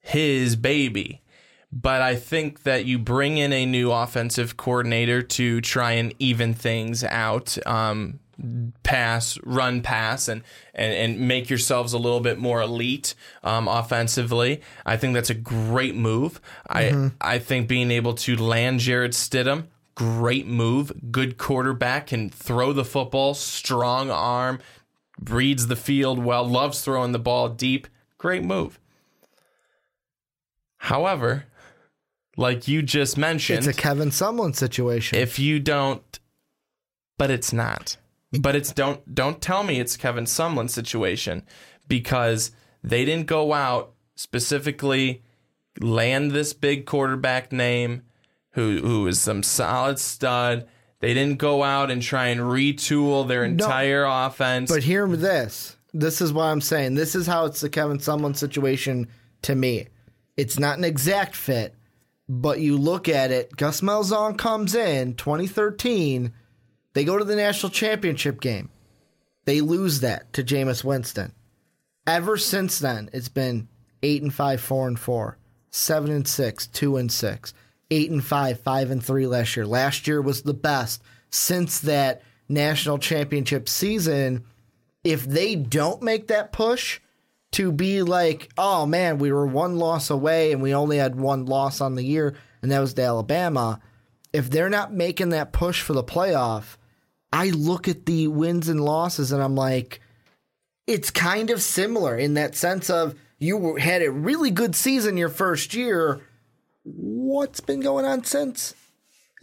his 0.00 0.56
baby. 0.56 1.21
But 1.72 2.02
I 2.02 2.16
think 2.16 2.64
that 2.64 2.84
you 2.84 2.98
bring 2.98 3.38
in 3.38 3.52
a 3.52 3.64
new 3.64 3.92
offensive 3.92 4.58
coordinator 4.58 5.22
to 5.22 5.62
try 5.62 5.92
and 5.92 6.12
even 6.18 6.52
things 6.52 7.02
out, 7.02 7.56
um, 7.66 8.18
pass, 8.82 9.38
run 9.42 9.80
pass, 9.80 10.28
and, 10.28 10.42
and, 10.74 10.92
and 10.92 11.26
make 11.26 11.48
yourselves 11.48 11.94
a 11.94 11.98
little 11.98 12.20
bit 12.20 12.38
more 12.38 12.60
elite 12.60 13.14
um, 13.42 13.68
offensively. 13.68 14.60
I 14.84 14.98
think 14.98 15.14
that's 15.14 15.30
a 15.30 15.34
great 15.34 15.94
move. 15.94 16.42
I 16.68 17.10
I 17.22 17.38
think 17.38 17.68
being 17.68 17.90
able 17.90 18.14
to 18.14 18.36
land 18.36 18.80
Jarrett 18.80 19.12
Stidham, 19.12 19.68
great 19.94 20.46
move. 20.46 20.92
Good 21.10 21.38
quarterback, 21.38 22.08
can 22.08 22.28
throw 22.28 22.74
the 22.74 22.84
football, 22.84 23.32
strong 23.32 24.10
arm, 24.10 24.60
reads 25.24 25.68
the 25.68 25.76
field 25.76 26.18
well, 26.18 26.44
loves 26.44 26.82
throwing 26.82 27.12
the 27.12 27.18
ball 27.18 27.48
deep. 27.48 27.86
Great 28.18 28.44
move. 28.44 28.78
However, 30.78 31.46
like 32.36 32.66
you 32.68 32.82
just 32.82 33.18
mentioned, 33.18 33.58
It's 33.58 33.66
a 33.66 33.72
Kevin 33.80 34.10
Sumlin 34.10 34.54
situation. 34.54 35.18
if 35.18 35.38
you 35.38 35.60
don't 35.60 36.18
but 37.18 37.30
it's 37.30 37.52
not 37.52 37.96
but 38.40 38.56
it's 38.56 38.72
don't 38.72 39.14
don't 39.14 39.40
tell 39.40 39.62
me 39.62 39.78
it's 39.78 39.96
kevin 39.96 40.24
sumlin 40.24 40.68
situation 40.68 41.42
because 41.86 42.50
they 42.82 43.04
didn't 43.04 43.26
go 43.26 43.52
out 43.52 43.92
specifically 44.16 45.22
land 45.80 46.32
this 46.32 46.52
big 46.52 46.84
quarterback 46.86 47.52
name 47.52 48.02
who 48.52 48.78
who 48.80 49.06
is 49.06 49.20
some 49.20 49.42
solid 49.42 49.98
stud 49.98 50.66
they 51.00 51.14
didn't 51.14 51.38
go 51.38 51.62
out 51.62 51.90
and 51.90 52.02
try 52.02 52.26
and 52.28 52.40
retool 52.40 53.28
their 53.28 53.44
entire 53.44 54.04
offense 54.04 54.70
But 54.70 54.82
hear 54.84 55.06
this. 55.08 55.76
This 55.92 56.20
is 56.22 56.32
what 56.32 56.44
I'm 56.44 56.60
saying. 56.60 56.94
This 56.94 57.14
is 57.14 57.26
how 57.26 57.44
it's 57.46 57.60
the 57.60 57.68
Kevin 57.68 57.98
Sumlin 57.98 58.36
situation 58.36 59.08
to 59.42 59.54
me. 59.56 59.88
It's 60.36 60.58
not 60.60 60.78
an 60.78 60.84
exact 60.84 61.34
fit, 61.34 61.74
but 62.40 62.60
you 62.60 62.78
look 62.78 63.10
at 63.10 63.30
it. 63.30 63.56
Gus 63.56 63.82
Malzahn 63.82 64.38
comes 64.38 64.74
in 64.74 65.14
2013. 65.14 66.32
They 66.94 67.04
go 67.04 67.18
to 67.18 67.24
the 67.24 67.36
national 67.36 67.70
championship 67.70 68.40
game. 68.40 68.70
They 69.44 69.60
lose 69.60 70.00
that 70.00 70.32
to 70.32 70.42
Jameis 70.42 70.82
Winston. 70.82 71.32
Ever 72.06 72.38
since 72.38 72.78
then, 72.78 73.10
it's 73.12 73.28
been 73.28 73.68
eight 74.02 74.22
and 74.22 74.32
five, 74.32 74.62
four 74.62 74.88
and 74.88 74.98
four, 74.98 75.36
seven 75.70 76.10
and 76.10 76.26
six, 76.26 76.66
two 76.66 76.96
and 76.96 77.12
six, 77.12 77.52
eight 77.90 78.10
and 78.10 78.24
five, 78.24 78.60
five 78.60 78.90
and 78.90 79.04
three 79.04 79.26
last 79.26 79.54
year. 79.54 79.66
Last 79.66 80.06
year 80.06 80.22
was 80.22 80.42
the 80.42 80.54
best 80.54 81.02
since 81.30 81.80
that 81.80 82.22
national 82.48 82.98
championship 82.98 83.68
season. 83.68 84.44
If 85.04 85.24
they 85.24 85.54
don't 85.54 86.02
make 86.02 86.28
that 86.28 86.50
push 86.50 86.98
to 87.52 87.70
be 87.70 88.02
like, 88.02 88.50
oh 88.58 88.86
man, 88.86 89.18
we 89.18 89.32
were 89.32 89.46
one 89.46 89.76
loss 89.76 90.10
away 90.10 90.52
and 90.52 90.62
we 90.62 90.74
only 90.74 90.96
had 90.96 91.16
one 91.16 91.46
loss 91.46 91.80
on 91.80 91.94
the 91.94 92.04
year, 92.04 92.34
and 92.62 92.70
that 92.70 92.80
was 92.80 92.94
to 92.94 93.02
Alabama. 93.02 93.80
If 94.32 94.50
they're 94.50 94.70
not 94.70 94.92
making 94.92 95.30
that 95.30 95.52
push 95.52 95.82
for 95.82 95.92
the 95.92 96.02
playoff, 96.02 96.76
I 97.32 97.50
look 97.50 97.88
at 97.88 98.06
the 98.06 98.28
wins 98.28 98.68
and 98.68 98.82
losses 98.82 99.32
and 99.32 99.42
I'm 99.42 99.54
like, 99.54 100.00
it's 100.86 101.10
kind 101.10 101.50
of 101.50 101.62
similar 101.62 102.16
in 102.16 102.34
that 102.34 102.54
sense 102.54 102.90
of 102.90 103.14
you 103.38 103.76
had 103.76 104.02
a 104.02 104.10
really 104.10 104.50
good 104.50 104.74
season 104.74 105.16
your 105.16 105.28
first 105.28 105.74
year. 105.74 106.20
What's 106.84 107.60
been 107.60 107.80
going 107.80 108.04
on 108.04 108.24
since? 108.24 108.74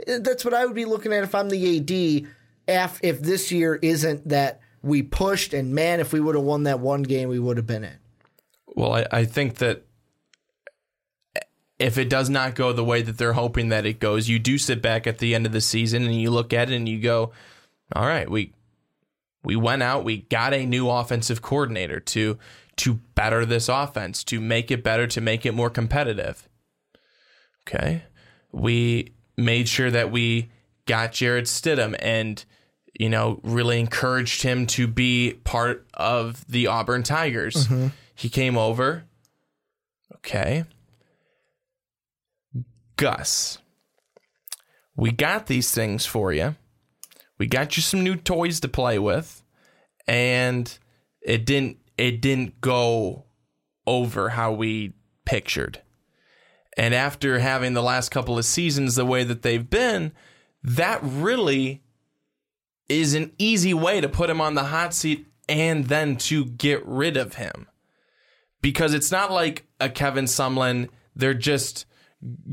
That's 0.08 0.46
what 0.46 0.54
I 0.54 0.66
would 0.66 0.76
be 0.76 0.86
looking 0.86 1.14
at 1.14 1.24
if 1.24 1.36
I'm 1.36 1.50
the 1.50 1.78
AD. 1.78 2.30
If, 2.68 3.00
if 3.02 3.22
this 3.22 3.52
year 3.52 3.76
isn't 3.76 4.30
that 4.30 4.62
we 4.82 5.02
pushed 5.02 5.54
and 5.54 5.74
man, 5.74 6.00
if 6.00 6.14
we 6.14 6.20
would 6.20 6.36
have 6.36 6.44
won 6.44 6.64
that 6.64 6.80
one 6.80 7.04
game, 7.04 7.30
we 7.30 7.40
would 7.40 7.58
have 7.58 7.68
been 7.68 7.84
in. 7.84 7.98
Well, 8.68 8.94
I, 8.94 9.06
I 9.12 9.26
think 9.26 9.56
that 9.56 9.86
if 11.80 11.98
it 11.98 12.10
does 12.10 12.30
not 12.30 12.56
go 12.56 12.74
the 12.74 12.84
way 12.84 13.02
that 13.02 13.18
they're 13.18 13.34
hoping 13.34 13.70
that 13.70 13.86
it 13.86 14.00
goes, 14.00 14.28
you 14.28 14.38
do 14.38 14.58
sit 14.58 14.82
back 14.82 15.08
at 15.08 15.20
the 15.20 15.34
end 15.34 15.46
of 15.46 15.54
the 15.54 15.62
season 15.62 16.04
and 16.04 16.22
you 16.22 16.30
look 16.30 16.54
at 16.54 16.70
it 16.70 16.76
and 16.76 16.88
you 16.88 17.00
go, 17.00 17.32
"All 17.96 18.06
right, 18.06 18.30
we 18.30 18.54
we 19.44 19.56
went 19.56 19.82
out, 19.82 20.04
we 20.04 20.18
got 20.24 20.54
a 20.54 20.66
new 20.66 20.90
offensive 20.90 21.42
coordinator 21.42 22.00
to 22.02 22.38
to 22.78 22.96
better 23.16 23.46
this 23.46 23.70
offense, 23.70 24.24
to 24.26 24.40
make 24.40 24.72
it 24.72 24.84
better, 24.84 25.08
to 25.08 25.22
make 25.22 25.46
it 25.46 25.54
more 25.54 25.70
competitive." 25.70 26.48
Okay, 27.68 28.04
we 28.52 29.14
made 29.38 29.70
sure 29.70 29.90
that 29.90 30.12
we 30.12 30.52
got 30.86 31.14
Jarrett 31.14 31.46
Stidham 31.46 31.96
and 32.00 32.44
you 33.00 33.10
know 33.10 33.40
really 33.44 33.80
encouraged 33.80 34.44
him 34.44 34.68
to 34.68 34.86
be 34.86 35.40
part 35.44 35.88
of 35.96 36.46
the 36.48 36.68
Auburn 36.68 37.02
Tigers. 37.02 37.68
He 38.14 38.30
came 38.30 38.58
over. 38.58 39.06
Okay. 40.18 40.66
Gus, 42.98 43.58
we 44.96 45.12
got 45.12 45.48
these 45.48 45.72
things 45.72 46.06
for 46.06 46.34
you. 46.34 46.56
We 47.38 47.48
got 47.48 47.78
you 47.78 47.82
some 47.82 48.04
new 48.04 48.18
toys 48.18 48.60
to 48.60 48.68
play 48.68 49.00
with, 49.00 49.42
and 50.06 50.78
it 51.22 51.46
didn't 51.46 51.78
it 51.98 52.22
didn't 52.22 52.60
go 52.60 53.24
over 53.88 54.30
how 54.30 54.52
we 54.52 54.94
pictured. 55.26 55.82
And 56.78 56.94
after 56.94 57.40
having 57.40 57.74
the 57.74 57.82
last 57.82 58.10
couple 58.10 58.38
of 58.38 58.44
seasons 58.44 58.96
the 58.96 59.06
way 59.06 59.24
that 59.24 59.42
they've 59.42 59.70
been, 59.70 60.12
that 60.64 61.00
really 61.02 61.82
is 62.90 63.14
an 63.14 63.32
easy 63.38 63.74
way 63.74 64.02
to 64.02 64.10
put 64.10 64.30
him 64.30 64.42
on 64.42 64.56
the 64.56 64.66
hot 64.66 64.94
seat 64.94 65.28
and 65.48 65.86
then 65.86 66.18
to 66.18 66.46
get 66.46 66.86
rid 66.86 67.16
of 67.16 67.36
him. 67.36 67.68
Because 68.62 68.94
it's 68.94 69.12
not 69.12 69.32
like 69.32 69.66
a 69.80 69.90
Kevin 69.90 70.26
Sumlin, 70.26 70.90
they're 71.16 71.34
just 71.34 71.86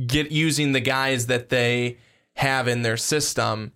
get 0.07 0.31
using 0.31 0.73
the 0.73 0.81
guys 0.81 1.27
that 1.27 1.49
they 1.49 1.99
have 2.35 2.69
in 2.69 2.83
their 2.83 2.97
system 2.97 3.73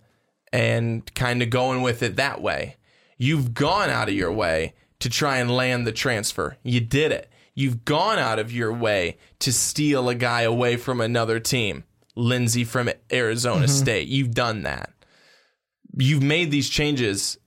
and 0.53 1.13
kind 1.13 1.41
of 1.41 1.49
going 1.49 1.81
with 1.81 2.03
it 2.03 2.15
that 2.15 2.41
way. 2.41 2.77
You've 3.17 3.53
gone 3.53 3.89
out 3.89 4.07
of 4.07 4.15
your 4.15 4.31
way 4.31 4.73
to 4.99 5.09
try 5.09 5.37
and 5.37 5.51
land 5.51 5.85
the 5.85 5.91
transfer. 5.91 6.57
You 6.63 6.79
did 6.79 7.11
it. 7.11 7.29
You've 7.53 7.85
gone 7.85 8.17
out 8.17 8.39
of 8.39 8.51
your 8.51 8.71
way 8.71 9.17
to 9.39 9.51
steal 9.51 10.09
a 10.09 10.15
guy 10.15 10.41
away 10.41 10.77
from 10.77 11.01
another 11.01 11.39
team. 11.39 11.83
Lindsey 12.15 12.63
from 12.63 12.89
Arizona 13.11 13.65
mm-hmm. 13.65 13.75
State. 13.75 14.07
You've 14.07 14.33
done 14.33 14.63
that. 14.63 14.91
You've 15.97 16.23
made 16.23 16.51
these 16.51 16.69
changes. 16.69 17.37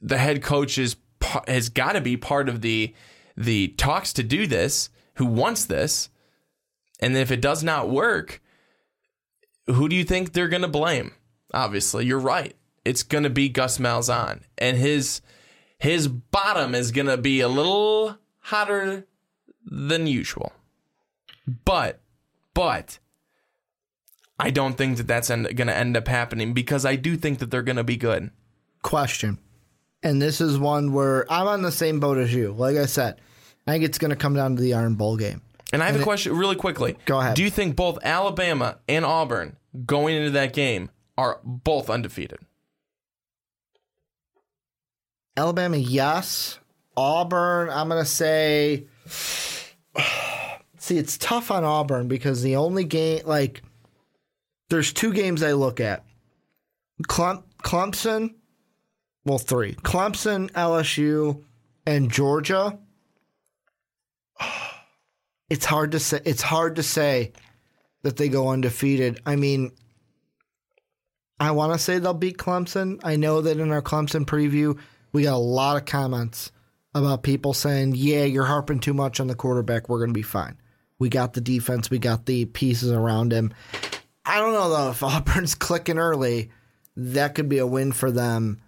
The 0.00 0.18
head 0.18 0.42
coach 0.42 0.78
is 0.78 0.96
has 1.46 1.68
got 1.68 1.92
to 1.92 2.00
be 2.00 2.16
part 2.16 2.48
of 2.48 2.62
the 2.62 2.94
the 3.36 3.68
talks 3.68 4.12
to 4.14 4.22
do 4.22 4.46
this. 4.46 4.90
Who 5.14 5.26
wants 5.26 5.64
this? 5.64 6.08
And 7.00 7.16
if 7.16 7.30
it 7.30 7.40
does 7.40 7.62
not 7.62 7.90
work, 7.90 8.42
who 9.66 9.88
do 9.88 9.96
you 9.96 10.04
think 10.04 10.32
they're 10.32 10.48
going 10.48 10.62
to 10.62 10.68
blame? 10.68 11.12
Obviously, 11.52 12.06
you're 12.06 12.18
right. 12.18 12.54
It's 12.84 13.02
going 13.02 13.24
to 13.24 13.30
be 13.30 13.48
Gus 13.48 13.78
Malzahn, 13.78 14.42
and 14.56 14.76
his 14.76 15.20
his 15.78 16.08
bottom 16.08 16.74
is 16.74 16.92
going 16.92 17.06
to 17.06 17.16
be 17.16 17.40
a 17.40 17.48
little 17.48 18.18
hotter 18.40 19.06
than 19.64 20.06
usual. 20.06 20.52
But, 21.64 22.00
but, 22.54 22.98
I 24.40 24.50
don't 24.50 24.76
think 24.76 24.96
that 24.96 25.06
that's 25.06 25.28
going 25.28 25.54
to 25.54 25.76
end 25.76 25.96
up 25.96 26.08
happening 26.08 26.52
because 26.52 26.84
I 26.84 26.96
do 26.96 27.16
think 27.16 27.38
that 27.38 27.50
they're 27.50 27.62
going 27.62 27.76
to 27.76 27.84
be 27.84 27.96
good. 27.96 28.30
Question. 28.82 29.38
And 30.02 30.20
this 30.20 30.40
is 30.40 30.58
one 30.58 30.92
where 30.92 31.30
I'm 31.30 31.46
on 31.46 31.62
the 31.62 31.72
same 31.72 32.00
boat 32.00 32.18
as 32.18 32.32
you. 32.32 32.52
Like 32.52 32.76
I 32.76 32.86
said, 32.86 33.20
I 33.66 33.72
think 33.72 33.84
it's 33.84 33.98
going 33.98 34.10
to 34.10 34.16
come 34.16 34.34
down 34.34 34.56
to 34.56 34.62
the 34.62 34.74
Iron 34.74 34.94
Bowl 34.94 35.16
game. 35.16 35.42
And 35.72 35.82
I 35.82 35.86
have 35.86 36.00
a 36.00 36.02
question 36.02 36.36
really 36.36 36.56
quickly. 36.56 36.96
Go 37.04 37.20
ahead. 37.20 37.36
Do 37.36 37.42
you 37.42 37.50
think 37.50 37.76
both 37.76 37.98
Alabama 38.02 38.78
and 38.88 39.04
Auburn 39.04 39.56
going 39.86 40.16
into 40.16 40.30
that 40.30 40.52
game 40.52 40.90
are 41.16 41.38
both 41.44 41.88
undefeated? 41.88 42.38
Alabama, 45.36 45.76
yes. 45.76 46.58
Auburn, 46.96 47.70
I'm 47.70 47.88
going 47.88 48.02
to 48.02 48.10
say. 48.10 48.86
See, 50.78 50.96
it's 50.96 51.18
tough 51.18 51.50
on 51.50 51.62
Auburn 51.62 52.08
because 52.08 52.42
the 52.42 52.56
only 52.56 52.84
game, 52.84 53.22
like, 53.26 53.62
there's 54.70 54.92
two 54.92 55.12
games 55.12 55.42
I 55.42 55.52
look 55.52 55.80
at 55.80 56.04
Clem- 57.06 57.44
Clemson, 57.62 58.34
well, 59.24 59.38
three 59.38 59.74
Clemson, 59.74 60.50
LSU, 60.52 61.42
and 61.86 62.10
Georgia. 62.10 62.78
It's 65.50 65.64
hard 65.64 65.90
to 65.90 65.98
say. 65.98 66.20
It's 66.24 66.42
hard 66.42 66.76
to 66.76 66.84
say 66.84 67.32
that 68.02 68.16
they 68.16 68.28
go 68.28 68.50
undefeated. 68.50 69.20
I 69.26 69.34
mean, 69.34 69.72
I 71.40 71.50
want 71.50 71.72
to 71.72 71.78
say 71.80 71.98
they'll 71.98 72.14
beat 72.14 72.38
Clemson. 72.38 73.00
I 73.02 73.16
know 73.16 73.40
that 73.40 73.58
in 73.58 73.72
our 73.72 73.82
Clemson 73.82 74.24
preview, 74.24 74.78
we 75.12 75.24
got 75.24 75.34
a 75.34 75.38
lot 75.38 75.76
of 75.76 75.86
comments 75.86 76.52
about 76.94 77.24
people 77.24 77.52
saying, 77.52 77.94
yeah, 77.96 78.22
you're 78.22 78.44
harping 78.44 78.78
too 78.78 78.94
much 78.94 79.18
on 79.18 79.26
the 79.26 79.34
quarterback. 79.34 79.88
We're 79.88 79.98
going 79.98 80.10
to 80.10 80.14
be 80.14 80.22
fine. 80.22 80.56
We 81.00 81.08
got 81.08 81.32
the 81.32 81.40
defense, 81.40 81.90
we 81.90 81.98
got 81.98 82.26
the 82.26 82.44
pieces 82.44 82.92
around 82.92 83.32
him. 83.32 83.52
I 84.24 84.38
don't 84.38 84.52
know, 84.52 84.70
though, 84.70 84.90
if 84.90 85.02
Auburn's 85.02 85.54
clicking 85.54 85.98
early, 85.98 86.50
that 86.96 87.34
could 87.34 87.48
be 87.48 87.58
a 87.58 87.66
win 87.66 87.92
for 87.92 88.10
them. 88.10 88.60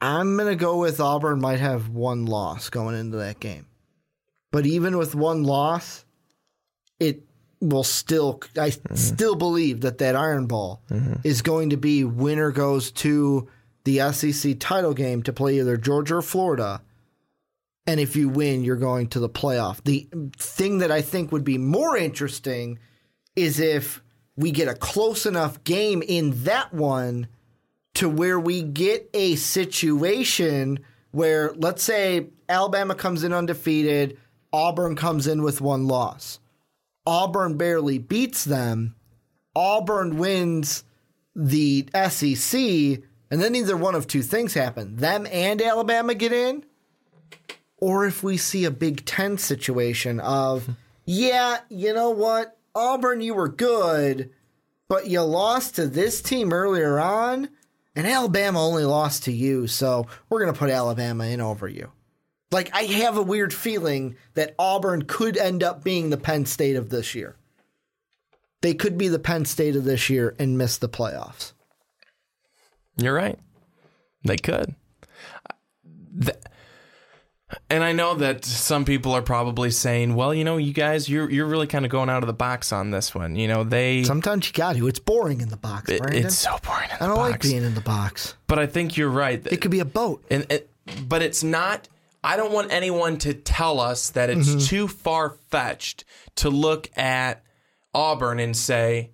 I'm 0.00 0.36
going 0.36 0.50
to 0.50 0.56
go 0.56 0.78
with 0.78 1.00
Auburn 1.00 1.40
might 1.40 1.60
have 1.60 1.88
one 1.88 2.26
loss 2.26 2.68
going 2.68 2.94
into 2.94 3.16
that 3.16 3.40
game. 3.40 3.66
But 4.52 4.66
even 4.66 4.98
with 4.98 5.14
one 5.14 5.44
loss, 5.44 6.04
it 7.00 7.22
will 7.60 7.84
still 7.84 8.40
I 8.56 8.70
mm-hmm. 8.70 8.94
still 8.94 9.34
believe 9.34 9.80
that 9.80 9.98
that 9.98 10.14
Iron 10.14 10.46
Bowl 10.46 10.82
mm-hmm. 10.90 11.14
is 11.24 11.40
going 11.40 11.70
to 11.70 11.76
be 11.76 12.04
winner 12.04 12.50
goes 12.50 12.92
to 12.92 13.48
the 13.84 14.12
SEC 14.12 14.56
title 14.60 14.94
game 14.94 15.22
to 15.22 15.32
play 15.32 15.58
either 15.58 15.76
Georgia 15.76 16.16
or 16.16 16.22
Florida. 16.22 16.82
And 17.86 18.00
if 18.00 18.16
you 18.16 18.28
win, 18.28 18.64
you're 18.64 18.76
going 18.76 19.08
to 19.08 19.20
the 19.20 19.28
playoff. 19.28 19.82
The 19.84 20.08
thing 20.38 20.78
that 20.78 20.90
I 20.90 21.02
think 21.02 21.32
would 21.32 21.44
be 21.44 21.58
more 21.58 21.96
interesting 21.96 22.78
is 23.36 23.60
if 23.60 24.02
we 24.36 24.50
get 24.50 24.68
a 24.68 24.74
close 24.74 25.26
enough 25.26 25.62
game 25.64 26.02
in 26.02 26.44
that 26.44 26.72
one 26.72 27.28
to 27.94 28.08
where 28.08 28.40
we 28.40 28.62
get 28.62 29.08
a 29.14 29.36
situation 29.36 30.80
where, 31.12 31.52
let's 31.56 31.82
say, 31.82 32.28
Alabama 32.48 32.94
comes 32.94 33.22
in 33.22 33.32
undefeated, 33.32 34.18
Auburn 34.52 34.96
comes 34.96 35.26
in 35.26 35.42
with 35.42 35.60
one 35.60 35.86
loss. 35.86 36.40
Auburn 37.06 37.56
barely 37.56 37.98
beats 37.98 38.44
them. 38.44 38.94
Auburn 39.54 40.16
wins 40.16 40.84
the 41.36 41.88
SEC, 42.08 42.60
and 43.30 43.42
then 43.42 43.54
either 43.54 43.76
one 43.76 43.94
of 43.94 44.06
two 44.06 44.22
things 44.22 44.54
happen 44.54 44.96
them 44.96 45.26
and 45.30 45.60
Alabama 45.60 46.14
get 46.14 46.32
in, 46.32 46.64
or 47.84 48.06
if 48.06 48.22
we 48.22 48.38
see 48.38 48.64
a 48.64 48.70
Big 48.70 49.04
Ten 49.04 49.36
situation 49.36 50.18
of, 50.18 50.70
yeah, 51.04 51.58
you 51.68 51.92
know 51.92 52.08
what? 52.08 52.56
Auburn, 52.74 53.20
you 53.20 53.34
were 53.34 53.50
good, 53.50 54.30
but 54.88 55.06
you 55.06 55.20
lost 55.20 55.74
to 55.74 55.86
this 55.86 56.22
team 56.22 56.50
earlier 56.50 56.98
on, 56.98 57.50
and 57.94 58.06
Alabama 58.06 58.64
only 58.64 58.84
lost 58.84 59.24
to 59.24 59.32
you, 59.32 59.66
so 59.66 60.06
we're 60.30 60.40
going 60.40 60.54
to 60.54 60.58
put 60.58 60.70
Alabama 60.70 61.26
in 61.26 61.42
over 61.42 61.68
you. 61.68 61.92
Like, 62.50 62.74
I 62.74 62.84
have 62.84 63.18
a 63.18 63.22
weird 63.22 63.52
feeling 63.52 64.16
that 64.32 64.54
Auburn 64.58 65.04
could 65.04 65.36
end 65.36 65.62
up 65.62 65.84
being 65.84 66.08
the 66.08 66.16
Penn 66.16 66.46
State 66.46 66.76
of 66.76 66.88
this 66.88 67.14
year. 67.14 67.36
They 68.62 68.72
could 68.72 68.96
be 68.96 69.08
the 69.08 69.18
Penn 69.18 69.44
State 69.44 69.76
of 69.76 69.84
this 69.84 70.08
year 70.08 70.34
and 70.38 70.56
miss 70.56 70.78
the 70.78 70.88
playoffs. 70.88 71.52
You're 72.96 73.12
right. 73.12 73.38
They 74.24 74.38
could. 74.38 74.74
And 77.70 77.82
I 77.82 77.92
know 77.92 78.14
that 78.14 78.44
some 78.44 78.84
people 78.84 79.12
are 79.12 79.22
probably 79.22 79.70
saying, 79.70 80.14
"Well, 80.14 80.34
you 80.34 80.44
know, 80.44 80.56
you 80.56 80.72
guys, 80.72 81.08
you're 81.08 81.30
you're 81.30 81.46
really 81.46 81.66
kind 81.66 81.84
of 81.84 81.90
going 81.90 82.08
out 82.08 82.22
of 82.22 82.26
the 82.26 82.32
box 82.32 82.72
on 82.72 82.90
this 82.90 83.14
one." 83.14 83.36
You 83.36 83.48
know, 83.48 83.64
they 83.64 84.04
sometimes 84.04 84.46
you 84.46 84.52
got 84.52 84.76
to. 84.76 84.86
It's 84.86 84.98
boring 84.98 85.40
in 85.40 85.48
the 85.48 85.56
box. 85.56 85.90
It, 85.90 86.02
it's 86.12 86.38
so 86.38 86.56
boring. 86.64 86.88
I 87.00 87.06
don't 87.06 87.16
box. 87.16 87.30
like 87.30 87.42
being 87.42 87.64
in 87.64 87.74
the 87.74 87.80
box. 87.80 88.34
But 88.46 88.58
I 88.58 88.66
think 88.66 88.96
you're 88.96 89.10
right. 89.10 89.44
It 89.46 89.60
could 89.60 89.70
be 89.70 89.80
a 89.80 89.84
boat, 89.84 90.24
and 90.30 90.46
it, 90.50 90.70
but 91.08 91.22
it's 91.22 91.42
not 91.42 91.88
I 92.24 92.38
don't 92.38 92.52
want 92.52 92.72
anyone 92.72 93.18
to 93.18 93.34
tell 93.34 93.78
us 93.78 94.08
that 94.10 94.30
it's 94.30 94.48
mm-hmm. 94.48 94.58
too 94.60 94.88
far 94.88 95.36
fetched 95.50 96.04
to 96.36 96.48
look 96.48 96.90
at 96.96 97.44
Auburn 97.92 98.40
and 98.40 98.56
say, 98.56 99.10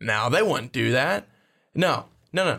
"Now 0.00 0.28
they 0.28 0.42
wouldn't 0.42 0.72
do 0.72 0.92
that." 0.92 1.26
No, 1.74 2.04
no, 2.34 2.44
no. 2.44 2.58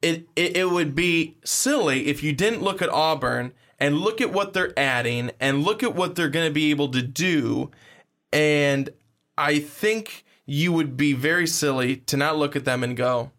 It, 0.00 0.26
it 0.34 0.56
it 0.56 0.70
would 0.70 0.94
be 0.94 1.36
silly 1.44 2.06
if 2.06 2.22
you 2.22 2.32
didn't 2.32 2.62
look 2.62 2.80
at 2.80 2.88
Auburn 2.88 3.52
and 3.80 3.98
look 3.98 4.20
at 4.20 4.32
what 4.32 4.52
they're 4.52 4.78
adding 4.78 5.30
and 5.40 5.64
look 5.64 5.82
at 5.82 5.94
what 5.94 6.14
they're 6.14 6.28
going 6.28 6.48
to 6.48 6.54
be 6.54 6.70
able 6.70 6.88
to 6.88 7.02
do. 7.02 7.70
And 8.32 8.90
I 9.36 9.58
think 9.58 10.24
you 10.46 10.72
would 10.72 10.96
be 10.96 11.14
very 11.14 11.46
silly 11.46 11.96
to 11.96 12.16
not 12.16 12.36
look 12.36 12.54
at 12.54 12.64
them 12.64 12.84
and 12.84 12.96
go, 12.96 13.32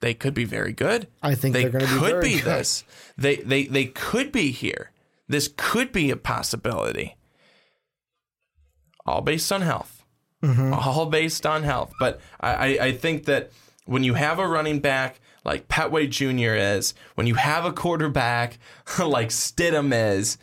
they 0.00 0.14
could 0.14 0.34
be 0.34 0.44
very 0.44 0.72
good. 0.72 1.08
I 1.22 1.34
think 1.34 1.54
they 1.54 1.62
they're 1.62 1.70
going 1.72 1.86
to 1.86 1.92
be 1.92 1.98
could 1.98 2.22
be 2.22 2.36
good. 2.36 2.44
this. 2.44 2.84
They 3.16 3.36
they 3.36 3.64
they 3.64 3.86
could 3.86 4.30
be 4.30 4.52
here. 4.52 4.92
This 5.26 5.50
could 5.56 5.90
be 5.90 6.10
a 6.10 6.16
possibility. 6.16 7.16
All 9.04 9.20
based 9.20 9.50
on 9.50 9.62
health. 9.62 10.04
Mm-hmm. 10.42 10.72
All 10.72 11.06
based 11.06 11.44
on 11.44 11.64
health. 11.64 11.92
But 11.98 12.20
I, 12.40 12.78
I 12.78 12.92
think 12.92 13.24
that 13.24 13.50
when 13.86 14.04
you 14.04 14.14
have 14.14 14.38
a 14.38 14.46
running 14.46 14.78
back 14.78 15.20
like 15.44 15.68
Pettway 15.68 16.08
Jr. 16.08 16.54
is, 16.54 16.94
when 17.14 17.26
you 17.26 17.34
have 17.34 17.64
a 17.64 17.72
quarterback 17.72 18.58
like 18.98 19.28
Stidham 19.28 19.92
is, 19.92 20.38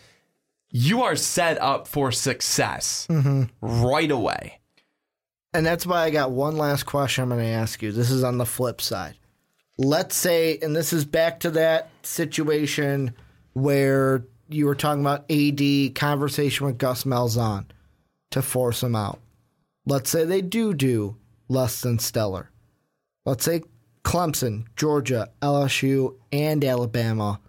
you 0.69 1.03
are 1.03 1.15
set 1.15 1.61
up 1.61 1.88
for 1.88 2.11
success 2.11 3.07
mm-hmm. 3.09 3.43
right 3.61 4.11
away. 4.11 4.59
And 5.53 5.65
that's 5.65 5.85
why 5.85 6.03
I 6.03 6.09
got 6.09 6.31
one 6.31 6.57
last 6.57 6.84
question 6.84 7.23
I'm 7.23 7.30
going 7.30 7.41
to 7.41 7.47
ask 7.47 7.81
you. 7.81 7.91
This 7.93 8.11
is 8.11 8.23
on 8.23 8.38
the 8.38 8.45
flip 8.45 8.81
side 8.81 9.15
let's 9.77 10.15
say, 10.15 10.57
and 10.61 10.76
this 10.76 10.93
is 10.93 11.05
back 11.05 11.39
to 11.41 11.51
that 11.51 11.89
situation 12.03 13.13
where 13.53 14.26
you 14.49 14.65
were 14.65 14.76
talking 14.76 15.01
about 15.01 15.30
AD 15.30 15.95
conversation 15.95 16.65
with 16.65 16.77
Gus 16.77 17.03
Malzahn 17.03 17.65
to 18.31 18.41
force 18.41 18.84
him 18.84 18.95
out. 18.95 19.19
Let's 19.85 20.09
say 20.09 20.26
they 20.26 20.41
do 20.41 20.73
do 20.73 21.17
less 21.47 21.81
than 21.81 21.99
stellar. 21.99 22.49
Let's 23.26 23.43
say 23.43 23.61
Clemson, 24.06 24.65
Georgia, 24.76 25.32
LSU, 25.41 26.15
and 26.32 26.64
Alabama 26.64 27.41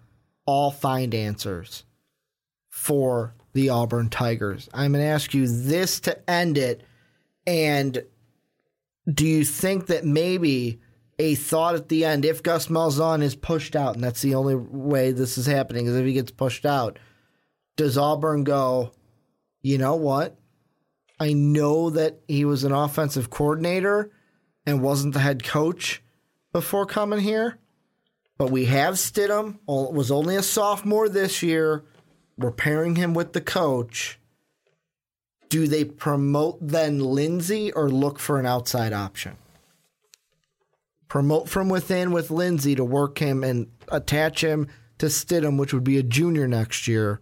all 0.46 0.70
find 0.70 1.14
answers 1.14 1.84
for 2.70 3.34
the 3.52 3.68
Auburn 3.68 4.08
Tigers. 4.08 4.68
I'm 4.72 4.92
going 4.92 5.04
to 5.04 5.08
ask 5.08 5.34
you 5.34 5.46
this 5.46 6.00
to 6.00 6.28
end 6.28 6.56
it. 6.56 6.82
And 7.46 8.02
do 9.12 9.26
you 9.26 9.44
think 9.44 9.86
that 9.86 10.04
maybe 10.04 10.80
a 11.18 11.34
thought 11.34 11.74
at 11.74 11.88
the 11.88 12.04
end 12.04 12.24
if 12.24 12.42
Gus 12.42 12.68
Malzahn 12.68 13.22
is 13.22 13.34
pushed 13.34 13.76
out, 13.76 13.94
and 13.94 14.02
that's 14.02 14.22
the 14.22 14.34
only 14.34 14.54
way 14.54 15.12
this 15.12 15.38
is 15.38 15.46
happening 15.46 15.86
is 15.86 15.94
if 15.94 16.04
he 16.04 16.12
gets 16.12 16.30
pushed 16.30 16.66
out. 16.66 16.98
Does 17.76 17.98
Auburn 17.98 18.44
go, 18.44 18.92
you 19.62 19.78
know 19.78 19.96
what? 19.96 20.38
I 21.20 21.32
know 21.32 21.90
that 21.90 22.20
he 22.28 22.44
was 22.44 22.64
an 22.64 22.72
offensive 22.72 23.30
coordinator 23.30 24.10
and 24.66 24.82
wasn't 24.82 25.14
the 25.14 25.20
head 25.20 25.44
coach 25.44 26.02
before 26.56 26.86
coming 26.86 27.20
here, 27.20 27.58
but 28.38 28.50
we 28.50 28.64
have 28.64 28.94
Stidham, 28.94 29.58
was 29.66 30.10
only 30.10 30.36
a 30.36 30.42
sophomore 30.42 31.08
this 31.08 31.42
year. 31.42 31.84
We're 32.38 32.50
pairing 32.50 32.96
him 32.96 33.12
with 33.14 33.32
the 33.32 33.40
coach. 33.40 34.18
Do 35.48 35.66
they 35.66 35.84
promote 35.84 36.58
then 36.60 36.98
Lindsey 36.98 37.72
or 37.72 37.88
look 37.88 38.18
for 38.18 38.38
an 38.40 38.46
outside 38.46 38.92
option? 38.92 39.36
promote 41.08 41.48
from 41.48 41.68
within 41.68 42.10
with 42.10 42.30
Lindsey 42.30 42.74
to 42.74 42.84
work 42.84 43.18
him 43.18 43.44
and 43.44 43.68
attach 43.88 44.42
him 44.42 44.68
to 44.98 45.06
Stidham, 45.06 45.58
which 45.58 45.72
would 45.72 45.84
be 45.84 45.98
a 45.98 46.02
junior 46.02 46.48
next 46.48 46.88
year, 46.88 47.20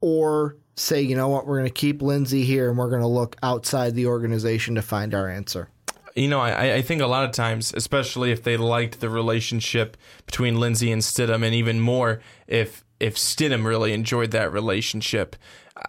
or 0.00 0.56
say, 0.76 1.02
you 1.02 1.16
know 1.16 1.28
what, 1.28 1.46
we're 1.46 1.58
going 1.58 1.68
to 1.68 1.74
keep 1.74 2.02
Lindsey 2.02 2.44
here 2.44 2.68
and 2.68 2.78
we're 2.78 2.88
going 2.90 3.02
to 3.02 3.06
look 3.06 3.36
outside 3.42 3.94
the 3.94 4.06
organization 4.06 4.74
to 4.74 4.82
find 4.82 5.14
our 5.14 5.28
answer. 5.28 5.68
You 6.14 6.28
know, 6.28 6.40
I, 6.40 6.74
I 6.74 6.82
think 6.82 7.02
a 7.02 7.06
lot 7.06 7.24
of 7.24 7.32
times, 7.32 7.72
especially 7.74 8.30
if 8.30 8.44
they 8.44 8.56
liked 8.56 9.00
the 9.00 9.08
relationship 9.08 9.96
between 10.26 10.60
Lindsey 10.60 10.92
and 10.92 11.02
Stidham, 11.02 11.44
and 11.44 11.54
even 11.54 11.80
more 11.80 12.20
if 12.46 12.84
if 13.00 13.16
Stidham 13.16 13.64
really 13.64 13.92
enjoyed 13.92 14.30
that 14.30 14.52
relationship, 14.52 15.34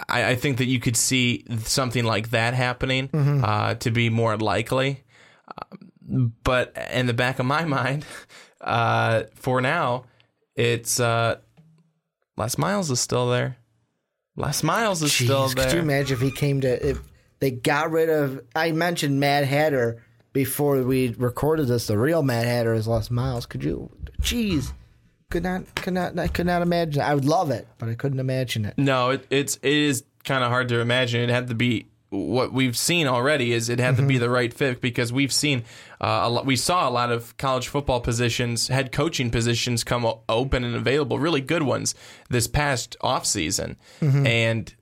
I, 0.10 0.32
I 0.32 0.36
think 0.36 0.58
that 0.58 0.66
you 0.66 0.80
could 0.80 0.98
see 0.98 1.46
something 1.60 2.04
like 2.04 2.32
that 2.32 2.54
happening 2.54 3.10
mm-hmm. 3.10 3.44
uh, 3.44 3.76
to 3.76 3.92
be 3.92 4.10
more 4.10 4.36
likely. 4.38 5.04
Um, 5.48 6.34
but 6.44 6.76
in 6.92 7.06
the 7.06 7.14
back 7.14 7.40
of 7.40 7.46
my 7.46 7.64
mind, 7.66 8.06
uh, 8.62 9.24
for 9.36 9.62
now, 9.62 10.06
it's 10.56 11.00
uh, 11.00 11.38
Les 12.36 12.58
Miles 12.58 12.90
is 12.90 13.00
still 13.00 13.30
there. 13.30 13.58
Les 14.36 14.64
Miles 14.64 15.04
is 15.04 15.12
Jeez, 15.12 15.26
still 15.26 15.48
there. 15.50 15.66
Could 15.66 15.74
you 15.76 15.80
imagine 15.80 16.16
if 16.16 16.22
he 16.22 16.32
came 16.32 16.62
to 16.62 16.90
if 16.90 17.00
they 17.40 17.52
got 17.52 17.92
rid 17.92 18.10
of? 18.10 18.42
I 18.56 18.72
mentioned 18.72 19.20
Mad 19.20 19.46
Hatter 19.46 20.04
before 20.36 20.84
we 20.84 21.16
recorded 21.18 21.70
this. 21.70 21.88
The 21.88 21.98
real 21.98 22.22
Mad 22.22 22.46
Hatter 22.46 22.76
has 22.76 22.90
lost 22.90 23.10
Miles. 23.10 23.46
Could 23.46 23.64
you? 23.64 23.90
Jeez, 24.22 24.74
could 25.32 25.44
not, 25.44 25.74
could 25.76 25.94
not, 25.94 26.20
I 26.20 26.28
could 26.28 26.46
not 26.46 26.62
imagine. 26.62 27.02
I 27.02 27.16
would 27.16 27.24
love 27.24 27.52
it, 27.52 27.66
but 27.78 27.88
I 27.88 27.96
couldn't 27.96 28.20
imagine 28.20 28.66
it. 28.66 28.78
No, 28.78 29.12
it, 29.12 29.26
it's 29.30 29.56
it 29.64 29.72
is 29.72 30.04
kind 30.26 30.44
of 30.44 30.52
hard 30.52 30.68
to 30.70 30.82
imagine. 30.82 31.22
It 31.22 31.30
had 31.30 31.48
to 31.48 31.56
be 31.56 31.88
what 32.10 32.52
we've 32.52 32.78
seen 32.78 33.08
already 33.08 33.54
is 33.54 33.70
it 33.70 33.80
had 33.80 33.96
to 33.96 34.04
be 34.04 34.18
the 34.18 34.30
right 34.30 34.54
fit 34.54 34.82
because 34.82 35.12
we've 35.14 35.32
seen 35.34 35.64
uh, 36.02 36.22
a 36.24 36.30
lot, 36.30 36.46
we 36.46 36.58
saw 36.58 36.88
a 36.88 36.92
lot 36.92 37.12
of 37.12 37.36
college 37.38 37.70
football 37.70 38.02
positions, 38.02 38.68
head 38.68 38.92
coaching 38.92 39.30
positions 39.32 39.86
come 39.86 40.06
open 40.28 40.66
and 40.66 40.76
available, 40.76 41.18
really 41.18 41.42
good 41.42 41.64
ones 41.64 41.96
this 42.30 42.48
past 42.48 42.98
offseason. 43.02 43.78
And 44.26 44.74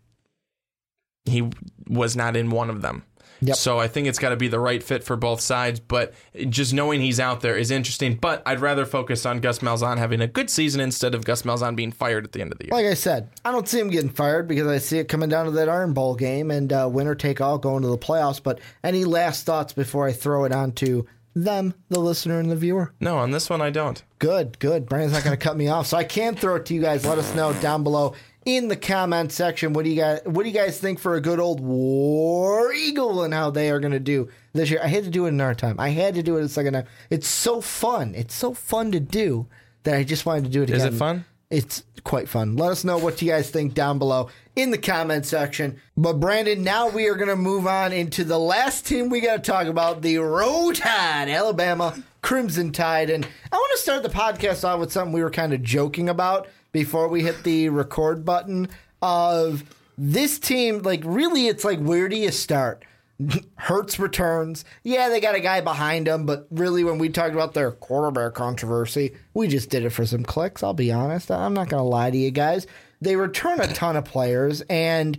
he 1.25 1.49
was 1.87 2.15
not 2.15 2.35
in 2.35 2.49
one 2.49 2.69
of 2.69 2.81
them. 2.81 3.03
Yep. 3.47 3.55
So 3.55 3.79
I 3.79 3.87
think 3.87 4.07
it's 4.07 4.19
got 4.19 4.29
to 4.29 4.35
be 4.35 4.47
the 4.47 4.59
right 4.59 4.81
fit 4.81 5.03
for 5.03 5.15
both 5.15 5.41
sides. 5.41 5.79
But 5.79 6.13
just 6.49 6.73
knowing 6.73 7.01
he's 7.01 7.19
out 7.19 7.41
there 7.41 7.57
is 7.57 7.71
interesting. 7.71 8.15
But 8.15 8.41
I'd 8.45 8.59
rather 8.59 8.85
focus 8.85 9.25
on 9.25 9.39
Gus 9.39 9.59
Malzahn 9.59 9.97
having 9.97 10.21
a 10.21 10.27
good 10.27 10.49
season 10.49 10.81
instead 10.81 11.15
of 11.15 11.25
Gus 11.25 11.43
Malzahn 11.43 11.75
being 11.75 11.91
fired 11.91 12.23
at 12.25 12.31
the 12.31 12.41
end 12.41 12.51
of 12.51 12.59
the 12.59 12.65
year. 12.65 12.71
Like 12.71 12.85
I 12.85 12.93
said, 12.93 13.29
I 13.43 13.51
don't 13.51 13.67
see 13.67 13.79
him 13.79 13.89
getting 13.89 14.09
fired 14.09 14.47
because 14.47 14.67
I 14.67 14.77
see 14.77 14.99
it 14.99 15.07
coming 15.07 15.29
down 15.29 15.45
to 15.45 15.51
that 15.51 15.69
Iron 15.69 15.93
Bowl 15.93 16.15
game 16.15 16.51
and 16.51 16.71
uh, 16.71 16.89
winner 16.91 17.15
take 17.15 17.41
all 17.41 17.57
going 17.57 17.81
to 17.83 17.89
the 17.89 17.97
playoffs. 17.97 18.41
But 18.41 18.59
any 18.83 19.05
last 19.05 19.45
thoughts 19.45 19.73
before 19.73 20.07
I 20.07 20.11
throw 20.11 20.45
it 20.45 20.51
on 20.51 20.71
to 20.73 21.05
them, 21.35 21.73
the 21.89 21.99
listener 21.99 22.39
and 22.39 22.51
the 22.51 22.55
viewer? 22.55 22.93
No, 22.99 23.17
on 23.17 23.31
this 23.31 23.49
one 23.49 23.61
I 23.61 23.71
don't. 23.71 24.01
Good, 24.19 24.59
good. 24.59 24.85
Brandon's 24.85 25.13
not 25.13 25.23
going 25.23 25.37
to 25.37 25.43
cut 25.43 25.57
me 25.57 25.67
off, 25.67 25.87
so 25.87 25.97
I 25.97 26.03
can 26.03 26.35
throw 26.35 26.55
it 26.55 26.65
to 26.67 26.73
you 26.73 26.81
guys. 26.81 27.05
Let 27.05 27.17
us 27.17 27.33
know 27.35 27.53
down 27.53 27.83
below 27.83 28.13
in 28.45 28.67
the 28.67 28.75
comment 28.75 29.31
section. 29.31 29.73
What 29.73 29.85
do 29.85 29.89
you 29.91 29.95
guys 29.97 30.21
What 30.25 30.43
do 30.43 30.49
you 30.49 30.55
guys 30.55 30.79
think 30.79 30.99
for 30.99 31.15
a 31.15 31.21
good 31.21 31.39
old 31.39 31.59
War 31.61 32.73
Eagle 32.73 33.23
and 33.23 33.33
how 33.33 33.49
they 33.49 33.69
are 33.69 33.79
going 33.79 33.93
to 33.93 33.99
do 33.99 34.29
this 34.53 34.69
year? 34.69 34.79
I 34.83 34.87
had 34.87 35.03
to 35.05 35.09
do 35.09 35.25
it 35.25 35.29
another 35.29 35.55
time. 35.55 35.79
I 35.79 35.89
had 35.89 36.15
to 36.15 36.23
do 36.23 36.37
it 36.37 36.43
a 36.43 36.49
second 36.49 36.73
time. 36.73 36.85
It's 37.09 37.27
so 37.27 37.61
fun. 37.61 38.13
It's 38.15 38.35
so 38.35 38.53
fun 38.53 38.91
to 38.91 38.99
do 38.99 39.47
that 39.83 39.95
I 39.95 40.03
just 40.03 40.25
wanted 40.25 40.45
to 40.45 40.49
do 40.49 40.63
it 40.63 40.69
Is 40.69 40.83
again. 40.83 40.93
it 40.93 40.97
fun? 40.97 41.25
It's 41.49 41.83
quite 42.03 42.27
fun. 42.27 42.55
Let 42.55 42.71
us 42.71 42.83
know 42.83 42.97
what 42.97 43.21
you 43.21 43.29
guys 43.29 43.49
think 43.51 43.75
down 43.75 43.99
below 43.99 44.29
in 44.55 44.71
the 44.71 44.77
comment 44.77 45.25
section. 45.25 45.79
But 45.95 46.13
Brandon, 46.19 46.63
now 46.63 46.89
we 46.89 47.07
are 47.07 47.15
going 47.15 47.27
to 47.29 47.35
move 47.35 47.67
on 47.67 47.93
into 47.93 48.23
the 48.23 48.39
last 48.39 48.87
team 48.87 49.09
we 49.09 49.21
got 49.21 49.43
to 49.43 49.51
talk 49.51 49.67
about, 49.67 50.01
the 50.01 50.17
Roll 50.17 50.73
Tide, 50.73 51.29
Alabama 51.29 52.01
Crimson 52.21 52.71
Tide. 52.71 53.09
And 53.11 53.25
I 53.51 53.55
want 53.55 53.71
to 53.75 53.81
start 53.81 54.01
the 54.03 54.09
podcast 54.09 54.67
off 54.67 54.79
with 54.79 54.91
something 54.91 55.13
we 55.13 55.21
were 55.21 55.29
kind 55.29 55.53
of 55.53 55.61
joking 55.61 56.09
about 56.09 56.47
before 56.73 57.07
we 57.07 57.23
hit 57.23 57.43
the 57.43 57.69
record 57.69 58.25
button 58.25 58.67
of 59.01 59.63
this 59.97 60.37
team. 60.37 60.81
Like, 60.81 61.01
really, 61.05 61.47
it's 61.47 61.63
like, 61.63 61.79
where 61.79 62.09
do 62.09 62.17
you 62.17 62.31
start? 62.31 62.83
Hurts 63.55 63.97
returns. 63.99 64.65
Yeah, 64.83 65.07
they 65.07 65.21
got 65.21 65.35
a 65.35 65.39
guy 65.39 65.61
behind 65.61 66.07
them, 66.07 66.25
but 66.25 66.47
really, 66.51 66.83
when 66.83 66.97
we 66.97 67.07
talked 67.07 67.33
about 67.33 67.53
their 67.53 67.71
quarterback 67.71 68.33
controversy, 68.33 69.15
we 69.33 69.47
just 69.47 69.69
did 69.69 69.85
it 69.85 69.91
for 69.91 70.05
some 70.05 70.25
clicks. 70.25 70.61
I'll 70.61 70.73
be 70.73 70.91
honest. 70.91 71.31
I'm 71.31 71.53
not 71.53 71.69
going 71.69 71.81
to 71.81 71.87
lie 71.87 72.11
to 72.11 72.17
you 72.17 72.31
guys. 72.31 72.67
They 72.99 73.15
return 73.15 73.61
a 73.61 73.67
ton 73.67 73.95
of 73.95 74.05
players, 74.05 74.61
and 74.61 75.17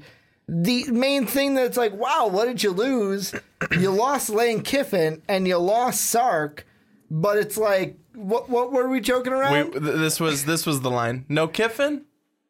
the 0.49 0.85
main 0.91 1.27
thing 1.27 1.55
that's 1.55 1.77
like, 1.77 1.95
wow, 1.95 2.29
what 2.29 2.47
did 2.47 2.63
you 2.63 2.71
lose? 2.71 3.35
You 3.79 3.91
lost 3.91 4.29
Lane 4.29 4.63
Kiffin 4.63 5.23
and 5.29 5.49
you 5.49 5.57
lost 5.57 6.03
Sark, 6.03 6.67
but 7.11 7.37
it's 7.39 7.57
like, 7.57 7.97
what? 8.15 8.49
What 8.49 8.73
were 8.73 8.89
we 8.89 9.01
joking 9.01 9.33
We, 9.33 9.39
around? 9.41 9.73
th- 9.73 9.83
this 9.83 10.21
was 10.21 10.45
this 10.45 10.67
was 10.67 10.81
the 10.83 10.91
line. 10.91 11.25
No 11.29 11.49
Kiffin, 11.49 12.05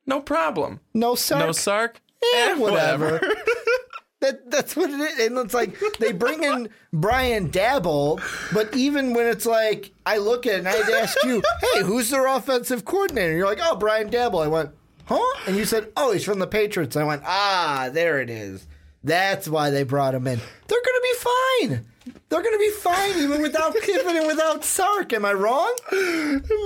no 0.06 0.20
problem. 0.20 0.80
no 0.92 1.14
Sark. 1.14 1.46
No 1.46 1.52
Sark, 1.52 2.00
Eh, 2.22 2.50
Eh, 2.50 2.54
whatever. 2.54 3.20
that 4.20 4.50
that's 4.50 4.74
what 4.76 4.90
it 4.90 5.00
is. 5.00 5.26
And 5.26 5.38
it's 5.38 5.54
like 5.54 5.76
they 5.98 6.12
bring 6.12 6.42
in 6.44 6.68
Brian 6.92 7.50
Daboll, 7.50 8.20
but 8.52 8.74
even 8.74 9.12
when 9.14 9.26
it's 9.26 9.46
like 9.46 9.92
I 10.06 10.18
look 10.18 10.46
at 10.46 10.54
it 10.54 10.58
and 10.60 10.68
I'd 10.68 10.90
ask 10.90 11.16
you, 11.24 11.42
hey, 11.74 11.82
who's 11.82 12.10
their 12.10 12.26
offensive 12.26 12.84
coordinator? 12.84 13.36
You're 13.36 13.46
like, 13.46 13.60
oh, 13.62 13.76
Brian 13.76 14.10
Daboll. 14.10 14.44
I 14.44 14.48
went, 14.48 14.70
huh? 15.06 15.20
And 15.46 15.56
you 15.56 15.64
said, 15.64 15.90
oh, 15.96 16.12
he's 16.12 16.24
from 16.24 16.38
the 16.38 16.46
Patriots. 16.46 16.96
I 16.96 17.04
went, 17.04 17.22
ah, 17.26 17.90
there 17.92 18.20
it 18.20 18.30
is. 18.30 18.66
That's 19.04 19.46
why 19.46 19.70
they 19.70 19.82
brought 19.84 20.14
him 20.14 20.26
in. 20.26 20.38
They're 20.66 20.82
gonna 20.84 21.00
be 21.02 21.14
fine. 21.14 21.86
They're 22.28 22.42
gonna 22.42 22.58
be 22.58 22.70
fine 22.70 23.18
even 23.18 23.42
without 23.42 23.74
Kiffin 23.82 24.16
and 24.16 24.26
without 24.26 24.64
Sark. 24.64 25.12
Am 25.12 25.24
I 25.24 25.32
wrong? 25.34 25.76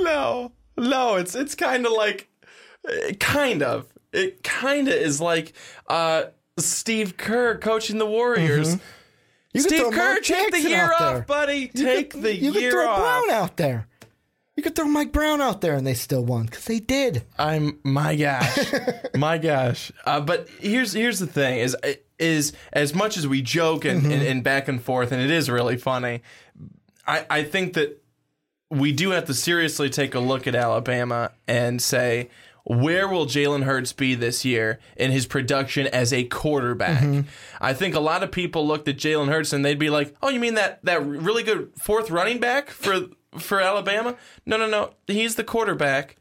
no, 0.02 0.52
no. 0.76 1.16
It's 1.16 1.34
it's 1.34 1.54
kind 1.54 1.84
of 1.86 1.92
like, 1.92 2.28
kind 3.20 3.62
of. 3.62 3.86
It 4.12 4.42
kind 4.42 4.88
of 4.88 4.94
is 4.94 5.20
like 5.20 5.52
uh, 5.86 6.24
Steve 6.58 7.16
Kerr 7.18 7.58
coaching 7.58 7.98
the 7.98 8.06
Warriors. 8.06 8.76
Mm-hmm. 8.76 8.84
You 9.54 9.60
Steve 9.60 9.92
Kerr, 9.92 10.20
take 10.20 10.50
the 10.52 10.60
year 10.60 10.90
off, 10.92 10.98
there. 11.14 11.20
buddy. 11.22 11.70
You 11.74 11.84
take 11.84 12.10
could- 12.10 12.22
the 12.22 12.34
you 12.34 12.52
year 12.52 12.70
could 12.70 12.72
throw 12.72 12.88
off. 12.88 12.98
Brown 13.26 13.30
out 13.30 13.56
there. 13.58 13.86
You 14.56 14.62
could 14.62 14.74
throw 14.74 14.86
Mike 14.86 15.12
Brown 15.12 15.40
out 15.40 15.60
there, 15.60 15.74
and 15.74 15.86
they 15.86 15.94
still 15.94 16.24
won 16.24 16.46
because 16.46 16.64
they 16.64 16.80
did. 16.80 17.22
I'm 17.38 17.78
my 17.84 18.16
gosh, 18.16 18.58
my 19.14 19.38
gosh. 19.38 19.92
Uh, 20.04 20.20
but 20.20 20.48
here's 20.58 20.92
here's 20.94 21.18
the 21.18 21.26
thing: 21.28 21.58
is 21.58 21.76
is 22.18 22.52
as 22.72 22.94
much 22.94 23.16
as 23.16 23.26
we 23.26 23.42
joke 23.42 23.84
and, 23.84 24.02
and, 24.04 24.12
mm-hmm. 24.12 24.30
and 24.30 24.44
back 24.44 24.68
and 24.68 24.82
forth, 24.82 25.12
and 25.12 25.22
it 25.22 25.30
is 25.30 25.48
really 25.48 25.76
funny. 25.76 26.22
I 27.06 27.26
I 27.30 27.42
think 27.44 27.74
that 27.74 28.02
we 28.70 28.92
do 28.92 29.10
have 29.10 29.24
to 29.26 29.34
seriously 29.34 29.88
take 29.88 30.14
a 30.14 30.20
look 30.20 30.46
at 30.46 30.54
Alabama 30.54 31.32
and 31.46 31.80
say. 31.80 32.30
Where 32.70 33.08
will 33.08 33.24
Jalen 33.24 33.62
Hurts 33.64 33.94
be 33.94 34.14
this 34.14 34.44
year 34.44 34.78
in 34.94 35.10
his 35.10 35.24
production 35.26 35.86
as 35.86 36.12
a 36.12 36.24
quarterback? 36.24 37.02
Mm-hmm. 37.02 37.20
I 37.62 37.72
think 37.72 37.94
a 37.94 38.00
lot 38.00 38.22
of 38.22 38.30
people 38.30 38.66
looked 38.66 38.88
at 38.88 38.98
Jalen 38.98 39.28
Hurts 39.28 39.54
and 39.54 39.64
they'd 39.64 39.78
be 39.78 39.88
like, 39.88 40.14
"Oh, 40.22 40.28
you 40.28 40.38
mean 40.38 40.52
that 40.56 40.84
that 40.84 41.02
really 41.06 41.42
good 41.42 41.72
fourth 41.80 42.10
running 42.10 42.40
back 42.40 42.68
for 42.68 43.06
for 43.38 43.58
Alabama?" 43.58 44.16
No, 44.44 44.58
no, 44.58 44.68
no. 44.68 44.90
He's 45.06 45.36
the 45.36 45.44
quarterback. 45.44 46.16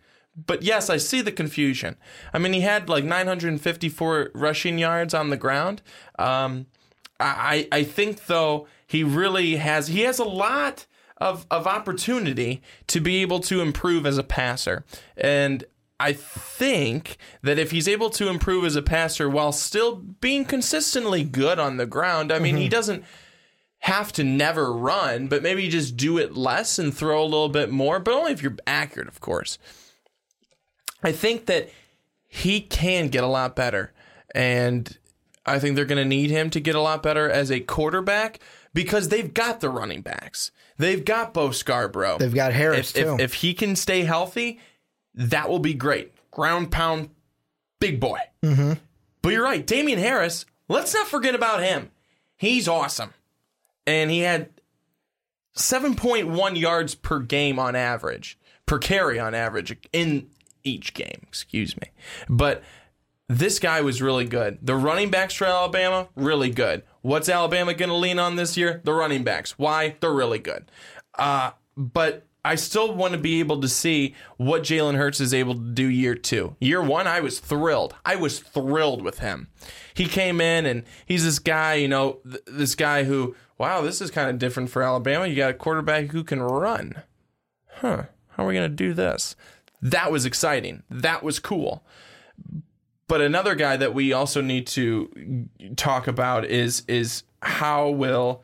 But 0.46 0.62
yes, 0.62 0.90
I 0.90 0.98
see 0.98 1.22
the 1.22 1.32
confusion. 1.32 1.96
I 2.34 2.38
mean, 2.38 2.54
he 2.54 2.62
had 2.62 2.90
like 2.90 3.04
954 3.04 4.32
rushing 4.34 4.78
yards 4.78 5.14
on 5.14 5.30
the 5.30 5.38
ground. 5.38 5.82
Um, 6.20 6.68
I 7.20 7.68
I 7.72 7.84
think 7.84 8.28
though 8.28 8.68
he 8.86 9.04
really 9.04 9.56
has 9.56 9.88
he 9.88 10.02
has 10.02 10.20
a 10.20 10.24
lot 10.24 10.86
of 11.18 11.48
of 11.50 11.66
opportunity 11.66 12.62
to 12.88 13.00
be 13.00 13.22
able 13.24 13.40
to 13.42 13.62
improve 13.62 14.06
as 14.06 14.20
a 14.20 14.24
passer, 14.24 14.86
and 15.16 15.66
I 16.00 16.14
think 16.14 17.18
that 17.42 17.58
if 17.58 17.72
he's 17.72 17.88
able 17.88 18.12
to 18.12 18.30
improve 18.30 18.66
as 18.66 18.76
a 18.76 18.84
passer 18.84 19.28
while 19.28 19.52
still 19.52 19.96
being 19.96 20.46
consistently 20.46 21.24
good 21.24 21.58
on 21.58 21.78
the 21.78 21.88
ground, 21.88 22.32
I 22.32 22.38
mean, 22.38 22.56
he 22.58 22.70
doesn't 22.70 23.04
have 23.80 24.12
to 24.14 24.24
never 24.24 24.72
run, 24.72 25.28
but 25.28 25.42
maybe 25.42 25.68
just 25.70 25.98
do 25.98 26.18
it 26.20 26.38
less 26.38 26.78
and 26.78 26.96
throw 26.96 27.22
a 27.22 27.26
little 27.26 27.50
bit 27.50 27.72
more, 27.72 28.00
but 28.00 28.14
only 28.14 28.32
if 28.32 28.44
you're 28.44 28.56
accurate, 28.68 29.08
of 29.08 29.20
course. 29.22 29.58
I 31.04 31.12
think 31.12 31.46
that 31.46 31.70
he 32.28 32.62
can 32.62 33.08
get 33.08 33.24
a 33.24 33.28
lot 33.28 33.56
better. 33.56 33.94
And 34.36 34.98
I 35.46 35.60
think 35.60 35.76
they're 35.76 35.86
going 35.86 36.04
to 36.04 36.06
need 36.06 36.30
him 36.30 36.50
to 36.52 36.60
get 36.60 36.76
a 36.76 36.82
lot 36.82 37.02
better 37.02 37.30
as 37.30 37.52
a 37.52 37.60
quarterback 37.60 38.40
because 38.74 39.10
they've 39.10 39.34
got 39.34 39.62
the 39.62 39.70
running 39.70 40.02
backs. 40.02 40.52
They've 40.78 41.04
got 41.04 41.34
Bo 41.34 41.52
Scarborough. 41.52 42.18
They've 42.20 42.34
got 42.34 42.54
Harris 42.54 42.96
if, 42.96 43.04
too. 43.04 43.14
If, 43.16 43.20
if 43.20 43.34
he 43.36 43.54
can 43.54 43.76
stay 43.76 44.04
healthy, 44.04 44.60
that 45.16 45.50
will 45.50 45.60
be 45.60 45.74
great. 45.74 46.14
Ground 46.32 46.72
pound, 46.72 47.10
big 47.80 48.00
boy. 48.00 48.20
Mm-hmm. 48.44 48.74
But 49.22 49.30
you're 49.34 49.44
right, 49.44 49.66
Damien 49.66 50.00
Harris. 50.00 50.46
Let's 50.70 50.94
not 50.94 51.08
forget 51.08 51.34
about 51.34 51.64
him. 51.64 51.90
He's 52.36 52.68
awesome, 52.68 53.14
and 53.88 54.12
he 54.12 54.20
had 54.20 54.50
7.1 55.56 56.60
yards 56.60 56.94
per 56.94 57.20
game 57.20 57.58
on 57.58 57.76
average, 57.76 58.38
per 58.68 58.78
carry 58.78 59.18
on 59.18 59.34
average 59.34 59.76
in 59.92 60.30
each 60.68 60.94
game. 60.94 61.22
Excuse 61.24 61.76
me, 61.78 61.88
but 62.30 62.64
this 63.30 63.60
guy 63.60 63.82
was 63.82 64.02
really 64.02 64.26
good. 64.26 64.60
The 64.62 64.76
running 64.76 65.10
backs 65.10 65.34
for 65.34 65.46
Alabama, 65.46 66.08
really 66.16 66.50
good. 66.50 66.84
What's 67.02 67.30
Alabama 67.30 67.74
going 67.74 67.90
to 67.90 67.96
lean 67.96 68.20
on 68.20 68.36
this 68.36 68.56
year? 68.58 68.82
The 68.84 68.94
running 68.94 69.24
backs. 69.24 69.58
Why? 69.58 69.96
They're 70.00 70.14
really 70.14 70.40
good. 70.40 70.72
Uh, 71.18 71.52
but 71.76 72.26
I 72.46 72.56
still 72.56 72.94
want 72.94 73.12
to 73.12 73.20
be 73.20 73.40
able 73.40 73.60
to 73.60 73.68
see 73.68 74.16
what 74.38 74.64
Jalen 74.64 74.96
Hurts 74.96 75.20
is 75.20 75.34
able 75.34 75.56
to 75.56 75.60
do 75.60 75.86
year 75.86 76.16
two. 76.16 76.56
Year 76.62 76.82
one, 76.82 77.06
I 77.06 77.20
was 77.20 77.40
thrilled. 77.40 77.96
I 78.06 78.16
was 78.16 78.40
thrilled 78.40 79.02
with 79.02 79.20
him. 79.20 79.50
He 79.94 80.06
came 80.06 80.40
in 80.40 80.66
and 80.66 80.84
he's 81.06 81.26
this 81.26 81.40
guy, 81.40 81.74
you 81.74 81.90
know, 81.90 82.20
th- 82.24 82.44
this 82.48 82.76
guy 82.76 83.04
who, 83.04 83.36
wow, 83.58 83.82
this 83.82 84.00
is 84.00 84.12
kind 84.12 84.30
of 84.30 84.40
different 84.40 84.70
for 84.70 84.82
Alabama. 84.82 85.28
You 85.28 85.36
got 85.36 85.52
a 85.52 85.56
quarterback 85.56 86.12
who 86.12 86.24
can 86.24 86.42
run. 86.42 87.04
Huh. 87.68 88.04
How 88.30 88.44
are 88.44 88.48
we 88.48 88.54
going 88.54 88.70
to 88.70 88.76
do 88.76 88.94
this? 88.94 89.36
That 89.82 90.12
was 90.12 90.26
exciting. 90.26 90.84
That 90.90 91.24
was 91.24 91.40
cool. 91.40 91.84
But 93.08 93.22
another 93.22 93.56
guy 93.56 93.78
that 93.78 93.94
we 93.94 94.12
also 94.12 94.42
need 94.42 94.68
to 94.68 95.48
talk 95.76 96.08
about 96.08 96.46
is 96.46 96.84
is 96.88 97.24
how 97.42 97.90
will 97.90 98.44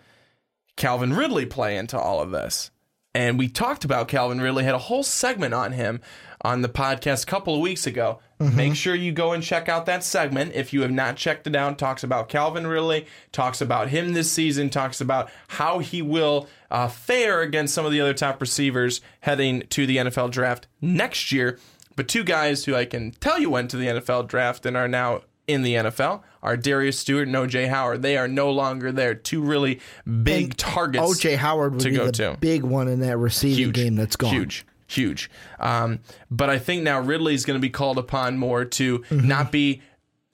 Calvin 0.78 1.14
Ridley 1.14 1.46
play 1.46 1.78
into 1.78 2.00
all 2.00 2.22
of 2.22 2.32
this? 2.32 2.72
And 3.16 3.38
we 3.38 3.48
talked 3.48 3.86
about 3.86 4.08
Calvin 4.08 4.42
Ridley, 4.42 4.64
had 4.64 4.74
a 4.74 4.80
whole 4.80 5.04
segment 5.04 5.54
on 5.54 5.74
him 5.74 6.02
on 6.42 6.62
the 6.62 6.70
podcast 6.70 7.24
a 7.24 7.28
couple 7.28 7.54
of 7.54 7.62
weeks 7.62 7.86
ago. 7.86 8.20
Mm-hmm. 8.40 8.58
Make 8.58 8.76
sure 8.76 8.96
you 8.96 9.12
go 9.12 9.34
and 9.34 9.44
check 9.44 9.70
out 9.70 9.86
that 9.86 10.04
segment 10.04 10.54
if 10.56 10.74
you 10.74 10.82
have 10.82 10.92
not 10.92 11.16
checked 11.16 11.46
it 11.46 11.56
out. 11.56 11.78
Talks 11.78 12.04
about 12.04 12.28
Calvin 12.28 12.66
Ridley, 12.66 13.06
talks 13.32 13.62
about 13.62 13.90
him 13.90 14.14
this 14.14 14.32
season, 14.32 14.70
talks 14.70 15.00
about 15.00 15.30
how 15.48 15.80
he 15.80 16.02
will 16.02 16.48
uh, 16.74 16.88
fare 16.90 17.40
against 17.42 17.74
some 17.74 17.86
of 17.86 17.92
the 17.94 18.02
other 18.02 18.14
top 18.14 18.42
receivers 18.42 19.00
heading 19.22 19.62
to 19.70 19.86
the 19.86 19.96
NFL 19.98 20.32
draft 20.32 20.68
next 20.82 21.32
year. 21.32 21.58
But 21.96 22.08
two 22.10 22.24
guys 22.26 22.66
who 22.66 22.76
I 22.76 22.84
can 22.86 23.12
tell 23.12 23.40
you 23.40 23.50
went 23.52 23.70
to 23.72 23.78
the 23.78 23.86
NFL 23.88 24.28
draft 24.28 24.66
and 24.66 24.76
are 24.76 24.88
now 24.88 25.22
in 25.46 25.62
the 25.62 25.76
NFL 25.76 26.24
are 26.42 26.58
Darius 26.58 26.98
Stewart 26.98 27.28
and 27.28 27.36
OJ 27.36 27.68
Howard. 27.70 28.02
They 28.02 28.18
are 28.18 28.28
no 28.28 28.50
longer 28.50 28.92
there. 28.92 29.14
Two 29.14 29.42
really 29.44 29.80
big 30.24 30.44
And 30.46 30.58
targets. 30.58 31.04
OJ 31.24 31.36
Howard 31.38 31.74
would 31.74 31.82
to 31.82 31.90
be 31.92 31.96
go 31.96 32.06
the 32.08 32.12
to. 32.14 32.38
big 32.42 32.64
one 32.64 32.88
in 32.88 33.02
that 33.02 33.18
receiving 33.18 33.58
huge 33.66 33.76
game 33.76 33.96
that's 33.96 34.16
gone. 34.16 34.32
Huge, 34.34 34.66
huge. 34.88 35.30
Um, 35.60 36.00
but 36.32 36.50
I 36.50 36.58
think 36.58 36.82
now 36.82 37.00
Ridley 37.02 37.36
is 37.36 37.46
going 37.46 37.60
to 37.60 37.62
be 37.62 37.70
called 37.70 38.00
upon 38.00 38.38
more 38.40 38.66
to 38.66 39.00
Mm-hmm. 39.00 39.28
not 39.28 39.52
be 39.52 39.82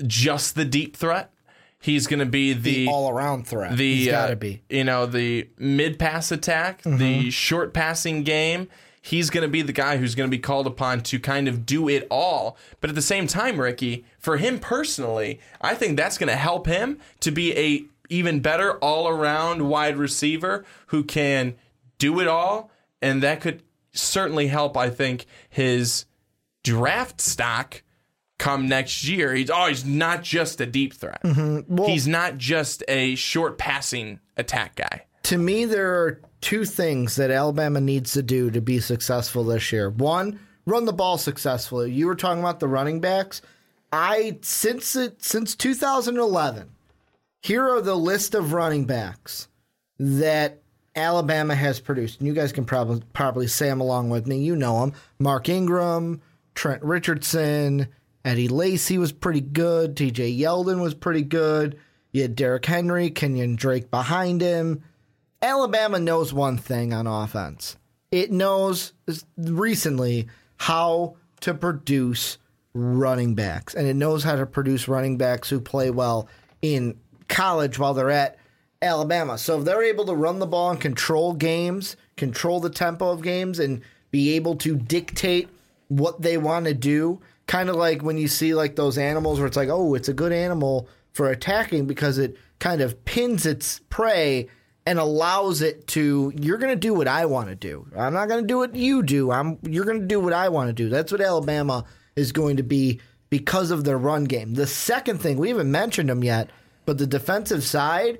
just 0.08 0.56
the 0.56 0.64
deep 0.66 0.96
threat. 0.96 1.32
He's 1.82 2.08
going 2.08 2.20
to 2.20 2.26
be 2.26 2.54
the, 2.54 2.88
All 2.88 3.10
around 3.10 3.48
threat. 3.48 3.78
the 3.78 3.96
He's 3.96 4.08
got 4.08 4.26
uh, 4.26 4.32
to 4.32 4.36
be. 4.36 4.62
you 4.70 4.84
know 4.84 5.06
the 5.06 5.48
mid 5.58 5.98
pass 5.98 6.32
attack, 6.32 6.82
Mm-hmm. 6.84 6.98
the 6.98 7.30
short 7.32 7.74
passing 7.74 8.24
game. 8.24 8.68
He's 9.02 9.30
going 9.30 9.44
to 9.44 9.48
be 9.50 9.62
the 9.62 9.72
guy 9.72 9.96
who's 9.96 10.14
going 10.14 10.30
to 10.30 10.36
be 10.36 10.42
called 10.42 10.68
upon 10.68 11.02
to 11.04 11.20
kind 11.22 11.48
of 11.48 11.66
do 11.66 11.88
it 11.88 12.06
all. 12.12 12.58
But 12.82 12.90
at 12.90 12.96
the 12.98 13.02
same 13.02 13.28
time, 13.28 13.60
Ricky, 13.60 14.04
for 14.20 14.36
him 14.36 14.60
personally, 14.60 15.40
I 15.62 15.74
think 15.74 15.96
that's 15.96 16.18
going 16.18 16.28
to 16.28 16.36
help 16.36 16.68
him 16.68 17.00
to 17.22 17.32
be 17.32 17.58
a 17.58 17.86
even 18.10 18.42
better 18.42 18.74
all 18.80 19.08
around 19.08 19.70
wide 19.70 19.96
receiver 19.96 20.66
who 20.88 21.04
can 21.06 21.56
do 21.98 22.20
it 22.20 22.28
all, 22.28 22.72
and 23.02 23.24
that 23.24 23.40
could 23.40 23.64
certainly 23.94 24.48
help. 24.48 24.76
I 24.76 24.90
think 24.90 25.26
his 25.50 26.06
draft 26.64 27.22
stock 27.22 27.82
come 28.40 28.68
next 28.68 29.08
year. 29.08 29.36
He's 29.36 29.52
oh, 29.52 29.68
he's 29.68 29.86
not 29.86 30.24
just 30.24 30.60
a 30.60 30.66
deep 30.66 30.96
threat. 30.96 31.22
Mm-hmm. 31.24 31.84
he's 31.84 32.08
not 32.08 32.38
just 32.38 32.84
a 32.88 33.14
short 33.14 33.60
passing 33.60 34.20
attack 34.36 34.76
guy. 34.76 35.06
To 35.24 35.38
me, 35.38 35.66
there 35.66 35.94
are 35.94 36.22
two 36.42 36.66
things 36.66 37.18
that 37.18 37.30
Alabama 37.30 37.80
needs 37.80 38.14
to 38.14 38.24
do 38.24 38.50
to 38.50 38.62
be 38.62 38.80
successful 38.80 39.44
this 39.44 39.72
year. 39.72 39.90
One, 39.92 40.40
run 40.66 40.86
the 40.86 40.94
ball 40.94 41.20
successfully. 41.20 41.92
You 41.92 42.08
were 42.08 42.16
talking 42.16 42.40
about 42.40 42.60
the 42.60 42.68
running 42.68 43.00
backs. 43.00 43.44
I 43.92 44.40
since 44.42 44.96
it 44.96 45.24
since 45.24 45.56
2011, 45.56 46.70
here 47.44 47.68
are 47.70 47.82
the 47.82 47.96
list 47.96 48.34
of 48.34 48.54
running 48.54 48.86
backs 48.86 49.48
that 50.00 50.62
Alabama 50.96 51.56
has 51.56 51.80
produced. 51.80 52.20
And 52.20 52.28
you 52.28 52.34
guys 52.34 52.52
can 52.52 52.66
probably 52.66 53.04
probably 53.14 53.48
say 53.48 53.68
them 53.68 53.82
along 53.82 54.10
with 54.10 54.28
me. 54.28 54.40
You 54.40 54.56
know 54.56 54.82
them: 54.82 54.94
Mark 55.20 55.50
Ingram, 55.50 56.22
Trent 56.56 56.84
Richardson, 56.84 57.88
Eddie 58.26 58.48
Lacy 58.48 58.98
was 58.98 59.12
pretty 59.12 59.42
good. 59.42 59.96
T.J. 59.96 60.38
Yeldon 60.38 60.82
was 60.82 60.94
pretty 60.94 61.24
good. 61.24 61.80
You 62.12 62.24
had 62.24 62.36
Derrick 62.36 62.66
Henry, 62.66 63.10
Kenyan 63.12 63.56
Drake 63.56 63.90
behind 63.92 64.42
him. 64.42 64.84
Alabama 65.42 66.00
knows 66.00 66.34
one 66.34 66.58
thing 66.58 66.92
on 66.94 67.08
offense. 67.08 67.78
It 68.12 68.32
knows 68.32 68.94
recently 69.38 70.28
how 70.58 71.16
to 71.42 71.54
produce 71.54 72.38
running 72.74 73.36
backs, 73.36 73.74
and 73.74 73.88
it 73.88 73.96
knows 73.96 74.24
how 74.24 74.36
to 74.36 74.46
produce 74.46 74.88
running 74.88 75.18
backs 75.18 75.50
who 75.50 75.62
play 75.62 75.90
well 75.90 76.28
in 76.62 77.00
college 77.28 77.80
while 77.80 77.94
they're 77.94 78.10
at 78.10 78.38
Alabama. 78.82 79.38
So 79.38 79.60
if 79.60 79.66
they're 79.66 79.84
able 79.84 80.06
to 80.06 80.16
run 80.16 80.40
the 80.40 80.48
ball 80.48 80.72
and 80.72 80.82
control 80.82 81.34
games, 81.34 81.96
control 82.18 82.60
the 82.60 82.70
tempo 82.70 83.12
of 83.12 83.22
games, 83.22 83.60
and 83.60 83.82
be 84.12 84.34
able 84.36 84.56
to 84.58 84.76
dictate 84.76 85.48
what 85.88 86.22
they 86.22 86.38
want 86.38 86.66
to 86.66 86.74
do, 86.74 87.22
kind 87.50 87.68
of 87.68 87.76
like 87.76 88.04
when 88.04 88.20
you 88.20 88.28
see 88.28 88.54
like 88.54 88.76
those 88.76 88.98
animals 89.00 89.40
where 89.40 89.48
it's 89.48 89.58
like, 89.58 89.70
oh, 89.70 89.96
it's 89.96 90.08
a 90.08 90.14
good 90.14 90.32
animal 90.32 90.88
for 91.14 91.32
attacking 91.32 91.88
because 91.88 92.20
it 92.20 92.38
kind 92.60 92.80
of 92.80 93.04
pins 93.06 93.48
its 93.48 93.82
prey 93.90 94.48
and 94.86 95.00
allows 95.00 95.64
it 95.64 95.88
to 95.88 96.32
you're 96.36 96.60
going 96.60 96.72
to 96.72 96.80
do 96.80 96.94
what 96.94 97.08
I 97.08 97.26
want 97.26 97.50
to 97.50 97.56
do. 97.56 97.88
I'm 97.98 98.14
not 98.14 98.30
going 98.30 98.44
to 98.44 98.48
do 98.48 98.60
what 98.60 98.76
you 98.76 99.02
do. 99.02 99.32
I'm 99.32 99.58
you're 99.64 99.86
going 99.86 100.00
to 100.00 100.06
do 100.06 100.20
what 100.20 100.32
I 100.32 100.50
want 100.50 100.70
to 100.70 100.74
do. 100.74 100.90
That's 100.90 101.12
what 101.12 101.22
Alabama 101.22 101.86
is 102.16 102.32
going 102.32 102.58
to 102.58 102.64
be 102.64 103.00
because 103.32 103.72
of 103.72 103.84
their 103.84 103.98
run 103.98 104.26
game. 104.26 104.54
The 104.54 104.68
second 104.68 105.20
thing, 105.20 105.38
we 105.38 105.50
haven't 105.50 105.72
mentioned 105.72 106.10
them 106.10 106.24
yet, 106.24 106.52
but 106.86 107.00
the 107.00 107.08
defensive 107.08 107.64
side, 107.64 108.20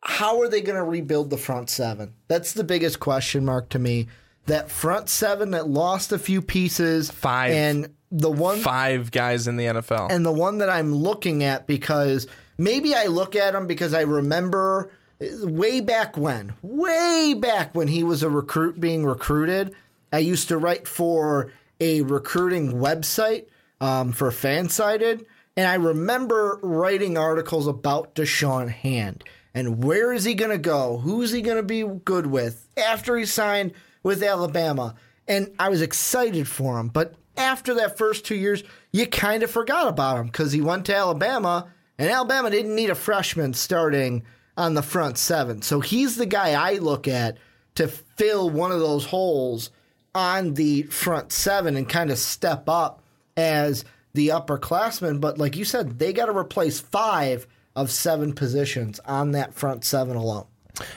how 0.00 0.40
are 0.40 0.48
they 0.48 0.62
going 0.62 0.76
to 0.76 0.82
rebuild 0.82 1.28
the 1.28 1.36
front 1.36 1.68
seven? 1.68 2.14
That's 2.28 2.54
the 2.54 2.64
biggest 2.64 3.00
question 3.00 3.44
mark 3.44 3.68
to 3.70 3.78
me. 3.78 4.08
That 4.46 4.70
front 4.70 5.10
seven 5.10 5.50
that 5.50 5.68
lost 5.68 6.12
a 6.12 6.18
few 6.18 6.40
pieces, 6.40 7.10
Five. 7.10 7.52
and 7.52 7.95
the 8.10 8.30
one 8.30 8.58
Five 8.58 9.10
guys 9.10 9.48
in 9.48 9.56
the 9.56 9.64
NFL. 9.64 10.10
and 10.10 10.24
the 10.24 10.32
one 10.32 10.58
that 10.58 10.70
I'm 10.70 10.94
looking 10.94 11.42
at 11.42 11.66
because 11.66 12.26
maybe 12.58 12.94
I 12.94 13.06
look 13.06 13.36
at 13.36 13.54
him 13.54 13.66
because 13.66 13.94
I 13.94 14.02
remember 14.02 14.90
way 15.20 15.80
back 15.80 16.16
when, 16.16 16.54
way 16.62 17.34
back 17.34 17.74
when 17.74 17.88
he 17.88 18.04
was 18.04 18.22
a 18.22 18.30
recruit 18.30 18.80
being 18.80 19.04
recruited. 19.04 19.74
I 20.12 20.18
used 20.18 20.48
to 20.48 20.58
write 20.58 20.86
for 20.86 21.52
a 21.80 22.02
recruiting 22.02 22.74
website 22.74 23.46
um, 23.80 24.12
for 24.12 24.30
Fansided, 24.30 25.24
and 25.56 25.66
I 25.66 25.74
remember 25.74 26.58
writing 26.62 27.18
articles 27.18 27.66
about 27.66 28.14
Da'Shawn 28.14 28.70
Hand 28.70 29.24
and 29.56 29.82
where 29.82 30.12
is 30.12 30.24
he 30.24 30.34
going 30.34 30.50
to 30.50 30.58
go? 30.58 30.98
Who's 30.98 31.32
he 31.32 31.40
going 31.40 31.56
to 31.56 31.62
be 31.62 31.82
good 31.82 32.26
with 32.26 32.68
after 32.76 33.16
he 33.16 33.24
signed 33.24 33.72
with 34.02 34.22
Alabama? 34.22 34.96
And 35.26 35.50
I 35.58 35.70
was 35.70 35.80
excited 35.80 36.46
for 36.46 36.78
him, 36.78 36.88
but 36.88 37.14
after 37.36 37.74
that 37.74 37.98
first 37.98 38.24
two 38.24 38.36
years, 38.36 38.62
you 38.92 39.06
kind 39.06 39.42
of 39.42 39.50
forgot 39.50 39.88
about 39.88 40.18
him 40.18 40.26
because 40.26 40.52
he 40.52 40.60
went 40.60 40.86
to 40.86 40.96
Alabama, 40.96 41.68
and 41.98 42.10
Alabama 42.10 42.50
didn't 42.50 42.74
need 42.74 42.90
a 42.90 42.94
freshman 42.94 43.54
starting 43.54 44.24
on 44.56 44.74
the 44.74 44.82
front 44.82 45.18
seven. 45.18 45.62
So 45.62 45.80
he's 45.80 46.16
the 46.16 46.26
guy 46.26 46.52
I 46.52 46.78
look 46.78 47.06
at 47.08 47.38
to 47.74 47.88
fill 47.88 48.48
one 48.48 48.72
of 48.72 48.80
those 48.80 49.04
holes 49.04 49.70
on 50.14 50.54
the 50.54 50.84
front 50.84 51.30
seven 51.30 51.76
and 51.76 51.88
kind 51.88 52.10
of 52.10 52.18
step 52.18 52.68
up 52.68 53.02
as 53.36 53.84
the 54.14 54.28
upperclassman. 54.28 55.20
But 55.20 55.36
like 55.36 55.56
you 55.56 55.64
said, 55.64 55.98
they 55.98 56.12
got 56.14 56.26
to 56.26 56.36
replace 56.36 56.80
five 56.80 57.46
of 57.74 57.90
seven 57.90 58.32
positions 58.32 58.98
on 59.00 59.32
that 59.32 59.52
front 59.52 59.84
seven 59.84 60.16
alone. 60.16 60.46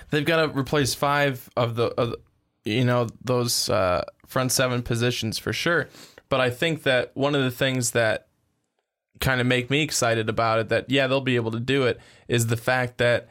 They've 0.09 0.25
got 0.25 0.45
to 0.45 0.57
replace 0.57 0.93
five 0.93 1.49
of 1.57 1.75
the, 1.75 1.87
of, 1.87 2.15
you 2.63 2.85
know, 2.85 3.07
those 3.21 3.69
uh, 3.69 4.05
front 4.25 4.53
seven 4.53 4.81
positions 4.81 5.37
for 5.37 5.51
sure. 5.51 5.89
But 6.29 6.39
I 6.41 6.49
think 6.49 6.83
that 6.83 7.11
one 7.15 7.35
of 7.35 7.43
the 7.43 7.51
things 7.51 7.91
that 7.91 8.27
kind 9.19 9.41
of 9.41 9.47
make 9.47 9.69
me 9.69 9.81
excited 9.81 10.29
about 10.29 10.59
it, 10.59 10.69
that 10.69 10.89
yeah, 10.89 11.07
they'll 11.07 11.19
be 11.21 11.35
able 11.35 11.51
to 11.51 11.59
do 11.59 11.83
it, 11.83 11.99
is 12.27 12.47
the 12.47 12.57
fact 12.57 12.97
that 12.99 13.27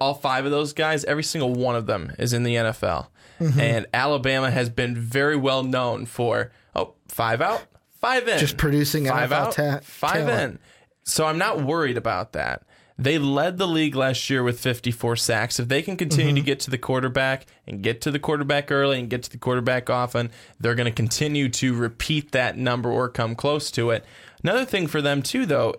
all 0.00 0.14
five 0.14 0.44
of 0.44 0.50
those 0.50 0.72
guys, 0.72 1.04
every 1.04 1.22
single 1.24 1.52
one 1.54 1.74
of 1.74 1.86
them 1.86 2.12
is 2.18 2.32
in 2.32 2.42
the 2.42 2.54
NFL, 2.56 3.06
Mm-hmm. 3.40 3.58
and 3.58 3.86
Alabama 3.92 4.50
has 4.52 4.68
been 4.68 4.94
very 4.94 5.34
well 5.34 5.64
known 5.64 6.06
for 6.06 6.52
oh 6.76 6.94
five 7.08 7.40
out, 7.40 7.64
five 8.00 8.28
in, 8.28 8.38
Just 8.38 8.56
producing 8.56 9.06
five 9.06 9.30
NFL 9.30 9.32
out, 9.32 9.52
ta- 9.52 9.80
five 9.82 10.26
talent. 10.26 10.52
in. 10.54 10.58
So 11.04 11.26
I'm 11.26 11.38
not 11.38 11.62
worried 11.62 11.96
about 11.96 12.34
that. 12.34 12.62
They 13.02 13.18
led 13.18 13.58
the 13.58 13.66
league 13.66 13.96
last 13.96 14.30
year 14.30 14.42
with 14.44 14.60
54 14.60 15.16
sacks. 15.16 15.58
If 15.58 15.68
they 15.68 15.82
can 15.82 15.96
continue 15.96 16.28
Mm-hmm. 16.32 16.36
to 16.36 16.42
get 16.42 16.60
to 16.60 16.70
the 16.70 16.78
quarterback 16.78 17.46
and 17.66 17.82
get 17.82 18.00
to 18.02 18.10
the 18.12 18.18
quarterback 18.20 18.70
early 18.70 19.00
and 19.00 19.10
get 19.10 19.24
to 19.24 19.30
the 19.30 19.38
quarterback 19.38 19.90
often, 19.90 20.30
they're 20.60 20.76
going 20.76 20.86
to 20.86 20.92
continue 20.94 21.48
to 21.48 21.74
repeat 21.74 22.30
that 22.32 22.56
number 22.56 22.90
or 22.90 23.08
come 23.08 23.34
close 23.34 23.70
to 23.72 23.90
it. 23.90 24.04
Another 24.44 24.64
thing 24.64 24.86
for 24.86 25.02
them 25.02 25.20
too, 25.22 25.46
though, 25.46 25.74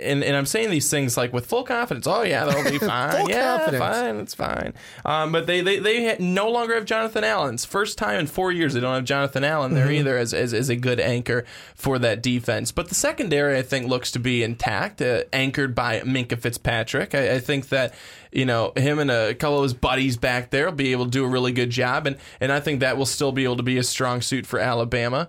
and, 0.00 0.22
and 0.22 0.36
I'm 0.36 0.46
saying 0.46 0.70
these 0.70 0.90
things 0.90 1.16
like 1.16 1.32
with 1.32 1.46
full 1.46 1.64
confidence. 1.64 2.06
Oh 2.06 2.22
yeah, 2.22 2.44
they'll 2.44 2.70
be 2.70 2.78
fine. 2.86 3.10
Full 3.12 3.30
yeah, 3.30 3.58
confidence. 3.58 3.78
fine, 3.82 4.16
it's 4.16 4.34
fine. 4.34 4.74
Um, 5.04 5.32
but 5.32 5.46
they 5.46 5.60
they 5.60 5.78
they 5.78 6.16
no 6.18 6.50
longer 6.50 6.74
have 6.74 6.84
Jonathan 6.84 7.24
Allen. 7.24 7.54
It's 7.54 7.64
first 7.64 7.98
time 7.98 8.20
in 8.20 8.26
four 8.26 8.52
years 8.52 8.74
they 8.74 8.80
don't 8.80 8.94
have 8.94 9.04
Jonathan 9.04 9.44
Allen 9.44 9.74
there 9.74 9.90
either 9.90 10.16
as, 10.16 10.32
as 10.32 10.54
as 10.54 10.68
a 10.68 10.76
good 10.76 11.00
anchor 11.00 11.44
for 11.74 11.98
that 11.98 12.22
defense. 12.22 12.72
But 12.72 12.88
the 12.88 12.94
secondary 12.94 13.58
I 13.58 13.62
think 13.62 13.88
looks 13.88 14.10
to 14.12 14.18
be 14.18 14.42
intact, 14.42 15.02
uh, 15.02 15.24
anchored 15.32 15.74
by 15.74 16.00
Minkah 16.00 16.38
Fitzpatrick. 16.38 17.14
I, 17.14 17.34
I 17.34 17.38
think 17.38 17.68
that 17.68 17.94
you 18.30 18.44
know 18.44 18.72
him 18.76 18.98
and 18.98 19.10
a 19.10 19.34
couple 19.34 19.58
of 19.58 19.64
his 19.64 19.74
buddies 19.74 20.16
back 20.16 20.50
there 20.50 20.66
will 20.66 20.72
be 20.72 20.92
able 20.92 21.04
to 21.04 21.10
do 21.10 21.24
a 21.24 21.28
really 21.28 21.52
good 21.52 21.70
job, 21.70 22.06
and 22.06 22.16
and 22.40 22.52
I 22.52 22.60
think 22.60 22.80
that 22.80 22.96
will 22.96 23.06
still 23.06 23.32
be 23.32 23.44
able 23.44 23.56
to 23.56 23.62
be 23.62 23.78
a 23.78 23.82
strong 23.82 24.22
suit 24.22 24.46
for 24.46 24.58
Alabama. 24.58 25.28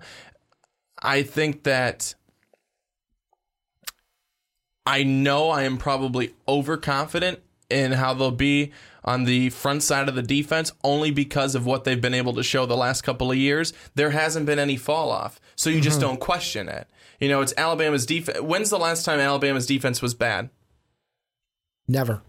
I 1.02 1.22
think 1.22 1.64
that 1.64 2.14
I 4.86 5.02
know 5.02 5.50
I 5.50 5.62
am 5.62 5.78
probably 5.78 6.34
overconfident 6.46 7.40
in 7.70 7.92
how 7.92 8.14
they'll 8.14 8.30
be 8.30 8.72
on 9.04 9.24
the 9.24 9.50
front 9.50 9.82
side 9.82 10.08
of 10.08 10.14
the 10.14 10.22
defense 10.22 10.72
only 10.82 11.10
because 11.10 11.54
of 11.54 11.66
what 11.66 11.84
they've 11.84 12.00
been 12.00 12.14
able 12.14 12.34
to 12.34 12.42
show 12.42 12.66
the 12.66 12.76
last 12.76 13.02
couple 13.02 13.30
of 13.30 13.36
years. 13.36 13.72
There 13.94 14.10
hasn't 14.10 14.46
been 14.46 14.58
any 14.58 14.76
fall 14.76 15.10
off. 15.10 15.40
So 15.56 15.70
you 15.70 15.80
just 15.80 15.98
mm-hmm. 15.98 16.08
don't 16.08 16.20
question 16.20 16.68
it. 16.68 16.86
You 17.20 17.28
know, 17.28 17.40
it's 17.40 17.54
Alabama's 17.56 18.06
defense. 18.06 18.40
When's 18.40 18.70
the 18.70 18.78
last 18.78 19.04
time 19.04 19.20
Alabama's 19.20 19.66
defense 19.66 20.02
was 20.02 20.14
bad? 20.14 20.50
Never. 21.86 22.22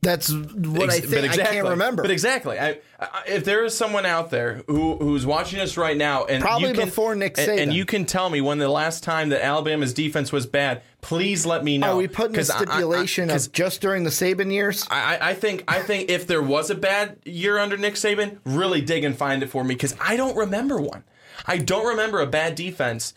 That's 0.00 0.32
what 0.32 0.90
I 0.90 0.98
Ex- 0.98 1.06
think. 1.06 1.32
I 1.32 1.36
can't 1.36 1.68
remember. 1.68 2.02
But 2.02 2.12
exactly, 2.12 2.58
I, 2.58 2.78
I, 3.00 3.22
if 3.26 3.44
there 3.44 3.64
is 3.64 3.76
someone 3.76 4.06
out 4.06 4.30
there 4.30 4.62
who 4.68 4.96
who's 4.96 5.26
watching 5.26 5.58
us 5.58 5.76
right 5.76 5.96
now, 5.96 6.24
and 6.24 6.40
Probably 6.40 6.68
you 6.68 6.74
can, 6.74 6.84
before 6.84 7.16
Nick 7.16 7.36
and, 7.36 7.50
and 7.50 7.72
you 7.72 7.84
can 7.84 8.04
tell 8.06 8.30
me 8.30 8.40
when 8.40 8.58
the 8.58 8.68
last 8.68 9.02
time 9.02 9.30
that 9.30 9.44
Alabama's 9.44 9.92
defense 9.92 10.30
was 10.30 10.46
bad, 10.46 10.82
please 11.00 11.44
let 11.44 11.64
me 11.64 11.78
know. 11.78 11.94
Are 11.94 11.96
we 11.96 12.06
putting 12.06 12.38
a 12.38 12.44
stipulation 12.44 13.28
I- 13.28 13.34
I- 13.34 13.36
of 13.36 13.52
just 13.52 13.80
during 13.80 14.04
the 14.04 14.10
Saban 14.10 14.52
years? 14.52 14.86
I, 14.88 15.18
I 15.20 15.34
think 15.34 15.64
I 15.66 15.80
think 15.80 16.10
if 16.10 16.28
there 16.28 16.42
was 16.42 16.70
a 16.70 16.76
bad 16.76 17.18
year 17.24 17.58
under 17.58 17.76
Nick 17.76 17.94
Saban, 17.94 18.38
really 18.44 18.80
dig 18.80 19.02
and 19.02 19.16
find 19.16 19.42
it 19.42 19.48
for 19.50 19.64
me 19.64 19.74
because 19.74 19.96
I 20.00 20.16
don't 20.16 20.36
remember 20.36 20.80
one. 20.80 21.02
I 21.44 21.58
don't 21.58 21.86
remember 21.86 22.20
a 22.20 22.26
bad 22.26 22.54
defense 22.54 23.14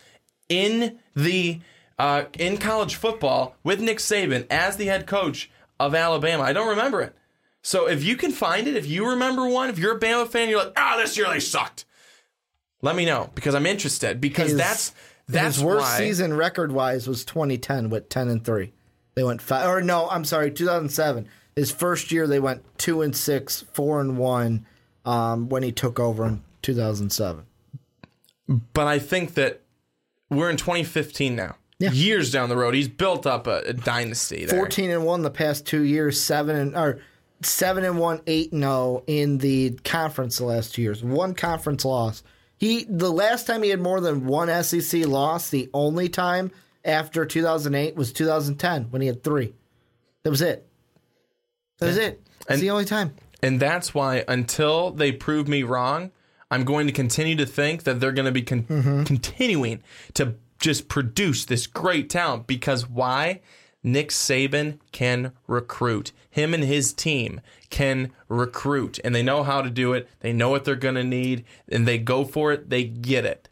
in 0.48 0.98
the 1.14 1.60
uh, 1.98 2.24
in 2.38 2.58
college 2.58 2.96
football 2.96 3.54
with 3.62 3.80
Nick 3.80 3.98
Saban 3.98 4.46
as 4.50 4.76
the 4.76 4.86
head 4.86 5.06
coach 5.06 5.48
of 5.80 5.94
Alabama. 5.94 6.44
I 6.44 6.52
don't 6.52 6.68
remember 6.68 7.00
it. 7.00 7.16
So 7.62 7.88
if 7.88 8.04
you 8.04 8.16
can 8.16 8.30
find 8.30 8.68
it, 8.68 8.76
if 8.76 8.86
you 8.86 9.08
remember 9.08 9.48
one, 9.48 9.68
if 9.68 9.78
you're 9.78 9.96
a 9.96 10.00
Bama 10.00 10.28
fan, 10.28 10.48
you're 10.48 10.62
like, 10.62 10.72
ah, 10.76 10.96
this 10.96 11.16
year 11.16 11.28
they 11.28 11.40
sucked. 11.40 11.84
Let 12.82 12.96
me 12.96 13.04
know 13.04 13.30
because 13.34 13.54
I'm 13.54 13.66
interested 13.66 14.20
because 14.20 14.50
His- 14.50 14.58
that's 14.58 14.94
that's 15.28 15.56
His 15.56 15.64
worst 15.64 15.82
why, 15.86 15.98
season 15.98 16.34
record 16.34 16.72
wise 16.72 17.06
was 17.06 17.24
2010 17.24 17.88
with 17.90 18.08
10 18.08 18.28
and 18.28 18.44
3. 18.44 18.72
They 19.14 19.22
went 19.22 19.40
five, 19.42 19.68
or 19.68 19.80
no, 19.82 20.08
I'm 20.08 20.24
sorry, 20.24 20.50
2007. 20.50 21.28
His 21.54 21.70
first 21.70 22.10
year 22.10 22.26
they 22.26 22.40
went 22.40 22.62
2 22.78 23.02
and 23.02 23.14
6, 23.14 23.64
4 23.72 24.00
and 24.00 24.18
1 24.18 24.66
um, 25.04 25.48
when 25.48 25.62
he 25.62 25.72
took 25.72 26.00
over 26.00 26.26
in 26.26 26.42
2007. 26.62 27.44
But 28.48 28.86
I 28.86 28.98
think 28.98 29.34
that 29.34 29.60
we're 30.30 30.50
in 30.50 30.56
2015 30.56 31.36
now. 31.36 31.56
Yeah. 31.80 31.90
Years 31.92 32.30
down 32.30 32.48
the 32.50 32.56
road, 32.56 32.74
he's 32.74 32.88
built 32.88 33.26
up 33.26 33.46
a, 33.48 33.60
a 33.66 33.72
dynasty 33.72 34.44
there. 34.44 34.58
14 34.58 34.90
and 34.90 35.04
1 35.04 35.22
the 35.22 35.30
past 35.30 35.66
2 35.66 35.82
years, 35.82 36.20
7 36.20 36.54
and 36.54 36.76
or 36.76 37.00
7 37.42 37.84
and 37.84 37.98
1, 37.98 38.20
8 38.26 38.52
and 38.52 38.62
0 38.62 39.02
in 39.06 39.38
the 39.38 39.70
conference 39.82 40.36
the 40.38 40.44
last 40.44 40.74
2 40.74 40.82
years. 40.82 41.02
One 41.02 41.34
conference 41.34 41.84
loss. 41.84 42.22
He 42.58 42.84
the 42.84 43.10
last 43.10 43.46
time 43.46 43.62
he 43.62 43.70
had 43.70 43.80
more 43.80 44.00
than 44.00 44.26
one 44.26 44.48
SEC 44.62 45.06
loss, 45.06 45.48
the 45.48 45.70
only 45.72 46.08
time 46.10 46.52
after 46.84 47.24
2008 47.24 47.96
was 47.96 48.12
2010 48.12 48.84
when 48.90 49.00
he 49.02 49.08
had 49.08 49.22
3. 49.24 49.52
That 50.22 50.30
was 50.30 50.42
it. 50.42 50.66
That 51.78 51.86
was 51.86 51.96
it. 51.96 52.22
That's 52.46 52.50
And- 52.50 52.62
the 52.62 52.70
only 52.70 52.84
time. 52.84 53.14
And 53.42 53.58
that's 53.58 53.94
why 53.94 54.22
until 54.28 54.90
they 54.90 55.12
prove 55.12 55.48
me 55.48 55.62
wrong, 55.62 56.10
I'm 56.50 56.64
going 56.64 56.86
to 56.88 56.92
continue 56.92 57.36
to 57.36 57.46
think 57.46 57.84
that 57.84 57.98
they're 58.00 58.12
going 58.12 58.26
to 58.26 58.32
be 58.32 58.42
con- 58.42 58.64
Mm-hmm. 58.64 59.04
continuing 59.04 59.82
to 60.12 60.34
just 60.60 60.88
produce 60.88 61.44
this 61.44 61.66
great 61.66 62.08
talent 62.08 62.46
because 62.46 62.88
why? 62.88 63.40
Nick 63.82 64.10
Saban 64.10 64.78
can 64.92 65.32
recruit. 65.46 66.12
Him 66.28 66.52
and 66.52 66.62
his 66.62 66.92
team 66.92 67.40
can 67.70 68.12
recruit 68.28 69.00
and 69.02 69.14
they 69.14 69.22
know 69.22 69.42
how 69.42 69.62
to 69.62 69.70
do 69.70 69.94
it. 69.94 70.08
They 70.20 70.32
know 70.32 70.50
what 70.50 70.64
they're 70.64 70.76
going 70.76 70.96
to 70.96 71.04
need 71.04 71.44
and 71.68 71.88
they 71.88 71.98
go 71.98 72.24
for 72.24 72.52
it. 72.52 72.68
They 72.68 72.84
get 72.84 73.24
it. 73.24 73.48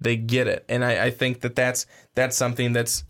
They 0.00 0.16
get 0.16 0.46
it. 0.48 0.64
And 0.68 0.84
I, 0.84 1.06
I 1.06 1.10
think 1.10 1.40
that 1.40 1.54
that's, 1.54 1.86
that's 2.14 2.36
something 2.36 2.72
that's 2.72 3.04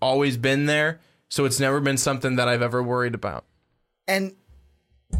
always 0.00 0.36
been 0.36 0.66
there. 0.66 1.00
So 1.28 1.44
it's 1.44 1.60
never 1.60 1.80
been 1.80 1.98
something 1.98 2.36
that 2.36 2.48
I've 2.48 2.62
ever 2.62 2.82
worried 2.82 3.14
about. 3.14 3.44
And 4.06 4.34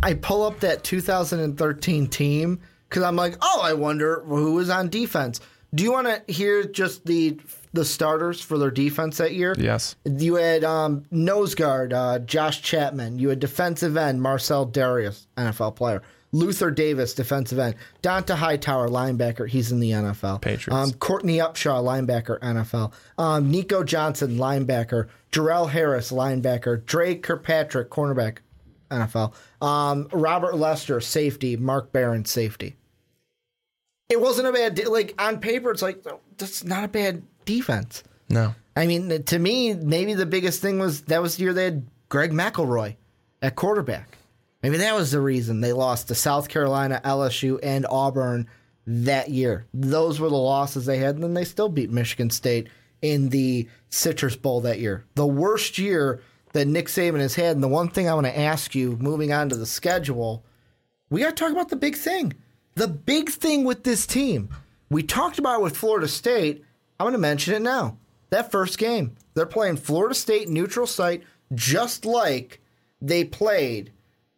I 0.02 0.14
pull 0.14 0.42
up 0.42 0.60
that 0.60 0.84
2013 0.84 2.06
team 2.08 2.60
because 2.88 3.02
I'm 3.02 3.16
like, 3.16 3.36
oh, 3.42 3.60
I 3.62 3.74
wonder 3.74 4.22
who 4.24 4.54
was 4.54 4.70
on 4.70 4.88
defense. 4.88 5.40
Do 5.74 5.84
you 5.84 5.92
want 5.92 6.06
to 6.06 6.32
hear 6.32 6.64
just 6.64 7.04
the 7.04 7.38
the 7.72 7.84
starters 7.84 8.40
for 8.40 8.58
their 8.58 8.70
defense 8.70 9.18
that 9.18 9.34
year? 9.34 9.54
Yes. 9.58 9.96
You 10.04 10.36
had 10.36 10.64
um, 10.64 11.04
nose 11.10 11.54
guard 11.54 11.92
uh, 11.92 12.18
Josh 12.20 12.62
Chapman. 12.62 13.18
You 13.18 13.28
had 13.28 13.40
defensive 13.40 13.96
end 13.96 14.22
Marcell 14.22 14.66
Dareus, 14.66 15.26
NFL 15.36 15.76
player. 15.76 16.02
Luther 16.32 16.70
Davis, 16.70 17.14
defensive 17.14 17.58
end. 17.58 17.74
Dont'a 18.02 18.34
Hightower, 18.34 18.88
linebacker. 18.88 19.48
He's 19.48 19.72
in 19.72 19.80
the 19.80 19.92
NFL. 19.92 20.42
Patriots. 20.42 20.68
Um, 20.68 20.92
Courtney 20.98 21.38
Upshaw, 21.38 21.82
linebacker, 21.82 22.38
NFL. 22.40 22.92
Um, 23.16 23.50
Nico 23.50 23.82
Johnson, 23.82 24.36
linebacker. 24.36 25.08
Jerrell 25.32 25.70
Harris, 25.70 26.12
linebacker. 26.12 26.84
Dre 26.84 27.14
Kirkpatrick, 27.14 27.88
cornerback, 27.88 28.38
NFL. 28.90 29.32
Um, 29.62 30.08
Robert 30.12 30.56
Lester, 30.56 31.00
safety. 31.00 31.56
Mark 31.56 31.92
Barron, 31.92 32.24
safety. 32.24 32.76
It 34.10 34.20
wasn't 34.20 34.48
a 34.48 34.52
bad 34.52 34.86
like 34.86 35.14
on 35.18 35.38
paper. 35.38 35.70
It's 35.70 35.82
like 35.82 36.04
that's 36.38 36.64
not 36.64 36.84
a 36.84 36.88
bad 36.88 37.22
defense. 37.48 38.04
No. 38.28 38.54
I 38.76 38.86
mean, 38.86 39.22
to 39.24 39.38
me, 39.38 39.74
maybe 39.74 40.14
the 40.14 40.26
biggest 40.26 40.60
thing 40.60 40.78
was 40.78 41.02
that 41.02 41.22
was 41.22 41.36
the 41.36 41.44
year 41.44 41.52
they 41.52 41.64
had 41.64 41.86
Greg 42.08 42.30
McElroy 42.30 42.96
at 43.42 43.56
quarterback. 43.56 44.18
Maybe 44.62 44.76
that 44.76 44.94
was 44.94 45.10
the 45.10 45.20
reason 45.20 45.60
they 45.60 45.72
lost 45.72 46.08
to 46.08 46.14
South 46.14 46.48
Carolina, 46.48 47.00
LSU, 47.04 47.58
and 47.62 47.86
Auburn 47.88 48.48
that 48.86 49.30
year. 49.30 49.66
Those 49.72 50.20
were 50.20 50.28
the 50.28 50.36
losses 50.36 50.84
they 50.86 50.98
had, 50.98 51.14
and 51.14 51.24
then 51.24 51.34
they 51.34 51.44
still 51.44 51.68
beat 51.68 51.90
Michigan 51.90 52.30
State 52.30 52.68
in 53.00 53.30
the 53.30 53.68
Citrus 53.88 54.36
Bowl 54.36 54.60
that 54.60 54.78
year. 54.78 55.04
The 55.14 55.26
worst 55.26 55.78
year 55.78 56.20
that 56.52 56.66
Nick 56.66 56.86
Saban 56.86 57.20
has 57.20 57.34
had. 57.34 57.56
And 57.56 57.62
the 57.62 57.68
one 57.68 57.88
thing 57.88 58.08
I 58.08 58.14
want 58.14 58.26
to 58.26 58.38
ask 58.38 58.74
you, 58.74 58.96
moving 59.00 59.32
on 59.32 59.48
to 59.48 59.56
the 59.56 59.66
schedule, 59.66 60.44
we 61.10 61.20
got 61.20 61.30
to 61.30 61.34
talk 61.34 61.52
about 61.52 61.68
the 61.68 61.76
big 61.76 61.96
thing. 61.96 62.34
The 62.74 62.88
big 62.88 63.30
thing 63.30 63.64
with 63.64 63.84
this 63.84 64.06
team. 64.06 64.50
We 64.90 65.02
talked 65.02 65.38
about 65.38 65.60
it 65.60 65.62
with 65.62 65.76
Florida 65.76 66.08
State. 66.08 66.64
I'm 66.98 67.04
going 67.04 67.12
to 67.12 67.18
mention 67.18 67.54
it 67.54 67.62
now. 67.62 67.98
That 68.30 68.50
first 68.50 68.78
game, 68.78 69.16
they're 69.34 69.46
playing 69.46 69.76
Florida 69.76 70.14
State 70.14 70.48
neutral 70.48 70.86
site, 70.86 71.22
just 71.54 72.04
like 72.04 72.60
they 73.00 73.24
played 73.24 73.92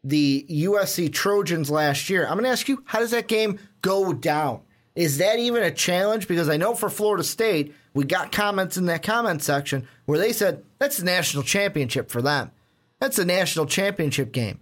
the 0.05 0.47
USC 0.49 1.13
Trojans 1.13 1.71
last 1.71 2.09
year. 2.09 2.25
I'm 2.25 2.35
going 2.35 2.45
to 2.45 2.51
ask 2.51 2.69
you, 2.69 2.83
how 2.87 3.01
does 3.01 3.11
that 3.11 3.29
game 3.29 3.59
go 3.83 4.13
down? 4.13 4.61
Is 4.95 5.19
that 5.19 5.39
even 5.39 5.63
a 5.63 5.71
challenge? 5.71 6.29
Because 6.29 6.49
I 6.49 6.57
know 6.57 6.75
for 6.75 6.91
Florida 6.91 7.25
State, 7.25 7.75
we 7.95 8.05
got 8.05 8.33
comments 8.33 8.77
in 8.77 8.87
that 8.87 9.03
comment 9.03 9.43
section 9.43 9.87
where 10.07 10.19
they 10.19 10.33
said 10.33 10.63
that's 10.79 10.99
the 10.99 11.05
national 11.05 11.43
championship 11.43 12.11
for 12.11 12.23
them. 12.23 12.51
That's 13.01 13.19
a 13.19 13.25
national 13.25 13.67
championship 13.67 14.33
game. 14.33 14.61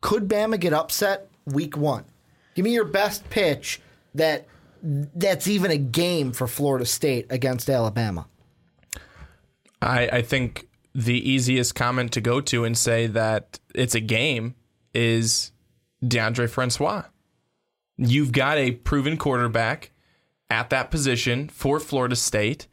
Could 0.00 0.28
Bama 0.28 0.60
get 0.60 0.72
upset 0.72 1.28
week 1.46 1.76
one? 1.76 2.04
Give 2.54 2.64
me 2.64 2.72
your 2.72 2.84
best 2.84 3.28
pitch 3.30 3.80
that 4.14 4.46
that's 4.82 5.48
even 5.48 5.70
a 5.70 5.78
game 5.78 6.32
for 6.32 6.46
Florida 6.46 6.86
State 6.86 7.26
against 7.30 7.68
Alabama. 7.68 8.26
I, 9.80 10.08
I 10.08 10.22
think 10.22 10.68
the 10.94 11.30
easiest 11.30 11.74
comment 11.74 12.12
to 12.12 12.20
go 12.20 12.40
to 12.40 12.64
and 12.64 12.76
say 12.76 13.06
that 13.06 13.60
it's 13.74 13.94
a 13.94 14.00
game 14.00 14.54
is 14.94 15.52
Deondre 16.02 16.48
Francois. 16.48 17.04
You've 17.96 18.32
got 18.32 18.58
a 18.58 18.72
proven 18.72 19.16
quarterback 19.16 19.90
at 20.50 20.70
that 20.70 20.90
position 20.90 21.48
for 21.48 21.78
Florida 21.78 22.16
State. 22.16 22.66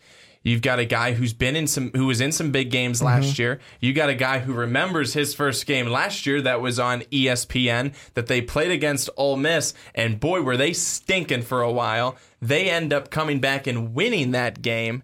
You've 0.45 0.61
got 0.61 0.77
a 0.77 0.85
guy 0.85 1.13
who's 1.13 1.33
been 1.33 1.55
in 1.55 1.65
some 1.65 1.89
who 1.95 2.05
was 2.05 2.21
in 2.21 2.31
some 2.31 2.51
big 2.51 2.69
games 2.69 2.99
mm-hmm. 2.99 3.07
last 3.07 3.39
year. 3.39 3.59
You 3.79 3.93
got 3.93 4.09
a 4.09 4.15
guy 4.15 4.39
who 4.39 4.53
remembers 4.53 5.13
his 5.13 5.33
first 5.33 5.65
game 5.65 5.87
last 5.87 6.27
year 6.27 6.39
that 6.43 6.61
was 6.61 6.79
on 6.79 7.01
ESPN 7.01 7.95
that 8.13 8.27
they 8.27 8.41
played 8.41 8.69
against 8.69 9.09
Ole 9.17 9.37
Miss 9.37 9.73
and 9.95 10.19
boy 10.19 10.43
were 10.43 10.55
they 10.55 10.71
stinking 10.71 11.41
for 11.41 11.63
a 11.63 11.71
while. 11.71 12.15
They 12.39 12.69
end 12.69 12.93
up 12.93 13.09
coming 13.09 13.39
back 13.39 13.65
and 13.65 13.95
winning 13.95 14.31
that 14.31 14.61
game. 14.61 15.01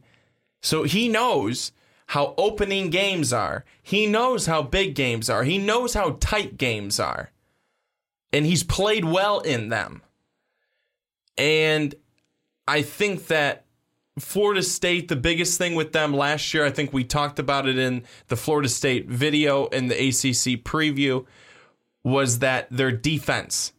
So 0.61 0.83
he 0.83 1.09
knows 1.09 1.71
how 2.07 2.35
opening 2.37 2.91
games 2.91 3.33
are. 3.33 3.65
He 3.81 4.05
knows 4.05 4.45
how 4.45 4.61
big 4.61 4.93
games 4.93 5.27
are. 5.27 5.43
He 5.43 5.57
knows 5.57 5.95
how 5.95 6.17
tight 6.19 6.57
games 6.59 6.99
are. 6.99 7.31
And 8.31 8.45
he's 8.45 8.63
played 8.63 9.05
well 9.05 9.39
in 9.39 9.69
them. 9.69 10.03
And 11.35 11.95
I 12.67 12.83
think 12.83 13.25
that 13.27 13.65
Florida 14.21 14.63
State, 14.63 15.07
the 15.07 15.15
biggest 15.15 15.57
thing 15.57 15.75
with 15.75 15.91
them 15.91 16.13
last 16.13 16.53
year, 16.53 16.65
I 16.65 16.71
think 16.71 16.93
we 16.93 17.03
talked 17.03 17.39
about 17.39 17.67
it 17.67 17.77
in 17.77 18.03
the 18.27 18.35
Florida 18.35 18.69
State 18.69 19.07
video 19.07 19.67
and 19.67 19.89
the 19.89 19.95
ACC 19.95 20.63
preview, 20.63 21.25
was 22.03 22.39
that 22.39 22.67
their 22.71 22.91
defense 22.91 23.73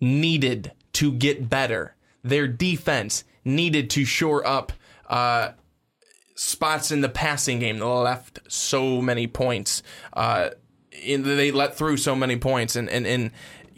needed 0.00 0.72
to 0.94 1.12
get 1.12 1.48
better. 1.48 1.94
Their 2.22 2.48
defense 2.48 3.24
needed 3.44 3.90
to 3.90 4.04
shore 4.04 4.46
up 4.46 4.72
uh, 5.08 5.52
spots 6.34 6.90
in 6.90 7.00
the 7.00 7.08
passing 7.08 7.58
game 7.60 7.78
that 7.78 7.86
left 7.86 8.40
so 8.48 9.00
many 9.00 9.26
points. 9.26 9.82
Uh, 10.12 10.50
in, 11.02 11.22
they 11.22 11.50
let 11.50 11.76
through 11.76 11.96
so 11.96 12.14
many 12.14 12.36
points, 12.36 12.76
and 12.76 12.88
and 12.88 13.06
and 13.06 13.30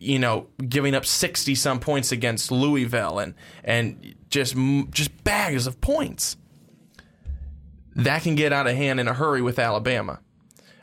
you 0.05 0.19
know 0.19 0.49
giving 0.69 0.95
up 0.95 1.07
sixty 1.07 1.55
some 1.55 1.81
points 1.81 2.13
against 2.13 2.53
Louisville, 2.53 3.19
and 3.19 3.35
and 3.65 4.15
just 4.29 4.55
just 4.91 5.25
bags 5.25 5.67
of 5.67 5.81
points. 5.81 6.37
That 7.97 8.23
can 8.23 8.35
get 8.35 8.53
out 8.53 8.67
of 8.67 8.77
hand 8.77 9.01
in 9.01 9.09
a 9.09 9.15
hurry 9.15 9.41
with 9.41 9.59
Alabama. 9.59 10.21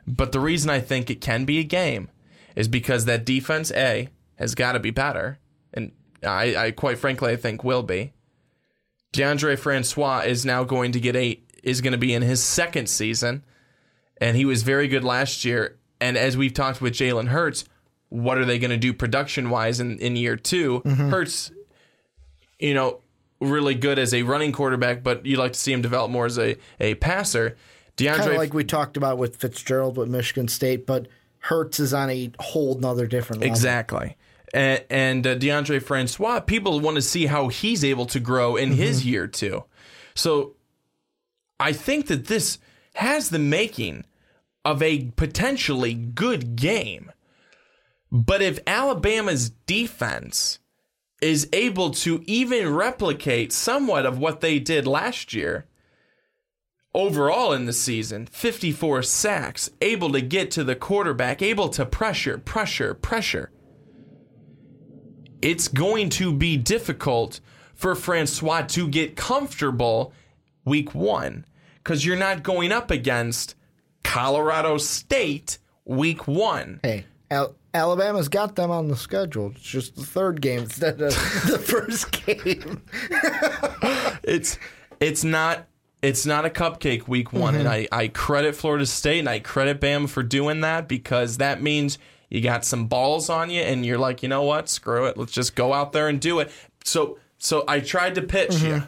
But 0.07 0.31
the 0.31 0.39
reason 0.39 0.69
I 0.69 0.79
think 0.79 1.09
it 1.09 1.21
can 1.21 1.45
be 1.45 1.59
a 1.59 1.63
game 1.63 2.09
is 2.55 2.67
because 2.67 3.05
that 3.05 3.25
defense 3.25 3.71
A 3.71 4.09
has 4.35 4.55
got 4.55 4.73
to 4.73 4.79
be 4.79 4.91
better, 4.91 5.39
and 5.73 5.91
I, 6.23 6.55
I 6.55 6.71
quite 6.71 6.97
frankly 6.97 7.31
I 7.31 7.35
think 7.35 7.63
will 7.63 7.83
be. 7.83 8.13
Deondre 9.13 9.59
Francois 9.59 10.23
is 10.25 10.45
now 10.45 10.63
going 10.63 10.93
to 10.93 10.99
get 10.99 11.15
a 11.15 11.39
is 11.63 11.81
going 11.81 11.91
to 11.91 11.97
be 11.97 12.13
in 12.13 12.21
his 12.21 12.41
second 12.41 12.87
season, 12.87 13.43
and 14.19 14.35
he 14.35 14.45
was 14.45 14.63
very 14.63 14.87
good 14.87 15.03
last 15.03 15.45
year. 15.45 15.77
And 15.99 16.17
as 16.17 16.35
we've 16.35 16.53
talked 16.53 16.81
with 16.81 16.93
Jalen 16.93 17.27
Hurts, 17.27 17.65
what 18.11 18.37
are 18.37 18.43
they 18.45 18.59
going 18.59 18.71
to 18.71 18.77
do 18.77 18.93
production 18.93 19.49
wise 19.49 19.79
in, 19.79 19.97
in 19.99 20.17
year 20.17 20.35
2 20.35 20.81
Hurts, 20.85 21.51
you 22.59 22.73
know, 22.73 22.99
really 23.39 23.73
good 23.73 23.97
as 23.97 24.13
a 24.13 24.23
running 24.23 24.51
quarterback, 24.51 25.01
but 25.01 25.25
you'd 25.25 25.39
like 25.39 25.53
to 25.53 25.59
see 25.59 25.71
him 25.71 25.81
develop 25.81 26.11
more 26.11 26.25
as 26.25 26.37
a, 26.37 26.57
a 26.79 26.95
passer. 26.95 27.55
Deondre, 27.97 28.17
Kind 28.17 28.31
of 28.31 28.37
like 28.37 28.53
we 28.53 28.63
talked 28.65 28.97
about 28.97 29.17
with 29.17 29.37
Fitzgerald 29.37 29.97
with 29.97 30.09
Michigan 30.09 30.47
State, 30.49 30.85
but 30.85 31.07
Hurts 31.39 31.79
is 31.79 31.93
on 31.93 32.09
a 32.09 32.31
whole 32.39 32.75
nother 32.75 33.07
different 33.07 33.41
level. 33.41 33.51
Exactly. 33.51 34.17
And, 34.53 34.83
and 34.89 35.25
uh, 35.25 35.35
Deondre 35.35 35.81
Francois, 35.81 36.41
people 36.41 36.81
want 36.81 36.95
to 36.95 37.01
see 37.01 37.27
how 37.27 37.47
he's 37.47 37.83
able 37.83 38.05
to 38.07 38.19
grow 38.19 38.57
in 38.57 38.73
his 38.73 39.05
year 39.05 39.25
two. 39.25 39.63
So 40.13 40.55
I 41.59 41.71
think 41.71 42.07
that 42.07 42.27
this 42.27 42.59
has 42.95 43.29
the 43.29 43.39
making 43.39 44.03
of 44.65 44.83
a 44.83 45.05
potentially 45.15 45.93
good 45.93 46.55
game. 46.55 47.11
But 48.11 48.41
if 48.41 48.59
Alabama's 48.67 49.49
defense 49.49 50.59
is 51.21 51.47
able 51.53 51.91
to 51.91 52.21
even 52.25 52.73
replicate 52.73 53.53
somewhat 53.53 54.05
of 54.05 54.17
what 54.17 54.41
they 54.41 54.59
did 54.59 54.85
last 54.85 55.33
year, 55.33 55.67
overall 56.93 57.53
in 57.53 57.65
the 57.65 57.73
season 57.73 58.25
54 58.25 59.03
sacks, 59.03 59.69
able 59.81 60.11
to 60.11 60.21
get 60.21 60.51
to 60.51 60.63
the 60.63 60.75
quarterback, 60.75 61.41
able 61.41 61.69
to 61.69 61.85
pressure, 61.85 62.37
pressure, 62.37 62.93
pressure. 62.93 63.51
It's 65.41 65.67
going 65.67 66.09
to 66.09 66.33
be 66.33 66.57
difficult 66.57 67.39
for 67.73 67.95
Francois 67.95 68.61
to 68.61 68.87
get 68.87 69.15
comfortable 69.15 70.13
week 70.65 70.93
one 70.93 71.45
because 71.77 72.05
you're 72.05 72.17
not 72.17 72.43
going 72.43 72.71
up 72.71 72.91
against 72.91 73.55
Colorado 74.03 74.77
State 74.77 75.57
week 75.85 76.27
one. 76.27 76.79
Hey, 76.83 77.05
Al- 77.31 77.55
Alabama's 77.73 78.27
got 78.27 78.55
them 78.55 78.69
on 78.69 78.87
the 78.87 78.95
schedule. 78.95 79.51
It's 79.55 79.61
just 79.61 79.95
the 79.95 80.05
third 80.05 80.41
game 80.41 80.63
instead 80.63 81.01
of 81.01 81.13
the 81.47 81.59
first 81.59 82.11
game. 82.11 82.81
It's 84.23 84.59
it's 84.99 85.23
not 85.23 85.67
it's 86.01 86.25
not 86.27 86.45
a 86.45 86.49
cupcake 86.49 87.07
week 87.07 87.33
one, 87.33 87.55
and 87.55 87.67
mm-hmm. 87.67 87.93
I, 87.93 88.03
I 88.03 88.07
credit 88.07 88.55
Florida 88.55 88.85
State 88.85 89.19
and 89.19 89.27
I 89.27 89.39
credit 89.39 89.81
Bama 89.81 90.07
for 90.07 90.21
doing 90.23 90.61
that 90.61 90.87
because 90.87 91.37
that 91.37 91.61
means 91.61 91.97
you 92.29 92.39
got 92.39 92.63
some 92.63 92.87
balls 92.87 93.29
on 93.29 93.49
you 93.49 93.61
and 93.61 93.85
you're 93.85 93.97
like, 93.97 94.23
you 94.23 94.29
know 94.29 94.43
what, 94.43 94.69
screw 94.69 95.05
it, 95.05 95.17
let's 95.17 95.31
just 95.31 95.55
go 95.55 95.73
out 95.73 95.91
there 95.91 96.07
and 96.07 96.19
do 96.19 96.39
it. 96.39 96.51
So 96.83 97.17
so 97.39 97.63
I 97.67 97.79
tried 97.79 98.15
to 98.15 98.21
pitch 98.21 98.51
mm-hmm. 98.51 98.67
you 98.67 98.83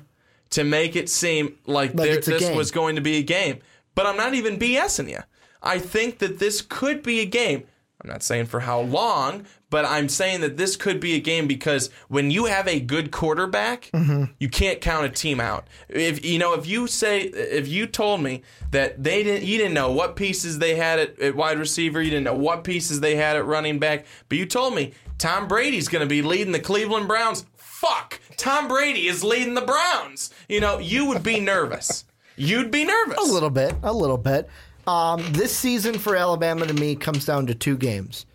to 0.51 0.64
make 0.64 0.95
it 0.95 1.10
seem 1.10 1.57
like, 1.65 1.93
there, 1.93 2.22
this 2.22 2.39
game. 2.39 2.55
was 2.55 2.69
going 2.69 2.95
to 2.95 3.01
be 3.01 3.18
a 3.18 3.23
game, 3.23 3.60
but 3.95 4.05
I'm 4.05 4.18
not 4.18 4.35
even 4.35 4.60
BSing 4.60 5.10
you. 5.10 5.19
I 5.64 5.80
think 5.80 6.19
that 6.19 6.38
this 6.38 6.61
could 6.61 7.01
be 7.01 7.22
a 7.22 7.26
game. 7.26 7.64
I'm 8.03 8.09
not 8.09 8.21
saying 8.23 8.47
for 8.47 8.59
how 8.59 8.81
long, 8.81 9.45
but 9.69 9.85
I'm 9.85 10.09
saying 10.09 10.41
that 10.41 10.57
this 10.57 10.75
could 10.75 10.99
be 10.99 11.13
a 11.15 11.19
game 11.19 11.47
because 11.47 11.89
when 12.09 12.31
you 12.31 12.45
have 12.45 12.67
a 12.67 12.80
good 12.80 13.11
quarterback, 13.11 13.89
Mm-hmm. 13.93 14.25
you 14.39 14.49
can't 14.49 14.81
count 14.81 15.05
a 15.05 15.09
team 15.09 15.39
out. 15.39 15.67
If 15.88 16.25
you 16.25 16.38
know, 16.38 16.53
if 16.53 16.67
you 16.67 16.88
say, 16.88 17.21
if 17.21 17.67
you 17.67 17.88
told 17.88 18.21
me 18.21 18.41
that 18.71 19.01
they 19.03 19.23
didn't, 19.23 19.47
you 19.47 19.57
didn't 19.57 19.73
know 19.73 19.91
what 19.91 20.15
pieces 20.17 20.59
they 20.59 20.75
had 20.75 20.99
at, 20.99 21.19
at 21.19 21.35
wide 21.35 21.57
receiver, 21.59 22.01
you 22.01 22.09
didn't 22.09 22.25
know 22.25 22.34
what 22.35 22.63
pieces 22.65 22.99
they 22.99 23.15
had 23.15 23.38
at 23.38 23.45
running 23.45 23.80
back, 23.80 24.05
but 24.27 24.38
you 24.38 24.45
told 24.45 24.75
me 24.75 24.91
Tom 25.17 25.47
Brady's 25.47 25.88
going 25.88 26.01
to 26.03 26.09
be 26.09 26.21
leading 26.21 26.51
the 26.51 26.59
Cleveland 26.59 27.07
Browns. 27.07 27.45
Fuck, 27.55 28.19
Tom 28.38 28.67
Brady 28.67 29.07
is 29.07 29.23
leading 29.23 29.53
the 29.53 29.61
Browns. 29.61 30.30
You 30.49 30.59
know, 30.59 30.80
you 30.80 31.05
would 31.05 31.23
be 31.23 31.39
nervous. 31.39 32.03
You'd 32.35 32.71
be 32.71 32.84
nervous. 32.84 33.17
A 33.17 33.31
little 33.34 33.49
bit, 33.49 33.75
a 33.84 33.93
little 33.93 34.17
bit. 34.17 34.49
Um, 34.88 35.23
this 35.34 35.55
season 35.55 35.97
for 35.97 36.15
Alabama 36.15 36.65
to 36.65 36.73
me 36.73 36.95
comes 36.95 37.26
down 37.26 37.47
to 37.47 37.55
two 37.55 37.77
games, 37.77 38.26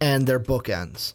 and 0.00 0.26
they're 0.26 0.40
bookends. 0.40 1.14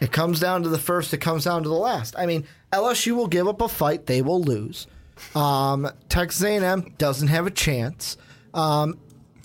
It 0.00 0.12
comes 0.12 0.38
down 0.38 0.62
to 0.62 0.68
the 0.68 0.78
first. 0.78 1.12
It 1.12 1.18
comes 1.18 1.44
down 1.44 1.62
to 1.64 1.68
the 1.68 1.74
last. 1.74 2.14
I 2.16 2.26
mean, 2.26 2.46
LSU 2.72 3.16
will 3.16 3.26
give 3.26 3.48
up 3.48 3.60
a 3.60 3.68
fight; 3.68 4.06
they 4.06 4.22
will 4.22 4.40
lose. 4.40 4.86
Um, 5.34 5.90
Texas 6.08 6.42
A&M 6.42 6.94
doesn't 6.98 7.28
have 7.28 7.46
a 7.46 7.50
chance. 7.50 8.16
Um, 8.54 8.98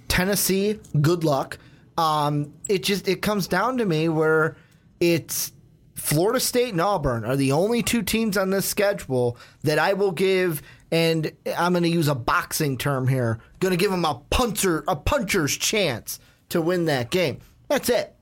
Tennessee, 0.08 0.80
good 1.00 1.24
luck. 1.24 1.58
Um, 1.98 2.54
it 2.68 2.84
just 2.84 3.08
it 3.08 3.22
comes 3.22 3.48
down 3.48 3.78
to 3.78 3.86
me 3.86 4.10
where 4.10 4.56
it's 5.00 5.54
Florida 5.96 6.40
State 6.40 6.72
and 6.72 6.82
Auburn 6.82 7.26
are 7.26 7.36
the 7.36 7.52
only 7.52 7.84
two 7.84 8.02
teams 8.02 8.38
on 8.38 8.50
this 8.50 8.66
schedule 8.66 9.38
that 9.64 9.80
I 9.80 9.94
will 9.94 10.12
give, 10.12 10.62
and 10.92 11.32
I'm 11.58 11.74
going 11.74 11.84
to 11.84 11.90
use 11.90 12.10
a 12.10 12.16
boxing 12.16 12.78
term 12.78 13.08
here. 13.08 13.40
Going 13.60 13.72
to 13.72 13.78
give 13.78 13.92
them 13.92 14.06
a 14.06 14.22
puncher, 14.30 14.84
a 14.88 14.96
puncher's 14.96 15.56
chance 15.56 16.20
to 16.50 16.62
win 16.62 16.86
that 16.86 17.12
game. 17.12 17.40
That's 17.70 17.90
it. 17.90 18.14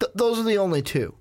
Th- 0.00 0.12
those 0.14 0.38
are 0.38 0.44
the 0.44 0.58
only 0.58 0.82
two. 0.82 1.14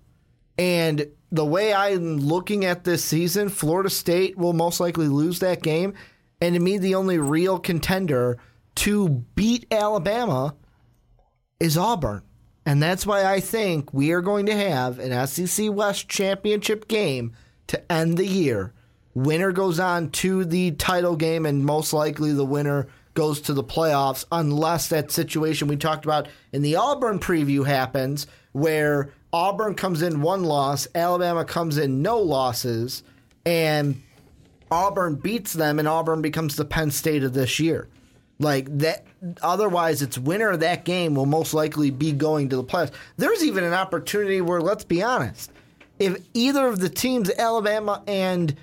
And 0.58 1.08
the 1.32 1.46
way 1.46 1.74
I'm 1.74 2.18
looking 2.18 2.66
at 2.66 2.84
this 2.84 3.04
season, 3.04 3.50
Florida 3.50 3.90
State 3.90 4.38
will 4.38 4.54
most 4.54 4.80
likely 4.80 5.08
lose 5.08 5.40
that 5.40 5.62
game. 5.62 5.94
And 6.42 6.56
to 6.56 6.60
me, 6.60 6.80
the 6.80 6.96
only 6.96 7.20
real 7.20 7.60
contender 7.60 8.38
to 8.76 9.10
beat 9.10 9.68
Alabama 9.72 10.56
is 11.60 11.78
Auburn. 11.78 12.24
And 12.66 12.82
that's 12.82 13.06
why 13.06 13.26
I 13.26 13.40
think 13.40 13.94
we 13.94 14.12
are 14.12 14.22
going 14.22 14.48
to 14.48 14.56
have 14.56 15.00
an 15.00 15.28
SEC 15.28 15.72
West 15.72 16.10
championship 16.10 16.88
game 16.88 17.34
to 17.68 17.92
end 17.92 18.18
the 18.18 18.26
year. 18.26 18.74
Winner 19.14 19.52
goes 19.52 19.80
on 19.80 20.10
to 20.12 20.46
the 20.46 20.72
title 20.72 21.16
game, 21.16 21.46
and 21.46 21.66
most 21.66 21.94
likely 21.94 22.32
the 22.34 22.46
winner 22.46 22.88
goes 23.14 23.42
to 23.42 23.54
the 23.54 23.64
playoffs, 23.64 24.26
unless 24.32 24.88
that 24.88 25.12
situation 25.12 25.68
we 25.68 25.76
talked 25.76 26.06
about 26.06 26.28
in 26.54 26.62
the 26.62 26.78
Auburn 26.78 27.20
preview 27.20 27.66
happens, 27.66 28.26
where 28.54 29.12
Auburn 29.34 29.76
comes 29.76 30.02
in 30.02 30.22
one 30.22 30.44
loss, 30.44 30.88
Alabama 30.96 31.44
comes 31.44 31.78
in 31.78 32.02
no 32.02 32.20
losses, 32.20 33.04
and 33.46 34.02
Auburn 34.72 35.16
beats 35.16 35.52
them, 35.54 35.80
and 35.80 35.88
Auburn 35.88 36.22
becomes 36.22 36.56
the 36.56 36.66
Penn 36.66 36.92
State 36.92 37.24
of 37.24 37.34
this 37.34 37.60
year. 37.60 37.88
Like 38.40 38.78
that. 38.80 39.06
Otherwise, 39.44 40.02
its 40.02 40.18
winner 40.18 40.50
of 40.50 40.62
that 40.62 40.84
game 40.84 41.14
will 41.14 41.28
most 41.28 41.54
likely 41.54 41.92
be 41.92 42.12
going 42.12 42.50
to 42.50 42.56
the 42.56 42.64
playoffs. 42.64 42.92
There's 43.16 43.44
even 43.44 43.64
an 43.64 43.74
opportunity 43.74 44.42
where, 44.42 44.62
let's 44.62 44.84
be 44.84 45.04
honest, 45.04 45.52
if 46.00 46.18
either 46.34 46.66
of 46.66 46.80
the 46.80 46.90
teams, 46.90 47.30
Alabama 47.30 48.02
and 48.08 48.56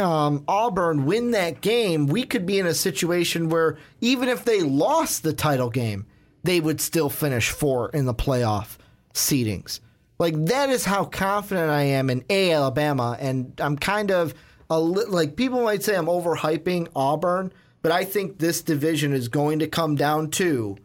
um, 0.00 0.44
Auburn, 0.48 1.06
win 1.06 1.32
that 1.32 1.60
game, 1.60 2.06
we 2.06 2.24
could 2.24 2.46
be 2.46 2.58
in 2.58 2.66
a 2.66 2.74
situation 2.74 3.48
where 3.48 3.78
even 4.00 4.28
if 4.28 4.44
they 4.44 4.62
lost 4.62 5.22
the 5.22 5.32
title 5.32 5.70
game, 5.70 6.06
they 6.42 6.60
would 6.60 6.80
still 6.80 7.10
finish 7.10 7.50
four 7.50 7.90
in 7.90 8.06
the 8.06 8.14
playoff 8.14 8.78
seedings. 9.14 9.80
Like 10.18 10.34
that 10.46 10.68
is 10.68 10.84
how 10.84 11.04
confident 11.04 11.70
I 11.70 11.82
am 11.82 12.10
in 12.10 12.24
a 12.28 12.52
Alabama, 12.52 13.16
and 13.20 13.58
I'm 13.58 13.76
kind 13.76 14.10
of 14.10 14.34
a 14.68 14.78
li- 14.78 15.06
like 15.08 15.36
people 15.36 15.62
might 15.62 15.82
say 15.82 15.96
I'm 15.96 16.06
overhyping 16.06 16.88
Auburn, 16.94 17.52
but 17.82 17.90
I 17.92 18.04
think 18.04 18.38
this 18.38 18.62
division 18.62 19.12
is 19.12 19.28
going 19.28 19.60
to 19.60 19.66
come 19.66 19.96
down 19.96 20.30
to 20.32 20.76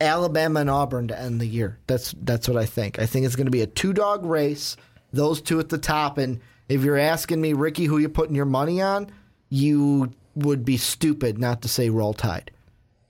Alabama 0.00 0.60
and 0.60 0.70
Auburn 0.70 1.08
to 1.08 1.20
end 1.20 1.40
the 1.40 1.46
year. 1.46 1.78
That's 1.86 2.14
that's 2.22 2.48
what 2.48 2.56
I 2.56 2.64
think. 2.64 2.98
I 2.98 3.06
think 3.06 3.26
it's 3.26 3.36
going 3.36 3.46
to 3.46 3.50
be 3.50 3.62
a 3.62 3.66
two 3.66 3.92
dog 3.92 4.24
race. 4.24 4.76
Those 5.12 5.42
two 5.42 5.58
at 5.58 5.68
the 5.68 5.78
top, 5.78 6.18
and 6.18 6.40
if 6.70 6.82
you're 6.82 6.96
asking 6.96 7.40
me, 7.40 7.52
Ricky, 7.52 7.84
who 7.84 7.98
you 7.98 8.08
putting 8.08 8.34
your 8.34 8.46
money 8.46 8.80
on, 8.80 9.10
you 9.48 10.12
would 10.34 10.64
be 10.64 10.76
stupid 10.76 11.38
not 11.38 11.62
to 11.62 11.68
say 11.68 11.90
Roll 11.90 12.14
Tide. 12.14 12.50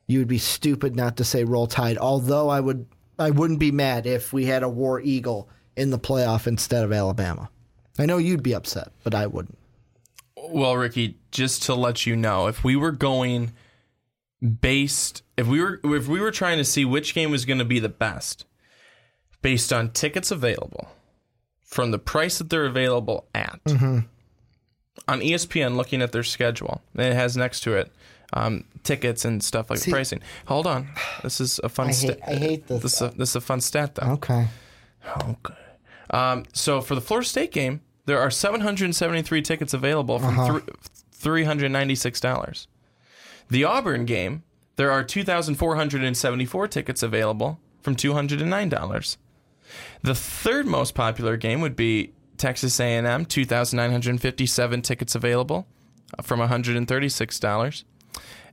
You 0.07 0.19
would 0.19 0.29
be 0.29 0.39
stupid 0.39 0.97
not 0.97 1.17
to 1.19 1.25
say 1.25 1.45
Roll 1.45 1.67
Tide. 1.67 1.99
Although 1.99 2.49
I 2.49 2.61
would, 2.61 2.87
I 3.19 3.31
wouldn't 3.31 3.61
be 3.61 3.71
mad 3.71 4.07
if 4.07 4.33
we 4.33 4.47
had 4.47 4.63
a 4.63 4.69
War 4.69 5.01
Eagle 5.01 5.49
in 5.77 5.91
the 5.91 5.99
playoff 5.99 6.47
instead 6.47 6.85
of 6.85 6.93
Alabama. 6.93 7.51
I 7.99 8.07
know 8.07 8.19
you'd 8.19 8.43
be 8.43 8.55
upset, 8.55 8.93
but 9.05 9.15
I 9.15 9.27
wouldn't. 9.27 9.59
Well, 10.37 10.77
Ricky, 10.77 11.19
just 11.31 11.63
to 11.65 11.75
let 11.75 12.07
you 12.07 12.17
know, 12.17 12.47
if 12.47 12.65
we 12.65 12.75
were 12.75 12.93
going 12.93 13.53
based 14.41 15.23
if 15.37 15.47
we 15.47 15.61
were 15.61 15.81
if 15.85 16.09
we 16.09 16.21
were 16.21 16.31
trying 16.31 16.59
to 16.59 16.65
see 16.65 16.85
which 16.85 17.15
game 17.15 17.31
was 17.31 17.45
going 17.45 17.59
to 17.59 17.65
be 17.65 17.79
the 17.79 17.89
best 17.89 18.47
based 19.43 19.73
on 19.73 19.91
tickets 19.91 20.31
available 20.31 20.89
from 21.71 21.91
the 21.91 21.99
price 21.99 22.39
that 22.39 22.51
they're 22.51 22.67
available 22.67 23.27
at 23.35 23.61
on 25.09 25.23
E 25.23 25.31
ESPN 25.33 25.77
looking 25.77 26.03
at 26.03 26.13
their 26.13 26.23
schedule 26.25 26.83
it 26.95 27.15
has 27.15 27.37
next 27.37 27.61
to 27.61 27.75
it 27.75 27.91
um, 28.33 28.65
tickets 28.83 29.25
and 29.25 29.43
stuff 29.43 29.71
like 29.71 29.83
pricing 29.89 30.21
hold 30.47 30.67
on 30.67 30.89
this 31.23 31.41
is 31.41 31.59
a 31.65 31.69
fun 31.69 31.89
I 31.89 31.93
stat 31.93 32.21
hate, 32.21 32.37
I 32.37 32.39
hate 32.39 32.67
this. 32.67 32.83
this, 32.83 32.95
is 32.95 33.01
a, 33.03 33.11
this 33.17 33.29
is 33.31 33.37
a 33.37 33.41
fun 33.41 33.61
stat 33.61 33.95
though 33.95 34.11
okay. 34.13 34.49
Okay. 35.23 35.55
Um, 36.11 36.45
so 36.53 36.81
for 36.81 36.95
the 36.95 37.01
Florida 37.01 37.27
State 37.27 37.53
game, 37.53 37.81
there 38.07 38.19
are 38.19 38.31
773 38.31 39.43
tickets 39.43 39.73
available 39.73 40.19
from 40.19 40.63
three 41.21 41.41
$396. 41.49 42.67
The 43.49 43.65
Auburn 43.65 44.05
game, 44.05 44.43
there 44.77 44.91
are 44.91 45.05
2,474 45.05 46.69
tickets 46.69 47.03
available 47.03 47.61
from 47.83 47.97
$209. 47.97 49.17
The 50.03 50.15
third 50.15 50.67
most 50.67 50.95
popular 50.95 51.37
game 51.37 51.61
would 51.61 51.77
be 51.77 52.13
Texas 52.37 52.81
A&M, 52.81 53.27
2,957 53.27 54.83
tickets 54.83 55.15
available 55.15 55.67
uh, 56.19 56.23
from 56.23 56.41
$136. 56.41 57.85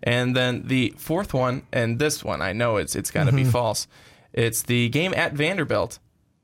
And 0.04 0.36
then 0.36 0.68
the 0.68 0.94
fourth 0.98 1.34
one, 1.34 1.64
and 1.72 1.98
this 1.98 2.24
one, 2.24 2.42
I 2.42 2.54
know 2.54 2.78
it's 2.78 2.96
it's 2.96 3.10
got 3.12 3.26
to 3.26 3.32
be 3.32 3.44
false. 3.44 3.88
It's 4.34 4.62
the 4.62 4.90
game 4.90 5.14
at 5.16 5.34
Vanderbilt, 5.34 6.00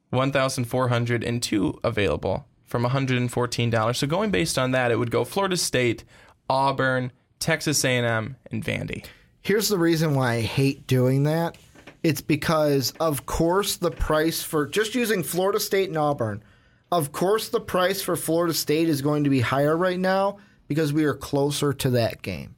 1,402 0.10 1.80
available 1.84 2.48
from 2.66 2.86
$114. 2.86 3.96
So 3.96 4.08
going 4.08 4.32
based 4.32 4.58
on 4.58 4.72
that, 4.72 4.90
it 4.90 4.98
would 4.98 5.12
go 5.12 5.24
Florida 5.24 5.58
State, 5.58 6.04
Auburn, 6.50 7.12
Texas 7.40 7.86
A&M, 7.86 8.36
and 8.50 8.66
Vandy. 8.66 9.06
Here's 9.42 9.68
the 9.68 9.78
reason 9.78 10.16
why 10.16 10.36
I 10.36 10.42
hate 10.42 10.88
doing 10.88 11.24
that. 11.24 11.58
It's 12.04 12.22
because, 12.22 12.94
of 13.00 13.26
course, 13.26 13.78
the 13.78 13.92
price 13.92 14.44
for 14.44 14.68
just 14.68 14.94
using 14.94 15.24
Florida 15.24 15.60
State 15.60 15.88
and 15.88 15.98
Auburn, 15.98 16.44
of 16.92 17.12
course, 17.12 17.50
the 17.50 17.62
price 17.62 18.02
for 18.02 18.16
Florida 18.16 18.54
State 18.54 18.90
is 18.90 19.02
going 19.02 19.24
to 19.24 19.30
be 19.30 19.40
higher 19.40 19.76
right 19.76 20.00
now 20.00 20.38
because 20.68 20.94
we 20.94 21.06
are 21.06 21.16
closer 21.16 21.74
to 21.74 21.90
that 21.92 22.22
game. 22.22 22.56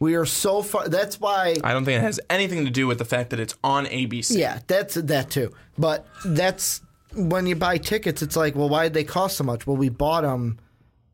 We 0.00 0.14
are 0.16 0.26
so 0.26 0.62
far. 0.62 0.88
That's 0.88 1.20
why. 1.20 1.56
I 1.62 1.72
don't 1.72 1.84
think 1.84 1.98
it 1.98 2.02
has 2.02 2.18
anything 2.28 2.64
to 2.64 2.70
do 2.70 2.86
with 2.86 2.98
the 2.98 3.04
fact 3.04 3.30
that 3.30 3.38
it's 3.38 3.54
on 3.62 3.86
ABC. 3.86 4.36
Yeah, 4.36 4.58
that's 4.66 4.94
that 4.94 5.30
too. 5.30 5.52
But 5.78 6.06
that's 6.24 6.80
when 7.14 7.46
you 7.46 7.54
buy 7.54 7.78
tickets. 7.78 8.22
It's 8.22 8.36
like, 8.36 8.56
well, 8.56 8.68
why 8.68 8.84
did 8.84 8.94
they 8.94 9.04
cost 9.04 9.36
so 9.36 9.44
much? 9.44 9.66
Well, 9.66 9.76
we 9.76 9.90
bought 9.90 10.22
them 10.22 10.58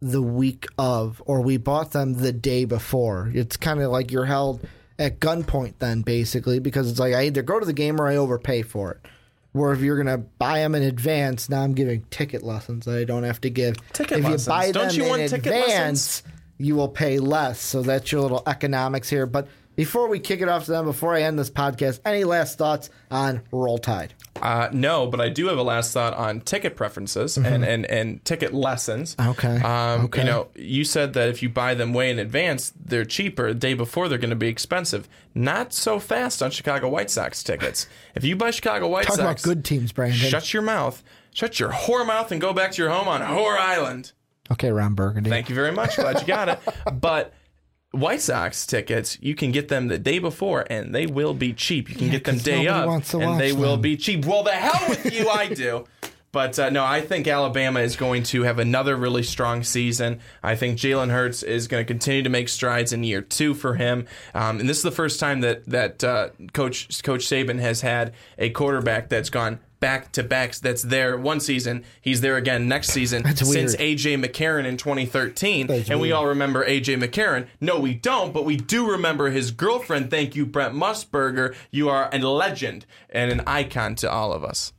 the 0.01 0.23
week 0.23 0.67
of, 0.79 1.21
or 1.27 1.41
we 1.41 1.57
bought 1.57 1.93
them 1.93 2.15
the 2.15 2.33
day 2.33 2.65
before. 2.65 3.31
It's 3.35 3.57
kind 3.57 3.83
of 3.83 3.91
like 3.91 4.13
you're 4.13 4.25
held 4.25 4.67
at 4.99 5.21
gunpoint 5.21 5.75
then, 5.79 6.03
basically, 6.03 6.59
because 6.59 6.91
it's 6.91 7.01
like 7.01 7.15
I 7.15 7.25
either 7.25 7.43
go 7.43 7.61
to 7.61 7.67
the 7.67 7.73
game 7.73 8.01
or 8.01 8.07
I 8.07 8.17
overpay 8.17 8.63
for 8.63 8.93
it. 8.93 9.01
Where 9.53 9.73
if 9.73 9.81
you're 9.81 9.97
gonna 9.97 10.19
buy 10.19 10.59
them 10.59 10.75
in 10.75 10.83
advance, 10.83 11.49
now 11.49 11.63
I'm 11.63 11.73
giving 11.73 12.05
ticket 12.11 12.43
lessons 12.43 12.85
that 12.85 12.99
I 12.99 13.05
don't 13.05 13.23
have 13.23 13.41
to 13.41 13.51
give. 13.51 13.77
Ticket 13.93 14.19
if 14.19 14.25
lessons. 14.25 14.47
you 14.47 14.53
buy 14.53 14.73
Don't 14.73 14.89
them 14.89 14.97
you 14.97 15.05
in 15.05 15.09
want 15.09 15.29
ticket 15.31 15.47
advance, 15.47 16.23
you 16.59 16.77
will 16.77 16.89
pay 16.89 17.19
less. 17.19 17.59
So 17.61 17.83
that's 17.83 18.13
your 18.13 18.21
little 18.21 18.43
economics 18.47 19.09
here. 19.09 19.25
But 19.25 19.49
before 19.77 20.09
we 20.09 20.19
kick 20.19 20.41
it 20.41 20.49
off 20.49 20.65
to 20.65 20.71
them, 20.73 20.85
before 20.87 21.15
I 21.15 21.23
end 21.23 21.39
this 21.39 21.51
podcast, 21.51 22.01
any 22.05 22.25
last 22.25 22.59
thoughts 22.59 22.91
on 23.11 23.43
Roll 23.53 23.79
Tide? 23.79 24.15
Uh, 24.43 24.69
no, 24.73 25.07
but 25.07 25.21
I 25.21 25.29
do 25.29 25.47
have 25.47 25.57
a 25.59 25.63
last 25.63 25.93
thought 25.93 26.13
on 26.15 26.41
ticket 26.41 26.77
preferences 26.77 27.37
and, 27.37 27.65
and, 27.65 27.87
and 27.87 28.25
ticket 28.25 28.53
lessons. 28.53 29.15
Mm-hmm. 29.17 29.31
Okay. 29.31 29.57
Um, 29.63 30.07
Okay. 30.07 30.21
You 30.21 30.27
know, 30.27 30.49
you 30.55 30.85
said 30.85 31.13
that 31.15 31.29
if 31.29 31.43
you 31.43 31.49
buy 31.49 31.75
them 31.75 31.93
way 31.95 32.11
in 32.11 32.19
advance, 32.19 32.73
they're 32.83 33.05
cheaper. 33.05 33.49
The 33.49 33.55
day 33.55 33.75
before, 33.75 34.09
they're 34.09 34.19
going 34.19 34.31
to 34.31 34.37
be 34.37 34.49
expensive. 34.49 35.09
Not 35.35 35.73
so 35.73 35.99
fast 35.99 36.43
on 36.43 36.51
Chicago 36.51 36.89
White 36.89 37.11
Sox 37.11 37.43
tickets. 37.43 37.87
If 38.15 38.25
you 38.25 38.37
buy 38.37 38.51
Chicago 38.51 38.89
White 38.89 39.07
Talk 39.07 39.17
Sox, 39.17 39.45
about 39.45 39.55
good 39.55 39.65
teams, 39.65 39.93
Brandon. 39.93 40.19
shut 40.19 40.53
your 40.53 40.63
mouth, 40.63 41.03
shut 41.35 41.59
your 41.61 41.71
whore 41.71 42.07
mouth, 42.07 42.31
and 42.33 42.41
go 42.41 42.53
back 42.53 42.73
to 42.73 42.83
your 42.83 42.91
home 42.91 43.09
on 43.09 43.21
Whore 43.21 43.59
Island. 43.59 44.13
Okay, 44.51 44.71
Ron 44.71 44.95
Burgundy. 44.95 45.29
Thank 45.29 45.49
you 45.49 45.55
very 45.55 45.73
much. 45.73 45.97
Glad 45.97 46.21
you 46.21 46.27
got 46.27 46.49
it. 46.49 46.61
But 47.01 47.35
White 47.99 48.21
Sox 48.21 48.67
tickets, 48.67 49.19
you 49.21 49.35
can 49.35 49.53
get 49.53 49.69
them 49.69 49.89
the 49.89 49.99
day 49.99 50.19
before, 50.19 50.67
and 50.71 50.95
they 50.95 51.07
will 51.07 51.35
be 51.35 51.53
cheap. 51.53 51.89
You 51.89 51.97
can 51.97 52.11
get 52.11 52.25
them 52.25 52.39
day 52.39 52.65
nobody 52.65 52.83
of, 52.83 52.87
wants 52.87 53.11
to 53.11 53.19
and 53.19 53.41
they 53.41 53.53
will 53.53 53.77
be 53.77 53.97
cheap. 53.97 54.25
Well, 54.25 54.43
the 54.43 54.53
hell 54.53 54.89
with 54.89 55.13
you, 55.13 55.29
I 55.29 55.49
do. 55.55 55.87
But 56.37 56.59
uh, 56.59 56.69
no, 56.69 56.85
I 56.85 57.01
think 57.01 57.27
Alabama 57.27 57.81
is 57.81 57.97
going 57.97 58.25
to 58.25 58.43
have 58.43 58.59
another 58.59 58.95
really 58.95 59.23
strong 59.23 59.63
season. 59.63 60.21
I 60.43 60.55
think 60.55 60.77
Jalen 60.77 61.09
Hurts 61.09 61.43
is 61.43 61.67
going 61.67 61.83
to 61.83 61.87
continue 61.87 62.23
to 62.25 62.29
make 62.29 62.51
strides 62.51 62.93
in 62.93 63.05
year 63.05 63.23
two 63.23 63.55
for 63.55 63.77
him. 63.77 64.07
Um, 64.35 64.61
and 64.61 64.69
this 64.69 64.77
is 64.77 64.83
the 64.83 64.91
first 64.91 65.19
time 65.19 65.41
that 65.41 65.65
that 65.65 66.05
uh, 66.05 66.29
Coach 66.53 67.03
Coach 67.03 67.25
Saban 67.25 67.59
has 67.61 67.81
had 67.81 68.13
a 68.37 68.51
quarterback 68.51 69.09
that's 69.09 69.31
gone 69.31 69.61
back 69.81 70.13
to 70.13 70.23
backs. 70.23 70.59
That's 70.61 70.83
there 70.83 71.17
one 71.17 71.41
season. 71.41 71.85
He's 72.01 72.21
there 72.21 72.37
again 72.37 72.69
next 72.69 72.89
season. 72.89 73.23
That's 73.23 73.43
weird. 73.43 73.71
since 73.71 73.77
AJ 73.77 74.25
McCarron 74.25 74.65
in 74.65 74.77
2013, 74.77 75.67
That's 75.67 75.91
and 75.91 76.01
we 76.01 76.13
all 76.13 76.27
remember 76.27 76.67
AJ 76.67 77.03
McCarron. 77.03 77.47
No, 77.61 77.79
we 77.79 77.95
don't, 77.95 78.33
but 78.33 78.45
we 78.45 78.57
do 78.57 78.91
remember 78.91 79.31
his 79.31 79.51
girlfriend. 79.51 80.11
Thank 80.11 80.35
you, 80.35 80.47
Brent 80.47 80.75
Musburger. 80.75 81.55
You 81.71 81.89
are 81.89 82.09
a 82.13 82.19
legend 82.19 82.87
and 83.11 83.31
an 83.31 83.43
icon 83.47 83.95
to 83.97 84.11
all 84.11 84.33
of 84.33 84.45
us. 84.45 84.73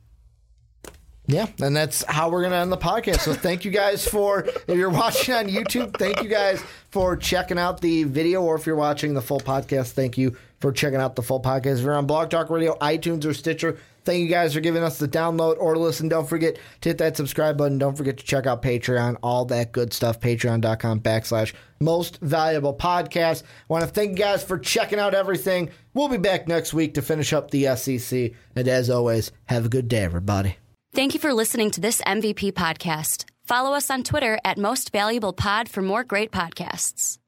Yeah, 1.30 1.46
and 1.60 1.76
that's 1.76 2.04
how 2.04 2.30
we're 2.30 2.40
going 2.40 2.52
to 2.52 2.58
end 2.58 2.72
the 2.72 2.78
podcast. 2.78 3.20
So 3.20 3.34
thank 3.34 3.66
you 3.66 3.70
guys 3.70 4.08
for, 4.08 4.46
if 4.46 4.70
you're 4.70 4.88
watching 4.88 5.34
on 5.34 5.46
YouTube, 5.46 5.94
thank 5.98 6.22
you 6.22 6.28
guys 6.28 6.62
for 6.90 7.18
checking 7.18 7.58
out 7.58 7.82
the 7.82 8.04
video, 8.04 8.42
or 8.42 8.54
if 8.54 8.64
you're 8.64 8.76
watching 8.76 9.12
the 9.12 9.20
full 9.20 9.38
podcast, 9.38 9.92
thank 9.92 10.16
you 10.16 10.38
for 10.58 10.72
checking 10.72 10.98
out 10.98 11.16
the 11.16 11.22
full 11.22 11.40
podcast. 11.40 11.74
If 11.74 11.80
you're 11.80 11.94
on 11.94 12.06
Blog 12.06 12.30
Talk 12.30 12.48
Radio, 12.48 12.78
iTunes, 12.80 13.26
or 13.26 13.34
Stitcher, 13.34 13.76
thank 14.08 14.22
you 14.22 14.28
guys 14.28 14.54
for 14.54 14.60
giving 14.60 14.82
us 14.82 14.98
the 14.98 15.06
download 15.06 15.58
or 15.58 15.76
listen. 15.76 16.08
Don't 16.08 16.26
forget 16.26 16.58
to 16.80 16.88
hit 16.88 16.96
that 16.98 17.14
subscribe 17.14 17.58
button. 17.58 17.76
Don't 17.76 17.94
forget 17.94 18.16
to 18.16 18.24
check 18.24 18.46
out 18.46 18.62
Patreon, 18.62 19.18
all 19.22 19.44
that 19.46 19.72
good 19.72 19.92
stuff. 19.92 20.18
Patreon.com 20.18 21.00
backslash 21.00 21.52
most 21.78 22.18
valuable 22.22 22.74
podcast. 22.74 23.42
I 23.42 23.46
want 23.68 23.84
to 23.84 23.90
thank 23.90 24.12
you 24.12 24.16
guys 24.16 24.42
for 24.42 24.58
checking 24.58 24.98
out 24.98 25.12
everything. 25.12 25.70
We'll 25.92 26.08
be 26.08 26.16
back 26.16 26.48
next 26.48 26.72
week 26.72 26.94
to 26.94 27.02
finish 27.02 27.34
up 27.34 27.50
the 27.50 27.76
SEC. 27.76 28.32
And 28.56 28.66
as 28.66 28.88
always, 28.88 29.30
have 29.44 29.66
a 29.66 29.68
good 29.68 29.88
day, 29.88 30.04
everybody. 30.04 30.56
Thank 30.94 31.12
you 31.12 31.20
for 31.20 31.34
listening 31.34 31.70
to 31.72 31.80
this 31.82 32.00
MVP 32.00 32.52
podcast. 32.54 33.26
Follow 33.44 33.74
us 33.74 33.90
on 33.90 34.04
Twitter 34.04 34.38
at 34.42 34.56
Most 34.56 34.90
Valuable 34.90 35.34
Pod 35.34 35.68
for 35.68 35.82
more 35.82 36.02
great 36.02 36.32
podcasts. 36.32 37.18